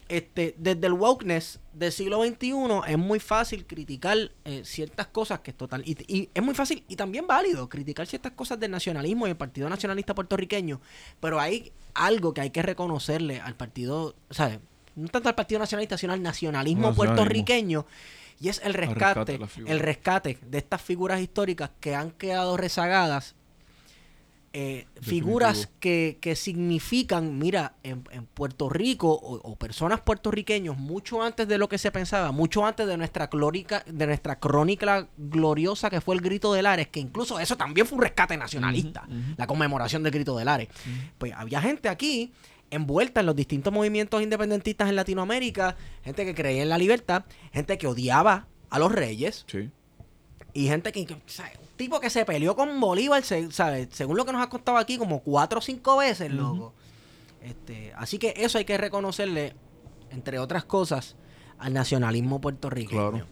Este, 0.10 0.56
desde 0.58 0.88
el 0.88 0.94
wokeness 0.94 1.60
del 1.74 1.92
siglo 1.92 2.24
XXI 2.24 2.54
es 2.88 2.98
muy 2.98 3.20
fácil 3.20 3.66
criticar 3.66 4.32
eh, 4.46 4.62
ciertas 4.64 5.08
cosas 5.08 5.42
que 5.42 5.52
es 5.52 5.58
total. 5.58 5.84
Y, 5.86 5.98
y 6.08 6.30
es 6.34 6.42
muy 6.42 6.56
fácil 6.56 6.86
y 6.88 6.96
también 6.96 7.28
válido 7.28 7.68
criticar 7.68 8.08
ciertas 8.08 8.32
cosas 8.32 8.58
del 8.60 8.72
nacionalismo 8.72 9.28
y 9.28 9.32
el 9.32 9.36
Partido 9.36 9.68
Nacionalista 9.68 10.16
Puertorriqueño. 10.16 10.80
Pero 11.20 11.42
hay 11.42 11.74
algo 11.94 12.34
que 12.34 12.42
hay 12.42 12.52
que 12.52 12.62
reconocerle 12.62 13.42
al 13.42 13.56
partido, 13.56 14.16
¿sabes? 14.30 14.60
No 14.96 15.10
tanto 15.10 15.30
al 15.30 15.36
Partido 15.36 15.60
Nacionalista, 15.60 15.98
sino 15.98 16.14
al 16.14 16.24
nacionalismo 16.24 16.88
Nacionalismo. 16.90 17.16
puertorriqueño. 17.16 17.86
Y 18.40 18.50
es 18.50 18.62
el 18.64 18.74
rescate 18.74 19.40
el 19.66 19.80
rescate 19.80 20.38
de 20.42 20.58
estas 20.58 20.82
figuras 20.82 21.20
históricas 21.20 21.72
que 21.80 21.96
han 21.96 22.12
quedado 22.12 22.56
rezagadas. 22.56 23.36
Eh, 24.60 24.88
figuras 25.02 25.70
que, 25.80 26.18
que 26.20 26.36
significan, 26.36 27.38
mira, 27.38 27.76
en, 27.84 28.04
en 28.10 28.26
Puerto 28.26 28.70
Rico 28.70 29.12
o, 29.12 29.36
o 29.36 29.56
personas 29.56 30.02
puertorriqueños 30.02 30.76
mucho 30.76 31.22
antes 31.22 31.48
de 31.48 31.60
lo 31.60 31.70
que 31.70 31.78
se 31.78 31.92
pensaba, 31.92 32.32
mucho 32.32 32.66
antes 32.66 32.88
de 32.88 32.98
nuestra 32.98 33.30
clórica, 33.30 33.84
de 33.86 34.08
nuestra 34.08 34.40
crónica 34.40 35.10
gloriosa 35.16 35.92
que 35.92 36.02
fue 36.02 36.16
el 36.16 36.22
Grito 36.22 36.54
de 36.54 36.64
Lares, 36.64 36.88
que 36.88 37.00
incluso 37.00 37.40
eso 37.40 37.56
también 37.56 37.86
fue 37.86 37.98
un 38.00 38.02
rescate 38.02 38.36
nacionalista, 38.36 39.08
la 39.38 39.46
conmemoración 39.46 40.02
del 40.02 40.12
Grito 40.12 40.36
de 40.36 40.46
Lares. 40.46 40.70
Pues 41.20 41.34
había 41.36 41.62
gente 41.62 41.88
aquí 41.88 42.32
envuelta 42.72 43.20
en 43.20 43.28
los 43.28 43.36
distintos 43.36 43.72
movimientos 43.72 44.24
independentistas 44.24 44.90
en 44.90 44.96
Latinoamérica, 44.96 45.76
gente 46.04 46.26
que 46.26 46.34
creía 46.34 46.64
en 46.64 46.70
la 46.70 46.80
libertad, 46.80 47.26
gente 47.54 47.78
que 47.78 47.86
odiaba 47.86 48.48
a 48.72 48.80
los 48.80 48.92
reyes, 48.92 49.46
Sí. 49.48 49.70
Y 50.64 50.68
gente 50.68 50.92
que, 50.92 51.06
que, 51.06 51.14
un 51.14 51.22
tipo 51.78 52.00
que 52.00 52.10
se 52.10 52.26
peleó 52.26 52.56
con 52.56 52.80
Bolívar, 52.80 53.24
se- 53.24 53.52
¿sabes? 53.52 53.90
según 53.92 54.18
lo 54.18 54.26
que 54.26 54.32
nos 54.32 54.42
ha 54.42 54.50
costado 54.50 54.78
aquí, 54.78 54.98
como 54.98 55.20
cuatro 55.22 55.60
o 55.60 55.62
cinco 55.62 55.98
veces, 55.98 56.32
loco. 56.32 56.74
Este, 57.42 57.94
así 57.96 58.18
que 58.18 58.34
eso 58.38 58.58
hay 58.58 58.66
que 58.66 58.78
reconocerle, 58.78 59.54
entre 60.10 60.40
otras 60.40 60.64
cosas, 60.66 61.16
al 61.60 61.74
nacionalismo 61.74 62.42
puertorriqueño. 62.42 63.12
Claro. 63.12 63.28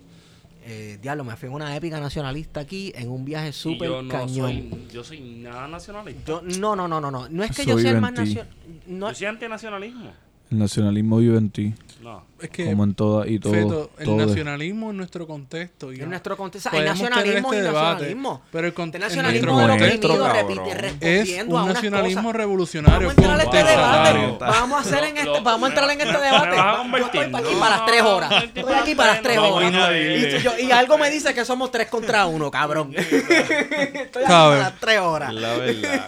Eh, 0.68 0.98
diablo, 1.02 1.24
me 1.24 1.36
fui 1.36 1.48
en 1.48 1.54
una 1.54 1.76
épica 1.76 2.00
nacionalista 2.00 2.60
aquí, 2.60 2.92
en 2.96 3.10
un 3.12 3.24
viaje 3.24 3.54
súper 3.54 3.88
yo 3.90 4.02
no 4.02 4.10
cañón. 4.10 4.52
soy, 4.52 4.88
yo 4.92 5.04
soy 5.04 5.20
nada 5.22 5.68
nacionalista. 5.68 6.24
Yo- 6.26 6.42
no, 6.60 6.76
no, 6.76 6.88
no, 6.88 7.00
no, 7.00 7.12
no. 7.12 7.30
No 7.30 7.44
es 7.44 7.50
que 7.52 7.64
Soy 7.64 7.74
yo 7.74 7.80
sea 7.80 7.92
el 7.92 8.02
más 8.02 8.14
nacional. 8.14 8.50
No, 8.88 9.10
yo 9.10 9.16
soy 9.16 9.28
antinacionalismo. 9.28 10.12
El 10.52 10.60
nacionalismo 10.60 11.18
vive 11.18 11.38
en 11.38 11.50
ti, 11.50 11.74
No. 12.02 12.24
Es 12.40 12.50
que, 12.50 12.66
como 12.66 12.84
en 12.84 12.94
toda 12.94 13.28
y 13.28 13.40
todo. 13.40 13.54
Feto, 13.54 13.90
el 13.98 14.06
todo 14.06 14.20
es- 14.22 14.28
nacionalismo 14.28 14.92
en 14.92 14.98
nuestro 14.98 15.26
contexto. 15.26 15.92
y 15.94 16.02
en 16.02 16.10
nuestro 16.10 16.36
contexto. 16.38 16.70
Hay 16.72 16.84
nacionalismo 16.86 17.50
tener 17.50 17.54
y 17.54 17.58
este 17.58 17.62
debate, 17.64 17.92
nacionalismo. 17.94 18.42
Pero 18.52 18.68
el, 18.68 18.74
Este 18.74 18.82
en 18.98 19.00
nacionalismo 19.02 19.52
Nuestro, 19.54 19.76
repiti- 19.88 20.68
es 20.70 20.78
respondiendo 20.82 21.58
a 21.58 21.64
un 21.64 21.74
nacionalismo 21.74 22.22
cosas. 22.24 22.36
revolucionario. 22.36 23.08
Vamos 23.08 23.18
a 23.18 23.22
entrar 23.22 23.40
a 23.40 23.44
este 23.44 23.72
debate. 23.72 24.36
Vamos 24.40 24.78
a 24.78 24.82
hacer 24.82 25.04
en 25.06 25.18
este, 25.18 25.40
vamos 25.42 25.64
a 25.64 25.68
entrar 25.72 25.90
en 25.90 26.02
este 26.02 26.18
debate. 26.20 26.56
Yo 27.00 27.06
estoy 27.06 27.20
aquí 27.22 27.56
para 27.60 27.78
las 27.78 27.86
tres 27.86 28.02
horas. 28.04 28.44
Estoy 28.44 28.74
aquí 28.74 28.96
para 28.96 29.14
las 29.14 29.22
tres 29.24 29.38
horas. 29.40 29.72
Y, 29.96 30.40
yo- 30.44 30.60
y 30.60 30.72
algo 30.72 30.98
me 30.98 31.10
dice 31.10 31.34
que 31.34 31.46
somos 31.46 31.72
tres 31.72 31.88
contra 31.88 32.26
uno, 32.28 32.52
cabrón. 32.52 32.94
Estoy 32.96 34.24
aquí 34.24 34.32
para 34.32 34.58
las 34.58 34.80
tres 34.80 35.00
horas. 35.00 35.34
La 35.34 35.54
verdad. 35.58 36.06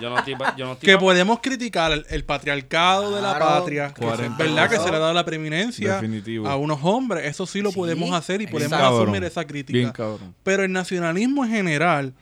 Yo 0.00 0.10
no 0.10 0.18
estoy, 0.18 0.34
pa- 0.36 0.54
yo 0.56 0.66
no 0.66 0.72
estoy 0.72 0.86
Que 0.88 0.98
podemos 0.98 1.38
criticar 1.40 1.92
el, 1.92 2.04
el 2.10 2.24
patriarcado 2.24 3.14
de 3.14 3.22
la 3.22 3.36
Claro. 3.36 3.53
Patria, 3.60 3.94
que 3.94 4.04
es 4.04 4.10
40 4.10 4.42
verdad 4.44 4.70
que 4.70 4.76
se 4.78 4.90
le 4.90 4.96
ha 4.96 4.98
dado 4.98 5.12
la 5.14 5.24
preeminencia 5.24 5.94
Definitivo. 5.94 6.46
a 6.48 6.56
unos 6.56 6.78
hombres. 6.82 7.24
Eso 7.26 7.46
sí 7.46 7.60
lo 7.60 7.70
Sí, 7.70 7.76
podemos 7.76 8.12
hacer 8.12 8.42
y 8.42 8.46
podemos 8.46 8.78
cabrón. 8.78 9.02
asumir 9.02 9.24
esa 9.24 9.44
crítica. 9.46 9.92
Bien. 10.08 10.34
Pero 10.42 10.62
el 10.64 10.72
nacionalismo 10.72 11.44
en 11.44 11.50
general, 11.50 12.14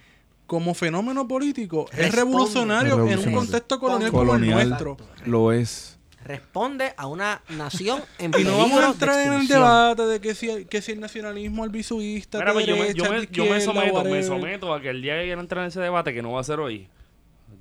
como 0.47 0.75
fenómeno 0.75 1.27
político, 1.29 1.87
es 1.97 2.15
revolucionario 2.15 3.07
en 3.09 3.19
un 3.19 3.33
contexto 3.35 3.79
colonial, 3.79 4.11
como 4.11 4.35
el 4.35 4.51
nuestro. 4.51 4.97
lo 5.25 5.53
es. 5.53 5.99
Responde 6.25 6.95
a 6.97 7.09
una 7.09 7.43
nación 7.49 8.01
en 8.21 8.31
Y 8.39 8.45
no 8.45 8.57
vamos 8.57 8.79
a 8.79 8.87
de 8.87 8.93
entrar 8.93 9.27
en 9.27 9.33
el 9.33 9.49
debate 9.49 10.03
de 10.07 10.21
que 10.21 10.37
si, 10.37 10.67
que 10.67 10.81
si 10.81 10.93
el 10.93 11.01
nacionalismo 11.01 11.65
albisuista, 11.65 12.39
Mira, 12.39 12.53
pues 12.53 12.65
yo, 12.65 12.77
me, 12.77 12.95
yo, 12.95 13.11
me, 13.11 13.27
yo 13.27 13.45
me 13.47 13.61
someto, 13.61 14.05
me 14.05 14.23
someto 14.23 14.73
a 14.73 14.81
que 14.81 14.91
el 14.91 15.03
día 15.03 15.17
que 15.19 15.25
quiera 15.25 15.41
entrar 15.41 15.65
en 15.65 15.69
ese 15.69 15.81
debate, 15.81 16.15
que 16.15 16.23
no 16.23 16.31
va 16.31 16.41
a 16.41 16.45
ser 16.45 16.61
hoy, 16.61 16.87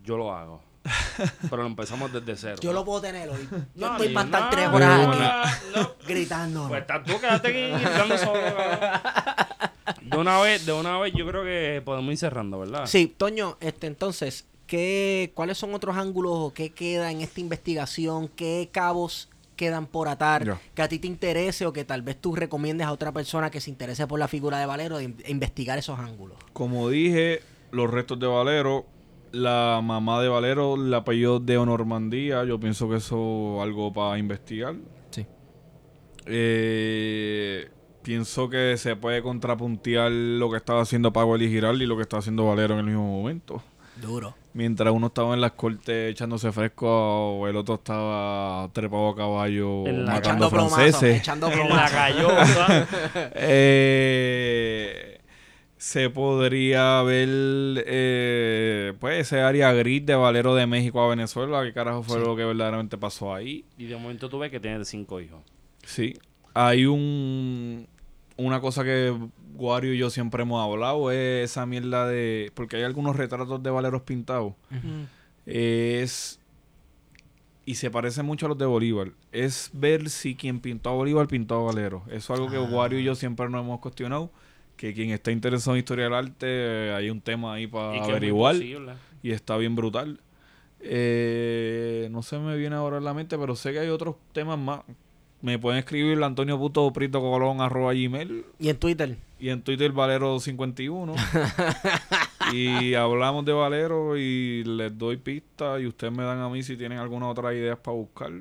yo 0.06 0.16
lo 0.16 0.32
hago. 0.32 0.62
Pero 1.50 1.58
lo 1.62 1.68
empezamos 1.68 2.12
desde 2.12 2.36
cero. 2.36 2.56
Yo 2.62 2.74
lo 2.74 2.84
puedo 2.84 3.02
tener 3.02 3.30
hoy. 3.30 3.48
Yo 3.76 3.88
No, 3.88 3.92
estoy 3.94 4.10
para 4.14 4.26
estar 4.26 4.50
tres 4.50 4.68
horas 4.68 5.08
aquí 5.08 5.20
no, 5.76 5.92
gritando. 6.08 6.68
Pues 6.68 6.82
estás 6.82 7.04
tú, 7.04 7.20
quédate 7.20 7.48
aquí 7.50 7.84
gritando 7.84 8.18
solo. 8.18 8.42
De 10.02 10.18
una 10.18 10.40
vez, 10.42 10.66
de 10.66 10.74
una 10.74 10.98
vez 11.00 11.14
yo 11.16 11.26
creo 11.28 11.44
que 11.44 11.82
podemos 11.84 12.12
ir 12.12 12.18
cerrando, 12.18 12.60
¿verdad? 12.60 12.86
Sí, 12.86 13.14
Toño, 13.16 13.58
este, 13.60 13.88
entonces, 13.88 14.46
¿qué, 14.68 15.32
¿cuáles 15.36 15.58
son 15.58 15.74
otros 15.74 15.96
ángulos 15.98 16.34
o 16.36 16.54
qué 16.54 16.72
queda 16.72 17.12
en 17.12 17.22
esta 17.22 17.40
investigación? 17.40 18.28
¿Qué 18.30 18.70
cabos 18.72 19.30
quedan 19.56 19.86
por 19.86 20.08
atar 20.08 20.58
que 20.74 20.82
a 20.82 20.88
ti 20.90 20.98
te 20.98 21.08
interese 21.08 21.66
o 21.68 21.74
que 21.74 21.86
tal 21.86 22.02
vez 22.02 22.20
tú 22.20 22.36
recomiendes 22.36 22.88
a 22.88 22.92
otra 22.92 23.12
persona 23.12 23.52
que 23.52 23.62
se 23.62 23.70
interese 23.70 24.08
por 24.08 24.18
la 24.20 24.28
figura 24.28 24.58
de 24.60 24.66
Valero 24.66 24.98
de 24.98 25.04
in- 25.04 25.18
de 25.18 25.30
investigar 25.32 25.78
esos 25.78 26.00
ángulos? 26.00 26.38
Como 26.54 26.90
dije, 26.90 27.42
los 27.72 27.90
restos 27.90 28.20
de 28.20 28.26
Valero, 28.28 28.86
la 29.32 29.80
mamá 29.84 30.22
de 30.22 30.28
Valero, 30.30 30.76
el 30.76 30.94
apellido 30.94 31.40
de 31.40 31.56
Normandía, 31.56 32.44
yo 32.44 32.60
pienso 32.60 32.90
que 32.90 32.98
eso 32.98 33.56
es 33.58 33.64
algo 33.64 33.92
para 33.94 34.18
investigar. 34.18 34.76
Sí. 35.12 35.26
Eh, 36.26 37.70
pienso 38.04 38.50
que 38.50 38.76
se 38.78 38.96
puede 38.96 39.22
contrapuntear 39.22 40.12
lo 40.12 40.50
que 40.50 40.58
estaba 40.58 40.82
haciendo 40.82 41.12
Powell 41.14 41.42
y 41.42 41.50
Giraldi 41.50 41.84
y 41.84 41.88
lo 41.88 41.96
que 41.96 42.04
estaba 42.04 42.20
haciendo 42.20 42.46
Valero 42.48 42.74
en 42.74 42.80
el 42.80 42.86
mismo 42.86 43.06
momento. 43.06 43.62
Duro. 44.02 44.36
Mientras 44.54 44.94
uno 44.94 45.08
estaba 45.08 45.34
en 45.34 45.40
las 45.42 45.52
cortes 45.52 46.12
echándose 46.12 46.52
fresco, 46.52 47.48
el 47.48 47.56
otro 47.56 47.76
estaba 47.76 48.68
trepado 48.74 49.10
a 49.10 49.16
caballo 49.16 49.84
la- 49.86 50.14
matando 50.14 50.48
Echando 50.48 50.50
franceses. 50.50 51.20
echando 51.20 51.48
En 51.52 51.70
la. 51.70 52.88
Eh, 53.36 55.21
se 55.82 56.12
podría 56.12 57.02
ver 57.02 57.28
eh, 57.88 58.94
pues 59.00 59.22
ese 59.22 59.42
área 59.42 59.74
gris 59.74 60.06
de 60.06 60.14
Valero 60.14 60.54
de 60.54 60.68
México 60.68 61.02
a 61.02 61.10
Venezuela. 61.10 61.64
¿Qué 61.64 61.74
carajo 61.74 62.04
fue 62.04 62.20
Sí. 62.20 62.24
lo 62.24 62.36
que 62.36 62.46
verdaderamente 62.46 63.00
pasó 63.00 63.34
ahí? 63.34 63.66
y 63.80 63.86
de 63.86 63.96
momento 63.96 64.30
tú 64.30 64.38
ves 64.38 64.52
que 64.52 64.60
tienes 64.60 64.88
cinco 64.88 65.20
hijos. 65.20 65.42
Sí. 65.84 66.14
Hay 66.54 66.86
un 66.86 67.88
una 68.38 68.62
cosa 68.62 68.84
que 68.84 69.12
Wario 69.56 69.96
y 69.96 69.98
yo 69.98 70.12
siempre 70.12 70.44
hemos 70.44 70.64
hablado 70.64 71.10
es 71.12 71.50
esa 71.50 71.66
mierda 71.66 72.08
de 72.08 72.52
porque 72.54 72.76
hay 72.76 72.84
algunos 72.84 73.16
retratos 73.16 73.64
de 73.64 73.72
Valeros 73.72 74.04
pintados. 74.04 74.54
Es 75.48 76.40
y 77.66 77.76
se 77.76 77.90
parece 77.90 78.22
mucho 78.22 78.46
a 78.46 78.50
los 78.50 78.58
de 78.60 78.66
Bolívar. 78.68 79.14
Es 79.32 79.72
ver 79.74 80.10
si 80.12 80.36
quien 80.36 80.60
pintó 80.60 80.92
a 80.92 80.94
Bolívar 80.94 81.28
pintó 81.28 81.56
a 81.56 81.64
Valero. 81.64 82.04
Eso 82.08 82.18
es 82.36 82.40
algo 82.40 82.52
que 82.52 82.58
Ah. 82.58 82.70
Wario 82.72 83.00
y 83.00 83.04
yo 83.04 83.16
siempre 83.16 83.50
nos 83.50 83.64
hemos 83.64 83.80
cuestionado. 83.80 84.30
Que 84.82 84.96
quien 84.96 85.12
está 85.12 85.32
interesado 85.32 85.76
en 85.76 85.80
historia 85.82 86.06
del 86.06 86.16
arte, 86.16 86.48
eh, 86.48 86.92
hay 86.92 87.12
un 87.12 87.22
tema 87.22 87.54
ahí 87.54 87.68
para 87.68 87.96
es 87.98 88.02
averiguar. 88.02 88.56
Y 89.22 89.30
está 89.30 89.56
bien 89.58 89.76
brutal. 89.76 90.20
Eh, 90.80 92.08
no 92.10 92.24
se 92.24 92.40
me 92.40 92.58
viene 92.58 92.78
ahora 92.78 92.98
en 92.98 93.04
la 93.04 93.14
mente, 93.14 93.38
pero 93.38 93.56
sé 93.56 93.74
que 93.74 93.80
hay 93.80 93.90
otros 93.90 94.16
temas 94.34 94.58
más. 94.58 94.82
Me 95.44 95.60
pueden 95.60 95.78
escribir 95.78 96.24
Antonio 96.24 96.58
Puto 96.58 96.92
Prito 96.94 97.22
Colón 97.22 97.62
arroba 97.62 97.94
gmail 97.94 98.44
Y 98.58 98.70
en 98.70 98.78
Twitter. 98.78 99.18
y 99.40 99.50
en 99.50 99.62
Twitter 99.62 99.94
Valero51. 99.94 101.16
y 102.52 102.96
hablamos 102.96 103.46
de 103.46 103.54
Valero 103.54 104.18
y 104.18 104.64
les 104.64 104.98
doy 104.98 105.18
pistas 105.18 105.80
y 105.80 105.86
ustedes 105.86 106.12
me 106.12 106.24
dan 106.24 106.40
a 106.40 106.50
mí 106.50 106.64
si 106.64 106.76
tienen 106.76 106.98
alguna 106.98 107.30
otra 107.30 107.54
idea 107.54 107.76
para 107.76 107.98
buscar. 107.98 108.32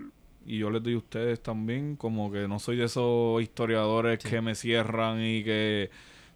Y 0.46 0.56
yo 0.56 0.70
les 0.70 0.82
doy 0.82 0.94
a 0.94 0.98
ustedes 0.98 1.42
también, 1.42 1.96
como 1.96 2.32
que 2.32 2.48
no 2.48 2.58
soy 2.58 2.78
de 2.78 2.84
esos 2.86 3.42
historiadores 3.42 4.18
que 4.20 4.40
me 4.40 4.54
cierran 4.54 5.22
y 5.22 5.44
que 5.44 5.90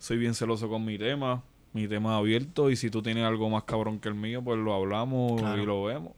soy 0.04 0.18
bien 0.18 0.34
celoso 0.34 0.68
con 0.68 0.84
mi 0.84 0.98
tema. 0.98 1.42
Mi 1.72 1.88
tema 1.88 2.14
es 2.14 2.18
abierto 2.18 2.70
y 2.70 2.76
si 2.76 2.90
tú 2.90 3.02
tienes 3.02 3.24
algo 3.24 3.48
más 3.48 3.64
cabrón 3.64 3.98
que 3.98 4.08
el 4.08 4.14
mío, 4.14 4.42
pues 4.42 4.58
lo 4.58 4.74
hablamos 4.74 5.40
Claro. 5.40 5.62
y 5.62 5.66
lo 5.66 5.82
vemos. 5.84 6.12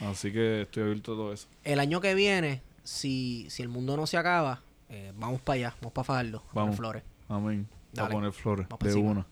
Así 0.00 0.30
que 0.30 0.62
estoy 0.62 0.82
abierto 0.84 1.14
a 1.14 1.16
todo 1.16 1.32
eso. 1.32 1.48
El 1.64 1.80
año 1.80 2.00
que 2.00 2.14
viene, 2.14 2.60
si, 2.84 3.46
si 3.48 3.62
el 3.62 3.68
mundo 3.70 3.96
no 3.96 4.06
se 4.06 4.16
acaba, 4.18 4.60
eh, 4.88 5.12
vamos 5.18 5.40
para 5.40 5.54
allá, 5.56 5.74
vamos 5.80 5.92
para 5.94 6.04
Fajardo, 6.04 6.38
a 6.38 6.40
poner 6.42 6.54
Vamos. 6.54 6.76
flores. 6.76 7.02
Amén. 7.28 7.66
A 7.94 8.02
Dale. 8.02 8.12
poner 8.14 8.32
flores 8.32 8.66
Vamos 8.68 8.84
de 8.84 8.94
una. 9.00 9.26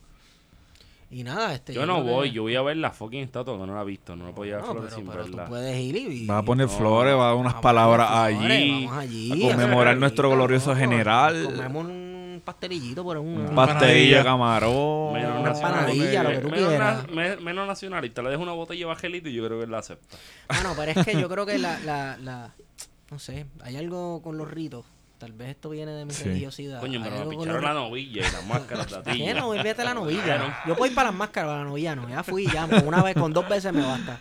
Y 1.10 1.22
nada, 1.24 1.54
este. 1.54 1.72
Yo 1.72 1.86
no 1.86 2.02
voy, 2.02 2.28
que- 2.28 2.34
yo 2.34 2.42
voy 2.42 2.54
a 2.56 2.62
ver 2.62 2.76
la 2.76 2.90
fucking 2.90 3.20
estatua 3.22 3.58
que 3.58 3.66
no 3.66 3.74
la 3.74 3.82
he 3.82 3.84
visto. 3.84 4.14
No 4.16 4.26
la 4.26 4.34
puedo 4.34 4.46
llevar 4.50 4.64
No, 4.66 4.72
flores 4.72 4.90
pero, 4.90 4.96
sin 4.96 5.06
pero 5.10 5.24
tú 5.24 5.30
verla. 5.36 5.48
puedes 5.48 5.78
ir 5.80 5.96
y. 5.96 6.26
Va 6.26 6.38
a 6.38 6.42
poner 6.42 6.66
No, 6.66 6.72
flores, 6.72 7.14
va 7.16 7.22
a 7.22 7.26
dar 7.28 7.34
unas 7.36 7.52
vamos 7.54 7.58
a 7.58 7.60
palabras 7.62 8.08
poner 8.10 8.36
flores, 8.36 8.50
allí. 8.58 8.84
Vamos 8.86 8.98
allí. 8.98 9.30
a 9.32 9.50
conmemorar 9.52 9.88
hacer 9.88 10.00
nuestro 10.00 10.30
glorioso 10.30 10.74
general. 10.76 11.44
Comemos 11.44 11.84
un 11.86 12.07
pastelillito 12.52 13.04
por 13.04 13.18
un... 13.18 13.46
Pastel. 13.54 13.78
Pastilla, 13.78 14.24
camarón. 14.24 15.12
Menos 15.12 15.40
Una 15.40 15.50
empanadilla, 15.52 16.22
lo 16.22 16.30
que 16.30 16.38
tú 16.38 16.48
menos, 16.48 16.68
quieras. 16.68 17.06
na- 17.06 17.12
me- 17.14 17.36
menos 17.36 17.66
nacionalista. 17.68 18.22
Le 18.22 18.30
dejo 18.30 18.42
una 18.42 18.52
botella 18.52 18.80
de 18.80 18.84
bajelito 18.86 19.28
y 19.28 19.34
yo 19.34 19.44
creo 19.46 19.58
que 19.58 19.64
él 19.64 19.70
la 19.70 19.78
acepta. 19.78 20.16
Bueno, 20.48 20.72
pero 20.76 20.92
es 20.98 21.04
que 21.06 21.20
yo 21.20 21.28
creo 21.32 21.44
que 21.44 21.58
la, 21.58 21.78
la, 21.80 22.16
la... 22.18 22.54
No 23.10 23.18
sé, 23.18 23.46
hay 23.62 23.76
algo 23.76 24.22
con 24.22 24.36
los 24.38 24.50
ritos. 24.50 24.84
Tal 25.18 25.32
vez 25.32 25.48
esto 25.50 25.68
viene 25.70 25.92
de 25.92 26.04
mi 26.04 26.12
Sí. 26.12 26.24
religiosidad. 26.24 26.80
Coño, 26.80 27.00
pero 27.02 27.24
me 27.26 27.36
picharon 27.36 27.62
la 27.64 27.74
novilla 27.74 28.20
y 28.26 28.32
las 28.32 28.46
máscaras 28.48 28.86
de 28.90 29.02
¿Qué? 29.02 29.10
atilla. 29.10 29.34
No, 29.34 29.52
la 29.54 29.94
novilla. 29.94 30.62
Yo 30.66 30.74
puedo 30.76 30.90
ir 30.90 30.94
para 30.94 31.10
las 31.10 31.18
máscaras, 31.18 31.48
para 31.50 31.58
la 31.64 31.68
novilla 31.68 31.96
no. 31.96 32.08
Ya 32.08 32.22
fui, 32.22 32.46
ya. 32.46 32.66
Con 32.68 32.86
una 32.86 33.02
vez, 33.02 33.14
con 33.14 33.32
dos 33.32 33.48
veces 33.48 33.72
me 33.72 33.82
basta. 33.82 34.20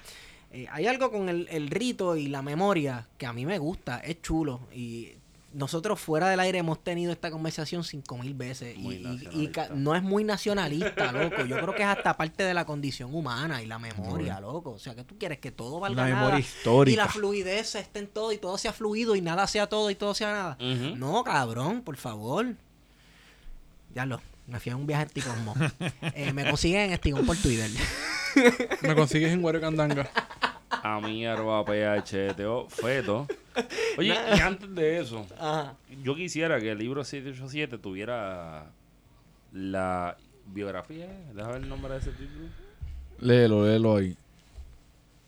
Eh, 0.51 0.65
hay 0.71 0.87
algo 0.87 1.11
con 1.11 1.29
el, 1.29 1.47
el 1.51 1.69
rito 1.69 2.15
y 2.15 2.27
la 2.27 2.41
memoria 2.41 3.05
que 3.17 3.25
a 3.25 3.33
mí 3.33 3.45
me 3.45 3.57
gusta, 3.59 3.99
es 3.99 4.21
chulo. 4.21 4.61
Y 4.73 5.11
nosotros 5.57 5.99
fuera 5.99 6.29
del 6.29 6.39
aire 6.39 6.59
hemos 6.59 6.83
tenido 6.83 7.11
esta 7.11 7.31
conversación 7.31 7.83
cinco 7.83 8.17
mil 8.17 8.33
veces. 8.33 8.77
Y, 8.77 8.87
y- 9.33 9.43
y 9.45 9.51
no 9.73 9.95
es 9.95 10.03
muy 10.03 10.23
nacionalista, 10.23 11.11
loco. 11.11 11.43
Yo 11.45 11.55
creo 11.57 11.73
que 11.75 11.81
es 11.81 11.87
hasta 11.87 12.15
parte 12.15 12.43
de 12.43 12.53
la 12.53 12.65
condición 12.65 13.13
humana 13.13 13.61
y 13.63 13.65
la 13.65 13.79
memoria, 13.79 14.39
loco. 14.39 14.71
O 14.71 14.79
sea, 14.79 14.93
que 14.95 15.03
tú 15.03 15.17
quieres 15.17 15.39
que 15.39 15.51
todo 15.51 15.79
valga 15.79 16.03
La 16.03 16.09
nada. 16.09 16.21
memoria 16.21 16.37
Y 16.39 16.41
histórica. 16.43 17.03
la 17.03 17.09
fluidez 17.09 17.75
esté 17.75 17.99
en 17.99 18.07
todo 18.07 18.31
y 18.31 18.37
todo 18.37 18.57
sea 18.57 18.71
fluido 18.71 19.15
y 19.15 19.21
nada 19.21 19.47
sea 19.47 19.67
todo 19.67 19.89
y 19.89 19.95
todo 19.95 20.13
sea 20.13 20.31
nada. 20.31 20.57
No, 20.95 21.23
cabrón, 21.23 21.81
por 21.81 21.97
favor. 21.97 22.45
Ya 23.95 24.05
lo. 24.05 24.21
Me 24.45 24.59
fui 24.59 24.71
a 24.71 24.75
un 24.75 24.85
viaje 24.87 25.03
en 25.03 25.09
Ticosmo. 25.09 25.53
Eh, 26.13 26.31
me 26.33 26.49
consiguen 26.49 26.81
en 26.81 26.93
Estigón 26.93 27.25
por 27.25 27.35
Twitter. 27.37 27.69
Me 28.81 28.95
consigues 28.95 29.31
en 29.33 29.41
Guario 29.41 29.59
Candanga. 29.59 30.09
A 30.83 30.99
mí, 31.01 31.25
arroba 31.25 31.63
PHTO, 31.65 32.67
feto. 32.69 33.27
Oye, 33.97 34.13
y 34.35 34.39
antes 34.39 34.73
de 34.73 34.99
eso, 34.99 35.25
Ajá. 35.39 35.75
yo 36.03 36.15
quisiera 36.15 36.59
que 36.59 36.71
el 36.71 36.77
libro 36.77 37.03
787 37.03 37.77
tuviera 37.77 38.71
la 39.53 40.17
biografía. 40.53 41.07
Déjame 41.33 41.53
ver 41.53 41.63
el 41.63 41.69
nombre 41.69 41.93
de 41.93 41.99
ese 41.99 42.11
título. 42.11 42.47
Léelo, 43.19 43.65
léelo 43.65 43.95
ahí. 43.97 44.15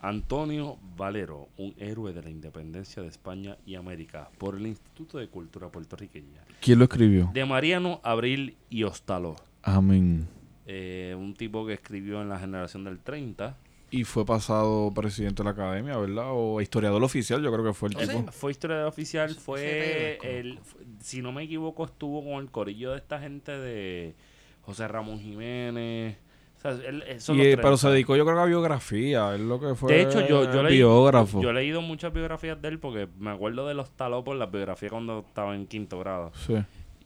Antonio 0.02 0.78
Valero, 0.96 1.50
un 1.58 1.74
héroe 1.78 2.14
de 2.14 2.22
la 2.24 2.30
independencia 2.30 3.02
de 3.02 3.10
España 3.10 3.58
y 3.66 3.76
América, 3.76 4.30
por 4.38 4.56
el 4.56 4.66
Instituto 4.68 5.18
de 5.18 5.28
Cultura 5.28 5.68
Puertorriqueña. 5.68 6.42
¿Quién 6.62 6.80
lo 6.80 6.86
escribió? 6.86 7.30
De 7.34 7.44
Mariano 7.46 8.00
Abril 8.04 8.56
y 8.70 8.84
Ostalo, 8.84 9.36
Amén. 9.62 10.28
eh, 10.68 11.16
un 11.18 11.34
tipo 11.34 11.66
que 11.66 11.74
escribió 11.74 12.22
en 12.22 12.30
la 12.30 12.40
generación 12.40 12.86
del 12.86 13.00
30. 13.00 13.58
Y 13.92 14.04
fue 14.04 14.26
pasado 14.26 14.92
presidente 14.94 15.42
de 15.42 15.46
la 15.46 15.52
academia, 15.52 15.98
¿verdad? 15.98 16.28
O 16.30 16.62
historiador 16.62 17.04
oficial, 17.04 17.42
yo 17.42 17.52
creo 17.52 17.66
que 17.66 17.74
fue 17.74 17.90
el 17.90 17.98
¿Oh, 17.98 18.00
sí? 18.02 18.08
tipo. 18.08 18.32
Fue 18.32 18.52
historia 18.52 18.88
oficial, 18.88 19.34
fue 19.36 20.20
el, 20.22 20.60
si 21.02 21.22
no 21.22 21.32
me 21.32 21.44
equivoco, 21.44 21.86
estuvo 21.86 22.24
con 22.24 22.34
el 22.44 22.52
corillo 22.52 22.92
de 22.92 22.98
esta 22.98 23.20
gente 23.20 23.52
de 23.52 24.14
José 24.62 24.88
Ramón 24.88 25.20
Jiménez. 25.20 26.18
O 26.58 26.62
sea, 26.62 26.72
él- 26.72 27.04
esos 27.08 27.34
Y, 27.36 27.38
los 27.38 27.48
eh, 27.48 27.52
pero 27.56 27.62
30. 27.70 27.78
se 27.78 27.90
dedicó, 27.90 28.16
yo 28.18 28.26
creo 28.26 28.36
que 28.36 28.42
a 28.44 28.46
biografía. 28.46 29.34
Es 29.34 29.40
lo 29.42 29.60
que 29.62 29.76
fue. 29.76 29.94
De 29.94 30.02
hecho, 30.02 30.28
yo, 30.28 30.52
yo, 30.54 30.62
leí, 30.62 30.76
biógrafo. 30.76 31.42
yo 31.42 31.50
he 31.52 31.54
leído 31.54 31.82
muchas 31.82 32.12
biografías 32.12 32.62
de 32.62 32.68
él 32.68 32.80
porque 32.80 33.08
me 33.18 33.32
acuerdo 33.32 33.66
de 33.66 33.74
los 33.74 33.90
talos 33.92 34.24
por 34.26 34.36
las 34.36 34.52
biografías 34.52 34.92
cuando 34.92 35.20
estaba 35.28 35.56
en 35.56 35.66
quinto 35.68 35.98
grado. 36.00 36.32
Sí. 36.46 36.56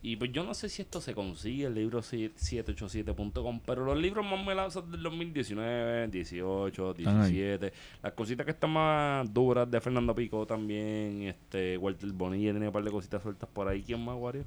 Y 0.05 0.17
pues 0.17 0.33
yo 0.33 0.43
no 0.43 0.53
sé 0.53 0.67
si 0.67 0.81
esto 0.81 0.99
se 0.99 1.13
consigue, 1.15 1.65
el 1.65 1.75
libro 1.75 2.01
787.com, 2.01 3.61
pero 3.65 3.85
los 3.85 3.97
libros 3.97 4.25
más 4.25 4.45
melados 4.45 4.73
son 4.73 4.91
del 4.91 5.01
2019, 5.01 6.09
18, 6.09 6.91
Están 6.97 7.21
ahí. 7.21 7.31
17. 7.31 7.73
Las 8.03 8.11
cositas 8.13 8.45
que 8.45 8.51
están 8.51 8.71
más 8.71 9.33
duras 9.33 9.69
de 9.71 9.79
Fernando 9.79 10.13
Pico 10.13 10.45
también, 10.45 11.23
este 11.23 11.77
Walter 11.77 12.11
Bonilla 12.11 12.51
tiene 12.51 12.67
un 12.67 12.73
par 12.73 12.83
de 12.83 12.91
cositas 12.91 13.21
sueltas 13.23 13.47
por 13.51 13.67
ahí. 13.69 13.81
¿Quién 13.81 14.03
más, 14.03 14.17
Wario? 14.17 14.43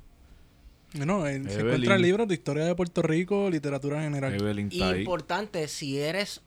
No, 0.93 1.25
se 1.25 1.35
Evelyn. 1.37 1.59
encuentran 1.59 2.03
libros 2.03 2.29
de 2.29 2.35
historia 2.35 2.65
de 2.65 2.75
Puerto 2.75 3.01
Rico, 3.03 3.49
literatura 3.51 3.97
en 3.99 4.05
general. 4.15 4.35
Evelyn. 4.35 4.69
Importante, 4.73 5.67
si 5.69 5.99
eres 5.99 6.43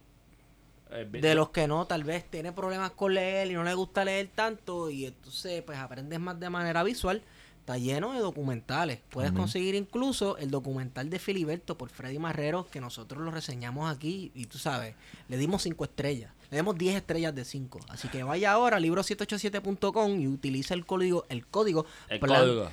Eh, 0.92 1.08
de 1.12 1.36
los 1.36 1.50
que 1.50 1.68
no, 1.68 1.86
tal 1.86 2.04
vez 2.04 2.26
tiene 2.32 2.52
problemas 2.52 2.92
con 2.92 3.14
leer 3.14 3.52
y 3.52 3.54
no 3.54 3.64
le 3.64 3.74
gusta 3.76 4.04
leer 4.04 4.28
tanto 4.34 4.90
y 4.90 5.06
entonces 5.06 5.62
pues 5.62 5.78
aprendes 5.78 6.20
más 6.20 6.40
de 6.40 6.50
manera 6.50 6.82
visual, 6.84 7.22
está 7.70 7.78
lleno 7.78 8.14
de 8.14 8.20
documentales. 8.20 9.00
Puedes 9.12 9.32
conseguir 9.32 9.76
incluso 9.76 10.38
el 10.38 10.50
documental 10.50 11.10
de 11.12 11.20
Filiberto 11.20 11.78
por 11.78 11.90
Freddy 11.90 12.18
Marrero 12.18 12.68
que 12.72 12.82
nosotros 12.82 13.22
lo 13.24 13.30
reseñamos 13.30 13.96
aquí 13.96 14.32
y 14.34 14.46
tú 14.46 14.58
sabes, 14.58 14.96
le 15.28 15.38
dimos 15.38 15.62
cinco 15.62 15.84
estrellas. 15.84 16.32
Le 16.50 16.58
dimos 16.58 16.76
10 16.80 16.96
estrellas 16.96 17.36
de 17.36 17.46
5. 17.46 17.80
Así 17.90 18.08
que 18.08 18.24
vaya 18.24 18.52
ahora 18.54 18.78
a 18.78 18.80
libro787.com 18.80 20.20
y 20.20 20.28
utiliza 20.28 20.74
el 20.74 20.84
código 20.84 21.26
el 21.30 21.46
código 21.46 21.86
El 22.08 22.20
plan- 22.20 22.42
código. 22.42 22.72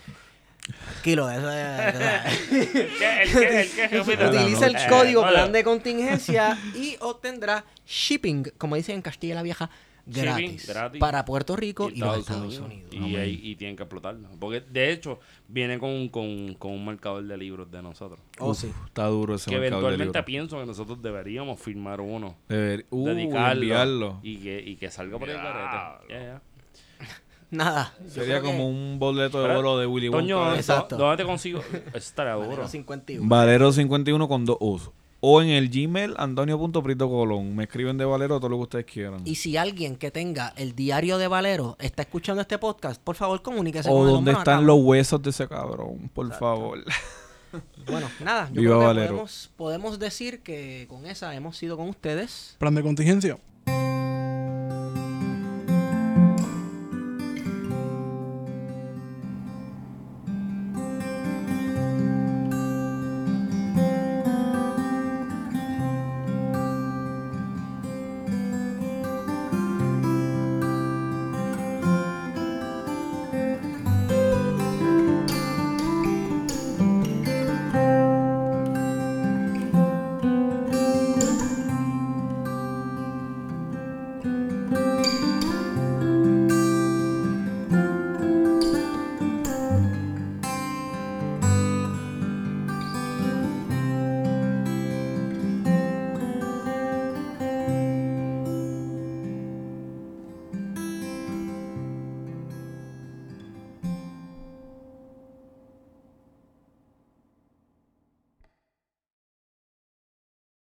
Kilo, 1.05 1.31
eso 1.31 1.51
es-. 1.52 2.51
Utiliza 4.28 4.66
el 4.66 4.77
Eh, 4.77 4.86
código 4.89 5.20
bueno. 5.20 5.35
plan 5.36 5.52
de 5.52 5.62
contingencia 5.62 6.59
y 6.74 6.97
obtendrá 7.01 7.66
shipping, 7.86 8.44
como 8.56 8.77
dicen 8.77 8.97
en 8.97 9.02
Castilla 9.02 9.35
la 9.35 9.43
Vieja, 9.43 9.68
Shipping 10.09 10.23
gratis, 10.23 10.69
gratis. 10.69 11.01
para 11.01 11.24
Puerto 11.24 11.57
Rico 11.57 11.89
y, 11.91 11.95
y 11.95 11.97
los 11.99 12.19
Estados 12.19 12.59
Unidos. 12.59 12.65
Unidos. 12.93 13.11
Y, 13.11 13.16
ahí- 13.16 13.41
y 13.43 13.57
tienen 13.57 13.77
que 13.77 13.83
explotarlo. 13.83 14.28
Porque 14.39 14.61
de 14.61 14.93
hecho, 14.93 15.19
viene 15.49 15.78
con, 15.81 16.09
con, 16.11 16.55
con 16.55 16.73
un 16.73 16.85
marcador 16.85 17.24
de 17.24 17.37
libros 17.37 17.70
de 17.70 17.83
nosotros. 17.83 18.20
Oh, 18.39 18.51
Uf, 18.51 18.59
sí. 18.59 18.73
Está 18.87 19.07
duro 19.07 19.35
ese 19.35 19.51
que 19.51 19.59
mercado 19.59 19.83
de 19.83 19.87
eventualmente 19.89 20.19
libros. 20.19 20.24
pienso 20.24 20.61
que 20.61 20.66
nosotros 20.66 21.03
deberíamos 21.03 21.59
firmar 21.61 22.01
uno. 22.01 22.37
Deber- 22.49 22.87
uh, 22.91 23.07
dedicarlo. 23.07 23.53
enviarlo. 23.62 24.20
Y 24.23 24.37
que, 24.37 24.61
y 24.65 24.77
que 24.77 24.91
salga 24.91 25.19
por 25.19 25.28
el 25.28 25.37
ya. 25.37 26.41
Nada. 27.51 27.95
Sería 28.09 28.41
creo 28.41 28.43
que 28.43 28.47
como 28.49 28.69
un 28.69 28.99
boleto 28.99 29.41
de 29.43 29.55
oro 29.55 29.78
de 29.78 29.87
Willy 29.87 30.11
Toño, 30.11 30.37
Wonka. 30.37 30.47
¿dónde- 30.49 30.61
Exacto. 30.61 30.97
¿dónde 30.97 31.16
te 31.16 31.24
consigo? 31.24 31.61
Eso 31.61 31.97
estaría 31.97 32.35
Valero 32.35 32.51
duro. 32.57 32.69
51. 32.69 33.28
Valero 33.28 33.73
51 33.73 34.28
con 34.28 34.45
dos 34.45 34.57
usos. 34.61 34.91
O 35.20 35.40
en 35.43 35.48
el 35.48 35.70
Gmail, 35.70 36.14
Antonio.prito 36.18 37.09
Colón. 37.09 37.56
Me 37.56 37.64
escriben 37.64 37.97
de 37.97 38.05
Valero 38.05 38.38
todo 38.38 38.51
lo 38.51 38.56
que 38.59 38.62
ustedes 38.62 38.84
quieran. 38.84 39.22
Y 39.24 39.36
si 39.36 39.56
alguien 39.56 39.97
que 39.97 40.10
tenga 40.10 40.52
el 40.56 40.74
diario 40.74 41.18
de 41.18 41.26
Valero 41.26 41.76
está 41.80 42.02
escuchando 42.02 42.43
este 42.43 42.59
podcast, 42.59 43.01
por 43.02 43.16
favor 43.16 43.40
comuníquese 43.43 43.88
O 43.90 43.94
con 43.98 44.06
el 44.09 44.12
dónde 44.14 44.32
están 44.32 44.66
los 44.66 44.78
huesos 44.80 45.22
de 45.22 45.30
ese 45.30 45.48
cabrón, 45.48 46.10
por 46.14 46.32
favor. 46.34 46.84
Bueno, 47.86 48.10
nada, 48.22 48.51
yo 48.52 48.60
Viva 48.60 48.74
creo 48.74 48.80
que 48.80 48.86
Valero. 48.86 49.09
podemos, 49.12 49.51
podemos 49.56 49.98
decir 49.98 50.43
que 50.43 50.84
con 50.90 51.06
esa 51.06 51.34
hemos 51.34 51.56
sido 51.56 51.76
con 51.78 51.88
ustedes. 51.88 52.55
Plan 52.59 52.74
de 52.74 52.82
contingencia. 52.82 53.38